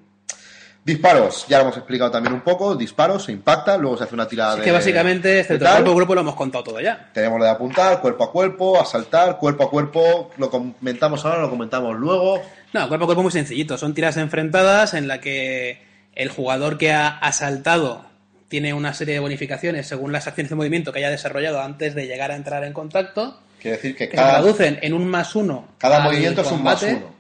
Disparos, 0.86 1.48
ya 1.50 1.58
lo 1.58 1.64
hemos 1.64 1.78
explicado 1.78 2.12
también 2.12 2.32
un 2.32 2.42
poco, 2.42 2.76
disparos, 2.76 3.24
se 3.24 3.32
impacta, 3.32 3.76
luego 3.76 3.98
se 3.98 4.04
hace 4.04 4.14
una 4.14 4.28
tirada 4.28 4.52
Es 4.54 4.60
de... 4.60 4.66
que 4.66 4.72
básicamente, 4.72 5.40
excepto 5.40 5.66
cuerpo 5.66 5.92
a 5.92 5.96
grupo, 5.96 6.14
lo 6.14 6.22
hemos 6.22 6.36
contado 6.36 6.64
todo 6.64 6.80
ya. 6.80 7.10
Tenemos 7.12 7.40
lo 7.40 7.46
de 7.46 7.50
apuntar, 7.50 8.00
cuerpo 8.02 8.24
a 8.26 8.32
cuerpo, 8.32 8.80
asaltar, 8.80 9.40
cuerpo 9.40 9.64
a 9.64 9.70
cuerpo, 9.72 10.30
lo 10.38 10.52
comentamos 10.52 11.26
ahora, 11.26 11.42
lo 11.42 11.50
comentamos 11.50 11.96
luego. 11.98 12.40
No, 12.72 12.88
cuerpo 12.88 13.06
a 13.06 13.08
cuerpo 13.08 13.24
muy 13.24 13.32
sencillito. 13.32 13.80
Son 13.80 13.96
tiras 13.96 14.16
enfrentadas 14.18 14.94
en 14.94 15.08
la 15.08 15.20
que 15.20 15.82
el 16.14 16.30
jugador 16.30 16.78
que 16.78 16.94
ha 16.94 17.08
asaltado 17.08 18.06
tiene 18.48 18.76
una 18.76 18.94
serie 18.94 19.16
de 19.16 19.22
bonificaciones 19.22 19.88
según 19.88 20.12
las 20.12 20.28
acciones 20.28 20.52
de 20.52 20.56
movimiento 20.56 20.94
que 20.94 21.00
haya 21.00 21.10
desarrollado 21.10 21.62
antes 21.62 21.96
de 21.96 22.06
llegar 22.06 22.30
a 22.30 22.36
entrar 22.36 22.64
en 22.64 22.74
contacto, 22.74 23.40
Quiere 23.60 23.78
decir 23.78 23.96
que 23.96 24.06
que 24.08 24.12
se 24.12 24.22
cada, 24.22 24.34
traducen 24.34 24.78
en 24.84 24.94
un 24.94 25.08
más 25.08 25.36
uno. 25.36 25.70
cada 25.80 26.02
movimiento 26.02 26.42
es 26.42 26.52
un 26.52 26.62
más 26.62 26.84
uno. 26.84 27.16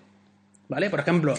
¿Vale? 0.67 0.91
Por 0.91 0.99
ejemplo, 0.99 1.33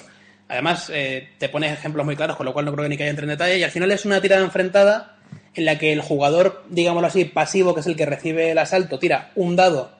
además 0.48 0.90
eh, 0.92 1.30
te 1.38 1.48
pones 1.48 1.72
ejemplos 1.72 2.04
muy 2.04 2.16
claros, 2.16 2.36
con 2.36 2.46
lo 2.46 2.52
cual 2.52 2.64
no 2.64 2.72
creo 2.72 2.84
que 2.84 2.88
ni 2.88 2.96
que 2.96 3.04
haya 3.04 3.10
entre 3.10 3.24
en 3.24 3.30
detalle, 3.30 3.58
y 3.58 3.62
al 3.62 3.70
final 3.70 3.90
es 3.92 4.04
una 4.04 4.20
tirada 4.20 4.42
enfrentada 4.42 5.16
en 5.54 5.64
la 5.64 5.78
que 5.78 5.92
el 5.92 6.02
jugador, 6.02 6.64
digámoslo 6.68 7.08
así, 7.08 7.24
pasivo, 7.24 7.74
que 7.74 7.80
es 7.80 7.86
el 7.86 7.96
que 7.96 8.06
recibe 8.06 8.50
el 8.50 8.58
asalto, 8.58 8.98
tira 8.98 9.30
un 9.34 9.56
dado 9.56 9.90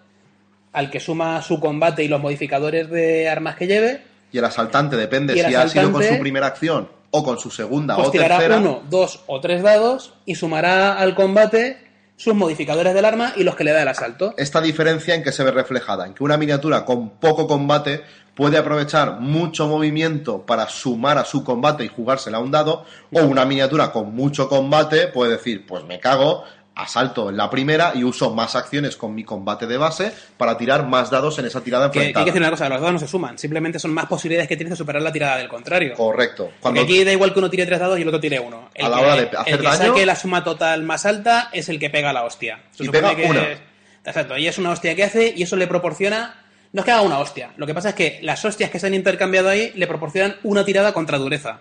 al 0.73 0.91
que 0.91 1.01
suma 1.01 1.41
su 1.41 1.59
combate 1.59 2.05
y 2.05 2.09
los 2.09 2.21
modificadores 2.21 2.91
de 2.91 3.29
armas 3.29 3.57
que 3.57 3.67
lleve, 3.67 4.03
Y 4.31 4.39
el 4.39 4.45
asaltante 4.45 4.97
depende 4.97 5.33
el 5.33 5.47
si 5.47 5.55
ha 5.55 5.67
sido 5.69 5.91
con 5.91 6.05
su 6.05 6.19
primera 6.19 6.47
acción 6.47 6.89
o 7.11 7.25
con 7.25 7.39
su 7.39 7.51
segunda 7.51 7.97
pues 7.97 8.09
o 8.09 8.11
tirará 8.11 8.39
tercera. 8.39 8.59
uno, 8.59 8.83
dos 8.91 9.23
o 9.27 9.41
tres 9.41 9.63
dados 9.63 10.13
y 10.27 10.35
sumará 10.35 10.99
al 10.99 11.15
combate 11.15 11.79
sus 12.17 12.35
modificadores 12.35 12.95
del 12.95 13.05
arma 13.05 13.33
y 13.37 13.45
los 13.45 13.55
que 13.57 13.65
le 13.65 13.73
da 13.73 13.83
el 13.83 13.89
asalto. 13.89 14.35
Esta 14.37 14.61
diferencia 14.61 15.15
en 15.15 15.23
que 15.23 15.33
se 15.33 15.45
ve 15.45 15.51
reflejada, 15.51 16.07
en 16.07 16.15
que 16.15 16.25
una 16.25 16.37
miniatura 16.37 16.85
con 16.85 17.11
poco 17.19 17.47
combate 17.47 18.03
puede 18.35 18.59
aprovechar 18.59 19.21
mucho 19.21 19.67
movimiento 19.67 20.45
para 20.45 20.69
sumar 20.69 21.19
a 21.19 21.25
su 21.25 21.45
combate 21.45 21.85
y 21.85 21.89
jugársela 21.89 22.39
a 22.39 22.41
un 22.41 22.51
dado, 22.51 22.85
o 23.13 23.23
una 23.23 23.45
miniatura 23.45 23.93
con 23.93 24.15
mucho 24.15 24.49
combate 24.49 25.09
puede 25.09 25.33
decir, 25.33 25.67
pues 25.67 25.85
me 25.85 26.01
cago, 26.01 26.45
asalto 26.77 27.31
en 27.31 27.37
la 27.37 27.49
primera 27.51 27.93
y 27.95 28.05
uso 28.05 28.33
más 28.35 28.55
acciones 28.55 28.97
con 28.97 29.15
mi 29.15 29.25
combate 29.25 29.67
de 29.67 29.79
base 29.79 30.13
para 30.37 30.57
tirar 30.59 30.87
más 30.87 31.11
dados 31.11 31.39
en 31.39 31.47
esa 31.47 31.63
tirada 31.63 31.87
Que, 31.91 31.93
que 31.95 31.99
hay 31.99 32.05
enfrentada. 32.09 32.25
que 32.27 32.31
decir 32.31 32.43
una 32.43 32.51
cosa, 32.51 32.69
los 32.69 32.81
dados 32.81 32.93
no 32.93 32.99
se 32.99 33.09
suman, 33.09 33.39
simplemente 33.39 33.79
son 33.79 33.93
más 33.95 34.07
posibilidades 34.07 34.47
que 34.49 34.57
tienes 34.57 34.71
de 34.73 34.77
superar 34.77 35.01
la 35.03 35.11
tirada 35.13 35.39
del 35.39 35.49
contrario. 35.49 35.95
Correcto. 35.95 36.45
Porque 36.45 36.61
Cuando 36.61 36.83
aquí 36.83 37.03
da 37.03 37.13
igual 37.13 37.33
que 37.33 37.39
uno 37.39 37.51
tire 37.51 37.67
tres 37.67 37.81
dados 37.81 37.99
y 37.99 38.03
el 38.03 38.09
otro 38.09 38.21
tire 38.21 38.39
uno. 38.39 38.69
El 38.75 38.87
A 38.87 38.89
la 38.91 38.97
que, 38.99 39.03
hora 39.05 39.17
de 39.17 39.23
hacer 39.23 39.55
el 39.55 39.59
que 39.61 39.67
daño- 39.67 39.89
saque 39.89 40.07
la 40.07 40.17
suma 40.17 40.45
total 40.45 40.83
más 40.83 41.07
alta 41.07 41.49
es 41.53 41.69
el 41.69 41.79
que 41.81 41.91
pega 41.91 42.13
la 42.13 42.25
hostia. 42.25 42.61
Se 42.73 42.85
Y 42.85 42.89
pega 42.91 43.17
que 43.17 43.25
una. 43.25 43.43
es- 43.49 43.59
Exacto, 44.05 44.37
y 44.37 44.47
es 44.47 44.57
una 44.59 44.71
hostia 44.71 44.95
que 44.95 45.03
hace 45.03 45.33
y 45.37 45.43
eso 45.43 45.57
le 45.57 45.67
proporciona... 45.67 46.43
No 46.73 46.81
es 46.83 46.85
que 46.85 46.93
haga 46.93 47.01
una 47.03 47.19
hostia, 47.19 47.53
lo 47.57 47.67
que 47.67 47.73
pasa 47.75 47.89
es 47.89 47.95
que 47.95 48.19
las 48.23 48.45
hostias 48.45 48.69
que 48.71 48.79
se 48.79 48.87
han 48.87 48.93
intercambiado 48.95 49.49
ahí 49.49 49.73
le 49.77 49.87
proporcionan 49.87 50.37
una 50.43 50.65
tirada 50.65 50.93
contra 50.93 51.17
dureza. 51.17 51.61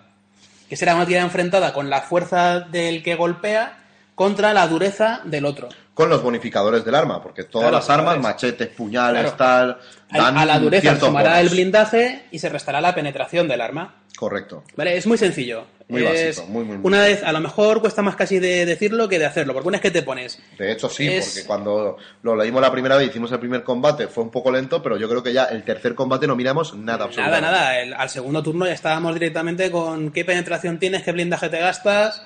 Que 0.68 0.76
será 0.76 0.94
una 0.94 1.06
tirada 1.06 1.24
enfrentada 1.24 1.72
con 1.72 1.88
la 1.88 2.02
fuerza 2.02 2.60
del 2.60 3.02
que 3.02 3.14
golpea 3.14 3.78
contra 4.16 4.52
la 4.52 4.66
dureza 4.66 5.20
del 5.24 5.44
otro. 5.44 5.68
con 5.94 6.10
los 6.10 6.22
bonificadores 6.22 6.84
del 6.84 6.94
arma, 6.94 7.22
porque 7.22 7.44
todas 7.44 7.70
Claro, 7.70 7.76
las 7.78 7.88
armas, 7.88 8.18
machetes, 8.18 8.68
puñales, 8.68 9.32
Claro. 9.32 9.36
tal, 9.38 9.78
A, 10.10 10.18
dan 10.18 10.36
a 10.36 10.44
la 10.44 10.58
dureza 10.58 10.94
sumará 11.00 11.40
el 11.40 11.48
blindaje 11.48 12.26
y 12.30 12.38
se 12.38 12.50
restará 12.50 12.82
la 12.82 12.94
penetración 12.94 13.48
del 13.48 13.62
arma. 13.62 13.94
Correcto. 14.14 14.62
¿Vale? 14.76 14.94
Es 14.98 15.06
muy 15.06 15.16
sencillo. 15.16 15.64
Muy 15.88 16.04
Es- 16.04 16.36
básico, 16.36 16.52
muy, 16.52 16.64
muy, 16.64 16.76
muy 16.78 16.86
Una 16.86 17.00
vez, 17.00 17.22
a 17.22 17.32
lo 17.32 17.40
mejor 17.40 17.80
cuesta 17.80 18.02
más 18.02 18.14
casi 18.14 18.38
de 18.38 18.66
decirlo 18.66 19.08
que 19.08 19.18
de 19.18 19.24
hacerlo, 19.24 19.54
porque 19.54 19.68
una 19.68 19.76
vez 19.76 19.82
que 19.82 19.90
te 19.90 20.02
pones 20.02 20.38
De 20.58 20.70
hecho, 20.72 20.90
sí, 20.90 21.08
Es- 21.08 21.28
porque 21.34 21.46
cuando 21.46 21.96
lo 22.22 22.36
leímos 22.36 22.60
la 22.60 22.70
primera 22.72 22.96
vez, 22.98 23.08
hicimos 23.08 23.32
el 23.32 23.38
primer 23.38 23.62
combate, 23.62 24.06
fue 24.08 24.22
un 24.24 24.30
poco 24.30 24.50
lento, 24.50 24.82
pero 24.82 24.98
yo 24.98 25.08
creo 25.08 25.22
que 25.22 25.32
ya 25.32 25.44
el 25.44 25.62
tercer 25.64 25.94
combate 25.94 26.26
no 26.26 26.36
miramos 26.36 26.74
nada 26.74 26.98
Nada, 26.98 27.04
absolutamente. 27.06 27.40
nada. 27.40 27.80
el- 27.80 27.94
al 27.94 28.10
segundo 28.10 28.42
turno 28.42 28.66
ya 28.66 28.72
estábamos 28.72 29.14
directamente 29.14 29.70
con 29.70 30.10
qué 30.10 30.26
penetración 30.26 30.78
tienes, 30.78 31.02
qué 31.04 31.12
blindaje 31.12 31.48
te 31.48 31.58
gastas. 31.58 32.22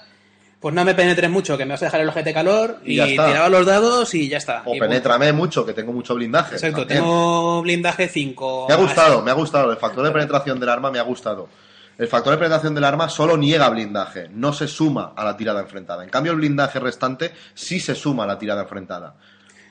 Pues 0.60 0.74
no 0.74 0.84
me 0.84 0.94
penetres 0.94 1.30
mucho, 1.30 1.56
que 1.56 1.64
me 1.64 1.72
vas 1.72 1.82
a 1.82 1.86
dejar 1.86 2.02
el 2.02 2.08
ojete 2.08 2.34
calor. 2.34 2.80
Y 2.84 3.00
tiraba 3.00 3.48
los 3.48 3.64
dados 3.64 4.14
y 4.14 4.28
ya 4.28 4.36
está. 4.36 4.62
O 4.66 4.74
Y 4.74 4.78
penétrame 4.78 5.32
mucho, 5.32 5.64
que 5.64 5.72
tengo 5.72 5.92
mucho 5.92 6.14
blindaje. 6.14 6.56
Exacto, 6.56 6.80
también. 6.80 7.00
tengo 7.00 7.62
blindaje 7.62 8.08
5. 8.08 8.66
Me 8.68 8.74
ha 8.74 8.76
gustado, 8.76 9.22
me 9.22 9.30
ha 9.30 9.34
gustado. 9.34 9.70
El 9.70 9.78
factor 9.78 10.04
de 10.04 10.10
penetración 10.10 10.60
del 10.60 10.68
arma 10.68 10.90
me 10.90 10.98
ha 10.98 11.02
gustado. 11.02 11.48
El 11.96 12.08
factor 12.08 12.32
de 12.32 12.38
penetración 12.38 12.74
del 12.74 12.84
arma 12.84 13.08
solo 13.08 13.36
niega 13.36 13.68
blindaje, 13.70 14.28
no 14.32 14.52
se 14.52 14.68
suma 14.68 15.12
a 15.16 15.24
la 15.24 15.36
tirada 15.36 15.60
enfrentada. 15.60 16.02
En 16.04 16.10
cambio, 16.10 16.32
el 16.32 16.38
blindaje 16.38 16.78
restante 16.78 17.32
sí 17.54 17.80
se 17.80 17.94
suma 17.94 18.24
a 18.24 18.26
la 18.26 18.38
tirada 18.38 18.62
enfrentada. 18.62 19.14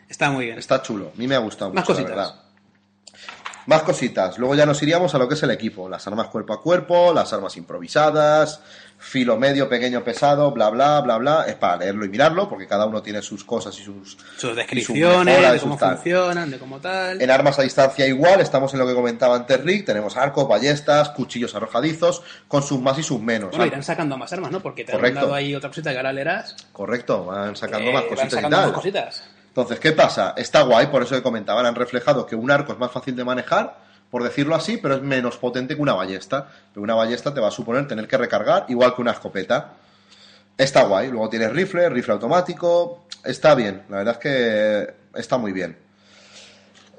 Está 0.07 0.31
muy 0.31 0.45
bien. 0.45 0.57
Está 0.59 0.81
chulo, 0.81 1.11
a 1.15 1.17
mí 1.19 1.27
me 1.27 1.35
ha 1.35 1.39
gustado 1.39 1.71
Más 1.73 1.87
mucho, 1.87 1.99
la 2.01 2.05
cositas. 2.07 2.27
verdad. 2.33 2.43
Más 3.69 3.83
cositas. 3.83 4.39
Luego 4.39 4.55
ya 4.55 4.65
nos 4.65 4.81
iríamos 4.81 5.13
a 5.13 5.19
lo 5.19 5.27
que 5.27 5.35
es 5.35 5.43
el 5.43 5.51
equipo. 5.51 5.87
Las 5.87 6.07
armas 6.07 6.25
cuerpo 6.29 6.53
a 6.53 6.59
cuerpo, 6.59 7.13
las 7.13 7.31
armas 7.33 7.55
improvisadas, 7.55 8.61
filo 8.97 9.37
medio, 9.37 9.69
pequeño, 9.69 10.03
pesado, 10.03 10.49
bla, 10.51 10.71
bla, 10.71 10.99
bla, 11.01 11.17
bla. 11.17 11.45
Es 11.47 11.53
para 11.53 11.77
leerlo 11.77 12.03
y 12.03 12.09
mirarlo, 12.09 12.49
porque 12.49 12.65
cada 12.65 12.87
uno 12.87 13.03
tiene 13.03 13.21
sus 13.21 13.43
cosas 13.43 13.77
y 13.77 13.83
sus... 13.83 14.17
Sus 14.37 14.55
descripciones, 14.55 15.23
mejoras, 15.37 15.53
de 15.53 15.59
cómo 15.59 15.77
sus 15.77 15.87
funcionan, 15.87 16.49
de 16.49 16.57
cómo 16.57 16.79
tal. 16.79 17.21
En 17.21 17.29
armas 17.29 17.59
a 17.59 17.61
distancia 17.61 18.07
igual, 18.07 18.41
estamos 18.41 18.73
en 18.73 18.79
lo 18.79 18.87
que 18.87 18.95
comentaba 18.95 19.35
antes 19.35 19.63
Rick, 19.63 19.85
tenemos 19.85 20.17
arcos, 20.17 20.47
ballestas, 20.47 21.09
cuchillos 21.09 21.53
arrojadizos, 21.53 22.23
con 22.47 22.63
sus 22.63 22.81
más 22.81 22.97
y 22.97 23.03
sus 23.03 23.21
menos. 23.21 23.51
Bueno, 23.51 23.67
irán 23.67 23.83
sacando 23.83 24.17
más 24.17 24.33
armas, 24.33 24.49
¿no? 24.51 24.61
Porque 24.61 24.83
te 24.83 24.93
Correcto. 24.93 25.19
han 25.19 25.25
dado 25.25 25.35
ahí 25.35 25.53
otra 25.53 25.69
cosita 25.69 25.91
que 25.91 25.97
ahora 25.97 26.11
leerás. 26.11 26.55
Correcto, 26.73 27.23
van 27.25 27.55
sacando 27.55 27.91
Eh, 27.91 27.93
más 27.93 28.01
van 28.01 28.09
cositas 28.09 28.33
y 28.33 28.35
sacando 28.35 28.57
tal. 28.57 28.65
más 28.65 28.75
cositas. 28.75 29.23
Entonces, 29.61 29.81
¿qué 29.81 29.91
pasa? 29.91 30.33
Está 30.37 30.61
guay, 30.61 30.87
por 30.87 31.03
eso 31.03 31.15
que 31.15 31.21
comentaban, 31.21 31.65
han 31.65 31.75
reflejado 31.75 32.25
que 32.25 32.33
un 32.33 32.49
arco 32.49 32.71
es 32.71 32.79
más 32.79 32.91
fácil 32.91 33.13
de 33.15 33.25
manejar, 33.25 33.77
por 34.09 34.23
decirlo 34.23 34.55
así, 34.55 34.77
pero 34.77 34.95
es 34.95 35.01
menos 35.01 35.35
potente 35.35 35.75
que 35.75 35.81
una 35.81 35.93
ballesta. 35.93 36.47
Pero 36.73 36.81
una 36.81 36.95
ballesta 36.95 37.33
te 37.33 37.41
va 37.41 37.49
a 37.49 37.51
suponer 37.51 37.85
tener 37.85 38.07
que 38.07 38.17
recargar 38.17 38.65
igual 38.69 38.95
que 38.95 39.01
una 39.01 39.11
escopeta. 39.11 39.73
Está 40.57 40.83
guay. 40.83 41.09
Luego 41.09 41.29
tienes 41.29 41.51
rifle, 41.51 41.89
rifle 41.89 42.13
automático. 42.13 43.03
Está 43.23 43.53
bien, 43.53 43.83
la 43.89 43.97
verdad 43.97 44.13
es 44.13 44.19
que 44.19 44.93
está 45.19 45.37
muy 45.37 45.51
bien. 45.51 45.77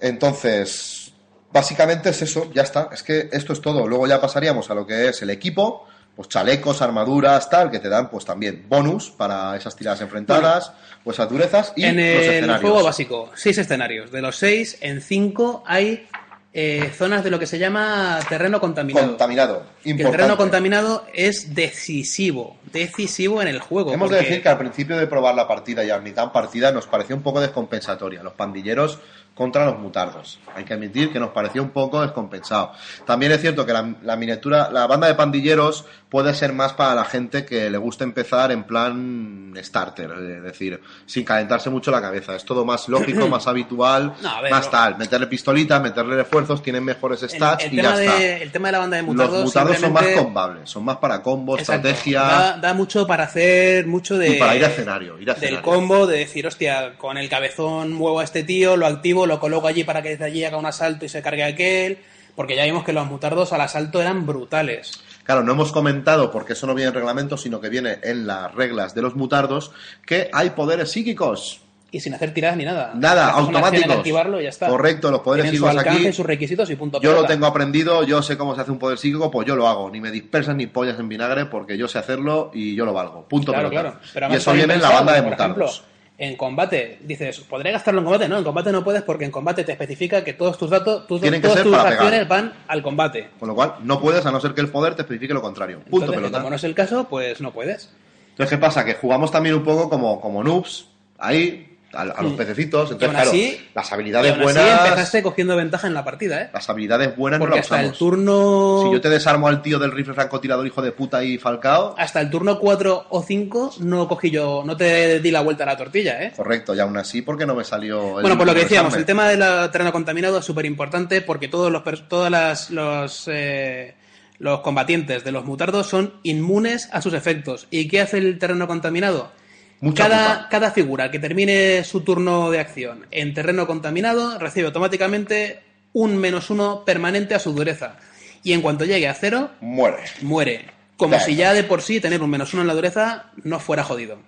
Entonces, 0.01 1.12
básicamente 1.51 2.11
es 2.11 2.20
eso, 2.20 2.51
ya 2.53 2.62
está. 2.62 2.91
Es 2.93 3.03
que 3.03 3.31
esto 3.32 3.55
es 3.55 3.62
todo. 3.62 3.89
Luego 3.89 4.07
ya 4.07 4.20
pasaríamos 4.20 4.70
a 4.70 4.74
lo 4.74 4.87
que 4.87 5.09
es 5.09 5.23
el 5.23 5.31
equipo. 5.31 5.87
Pues 6.16 6.28
chalecos, 6.28 6.82
armaduras, 6.82 7.49
tal, 7.49 7.70
que 7.70 7.78
te 7.78 7.89
dan 7.89 8.11
pues 8.11 8.24
también 8.24 8.66
bonus 8.69 9.11
para 9.11 9.57
esas 9.57 9.74
tiradas 9.74 10.01
enfrentadas, 10.03 10.73
pues 11.03 11.16
esas 11.16 11.31
durezas 11.31 11.73
y 11.77 11.85
en 11.85 11.97
los 11.97 12.05
el 12.05 12.20
escenarios. 12.20 12.61
juego 12.61 12.85
básico, 12.85 13.31
seis 13.35 13.57
escenarios. 13.57 14.11
De 14.11 14.20
los 14.20 14.37
seis, 14.37 14.77
en 14.81 15.01
cinco 15.01 15.62
hay 15.66 16.07
eh, 16.53 16.91
zonas 16.95 17.23
de 17.23 17.31
lo 17.31 17.39
que 17.39 17.47
se 17.47 17.59
llama 17.61 18.19
terreno 18.28 18.61
contaminado. 18.61 19.07
Contaminado. 19.07 19.62
Que 19.82 19.91
el 19.91 19.91
Importante. 19.93 20.16
terreno 20.19 20.37
contaminado 20.37 21.07
es 21.15 21.55
decisivo, 21.55 22.57
decisivo 22.73 23.41
en 23.41 23.49
el 23.49 23.61
juego. 23.61 23.93
Hemos 23.93 24.11
de 24.11 24.16
decir 24.19 24.43
que 24.43 24.49
al 24.49 24.59
principio 24.59 24.99
de 24.99 25.07
probar 25.07 25.35
la 25.37 25.47
partida 25.47 25.85
y 25.85 25.91
a 25.91 25.99
mitad 26.01 26.32
partida 26.32 26.73
nos 26.73 26.87
pareció 26.87 27.15
un 27.15 27.23
poco 27.23 27.41
descompensatoria. 27.41 28.23
Los 28.23 28.35
pandilleros 28.35 28.99
contra 29.41 29.65
los 29.65 29.79
mutardos. 29.79 30.39
Hay 30.55 30.65
que 30.65 30.75
admitir 30.75 31.11
que 31.11 31.19
nos 31.19 31.31
pareció 31.31 31.62
un 31.62 31.71
poco 31.71 32.03
descompensado. 32.03 32.73
También 33.07 33.33
es 33.33 33.41
cierto 33.41 33.65
que 33.65 33.73
la, 33.73 33.95
la 34.03 34.15
miniatura, 34.15 34.69
la 34.71 34.87
banda 34.87 35.07
de 35.07 35.15
pandilleros 35.15 35.87
puede 36.11 36.35
ser 36.35 36.53
más 36.53 36.75
para 36.75 36.95
la 36.95 37.05
gente 37.07 37.47
que 37.47 37.71
le 37.71 37.79
gusta 37.79 38.05
empezar 38.05 38.53
en 38.53 38.65
plan 38.65 39.55
starter, 39.57 40.11
es 40.11 40.43
decir, 40.43 40.79
sin 41.07 41.25
calentarse 41.25 41.71
mucho 41.71 41.91
la 41.91 42.03
cabeza. 42.03 42.37
Es 42.37 42.45
todo 42.45 42.67
más 42.67 42.87
lógico, 42.91 43.29
más 43.31 43.47
habitual, 43.47 44.12
No, 44.21 44.29
a 44.29 44.43
ver, 44.43 44.51
más 44.51 44.71
tal. 44.71 44.99
Meterle 44.99 45.27
pistolitas, 45.27 45.81
meterle 45.81 46.17
refuerzos, 46.17 46.62
tienen 46.62 46.85
mejores 46.85 47.21
stats 47.21 47.65
el 47.65 47.73
y 47.73 47.77
ya 47.77 47.95
está. 48.03 48.27
el 48.27 48.53
tema 48.53 48.69
de 48.69 48.73
la 48.73 48.79
banda 48.81 48.97
de 48.99 49.05
mutardos, 49.05 49.37
Los 49.37 49.45
mutardos 49.47 49.79
son 49.79 49.93
más 49.95 50.07
combables, 50.09 50.69
son 50.69 50.85
más 50.85 50.97
para 50.99 51.23
combos, 51.23 51.61
Exacto. 51.61 51.89
estrategia 51.89 52.21
Da, 52.25 52.57
da 52.59 52.75
mucho 52.75 53.07
para 53.07 53.25
hacer 53.25 53.87
mucho 53.87 54.19
de. 54.19 54.37
y 54.37 54.39
para 54.39 54.55
ir 54.55 54.65
a 54.67 54.69
escenario. 54.69 55.19
Ir 55.19 55.31
a 55.31 55.35
Del 55.35 55.45
escenario. 55.45 55.62
combo, 55.71 56.07
de 56.07 56.19
decir, 56.19 56.47
hostia, 56.47 56.93
con 56.99 57.17
el 57.17 57.29
cabezón 57.31 57.95
muevo 57.95 58.21
a 58.21 58.25
este 58.25 58.43
tío, 58.43 58.77
lo 58.77 58.87
activo, 58.87 59.27
lo 59.31 59.40
coloco 59.40 59.66
allí 59.66 59.85
para 59.85 60.02
que 60.02 60.11
desde 60.11 60.24
allí 60.27 60.44
haga 60.44 60.59
un 60.59 60.66
asalto 60.66 61.07
y 61.07 61.09
se 61.09 61.23
cargue 61.23 61.44
aquel. 61.44 61.98
Porque 62.36 62.55
ya 62.57 62.65
vimos 62.65 62.85
que 62.85 62.93
los 62.93 63.07
mutardos 63.07 63.52
al 63.52 63.61
asalto 63.62 64.01
eran 64.01 64.24
brutales. 64.27 64.93
Claro, 65.24 65.43
no 65.43 65.52
hemos 65.52 65.73
comentado, 65.73 66.31
porque 66.31 66.52
eso 66.55 66.66
no 66.66 66.74
viene 66.74 66.89
en 66.89 66.94
reglamento, 66.94 67.36
sino 67.36 67.61
que 67.61 67.69
viene 67.69 67.98
en 68.02 68.27
las 68.27 68.55
reglas 68.55 68.94
de 68.94 69.02
los 69.02 69.15
mutardos, 69.16 69.73
que 70.07 70.31
hay 70.32 70.51
poderes 70.51 70.90
psíquicos. 70.90 71.61
Y 71.93 71.98
sin 72.01 72.15
hacer 72.15 72.32
tiradas 72.32 72.57
ni 72.57 72.65
nada. 72.65 72.93
Nada, 72.94 73.31
automáticos. 73.31 73.97
activar 73.97 74.31
y 74.40 74.44
ya 74.44 74.48
está. 74.48 74.69
Correcto, 74.69 75.11
los 75.11 75.20
poderes 75.20 75.51
Tienen 75.51 75.59
su 75.61 75.66
psíquicos 75.66 75.78
alcance, 75.86 76.09
aquí. 76.09 76.16
sus 76.16 76.24
requisitos 76.27 76.70
y 76.70 76.77
punto. 76.77 77.01
Yo 77.02 77.12
lo 77.12 77.24
tengo 77.24 77.47
aprendido, 77.47 78.05
yo 78.05 78.23
sé 78.23 78.39
cómo 78.39 78.55
se 78.55 78.61
hace 78.61 78.70
un 78.70 78.78
poder 78.78 78.97
psíquico, 78.97 79.28
pues 79.31 79.47
yo 79.47 79.57
lo 79.57 79.66
hago. 79.66 79.90
Ni 79.90 80.01
me 80.01 80.12
dispersan 80.12 80.57
ni 80.57 80.69
pollas 80.69 80.98
en 81.01 81.09
vinagre, 81.09 81.47
porque 81.47 81.77
yo 81.77 81.89
sé 81.89 81.98
hacerlo 81.98 82.52
y 82.55 82.77
yo 82.77 82.85
lo 82.85 82.93
valgo. 82.93 83.24
Punto 83.28 83.52
Claro, 83.52 83.69
pelota. 83.70 83.90
claro. 83.90 84.07
Pero 84.15 84.32
y 84.32 84.36
eso 84.36 84.52
viene 84.52 84.74
en 84.74 84.82
la 84.82 84.90
banda 84.90 85.15
de 85.15 85.23
mutardos. 85.23 85.70
ejemplo, 85.70 85.90
en 86.21 86.37
combate, 86.37 86.99
dices, 87.01 87.41
¿podré 87.41 87.73
gastarlo 87.73 88.01
en 88.01 88.05
combate? 88.05 88.29
No, 88.29 88.37
en 88.37 88.45
combate 88.45 88.71
no 88.71 88.85
puedes 88.85 89.01
porque 89.03 89.25
en 89.25 89.31
combate 89.31 89.65
te 89.65 89.73
especifica 89.73 90.23
que 90.23 90.35
todos 90.35 90.59
tus 90.59 90.69
datos, 90.69 91.07
tus, 91.07 91.19
Tienen 91.19 91.41
que 91.41 91.49
todas 91.49 91.63
ser 91.63 91.67
tus 91.67 91.75
para 91.75 91.89
acciones 91.89 92.21
pegar. 92.21 92.29
van 92.29 92.53
al 92.69 92.83
combate. 92.83 93.31
Con 93.39 93.49
lo 93.49 93.55
cual, 93.55 93.77
no 93.85 93.99
puedes 94.03 94.27
a 94.27 94.31
no 94.31 94.39
ser 94.39 94.53
que 94.53 94.61
el 94.61 94.69
poder 94.69 94.95
te 94.95 95.01
especifique 95.01 95.33
lo 95.33 95.41
contrario. 95.41 95.79
Punto 95.79 95.97
Entonces, 96.05 96.17
pelota. 96.17 96.39
como 96.39 96.51
no 96.51 96.57
es 96.57 96.65
el 96.65 96.75
caso, 96.75 97.09
pues 97.09 97.41
no 97.41 97.53
puedes. 97.53 97.91
Entonces, 98.33 98.51
¿qué 98.55 98.61
pasa? 98.61 98.85
Que 98.85 98.95
jugamos 98.97 99.31
también 99.31 99.55
un 99.55 99.65
poco 99.65 99.89
como, 99.89 100.21
como 100.21 100.45
noobs, 100.45 100.89
ahí, 101.17 101.70
a, 101.93 102.03
a 102.03 102.23
los 102.23 102.33
pececitos. 102.35 102.91
Entonces, 102.91 103.09
aún 103.09 103.15
claro, 103.15 103.31
así- 103.31 103.61
las 103.75 103.93
habilidades 103.93 104.33
aún 104.33 104.43
así 104.43 104.53
buenas. 104.59 104.85
empezaste 104.89 105.23
cogiendo 105.23 105.57
ventaja 105.57 105.87
en 105.87 105.95
la 105.95 106.05
partida, 106.05 106.43
¿eh? 106.43 106.51
Las 106.53 106.69
habilidades 106.71 107.17
buenas 107.17 107.39
Porque 107.41 107.51
no 107.51 107.57
las 107.57 107.65
hasta 107.73 107.83
el 107.83 107.93
turno... 107.93 108.83
Si 108.85 108.93
yo 108.93 109.01
te 109.01 109.09
desarmo 109.09 109.49
al 109.49 109.62
tío 109.62 109.79
del 109.79 109.93
rifle 109.93 110.15
francotirador, 110.15 110.67
hijo 110.67 110.83
de 110.83 110.93
puta 110.93 111.23
y 111.25 111.39
Falcao, 111.39 111.95
Hasta 111.99 112.21
el 112.21 112.31
turno 112.31 112.59
4 112.59 113.07
o 113.09 113.23
5 113.23 113.75
no 113.81 114.09
cogí 114.09 114.31
yo, 114.31 114.62
no 114.65 114.77
te 114.77 115.21
di 115.21 115.31
la 115.31 115.41
vuelta 115.41 115.65
a 115.65 115.67
la 115.67 115.77
tortilla, 115.77 116.23
¿eh? 116.23 116.33
correcto, 116.37 116.75
y 116.75 116.81
aún 116.81 116.97
así, 116.97 117.23
porque 117.23 117.47
no 117.47 117.55
me 117.55 117.65
salió 117.65 118.19
el 118.19 118.23
Bueno, 118.23 118.37
por 118.39 118.47
lo 118.47 118.55
que 118.55 118.61
decíamos, 118.61 118.95
el 118.97 119.05
tema 119.05 119.29
del 119.29 119.71
terreno 119.71 119.93
contaminado 119.93 120.39
es 120.39 120.45
súper 120.45 120.67
importante 120.67 121.21
porque 121.21 121.49
todos 121.49 121.71
los 121.73 121.83
todas 122.09 122.31
las, 122.31 122.71
los, 122.71 123.25
eh, 123.27 123.95
los 124.39 124.61
combatientes 124.61 125.25
de 125.25 125.33
los 125.33 125.45
mutardos 125.45 125.87
son 125.89 126.15
inmunes 126.23 126.89
a 126.93 127.03
sus 127.03 127.15
efectos. 127.15 127.67
¿Y 127.71 127.89
qué 127.89 128.01
hace 128.01 128.19
el 128.19 128.39
terreno 128.39 128.67
contaminado? 128.67 129.33
Mucha 129.81 130.05
cada, 130.09 130.35
pupa. 130.36 130.48
cada 130.51 130.70
figura 130.73 131.11
que 131.11 131.19
termine 131.19 131.82
su 131.85 132.02
turno 132.02 132.51
de 132.51 132.61
acción 132.61 133.07
en 133.11 133.32
terreno 133.35 133.66
contaminado 133.66 134.39
recibe 134.39 134.66
automáticamente 134.66 135.61
un 135.93 136.16
menos 136.19 136.51
uno 136.51 136.85
permanente 136.85 137.35
a 137.35 137.39
su 137.39 137.52
dureza. 137.52 137.97
Y 138.43 138.52
en 138.52 138.62
cuanto 138.62 138.85
llegue 138.85 139.09
a 139.09 139.15
cero, 139.15 139.51
Muere. 139.61 139.98
muere. 140.23 140.66
Como 140.97 141.11
Claro. 141.12 141.24
si 141.24 141.35
ya 141.35 141.52
de 141.55 141.65
por 141.65 141.81
sí 141.82 142.01
tener 142.01 142.23
un 142.23 142.28
menos 142.31 142.52
uno 142.52 142.62
en 142.62 142.69
la 142.69 142.74
dureza 142.74 143.31
no 143.43 143.59
fuera 143.59 143.82
jodido. 143.85 144.19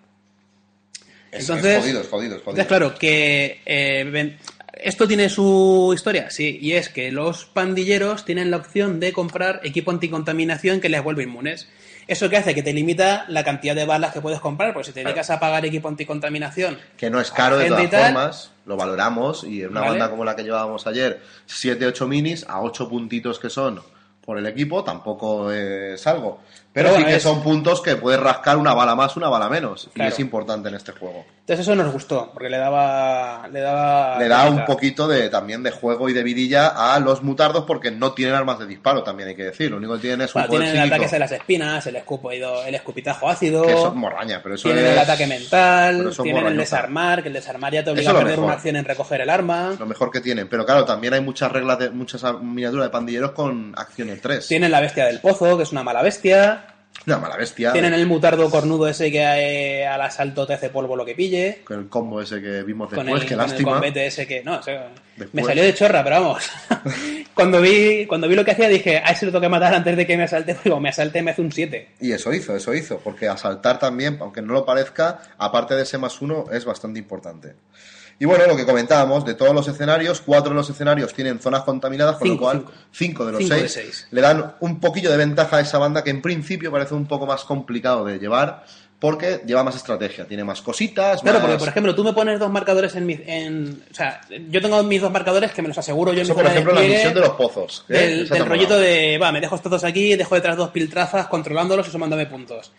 Es, 1.30 1.40
Entonces- 1.48 1.76
es 1.76 1.80
jodido, 1.82 2.00
es 2.00 2.08
jodido, 2.08 2.36
es 2.36 2.42
jodido. 2.42 2.62
Entonces, 2.62 2.66
claro, 2.66 2.94
que 2.98 3.60
eh, 3.64 4.04
ven- 4.10 4.38
esto 4.74 5.06
tiene 5.06 5.28
su 5.28 5.92
historia, 5.94 6.30
sí, 6.30 6.58
y 6.60 6.72
es 6.72 6.88
que 6.88 7.12
los 7.12 7.44
pandilleros 7.44 8.24
tienen 8.24 8.50
la 8.50 8.56
opción 8.58 9.00
de 9.00 9.12
comprar 9.12 9.60
equipo 9.64 9.90
anticontaminación 9.90 10.80
que 10.80 10.88
les 10.88 11.02
vuelve 11.02 11.22
inmunes. 11.22 11.68
¿Eso 12.06 12.28
que 12.28 12.36
hace? 12.36 12.54
Que 12.54 12.62
te 12.62 12.72
limita 12.72 13.24
la 13.28 13.44
cantidad 13.44 13.74
de 13.74 13.84
balas 13.84 14.12
que 14.12 14.20
puedes 14.20 14.40
comprar, 14.40 14.72
porque 14.72 14.88
si 14.88 14.92
te 14.92 15.04
dedicas 15.04 15.30
a 15.30 15.38
pagar 15.40 15.64
equipo 15.64 15.88
anticontaminación, 15.88 16.78
Que 16.96 17.10
no 17.10 17.20
es 17.20 17.30
caro 17.30 17.58
de 17.58 17.68
todas 17.68 17.90
tal. 17.90 18.04
formas, 18.04 18.50
lo 18.66 18.76
valoramos, 18.76 19.44
y 19.44 19.62
en 19.62 19.70
una 19.70 19.80
Vale. 19.80 19.90
banda 19.92 20.10
como 20.10 20.24
la 20.24 20.34
que 20.36 20.42
llevábamos 20.42 20.86
ayer, 20.86 21.20
7-8 21.48 22.06
minis 22.08 22.44
a 22.48 22.60
8 22.60 22.88
puntitos 22.88 23.38
que 23.38 23.50
son 23.50 23.80
por 24.24 24.38
el 24.38 24.46
equipo, 24.46 24.84
tampoco 24.84 25.50
es 25.52 26.06
algo. 26.06 26.40
Pero, 26.74 26.88
Pero 26.88 27.00
sí 27.00 27.04
que 27.04 27.16
es- 27.16 27.22
son 27.22 27.42
puntos 27.42 27.82
que 27.82 27.96
puedes 27.96 28.18
rascar 28.18 28.56
una 28.56 28.72
bala 28.72 28.94
más, 28.94 29.14
una 29.16 29.28
bala 29.28 29.48
menos, 29.50 29.88
y 29.88 29.90
Claro. 29.90 30.10
es 30.10 30.18
importante 30.20 30.70
en 30.70 30.74
este 30.74 30.92
juego. 30.92 31.24
entonces 31.40 31.66
eso 31.66 31.74
nos 31.74 31.92
gustó, 31.92 32.30
porque 32.32 32.48
le 32.48 32.56
daba... 32.56 33.46
Le 33.52 33.60
daba, 33.60 34.18
Le 34.18 34.28
da 34.28 34.48
un 34.48 34.64
poquito 34.64 35.06
de 35.08 35.28
también 35.28 35.62
de 35.62 35.70
juego 35.72 36.08
y 36.08 36.12
de 36.14 36.22
vidilla 36.22 36.68
a 36.94 36.98
los 37.00 37.22
mutardos 37.22 37.64
porque 37.66 37.90
no 37.90 38.12
tienen 38.12 38.34
armas 38.34 38.58
de 38.60 38.66
disparo, 38.66 39.02
también 39.02 39.28
hay 39.30 39.34
que 39.34 39.44
decir. 39.44 39.70
Lo 39.70 39.76
único 39.78 39.94
que 39.96 40.00
tienen 40.02 40.22
es 40.22 40.34
un 40.34 40.40
Bueno, 40.40 40.48
poder 40.48 40.62
tienen 40.70 40.82
el 40.82 40.92
ataque 40.92 41.08
de 41.10 41.18
las 41.18 41.32
espinas, 41.32 41.86
el, 41.88 41.96
escupido, 41.96 42.64
el 42.64 42.74
escupitajo 42.74 43.28
ácido, 43.28 43.64
que 43.66 43.72
eso 43.72 43.88
es 43.88 43.94
morraña, 43.94 44.40
pero 44.42 44.54
eso 44.54 44.68
tienen 44.68 44.84
es 44.86 44.92
el 44.92 44.98
ataque 45.00 45.26
mental, 45.26 46.08
es 46.08 46.16
tienen 46.18 46.46
el 46.46 46.56
desarmar, 46.56 47.22
que 47.22 47.28
el 47.28 47.34
desarmar 47.34 47.72
ya 47.72 47.84
te 47.84 47.90
obliga 47.90 48.10
a 48.12 48.14
perder 48.14 48.30
mejor. 48.30 48.44
una 48.44 48.54
acción 48.54 48.76
en 48.76 48.84
recoger 48.84 49.20
el 49.20 49.28
arma. 49.30 49.74
lo 49.78 49.86
mejor 49.86 50.10
que 50.10 50.20
tienen. 50.20 50.48
Pero 50.48 50.64
claro, 50.64 50.84
también 50.84 51.12
hay 51.12 51.20
muchas 51.20 51.50
reglas 51.52 51.78
de 51.80 51.90
muchas 51.90 52.22
miniaturas 52.40 52.86
de 52.86 52.90
pandilleros 52.90 53.32
con 53.32 53.74
acciones 53.76 54.20
3. 54.22 54.46
Tienen 54.48 54.70
la 54.70 54.80
bestia 54.80 55.04
del 55.06 55.18
pozo, 55.20 55.56
que 55.56 55.64
es 55.64 55.72
una 55.72 55.82
mala 55.82 56.00
bestia. 56.02 56.61
Una 57.06 57.18
mala 57.18 57.36
bestia. 57.36 57.72
Tienen 57.72 57.94
el 57.94 58.06
mutardo 58.06 58.48
cornudo 58.48 58.86
ese 58.86 59.10
que 59.10 59.18
eh, 59.18 59.86
al 59.86 60.00
asalto 60.02 60.46
te 60.46 60.54
hace 60.54 60.70
polvo 60.70 60.94
lo 60.94 61.04
que 61.04 61.14
pille. 61.14 61.62
Con 61.64 61.80
el 61.80 61.88
combo 61.88 62.20
ese 62.20 62.40
que 62.40 62.62
vimos 62.62 62.90
Con 62.90 62.98
después, 63.04 63.22
el, 63.22 63.28
que 63.28 63.34
con 63.34 63.44
el 63.44 63.50
lástima. 63.50 63.70
combate 63.72 64.06
ese 64.06 64.26
que. 64.26 64.44
No, 64.44 64.58
o 64.58 64.62
sea, 64.62 64.88
me 65.32 65.42
salió 65.42 65.64
de 65.64 65.74
chorra, 65.74 66.04
pero 66.04 66.20
vamos. 66.20 66.48
cuando, 67.34 67.60
vi, 67.60 68.06
cuando 68.06 68.28
vi 68.28 68.36
lo 68.36 68.44
que 68.44 68.52
hacía 68.52 68.68
dije, 68.68 68.98
a 68.98 69.10
ese 69.10 69.26
lo 69.26 69.32
tengo 69.32 69.42
que 69.42 69.48
matar 69.48 69.74
antes 69.74 69.96
de 69.96 70.06
que 70.06 70.16
me 70.16 70.24
asalte. 70.24 70.56
Digo, 70.62 70.78
me 70.78 70.90
asalte 70.90 71.22
me 71.22 71.32
hace 71.32 71.42
un 71.42 71.50
7. 71.50 71.88
Y 72.00 72.12
eso 72.12 72.32
hizo, 72.32 72.54
eso 72.54 72.72
hizo, 72.72 72.98
porque 72.98 73.28
asaltar 73.28 73.80
también, 73.80 74.18
aunque 74.20 74.40
no 74.40 74.52
lo 74.52 74.64
parezca, 74.64 75.22
aparte 75.38 75.74
de 75.74 75.82
ese 75.82 75.98
más 75.98 76.20
uno, 76.20 76.44
es 76.52 76.64
bastante 76.64 77.00
importante. 77.00 77.54
Y 78.22 78.24
bueno, 78.24 78.46
lo 78.46 78.56
que 78.56 78.64
comentábamos, 78.64 79.24
de 79.24 79.34
todos 79.34 79.52
los 79.52 79.66
escenarios, 79.66 80.20
cuatro 80.20 80.50
de 80.50 80.54
los 80.54 80.70
escenarios 80.70 81.12
tienen 81.12 81.40
zonas 81.40 81.62
contaminadas, 81.62 82.18
con 82.18 82.28
lo 82.28 82.38
cual 82.38 82.58
cinco. 82.58 82.72
cinco 82.92 83.26
de 83.26 83.32
los 83.32 83.42
Cinco 83.42 83.56
de 83.56 83.68
seis, 83.68 84.06
le 84.12 84.20
dan 84.20 84.54
un 84.60 84.78
poquillo 84.78 85.10
de 85.10 85.16
ventaja 85.16 85.56
a 85.56 85.60
esa 85.60 85.78
banda 85.78 86.04
que 86.04 86.10
en 86.10 86.22
principio 86.22 86.70
parece 86.70 86.94
un 86.94 87.06
poco 87.06 87.26
más 87.26 87.42
complicado 87.42 88.04
de 88.04 88.20
llevar, 88.20 88.64
porque 89.00 89.42
lleva 89.44 89.64
más 89.64 89.74
estrategia, 89.74 90.24
tiene 90.24 90.44
más 90.44 90.62
cositas, 90.62 91.20
Claro, 91.20 91.40
más... 91.40 91.48
porque 91.48 91.58
por 91.58 91.68
ejemplo, 91.70 91.94
tú 91.96 92.04
me 92.04 92.12
pones 92.12 92.38
dos 92.38 92.48
marcadores 92.48 92.94
en 92.94 93.06
mi. 93.06 93.18
En, 93.26 93.82
o 93.90 93.92
sea, 93.92 94.20
yo 94.48 94.62
tengo 94.62 94.80
mis 94.84 95.00
dos 95.02 95.10
marcadores 95.10 95.50
que 95.50 95.60
me 95.60 95.66
los 95.66 95.78
aseguro 95.78 96.12
yo 96.12 96.20
en 96.20 96.26
Eso, 96.26 96.34
mi 96.34 96.36
por 96.36 96.44
de 96.44 96.50
ejemplo, 96.52 96.74
la 96.74 96.80
misión 96.80 97.14
de 97.14 97.20
los 97.22 97.30
pozos. 97.30 97.84
¿eh? 97.88 98.24
Del, 98.30 98.46
rollito 98.46 98.78
de, 98.78 99.18
va, 99.18 99.32
me 99.32 99.40
dejo 99.40 99.56
estos 99.56 99.72
dos 99.72 99.82
aquí, 99.82 100.14
dejo 100.14 100.36
detrás 100.36 100.56
dos 100.56 100.70
piltrazas 100.70 101.26
controlándolos 101.26 101.88
y 101.88 101.90
sumándome 101.90 102.26
puntos. 102.26 102.70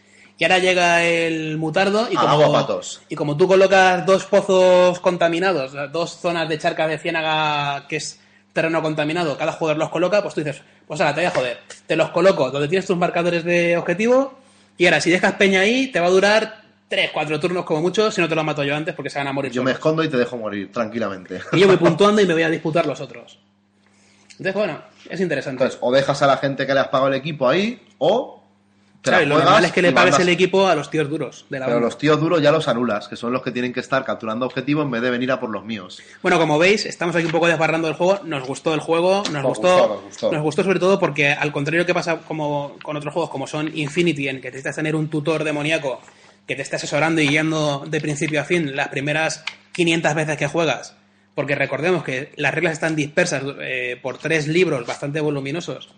Y 0.44 0.45
ahora 0.45 0.60
llega 0.60 1.06
el 1.06 1.57
mutardo 1.57 2.06
y 2.11 2.15
Ah, 2.18 2.22
como, 2.32 2.44
aguapatos. 2.44 3.02
y 3.07 3.15
como 3.15 3.38
tú 3.38 3.48
colocas 3.48 4.06
dos 4.06 4.26
pozos 4.26 4.99
contaminados, 4.99 5.72
dos 5.94 6.18
zonas 6.20 6.49
de 6.49 6.57
charca 6.60 6.86
de 6.86 6.98
ciénaga 6.98 7.88
que 7.88 7.95
es 7.95 8.20
terreno 8.52 8.82
contaminado, 8.82 9.38
cada 9.38 9.53
jugador 9.53 9.78
los 9.80 9.88
coloca, 9.90 10.22
pues 10.22 10.34
tú 10.36 10.44
dices, 10.44 10.61
pues 10.86 10.99
ahora 10.99 11.15
te 11.15 11.22
voy 11.22 11.28
a 11.28 11.32
joder, 11.32 11.60
te 11.88 11.95
los 11.95 12.10
coloco 12.10 12.52
donde 12.52 12.68
tienes 12.68 12.86
tus 12.86 12.98
marcadores 12.98 13.45
de 13.45 13.78
objetivo 13.78 14.38
y 14.78 14.84
ahora 14.86 14.99
si 14.99 15.11
dejas 15.11 15.32
peña 15.36 15.61
ahí 15.61 15.88
te 15.88 16.02
va 16.02 16.07
a 16.07 16.10
durar 16.10 16.61
3, 16.90 17.11
4 17.14 17.40
turnos 17.40 17.64
como 17.64 17.80
mucho 17.82 18.11
si 18.11 18.20
no 18.20 18.28
te 18.28 18.36
lo 18.36 18.44
mato 18.44 18.65
yo 18.65 18.76
antes 18.76 18.94
porque 18.94 19.10
se 19.10 19.20
van 19.20 19.30
a 19.30 19.32
morir. 19.32 19.49
Yo 19.53 19.64
me 19.64 19.72
escondo 19.72 20.03
y 20.03 20.10
te 20.10 20.18
dejo 20.18 20.36
morir, 20.36 20.74
tranquilamente. 20.74 21.40
Y 21.53 21.60
yo 21.61 21.68
voy 21.68 21.78
puntuando 21.78 22.22
y 22.22 22.26
me 22.28 22.34
voy 22.34 22.44
a 22.44 22.49
disputar 22.49 22.86
los 22.86 22.99
otros. 22.99 23.40
Entonces, 24.32 24.53
bueno, 24.56 24.82
es 25.10 25.22
interesante. 25.22 25.64
Entonces, 25.64 25.80
o 25.82 25.90
dejas 25.94 26.22
a 26.22 26.28
la 26.28 26.36
gente 26.36 26.68
que 26.68 26.74
le 26.74 26.82
has 26.82 26.90
pagado 26.90 27.07
el 27.07 27.14
equipo 27.14 27.48
ahí, 27.48 27.82
o 27.99 28.43
Claro, 29.03 29.25
lo 29.25 29.38
normal 29.38 29.65
es 29.65 29.71
que 29.73 29.81
le 29.81 29.91
pagues 29.91 30.13
mandas- 30.13 30.21
el 30.27 30.34
equipo 30.34 30.67
a 30.67 30.75
los 30.75 30.89
tíos 30.89 31.09
duros 31.09 31.45
de 31.49 31.59
la 31.59 31.65
Pero 31.65 31.75
banda. 31.75 31.88
los 31.88 31.97
tíos 31.97 32.19
duros 32.21 32.41
ya 32.41 32.51
los 32.51 32.67
anulas, 32.69 33.07
que 33.09 33.15
son 33.17 33.34
los 33.34 33.41
que 33.43 33.51
tienen 33.51 33.73
que 33.73 33.81
estar 33.81 34.03
capturando 34.05 34.45
objetivos 34.45 34.85
en 34.85 34.91
vez 34.91 35.01
de 35.01 35.09
venir 35.09 35.30
a 35.31 35.39
por 35.39 35.49
los 35.49 35.63
míos. 35.65 36.01
Bueno, 36.21 36.39
como 36.39 36.57
veis, 36.57 36.85
estamos 36.85 37.15
aquí 37.15 37.25
un 37.25 37.31
poco 37.31 37.47
desbarrando 37.47 37.88
el 37.89 37.95
juego. 37.95 38.21
Nos 38.23 38.47
gustó 38.47 38.73
el 38.73 38.80
juego, 38.80 39.23
nos, 39.25 39.31
Nos 39.34 39.43
gustó, 39.43 40.01
gustó, 40.05 40.31
nos 40.31 40.41
gustó. 40.41 40.63
sobre 40.63 40.80
todo 40.80 40.99
porque, 40.99 41.30
al 41.31 41.51
contrario 41.51 41.85
que 41.85 41.93
pasa 41.93 42.19
como 42.19 42.77
con 42.81 42.95
otros 42.95 43.13
juegos 43.13 43.30
como 43.30 43.45
son 43.45 43.69
Infinity, 43.77 44.30
en 44.30 44.38
que 44.39 44.47
necesitas 44.47 44.75
tener 44.77 44.95
un 44.95 45.09
tutor 45.09 45.43
demoníaco 45.43 45.99
que 46.47 46.55
te 46.55 46.61
esté 46.61 46.77
asesorando 46.77 47.19
y 47.21 47.27
guiando 47.27 47.84
de 47.88 47.99
principio 48.01 48.39
a 48.41 48.45
fin 48.45 48.75
las 48.75 48.88
primeras 48.88 49.43
500 49.73 50.13
veces 50.15 50.38
que 50.38 50.47
juegas. 50.47 50.95
Porque 51.35 51.55
recordemos 51.55 52.03
que 52.03 52.31
las 52.38 52.53
reglas 52.53 52.73
están 52.73 52.95
dispersas 52.95 53.43
eh, 53.59 53.99
por 54.01 54.17
tres 54.17 54.47
libros 54.47 54.85
bastante 54.88 55.19
voluminosos 55.19 55.89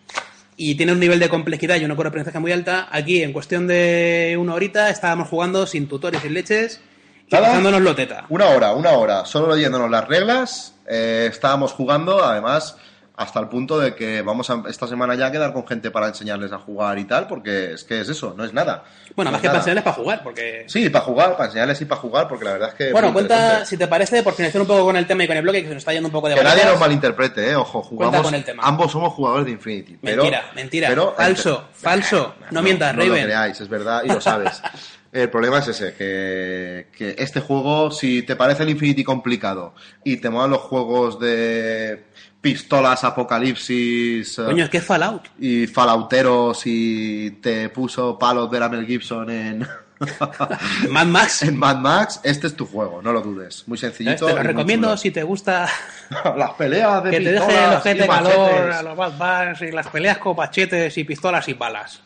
y 0.57 0.75
tiene 0.75 0.91
un 0.91 0.99
nivel 0.99 1.19
de 1.19 1.29
complejidad 1.29 1.77
y 1.77 1.85
una 1.85 1.95
de 1.95 2.07
aprendizaje 2.07 2.39
muy 2.39 2.51
alta. 2.51 2.87
Aquí, 2.91 3.21
en 3.21 3.33
cuestión 3.33 3.67
de 3.67 4.37
una 4.39 4.53
horita, 4.53 4.89
estábamos 4.89 5.27
jugando 5.29 5.67
sin 5.67 5.87
tutores 5.87 6.21
y 6.21 6.23
sin 6.23 6.33
leches 6.33 6.81
y 7.27 7.31
pasándonos 7.31 7.81
lo 7.81 7.95
teta. 7.95 8.25
Una 8.29 8.47
hora, 8.49 8.73
una 8.73 8.91
hora, 8.91 9.25
solo 9.25 9.55
leyéndonos 9.55 9.89
las 9.89 10.07
reglas, 10.07 10.75
eh, 10.87 11.27
estábamos 11.31 11.73
jugando, 11.73 12.23
además, 12.23 12.77
hasta 13.17 13.39
el 13.39 13.47
punto 13.47 13.79
de 13.79 13.95
que 13.95 14.21
vamos 14.21 14.49
a 14.49 14.63
esta 14.67 14.87
semana 14.87 15.15
ya 15.15 15.27
a 15.27 15.31
quedar 15.31 15.53
con 15.53 15.65
gente 15.65 15.89
para 15.91 16.07
enseñarles 16.07 16.51
a 16.51 16.57
jugar 16.59 16.99
y 16.99 17.05
tal, 17.05 17.27
porque 17.27 17.73
es 17.73 17.83
que 17.85 18.01
es 18.01 18.09
eso, 18.09 18.33
no 18.35 18.43
es 18.43 18.51
nada. 18.53 18.83
Bueno, 19.15 19.31
No 19.31 19.33
más 19.33 19.41
que 19.41 19.47
nada. 19.47 19.53
para 19.53 19.61
enseñarles 19.61 19.83
para 19.85 19.95
jugar, 19.95 20.23
porque... 20.23 20.65
Sí, 20.67 20.89
para 20.89 21.05
jugar, 21.05 21.31
para 21.37 21.45
enseñarles 21.45 21.79
y 21.81 21.85
para 21.85 22.01
jugar, 22.01 22.27
porque 22.27 22.43
la 22.45 22.51
verdad 22.53 22.69
es 22.69 22.75
que... 22.75 22.91
Bueno, 22.91 23.13
cuenta, 23.13 23.65
si 23.65 23.77
te 23.77 23.87
parece, 23.87 24.21
por 24.21 24.33
finalizar 24.33 24.61
un 24.61 24.67
poco 24.67 24.83
con 24.85 24.97
el 24.97 25.07
tema 25.07 25.23
y 25.23 25.27
con 25.27 25.37
el 25.37 25.43
bloque, 25.43 25.61
que 25.61 25.67
se 25.69 25.73
nos 25.75 25.81
está 25.81 25.93
yendo 25.93 26.07
un 26.09 26.11
poco 26.13 26.27
de 26.27 26.35
Que 26.35 26.43
nadie 26.43 26.65
nos 26.65 26.79
malinterprete, 26.79 27.51
eh, 27.51 27.55
ojo, 27.55 27.81
jugamos, 27.81 28.21
con 28.21 28.35
el 28.35 28.43
tema. 28.43 28.63
ambos 28.65 28.91
somos 28.91 29.13
jugadores 29.13 29.45
de 29.45 29.51
Infinity. 29.53 29.97
Pero, 30.01 30.23
Mentira, 30.23 30.45
mentira. 30.53 30.87
pero- 30.89 31.13
Falso, 31.15 31.69
falso. 31.73 32.35
No 32.51 32.61
mientas, 32.61 32.93
no 32.95 33.03
lo 33.03 33.09
Raven. 33.11 33.25
creáis, 33.25 33.61
es 33.61 33.69
verdad 33.69 34.01
y 34.03 34.09
lo 34.09 34.19
sabes. 34.19 34.61
El 35.15 35.29
problema 35.29 35.59
es 35.59 35.69
ese, 35.69 35.93
que, 35.93 36.87
que 36.97 37.15
este 37.17 37.39
juego, 37.39 37.89
si 37.89 38.23
te 38.23 38.35
parece 38.35 38.63
el 38.63 38.69
Infinity 38.71 39.01
complicado 39.05 39.73
y 40.03 40.17
te 40.17 40.29
molan 40.29 40.49
los 40.49 40.59
juegos 40.59 41.17
de 41.21 42.03
pistolas, 42.45 43.03
apocalipsis 43.03 44.37
eh, 44.37 44.43
Coño, 44.45 44.65
es 44.65 44.69
que 44.69 44.77
es 44.77 44.83
Fallout. 44.85 45.29
y 45.39 45.65
falauteros 45.65 46.61
y 46.65 47.31
te 47.41 47.69
puso 47.69 48.19
palos 48.19 48.51
de 48.51 48.59
la 48.59 48.69
Mel 48.69 48.85
Gibson 48.85 49.31
en, 49.31 49.67
Mad 50.91 51.07
Max. 51.07 51.41
en 51.41 51.57
Mad 51.57 51.77
Max, 51.77 52.19
este 52.23 52.45
es 52.45 52.55
tu 52.55 52.67
juego, 52.67 53.01
no 53.01 53.11
lo 53.11 53.21
dudes. 53.21 53.63
Muy 53.67 53.79
sencillito. 53.79 54.27
Te 54.27 54.33
y 54.33 54.35
lo 54.35 54.43
recomiendo 54.43 54.95
si 54.95 55.09
te 55.09 55.23
gusta 55.23 55.67
Las 56.37 56.51
peleas 56.51 57.03
de 57.03 57.09
que 57.09 57.19
te 57.21 57.31
deje 57.31 57.45
pistolas 57.47 57.71
el 57.71 57.77
ojete 57.77 58.05
y 58.05 58.07
calor 58.07 58.71
a 58.71 58.83
los 58.83 58.95
Bad 58.95 59.17
Bags 59.17 59.61
y 59.63 59.71
las 59.71 59.87
peleas 59.87 60.19
con 60.19 60.35
machetes 60.35 60.95
y 60.99 61.03
pistolas 61.03 61.47
y 61.49 61.53
balas. 61.53 62.03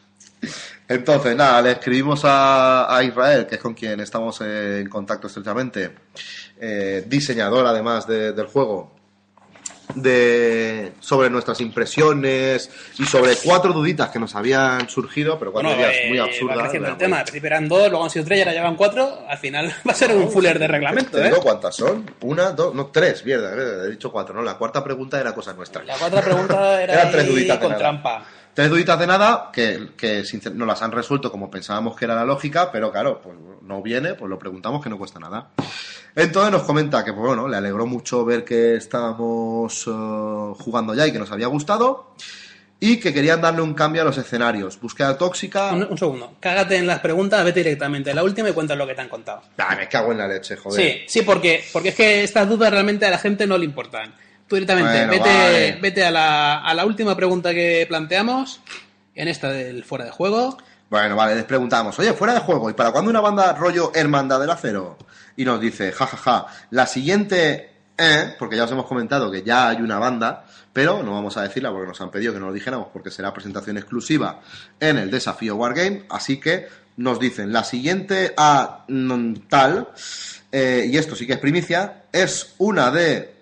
Entonces, 0.88 1.36
nada, 1.36 1.62
le 1.62 1.72
escribimos 1.74 2.22
a, 2.24 2.96
a 2.96 3.04
Israel, 3.04 3.46
que 3.46 3.56
es 3.56 3.62
con 3.62 3.74
quien 3.74 4.00
estamos 4.00 4.40
en 4.40 4.88
contacto 4.88 5.28
estrechamente, 5.28 5.94
eh, 6.62 7.04
diseñador 7.08 7.68
además 7.68 8.08
de- 8.08 8.32
del 8.32 8.46
juego, 8.48 8.96
de, 9.96 10.94
sobre 11.00 11.30
nuestras 11.30 11.62
impresiones 11.62 12.70
y 12.98 13.06
sobre 13.06 13.36
cuatro 13.44 13.74
duditas 13.74 14.10
que 14.10 14.20
nos 14.20 14.36
habían 14.36 14.90
surgido, 14.90 15.40
pero 15.40 15.52
cuatro 15.52 15.70
Bueno, 15.70 15.82
ideas 15.82 15.96
eh, 16.04 16.10
muy 16.10 16.20
absurdas. 16.20 16.74
el 16.74 16.98
tema. 16.98 17.18
Al 17.20 17.24
principio 17.24 17.48
eran 17.48 17.68
dos, 17.68 17.90
luego 17.90 18.04
han 18.04 18.10
sido 18.10 18.26
tres 18.26 18.38
y 18.38 18.42
ahora 18.42 18.54
llevan 18.54 18.76
cuatro. 18.76 19.20
Al 19.28 19.38
final 19.38 19.74
va 19.88 19.92
a 19.92 19.96
ser 19.96 20.16
un 20.16 20.32
fuller 20.32 20.60
de 20.60 20.68
reglamento, 20.68 21.18
¿Te 21.18 21.28
¿eh? 21.28 21.34
cuántas 21.42 21.76
son? 21.76 22.06
Una, 22.22 22.52
dos, 22.52 22.74
no, 22.74 22.88
tres, 22.88 23.26
mierda, 23.26 23.86
he 23.86 23.90
dicho 23.90 24.12
cuatro, 24.12 24.36
no, 24.36 24.42
la 24.42 24.58
cuarta 24.58 24.84
pregunta 24.84 25.20
era 25.20 25.34
cosa 25.34 25.54
nuestra. 25.54 25.84
La 25.84 25.96
cuarta 25.96 26.22
pregunta 26.22 26.82
era 26.84 26.94
Eran 26.94 27.12
tres 27.12 27.28
duditas 27.28 27.58
con 27.58 27.76
trampa. 27.78 28.26
Tres 28.54 28.70
duditas 28.70 29.00
de 29.00 29.08
nada 29.08 29.50
que, 29.54 29.90
que 29.96 30.24
no 30.54 30.66
las 30.66 30.82
han 30.82 30.92
resuelto 30.92 31.32
como 31.32 31.50
pensábamos 31.50 31.96
que 31.96 32.06
era 32.06 32.16
la 32.16 32.26
lógica, 32.26 32.72
pero 32.72 32.92
claro, 32.92 33.22
pues 33.22 33.38
no 33.62 33.82
viene, 33.82 34.16
pues 34.16 34.30
lo 34.30 34.38
preguntamos 34.38 34.84
que 34.84 34.90
no 34.90 34.98
cuesta 34.98 35.20
nada. 35.20 35.50
Entonces 36.16 36.52
nos 36.52 36.64
comenta 36.64 37.04
que, 37.06 37.14
pues 37.14 37.26
bueno, 37.28 37.48
le 37.48 37.58
alegró 37.58 37.86
mucho 37.86 38.26
ver 38.26 38.44
que 38.44 38.76
estábamos 38.76 39.86
eh, 39.88 40.54
jugando 40.60 40.94
ya 40.94 41.08
y 41.08 41.12
que 41.12 41.20
nos 41.20 41.32
había 41.32 41.48
gustado 41.48 42.14
y 42.82 42.98
que 42.98 43.14
querían 43.14 43.42
darle 43.42 43.62
un 43.62 43.74
cambio 43.74 44.02
a 44.02 44.06
los 44.06 44.18
escenarios. 44.18 44.80
Búsqueda 44.80 45.18
tóxica. 45.18 45.72
Un, 45.74 45.84
un 45.90 45.98
segundo. 45.98 46.34
Cágate 46.40 46.78
en 46.78 46.88
las 46.88 47.00
preguntas, 47.00 47.44
vete 47.44 47.60
directamente 47.62 48.12
a 48.12 48.14
la 48.16 48.24
última 48.24 48.50
y 48.50 48.54
cuentas 48.54 48.78
lo 48.78 48.88
que 48.88 48.96
te 48.96 49.02
han 49.02 49.10
contado. 49.10 49.42
Ah, 49.58 49.76
me 49.78 49.88
cago 49.90 50.12
en 50.12 50.18
la 50.18 50.28
leche, 50.28 50.56
joder. 50.56 50.82
Sí, 50.82 51.02
sí, 51.08 51.22
porque, 51.24 51.64
porque 51.74 51.90
es 51.90 51.96
que 51.96 52.24
estas 52.24 52.48
dudas 52.48 52.72
realmente 52.72 53.06
a 53.06 53.10
la 53.10 53.18
gente 53.18 53.46
no 53.46 53.58
le 53.58 53.66
importan. 53.66 54.14
Tú 54.48 54.56
directamente, 54.56 54.92
Bueno, 55.06 55.12
vete, 55.12 55.30
vale. 55.30 55.78
vete 55.82 56.04
a, 56.06 56.12
la, 56.12 56.58
a 56.64 56.74
la 56.74 56.86
última 56.86 57.16
pregunta 57.16 57.54
que 57.54 57.86
planteamos, 57.88 58.62
en 59.14 59.28
esta 59.28 59.52
del 59.52 59.84
fuera 59.84 60.06
de 60.06 60.12
juego. 60.12 60.58
Bueno, 60.90 61.16
vale, 61.16 61.36
les 61.36 61.44
preguntamos, 61.44 62.00
oye, 62.00 62.14
fuera 62.14 62.34
de 62.34 62.40
juego, 62.40 62.68
¿y 62.70 62.74
para 62.74 62.92
cuándo 62.92 63.12
una 63.12 63.22
banda 63.22 63.54
rollo 63.54 63.92
Hermandad 63.94 64.40
del 64.40 64.50
Acero? 64.50 64.98
Y 65.40 65.46
nos 65.46 65.62
dice, 65.62 65.94
jajaja, 65.94 66.48
la 66.72 66.86
siguiente, 66.86 67.72
eh, 67.98 68.36
porque 68.38 68.58
ya 68.58 68.66
os 68.66 68.72
hemos 68.72 68.86
comentado 68.86 69.32
que 69.32 69.42
ya 69.42 69.70
hay 69.70 69.78
una 69.78 69.98
banda, 69.98 70.46
pero 70.74 71.02
no 71.02 71.14
vamos 71.14 71.38
a 71.38 71.44
decirla 71.44 71.72
porque 71.72 71.88
nos 71.88 72.02
han 72.02 72.12
pedido 72.12 72.34
que 72.34 72.40
no 72.42 72.48
lo 72.48 72.54
dijéramos 72.54 72.88
porque 72.92 73.10
será 73.10 73.34
presentación 73.34 73.78
exclusiva 73.78 74.42
en 74.82 74.98
el 74.98 75.10
desafío 75.10 75.56
Wargame, 75.56 76.04
así 76.10 76.42
que 76.42 76.68
nos 76.98 77.22
dicen, 77.22 77.54
la 77.54 77.64
siguiente 77.64 78.34
a 78.36 78.84
tal, 79.48 79.88
eh, 80.52 80.90
y 80.92 80.98
esto 80.98 81.16
sí 81.16 81.26
que 81.26 81.34
es 81.34 81.40
primicia, 81.40 82.04
es 82.12 82.56
una 82.58 82.92
de 82.92 83.34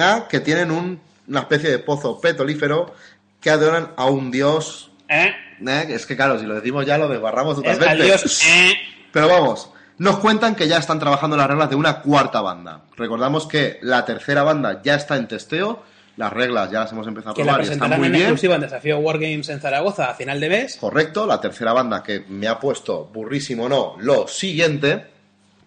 a, 0.00 0.28
que 0.28 0.38
tienen 0.38 0.70
un- 0.70 1.00
una 1.26 1.40
especie 1.40 1.70
de 1.70 1.80
pozo 1.80 2.20
petrolífero 2.20 2.94
que 3.40 3.50
adoran 3.50 3.90
a 3.96 4.04
un 4.06 4.30
dios 4.30 4.92
¿Eh? 5.08 5.32
eh, 5.66 5.86
Es 5.88 6.06
que 6.06 6.14
claro, 6.14 6.38
si 6.38 6.46
lo 6.46 6.54
decimos 6.54 6.86
ya 6.86 6.96
lo 6.98 7.08
desbarramos 7.08 7.58
Es 7.58 7.64
totalmente. 7.64 7.90
al 7.90 8.02
dios. 8.20 8.42
¿eh? 8.46 8.74
Pero 9.12 9.26
vamos, 9.28 9.70
nos 10.00 10.18
cuentan 10.18 10.54
que 10.54 10.66
ya 10.66 10.78
están 10.78 10.98
trabajando 10.98 11.36
las 11.36 11.46
reglas 11.46 11.68
de 11.68 11.76
una 11.76 12.00
cuarta 12.00 12.40
banda. 12.40 12.80
Recordamos 12.96 13.46
que 13.46 13.78
la 13.82 14.02
tercera 14.06 14.42
banda 14.42 14.80
ya 14.82 14.94
está 14.94 15.16
en 15.16 15.28
testeo, 15.28 15.82
las 16.16 16.32
reglas 16.32 16.70
ya 16.70 16.80
las 16.80 16.92
hemos 16.92 17.06
empezado 17.06 17.32
a 17.32 17.34
Que 17.34 17.44
la 17.44 17.58
y 17.62 17.68
están 17.68 17.90
muy 17.98 18.06
en 18.06 18.12
bien. 18.12 18.22
exclusiva 18.24 18.54
en 18.54 18.62
Desafío 18.62 18.98
Wargames 18.98 19.50
en 19.50 19.60
Zaragoza 19.60 20.08
a 20.10 20.14
final 20.14 20.40
de 20.40 20.48
mes. 20.48 20.76
Correcto, 20.80 21.26
la 21.26 21.38
tercera 21.38 21.74
banda 21.74 22.02
que 22.02 22.24
me 22.28 22.48
ha 22.48 22.58
puesto 22.58 23.10
burrísimo 23.12 23.68
no, 23.68 23.96
lo 23.98 24.26
siguiente. 24.26 25.04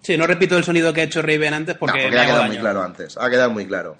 Sí, 0.02 0.18
no 0.18 0.26
repito 0.26 0.58
el 0.58 0.64
sonido 0.64 0.92
que 0.92 1.02
ha 1.02 1.04
hecho 1.04 1.22
Raven 1.22 1.54
antes 1.54 1.76
No, 1.76 1.80
porque, 1.82 2.02
porque 2.02 2.16
me 2.16 2.20
ha 2.22 2.26
quedado 2.26 2.40
daño. 2.40 2.54
muy 2.54 2.60
claro 2.60 2.82
antes, 2.82 3.18
ha 3.18 3.30
quedado 3.30 3.52
muy 3.52 3.68
claro. 3.68 3.96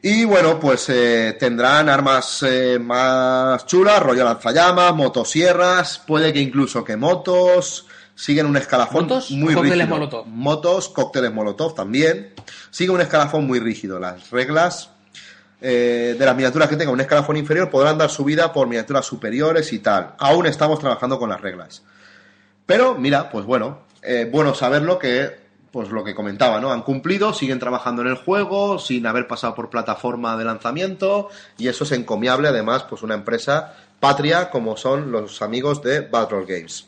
Y 0.00 0.24
bueno, 0.24 0.58
pues 0.58 0.88
eh, 0.88 1.36
tendrán 1.38 1.90
armas 1.90 2.42
eh, 2.42 2.78
más 2.80 3.66
chulas, 3.66 4.02
rollo 4.02 4.24
lanzallamas, 4.24 4.94
motosierras, 4.94 5.98
puede 6.06 6.32
que 6.32 6.40
incluso 6.40 6.82
que 6.82 6.96
motos, 6.96 7.86
siguen 8.16 8.46
un 8.46 8.56
escalafón 8.56 9.04
¿Motos 9.04 9.30
muy 9.30 9.54
cócteles 9.54 9.78
rígido. 9.78 9.94
Molotov? 9.94 10.26
Motos, 10.26 10.88
cócteles 10.88 11.32
molotov 11.32 11.74
también. 11.74 12.34
Sigue 12.70 12.90
un 12.90 13.00
escalafón 13.00 13.46
muy 13.46 13.60
rígido. 13.60 14.00
Las 14.00 14.30
reglas 14.30 14.90
eh, 15.60 16.16
de 16.18 16.26
las 16.26 16.34
miniaturas 16.34 16.68
que 16.68 16.76
tengan 16.76 16.94
un 16.94 17.00
escalafón 17.00 17.36
inferior 17.36 17.70
podrán 17.70 17.98
dar 17.98 18.10
subida 18.10 18.52
por 18.52 18.66
miniaturas 18.66 19.06
superiores 19.06 19.72
y 19.72 19.78
tal. 19.78 20.14
Aún 20.18 20.46
estamos 20.46 20.80
trabajando 20.80 21.18
con 21.18 21.28
las 21.28 21.40
reglas. 21.40 21.82
Pero 22.64 22.96
mira, 22.96 23.30
pues 23.30 23.44
bueno, 23.44 23.80
eh, 24.02 24.28
bueno 24.30 24.54
saberlo 24.54 24.98
que, 24.98 25.36
pues 25.70 25.90
lo 25.90 26.02
que 26.02 26.14
comentaba, 26.14 26.58
¿no? 26.58 26.72
Han 26.72 26.82
cumplido, 26.82 27.34
siguen 27.34 27.58
trabajando 27.58 28.02
en 28.02 28.08
el 28.08 28.16
juego 28.16 28.78
sin 28.78 29.06
haber 29.06 29.28
pasado 29.28 29.54
por 29.54 29.70
plataforma 29.70 30.36
de 30.36 30.44
lanzamiento 30.44 31.28
y 31.58 31.68
eso 31.68 31.84
es 31.84 31.92
encomiable, 31.92 32.48
además, 32.48 32.84
pues 32.88 33.02
una 33.02 33.14
empresa 33.14 33.74
patria 34.00 34.50
como 34.50 34.76
son 34.76 35.12
los 35.12 35.42
amigos 35.42 35.82
de 35.82 36.00
Battle 36.00 36.44
Games. 36.46 36.86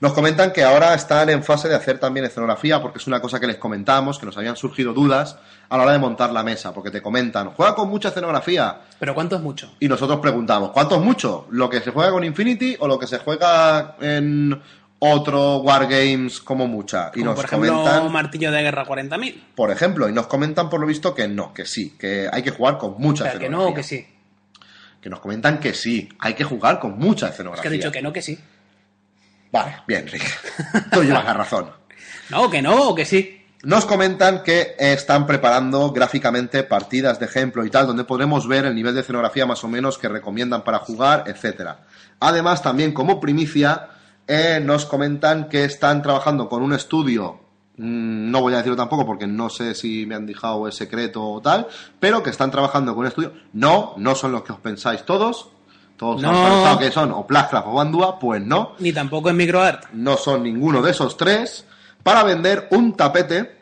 Nos 0.00 0.12
comentan 0.12 0.52
que 0.52 0.62
ahora 0.62 0.94
están 0.94 1.30
en 1.30 1.42
fase 1.42 1.68
de 1.68 1.74
hacer 1.74 1.98
también 1.98 2.26
escenografía, 2.26 2.82
porque 2.82 2.98
es 2.98 3.06
una 3.06 3.20
cosa 3.20 3.40
que 3.40 3.46
les 3.46 3.56
comentábamos, 3.56 4.18
que 4.18 4.26
nos 4.26 4.36
habían 4.36 4.56
surgido 4.56 4.92
dudas 4.92 5.38
a 5.68 5.76
la 5.76 5.84
hora 5.84 5.92
de 5.92 5.98
montar 5.98 6.30
la 6.32 6.42
mesa, 6.42 6.74
porque 6.74 6.90
te 6.90 7.00
comentan, 7.00 7.50
juega 7.50 7.74
con 7.74 7.88
mucha 7.88 8.08
escenografía. 8.08 8.80
Pero 8.98 9.14
¿cuánto 9.14 9.36
es 9.36 9.42
mucho? 9.42 9.72
Y 9.80 9.88
nosotros 9.88 10.20
preguntamos, 10.20 10.70
¿cuánto 10.72 10.96
es 10.96 11.00
mucho? 11.00 11.46
¿Lo 11.50 11.70
que 11.70 11.80
se 11.80 11.90
juega 11.92 12.10
con 12.10 12.24
Infinity 12.24 12.76
o 12.78 12.86
lo 12.88 12.98
que 12.98 13.06
se 13.06 13.18
juega 13.18 13.96
en 14.00 14.60
otro 14.98 15.58
Wargames 15.58 16.40
como 16.40 16.66
mucha? 16.68 17.08
Y 17.14 17.20
Como 17.20 17.26
nos 17.26 17.36
por 17.36 17.44
ejemplo, 17.46 17.72
comentan, 17.82 18.12
Martillo 18.12 18.52
de 18.52 18.62
Guerra 18.62 18.84
40.000. 18.86 19.42
por 19.54 19.70
ejemplo, 19.70 20.08
y 20.08 20.12
nos 20.12 20.26
comentan 20.26 20.68
por 20.68 20.78
lo 20.80 20.86
visto 20.86 21.14
que 21.14 21.26
no, 21.26 21.54
que 21.54 21.64
sí, 21.64 21.96
que 21.98 22.28
hay 22.30 22.42
que 22.42 22.50
jugar 22.50 22.76
con 22.78 22.90
O 22.92 22.98
mucha 22.98 23.24
sea, 23.24 23.32
que 23.32 23.38
escenografía. 23.46 23.70
no, 23.70 23.74
que 23.74 23.82
sí. 23.82 24.06
Que 25.00 25.10
nos 25.10 25.20
comentan 25.20 25.58
que 25.60 25.72
sí, 25.72 26.08
hay 26.18 26.34
que 26.34 26.44
jugar 26.44 26.80
con 26.80 26.98
mucha 26.98 27.26
Es 27.26 27.32
escenografía. 27.32 27.62
que 27.62 27.68
he 27.74 27.78
dicho 27.78 27.92
que 27.92 28.02
no, 28.02 28.12
que 28.12 28.22
sí. 28.22 28.38
Vale, 29.52 29.76
bien, 29.86 30.06
Rick. 30.06 30.90
Tú 30.92 31.02
llevas 31.02 31.24
la 31.24 31.34
razón. 31.34 31.70
No, 32.28 32.50
que 32.50 32.60
no, 32.60 32.88
o 32.88 32.94
que 32.96 33.04
sí. 33.04 33.36
Nos 33.62 33.84
comentan 33.84 34.42
que 34.42 34.74
están 34.78 35.26
preparando 35.26 35.92
gráficamente 35.92 36.62
partidas 36.64 37.18
de 37.18 37.26
ejemplo 37.26 37.64
y 37.64 37.70
tal, 37.70 37.86
donde 37.86 38.04
podremos 38.04 38.46
ver 38.46 38.64
el 38.64 38.74
nivel 38.74 38.94
de 38.94 39.00
escenografía 39.00 39.46
más 39.46 39.64
o 39.64 39.68
menos 39.68 39.96
que 39.96 40.08
recomiendan 40.08 40.62
para 40.62 40.78
jugar, 40.78 41.24
etcétera. 41.26 41.80
Además, 42.20 42.62
también 42.62 42.92
como 42.92 43.20
primicia, 43.20 43.88
eh, 44.26 44.60
nos 44.62 44.86
comentan 44.86 45.48
que 45.48 45.64
están 45.64 46.02
trabajando 46.02 46.48
con 46.48 46.62
un 46.62 46.74
estudio, 46.74 47.40
mm, 47.76 48.30
no 48.30 48.40
voy 48.40 48.54
a 48.54 48.58
decirlo 48.58 48.76
tampoco 48.76 49.06
porque 49.06 49.26
no 49.26 49.48
sé 49.48 49.74
si 49.74 50.04
me 50.04 50.14
han 50.14 50.26
dejado 50.26 50.68
es 50.68 50.74
secreto 50.74 51.24
o 51.24 51.40
tal, 51.40 51.66
pero 51.98 52.22
que 52.22 52.30
están 52.30 52.50
trabajando 52.50 52.92
con 52.92 53.00
un 53.00 53.08
estudio. 53.08 53.32
No, 53.52 53.94
no 53.96 54.14
son 54.14 54.32
los 54.32 54.42
que 54.42 54.52
os 54.52 54.60
pensáis 54.60 55.04
todos. 55.04 55.50
Todos 55.96 56.20
No. 56.22 56.28
han 56.30 56.52
pensado 56.52 56.78
que 56.78 56.90
son 56.92 57.12
o 57.12 57.26
Plascraft 57.26 57.66
o 57.68 57.72
Bandua, 57.74 58.18
pues 58.18 58.42
no 58.42 58.72
Ni 58.78 58.92
tampoco 58.92 59.30
en 59.30 59.36
MicroArt. 59.36 59.90
no 59.92 60.16
son 60.16 60.42
ninguno 60.42 60.82
de 60.82 60.90
esos 60.90 61.16
tres, 61.16 61.64
para 62.02 62.22
vender 62.22 62.68
un 62.70 62.94
tapete 62.96 63.56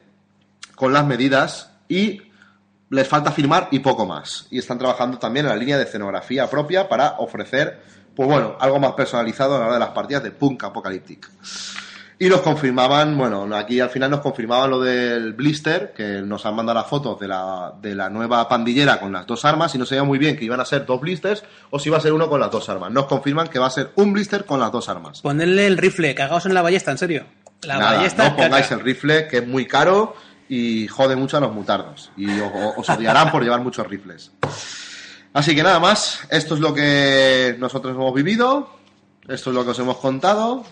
con 0.74 0.92
las 0.92 1.06
medidas 1.06 1.70
y 1.88 2.20
les 2.90 3.08
falta 3.08 3.32
firmar 3.32 3.68
y 3.70 3.78
poco 3.80 4.04
más. 4.06 4.46
Y 4.50 4.58
están 4.58 4.78
trabajando 4.78 5.18
también 5.18 5.46
en 5.46 5.50
la 5.50 5.56
línea 5.56 5.76
de 5.78 5.84
escenografía 5.84 6.48
propia 6.50 6.88
para 6.88 7.16
ofrecer, 7.18 7.82
pues 8.14 8.28
bueno, 8.28 8.56
algo 8.60 8.78
más 8.78 8.92
personalizado 8.92 9.56
a 9.56 9.58
la 9.60 9.64
hora 9.66 9.74
de 9.74 9.80
las 9.80 9.88
partidas 9.90 10.22
de 10.22 10.30
Punk 10.30 10.62
Apocalyptic. 10.64 11.28
Y 12.18 12.28
nos 12.28 12.42
confirmaban, 12.42 13.18
bueno, 13.18 13.48
aquí 13.56 13.80
al 13.80 13.90
final 13.90 14.08
nos 14.10 14.20
confirmaban 14.20 14.70
lo 14.70 14.80
del 14.80 15.32
blister, 15.32 15.92
que 15.96 16.22
nos 16.22 16.46
han 16.46 16.54
mandado 16.54 16.78
las 16.78 16.88
fotos 16.88 17.18
de 17.18 17.26
la, 17.26 17.72
de 17.82 17.94
la 17.94 18.08
nueva 18.08 18.48
pandillera 18.48 19.00
con 19.00 19.12
las 19.12 19.26
dos 19.26 19.44
armas 19.44 19.74
y 19.74 19.78
no 19.78 19.84
sabía 19.84 20.04
muy 20.04 20.18
bien 20.18 20.36
que 20.36 20.44
iban 20.44 20.60
a 20.60 20.64
ser 20.64 20.86
dos 20.86 21.00
blisters 21.00 21.42
o 21.70 21.78
si 21.80 21.88
iba 21.88 21.98
a 21.98 22.00
ser 22.00 22.12
uno 22.12 22.28
con 22.28 22.38
las 22.40 22.52
dos 22.52 22.68
armas. 22.68 22.92
Nos 22.92 23.06
confirman 23.06 23.48
que 23.48 23.58
va 23.58 23.66
a 23.66 23.70
ser 23.70 23.90
un 23.96 24.12
blister 24.12 24.44
con 24.44 24.60
las 24.60 24.70
dos 24.70 24.88
armas. 24.88 25.22
Ponerle 25.22 25.66
el 25.66 25.76
rifle, 25.76 26.14
cagaos 26.14 26.46
en 26.46 26.54
la 26.54 26.62
ballesta, 26.62 26.92
en 26.92 26.98
serio. 26.98 27.26
La 27.62 27.78
Nada, 27.78 27.96
ballesta. 27.96 28.28
no 28.28 28.36
pongáis 28.36 28.66
caca. 28.66 28.74
el 28.76 28.80
rifle, 28.82 29.26
que 29.26 29.38
es 29.38 29.46
muy 29.48 29.66
caro 29.66 30.14
y 30.48 30.86
jode 30.86 31.16
mucho 31.16 31.36
a 31.36 31.40
los 31.40 31.52
mutardos. 31.52 32.12
Y 32.16 32.26
os 32.40 32.88
odiarán 32.90 33.32
por 33.32 33.42
llevar 33.42 33.60
muchos 33.60 33.86
rifles. 33.88 34.30
Así 35.32 35.54
que 35.56 35.64
nada 35.64 35.80
más, 35.80 36.20
esto 36.30 36.54
es 36.54 36.60
lo 36.60 36.72
que 36.72 37.56
nosotros 37.58 37.92
hemos 37.92 38.14
vivido, 38.14 38.70
esto 39.26 39.50
es 39.50 39.56
lo 39.56 39.64
que 39.64 39.70
os 39.72 39.78
hemos 39.80 39.96
contado. 39.96 40.64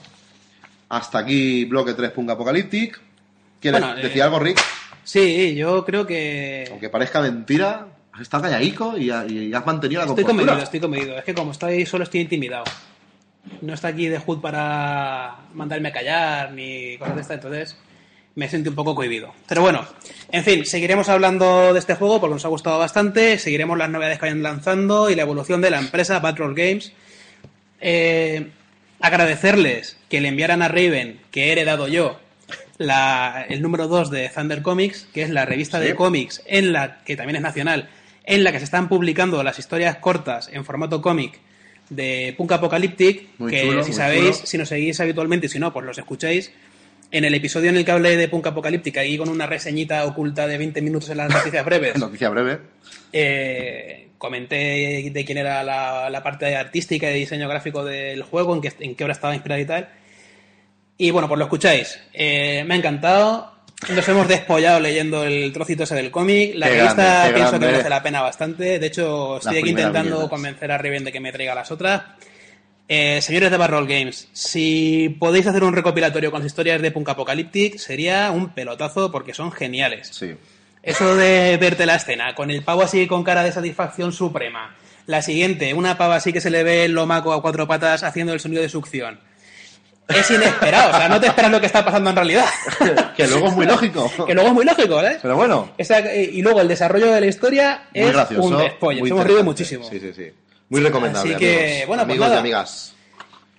Hasta 0.93 1.21
aquí 1.21 1.65
bloque 1.65 1.95
3 1.95 2.11
Punk 2.11 2.29
Apocalyptic. 2.29 3.01
¿Quieres 3.59 3.81
Bueno, 3.81 3.97
eh, 3.99 4.03
decir 4.03 4.23
algo, 4.23 4.39
Rick? 4.39 4.61
Sí, 5.05 5.55
yo 5.55 5.87
creo 5.87 6.07
que. 6.07 6.67
Aunque 6.71 6.91
parezca 6.91 7.23
mentira, 7.23 7.87
has 8.13 8.21
estado 8.21 8.43
calladico 8.43 8.99
y, 8.99 9.09
ha- 9.11 9.25
y 9.27 9.55
has 9.55 9.65
mantenido 9.65 10.03
la 10.03 10.07
Estoy 10.09 10.23
compostura. 10.25 10.53
comedido, 10.53 10.65
estoy 10.65 10.81
comedido. 10.81 11.19
Es 11.19 11.25
que 11.25 11.33
como 11.35 11.53
estoy 11.53 11.87
solo 11.87 12.05
estoy 12.05 12.21
intimidado. 12.21 12.65
No 13.63 13.73
está 13.73 13.89
aquí 13.89 14.07
de 14.09 14.19
Hood 14.19 14.43
para 14.43 15.37
mandarme 15.55 15.89
a 15.89 15.93
callar 15.93 16.53
ni 16.53 16.99
cosas 16.99 17.15
de 17.17 17.21
estas, 17.23 17.35
entonces 17.37 17.77
me 18.35 18.49
siento 18.51 18.69
un 18.69 18.77
poco 18.77 18.95
cohibido. 18.95 19.33
Pero 19.49 19.63
bueno, 19.63 19.87
en 20.31 20.45
fin, 20.45 20.67
seguiremos 20.67 21.09
hablando 21.09 21.73
de 21.73 21.79
este 21.79 21.95
juego 21.95 22.21
porque 22.21 22.35
nos 22.35 22.45
ha 22.45 22.49
gustado 22.49 22.79
bastante, 22.79 23.39
seguiremos 23.39 23.79
las 23.79 23.89
novedades 23.89 24.19
que 24.19 24.27
vayan 24.27 24.43
lanzando 24.43 25.09
y 25.09 25.15
la 25.15 25.23
evolución 25.23 25.63
de 25.63 25.71
la 25.71 25.79
empresa 25.81 26.19
Battle 26.21 26.49
Games. 26.55 26.93
Eh, 27.81 28.51
agradecerles 29.03 29.97
que 30.09 30.21
le 30.21 30.29
enviaran 30.29 30.63
a 30.63 30.69
Raven, 30.69 31.21
que 31.31 31.49
he 31.49 31.53
heredado 31.53 31.89
yo, 31.89 32.19
la- 32.79 33.45
el 33.49 33.61
número 33.63 33.89
2 33.89 34.11
de 34.11 34.29
Thunder 34.29 34.63
Comics, 34.63 35.07
que 35.13 35.23
es 35.23 35.31
la 35.31 35.45
revista 35.45 35.79
Sí. 35.81 35.87
de 35.89 35.95
cómics 35.95 36.43
en 36.47 36.73
la 36.73 37.03
que 37.05 37.17
también 37.17 37.37
es 37.37 37.43
nacional, 37.43 37.89
en 38.25 38.45
la 38.45 38.53
que 38.53 38.59
se 38.59 38.65
están 38.65 38.89
publicando 38.89 39.43
las 39.43 39.59
historias 39.59 39.97
cortas 39.97 40.49
en 40.53 40.65
formato 40.65 41.03
cómic 41.03 41.39
de 41.91 42.35
Punk 42.39 42.53
Apocalyptic, 42.53 43.29
Muy 43.39 43.51
que 43.51 43.63
chulo, 43.67 43.85
si 43.85 43.93
sabéis, 43.93 44.37
chulo. 44.37 44.47
si 44.47 44.59
nos 44.59 44.69
seguís 44.69 45.01
habitualmente, 45.01 45.47
y 45.47 45.49
si 45.49 45.59
no, 45.59 45.73
pues 45.73 45.85
los 45.85 45.99
escucháis. 45.99 46.53
En 47.13 47.25
el 47.25 47.35
episodio 47.35 47.69
en 47.71 47.77
el 47.77 47.85
que 47.85 47.91
hablé 47.93 48.17
de 48.17 48.27
Punk 48.29 48.47
Apocalyptic, 48.47 48.97
ahí 48.97 49.17
con 49.19 49.29
una 49.29 49.47
reseñita 49.47 50.05
oculta 50.07 50.47
de 50.49 50.57
20 50.59 50.81
minutos 50.83 51.11
en 51.11 51.19
las 51.19 51.31
noticias 51.31 51.65
breves, 51.65 51.97
Noticia 51.99 52.29
breve. 52.31 52.59
eh, 53.13 54.09
comenté 54.19 55.11
de 55.13 55.25
quién 55.25 55.39
era 55.39 55.63
la, 55.63 56.09
la 56.09 56.23
parte 56.23 56.57
artística 56.57 57.09
y 57.11 57.13
de 57.13 57.19
diseño 57.19 57.49
gráfico 57.49 57.85
del 57.85 58.23
juego, 58.23 58.55
en 58.55 58.61
qué, 58.63 58.73
en 58.81 58.95
qué 58.95 59.05
obra 59.05 59.13
estaba 59.13 59.35
inspirada 59.35 59.61
y 59.61 59.65
tal. 59.67 59.89
Y 60.97 61.11
bueno, 61.11 61.29
pues 61.29 61.39
lo 61.39 61.45
escucháis. 61.45 61.99
Eh, 62.13 62.65
me 62.67 62.75
ha 62.75 62.77
encantado. 62.79 63.53
Nos 63.91 64.09
hemos 64.09 64.29
despollado 64.29 64.79
leyendo 64.79 65.25
el 65.25 65.53
trocito 65.53 65.83
ese 65.83 65.97
del 65.97 66.13
cómic. 66.13 66.53
La 66.55 66.69
Qué 66.69 66.75
revista 66.77 67.03
grande, 67.03 67.33
pienso 67.35 67.51
grande. 67.51 67.67
que 67.67 67.73
merece 67.73 67.91
la 67.91 68.03
pena 68.03 68.21
bastante. 68.23 68.79
De 68.79 68.87
hecho, 68.87 69.39
estoy 69.39 69.59
aquí 69.59 69.71
intentando 69.71 70.29
convencer 70.31 70.71
a 70.71 70.79
Riven 70.79 71.03
de 71.05 71.11
que 71.13 71.19
me 71.21 71.33
traiga 71.33 71.55
las 71.55 71.71
otras. 71.73 72.03
Eh, 72.95 73.23
señores 73.23 73.51
de 73.51 73.57
Barrel 73.57 73.87
Games, 73.87 74.29
si 74.35 75.17
podéis 75.19 75.47
hacer 75.47 75.65
un 75.65 75.73
recopilatorio 75.73 76.31
con 76.31 76.41
las 76.41 76.49
historias 76.49 76.83
de 76.83 76.91
Punk 76.91 77.09
Apocalyptic, 77.09 77.79
sería 77.79 78.31
un 78.31 78.51
pelotazo 78.51 79.11
porque 79.11 79.33
son 79.33 79.51
geniales. 79.51 80.09
Sí. 80.13 80.35
Eso 80.83 81.17
de 81.17 81.57
verte 81.57 81.87
la 81.87 81.95
escena, 81.95 82.35
con 82.35 82.51
el 82.51 82.63
pavo 82.63 82.83
así 82.83 83.07
con 83.07 83.25
cara 83.25 83.45
de 83.45 83.51
satisfacción 83.51 84.13
suprema. 84.13 84.77
La 85.07 85.23
siguiente, 85.23 85.73
una 85.73 85.97
pava 85.97 86.17
así 86.17 86.35
que 86.35 86.43
se 86.43 86.51
le 86.51 86.65
ve 86.65 86.85
el 86.85 86.93
lomaco 86.93 87.33
a 87.33 87.41
cuatro 87.41 87.67
patas 87.67 88.03
haciendo 88.03 88.35
el 88.35 88.41
sonido 88.41 88.61
de 88.61 88.69
succión. 88.69 89.19
Es 90.09 90.31
inesperado, 90.31 90.91
o 90.91 90.95
sea, 90.95 91.09
no 91.09 91.19
te 91.19 91.29
esperas 91.29 91.51
lo 91.51 91.61
que 91.61 91.67
está 91.69 91.83
pasando 91.83 92.11
en 92.11 92.17
realidad. 92.17 92.45
que 93.17 93.27
luego 93.27 93.47
es 93.47 93.55
muy 93.55 93.65
lógico. 93.65 94.13
que 94.27 94.35
luego 94.35 94.49
es 94.51 94.55
muy 94.55 94.67
lógico, 94.67 95.01
¿eh? 95.03 95.19
Pero 95.23 95.37
bueno, 95.37 95.73
Esa- 95.79 96.15
y 96.15 96.43
luego 96.43 96.61
el 96.61 96.69
desarrollo 96.69 97.11
de 97.11 97.21
la 97.23 97.27
historia 97.27 97.85
muy 97.95 98.05
es 98.05 98.13
gracioso. 98.13 98.49
un 98.49 98.59
despolle. 98.59 98.99
hemos 98.99 99.09
interesante. 99.11 99.43
muchísimo. 99.45 99.85
Sí, 99.89 99.99
sí, 99.99 100.13
sí. 100.15 100.31
Muy 100.73 100.81
recomendable. 100.81 101.35
Así 101.35 101.39
que, 101.39 101.55
amigos. 101.67 101.87
bueno, 101.87 102.03
pues 102.07 102.11
amigos 102.13 102.27
y 102.27 102.31
nada. 102.31 102.41
amigas. 102.41 102.95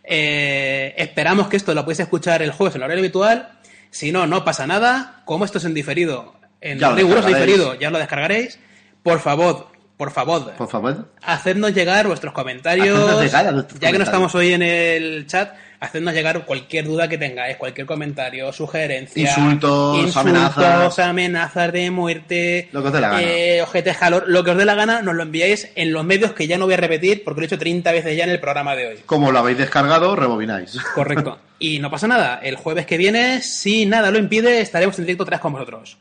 Eh, 0.04 0.96
esperamos 0.98 1.48
que 1.48 1.58
esto 1.58 1.76
lo 1.76 1.84
podéis 1.84 2.00
escuchar 2.00 2.42
el 2.42 2.52
jueves 2.52 2.74
en 2.74 2.82
el 2.82 2.86
horario 2.86 3.02
habitual. 3.04 3.60
Si 3.92 4.12
no, 4.12 4.26
no 4.26 4.44
pasa 4.44 4.66
nada. 4.66 5.22
Como 5.24 5.46
esto 5.46 5.60
es 5.60 5.66
en 5.66 5.76
diferido, 5.76 6.34
en 6.60 6.80
riguroso 6.96 7.28
diferido, 7.28 7.76
ya 7.76 7.92
lo 7.92 8.00
descargaréis. 8.00 8.58
Por 9.04 9.20
favor, 9.20 9.68
por 9.96 10.10
favor, 10.10 10.54
Por 10.54 10.68
favor. 10.68 11.14
hacednos 11.22 11.76
llegar 11.76 12.08
vuestros 12.08 12.34
comentarios. 12.34 13.22
Llegar 13.22 13.68
ya 13.80 13.92
que 13.92 13.98
no 14.00 14.04
estamos 14.04 14.34
hoy 14.34 14.54
en 14.54 14.64
el 14.64 15.28
chat, 15.28 15.54
hacednos 15.84 16.14
llegar 16.14 16.46
cualquier 16.46 16.86
duda 16.86 17.08
que 17.08 17.18
tengáis, 17.18 17.58
cualquier 17.58 17.86
comentario, 17.86 18.52
sugerencia. 18.54 19.22
Insultos, 19.22 19.98
insultos, 19.98 20.18
amenazas. 20.18 21.00
amenazas 21.00 21.74
de 21.74 21.92
muerte. 21.92 22.70
Lo 22.72 22.82
que 22.82 22.88
os 22.88 22.94
dé 22.94 23.02
la 23.02 23.10
gana. 23.10 23.22
eh, 23.22 23.62
ojetes 23.62 23.98
calor, 23.98 24.24
lo 24.28 24.44
que 24.44 24.52
os 24.52 24.58
dé 24.58 24.66
la 24.66 24.76
gana, 24.76 25.02
nos 25.02 25.14
lo 25.14 25.24
enviáis 25.24 25.70
en 25.76 25.92
los 25.92 26.06
medios 26.06 26.32
que 26.32 26.48
ya 26.48 26.58
no 26.58 26.66
voy 26.66 26.76
a 26.76 26.78
repetir 26.78 27.24
porque 27.24 27.42
lo 27.42 27.46
he 27.46 27.48
hecho 27.48 27.60
30 27.60 27.92
veces 27.92 28.16
ya 28.16 28.24
en 28.24 28.30
el 28.30 28.40
programa 28.40 28.76
de 28.76 28.88
hoy. 28.88 28.96
Como 29.06 29.32
lo 29.32 29.40
habéis 29.40 29.58
descargado, 29.58 30.16
rebobináis. 30.16 30.78
Correcto. 30.96 31.38
Y 31.60 31.80
no 31.80 31.92
pasa 31.92 32.08
nada. 32.08 32.40
El 32.42 32.56
jueves 32.56 32.86
que 32.86 32.98
viene, 32.98 33.42
si 33.42 33.86
nada 33.86 34.10
lo 34.10 34.18
impide, 34.20 34.62
estaremos 34.62 34.98
en 35.00 35.06
directo 35.06 35.24
otra 35.24 35.36
vez 35.38 35.42
con 35.42 35.54
vosotros. 35.54 35.98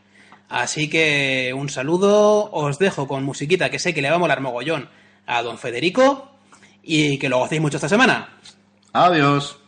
Así 0.49 0.89
que 0.89 1.53
un 1.57 1.69
saludo. 1.69 2.51
Os 2.53 2.79
dejo 2.79 3.09
con 3.09 3.25
musiquita 3.25 3.69
que 3.71 3.79
sé 3.79 3.93
que 3.95 4.03
le 4.03 4.11
va 4.11 4.17
a 4.17 4.19
molar 4.21 4.41
mogollón 4.41 4.89
a 5.27 5.43
don 5.43 5.59
Federico. 5.59 6.31
Y 6.85 7.19
que 7.19 7.29
lo 7.29 7.39
gocéis 7.39 7.61
mucho 7.61 7.77
esta 7.79 7.89
semana. 7.89 8.29
Adiós. 8.93 9.59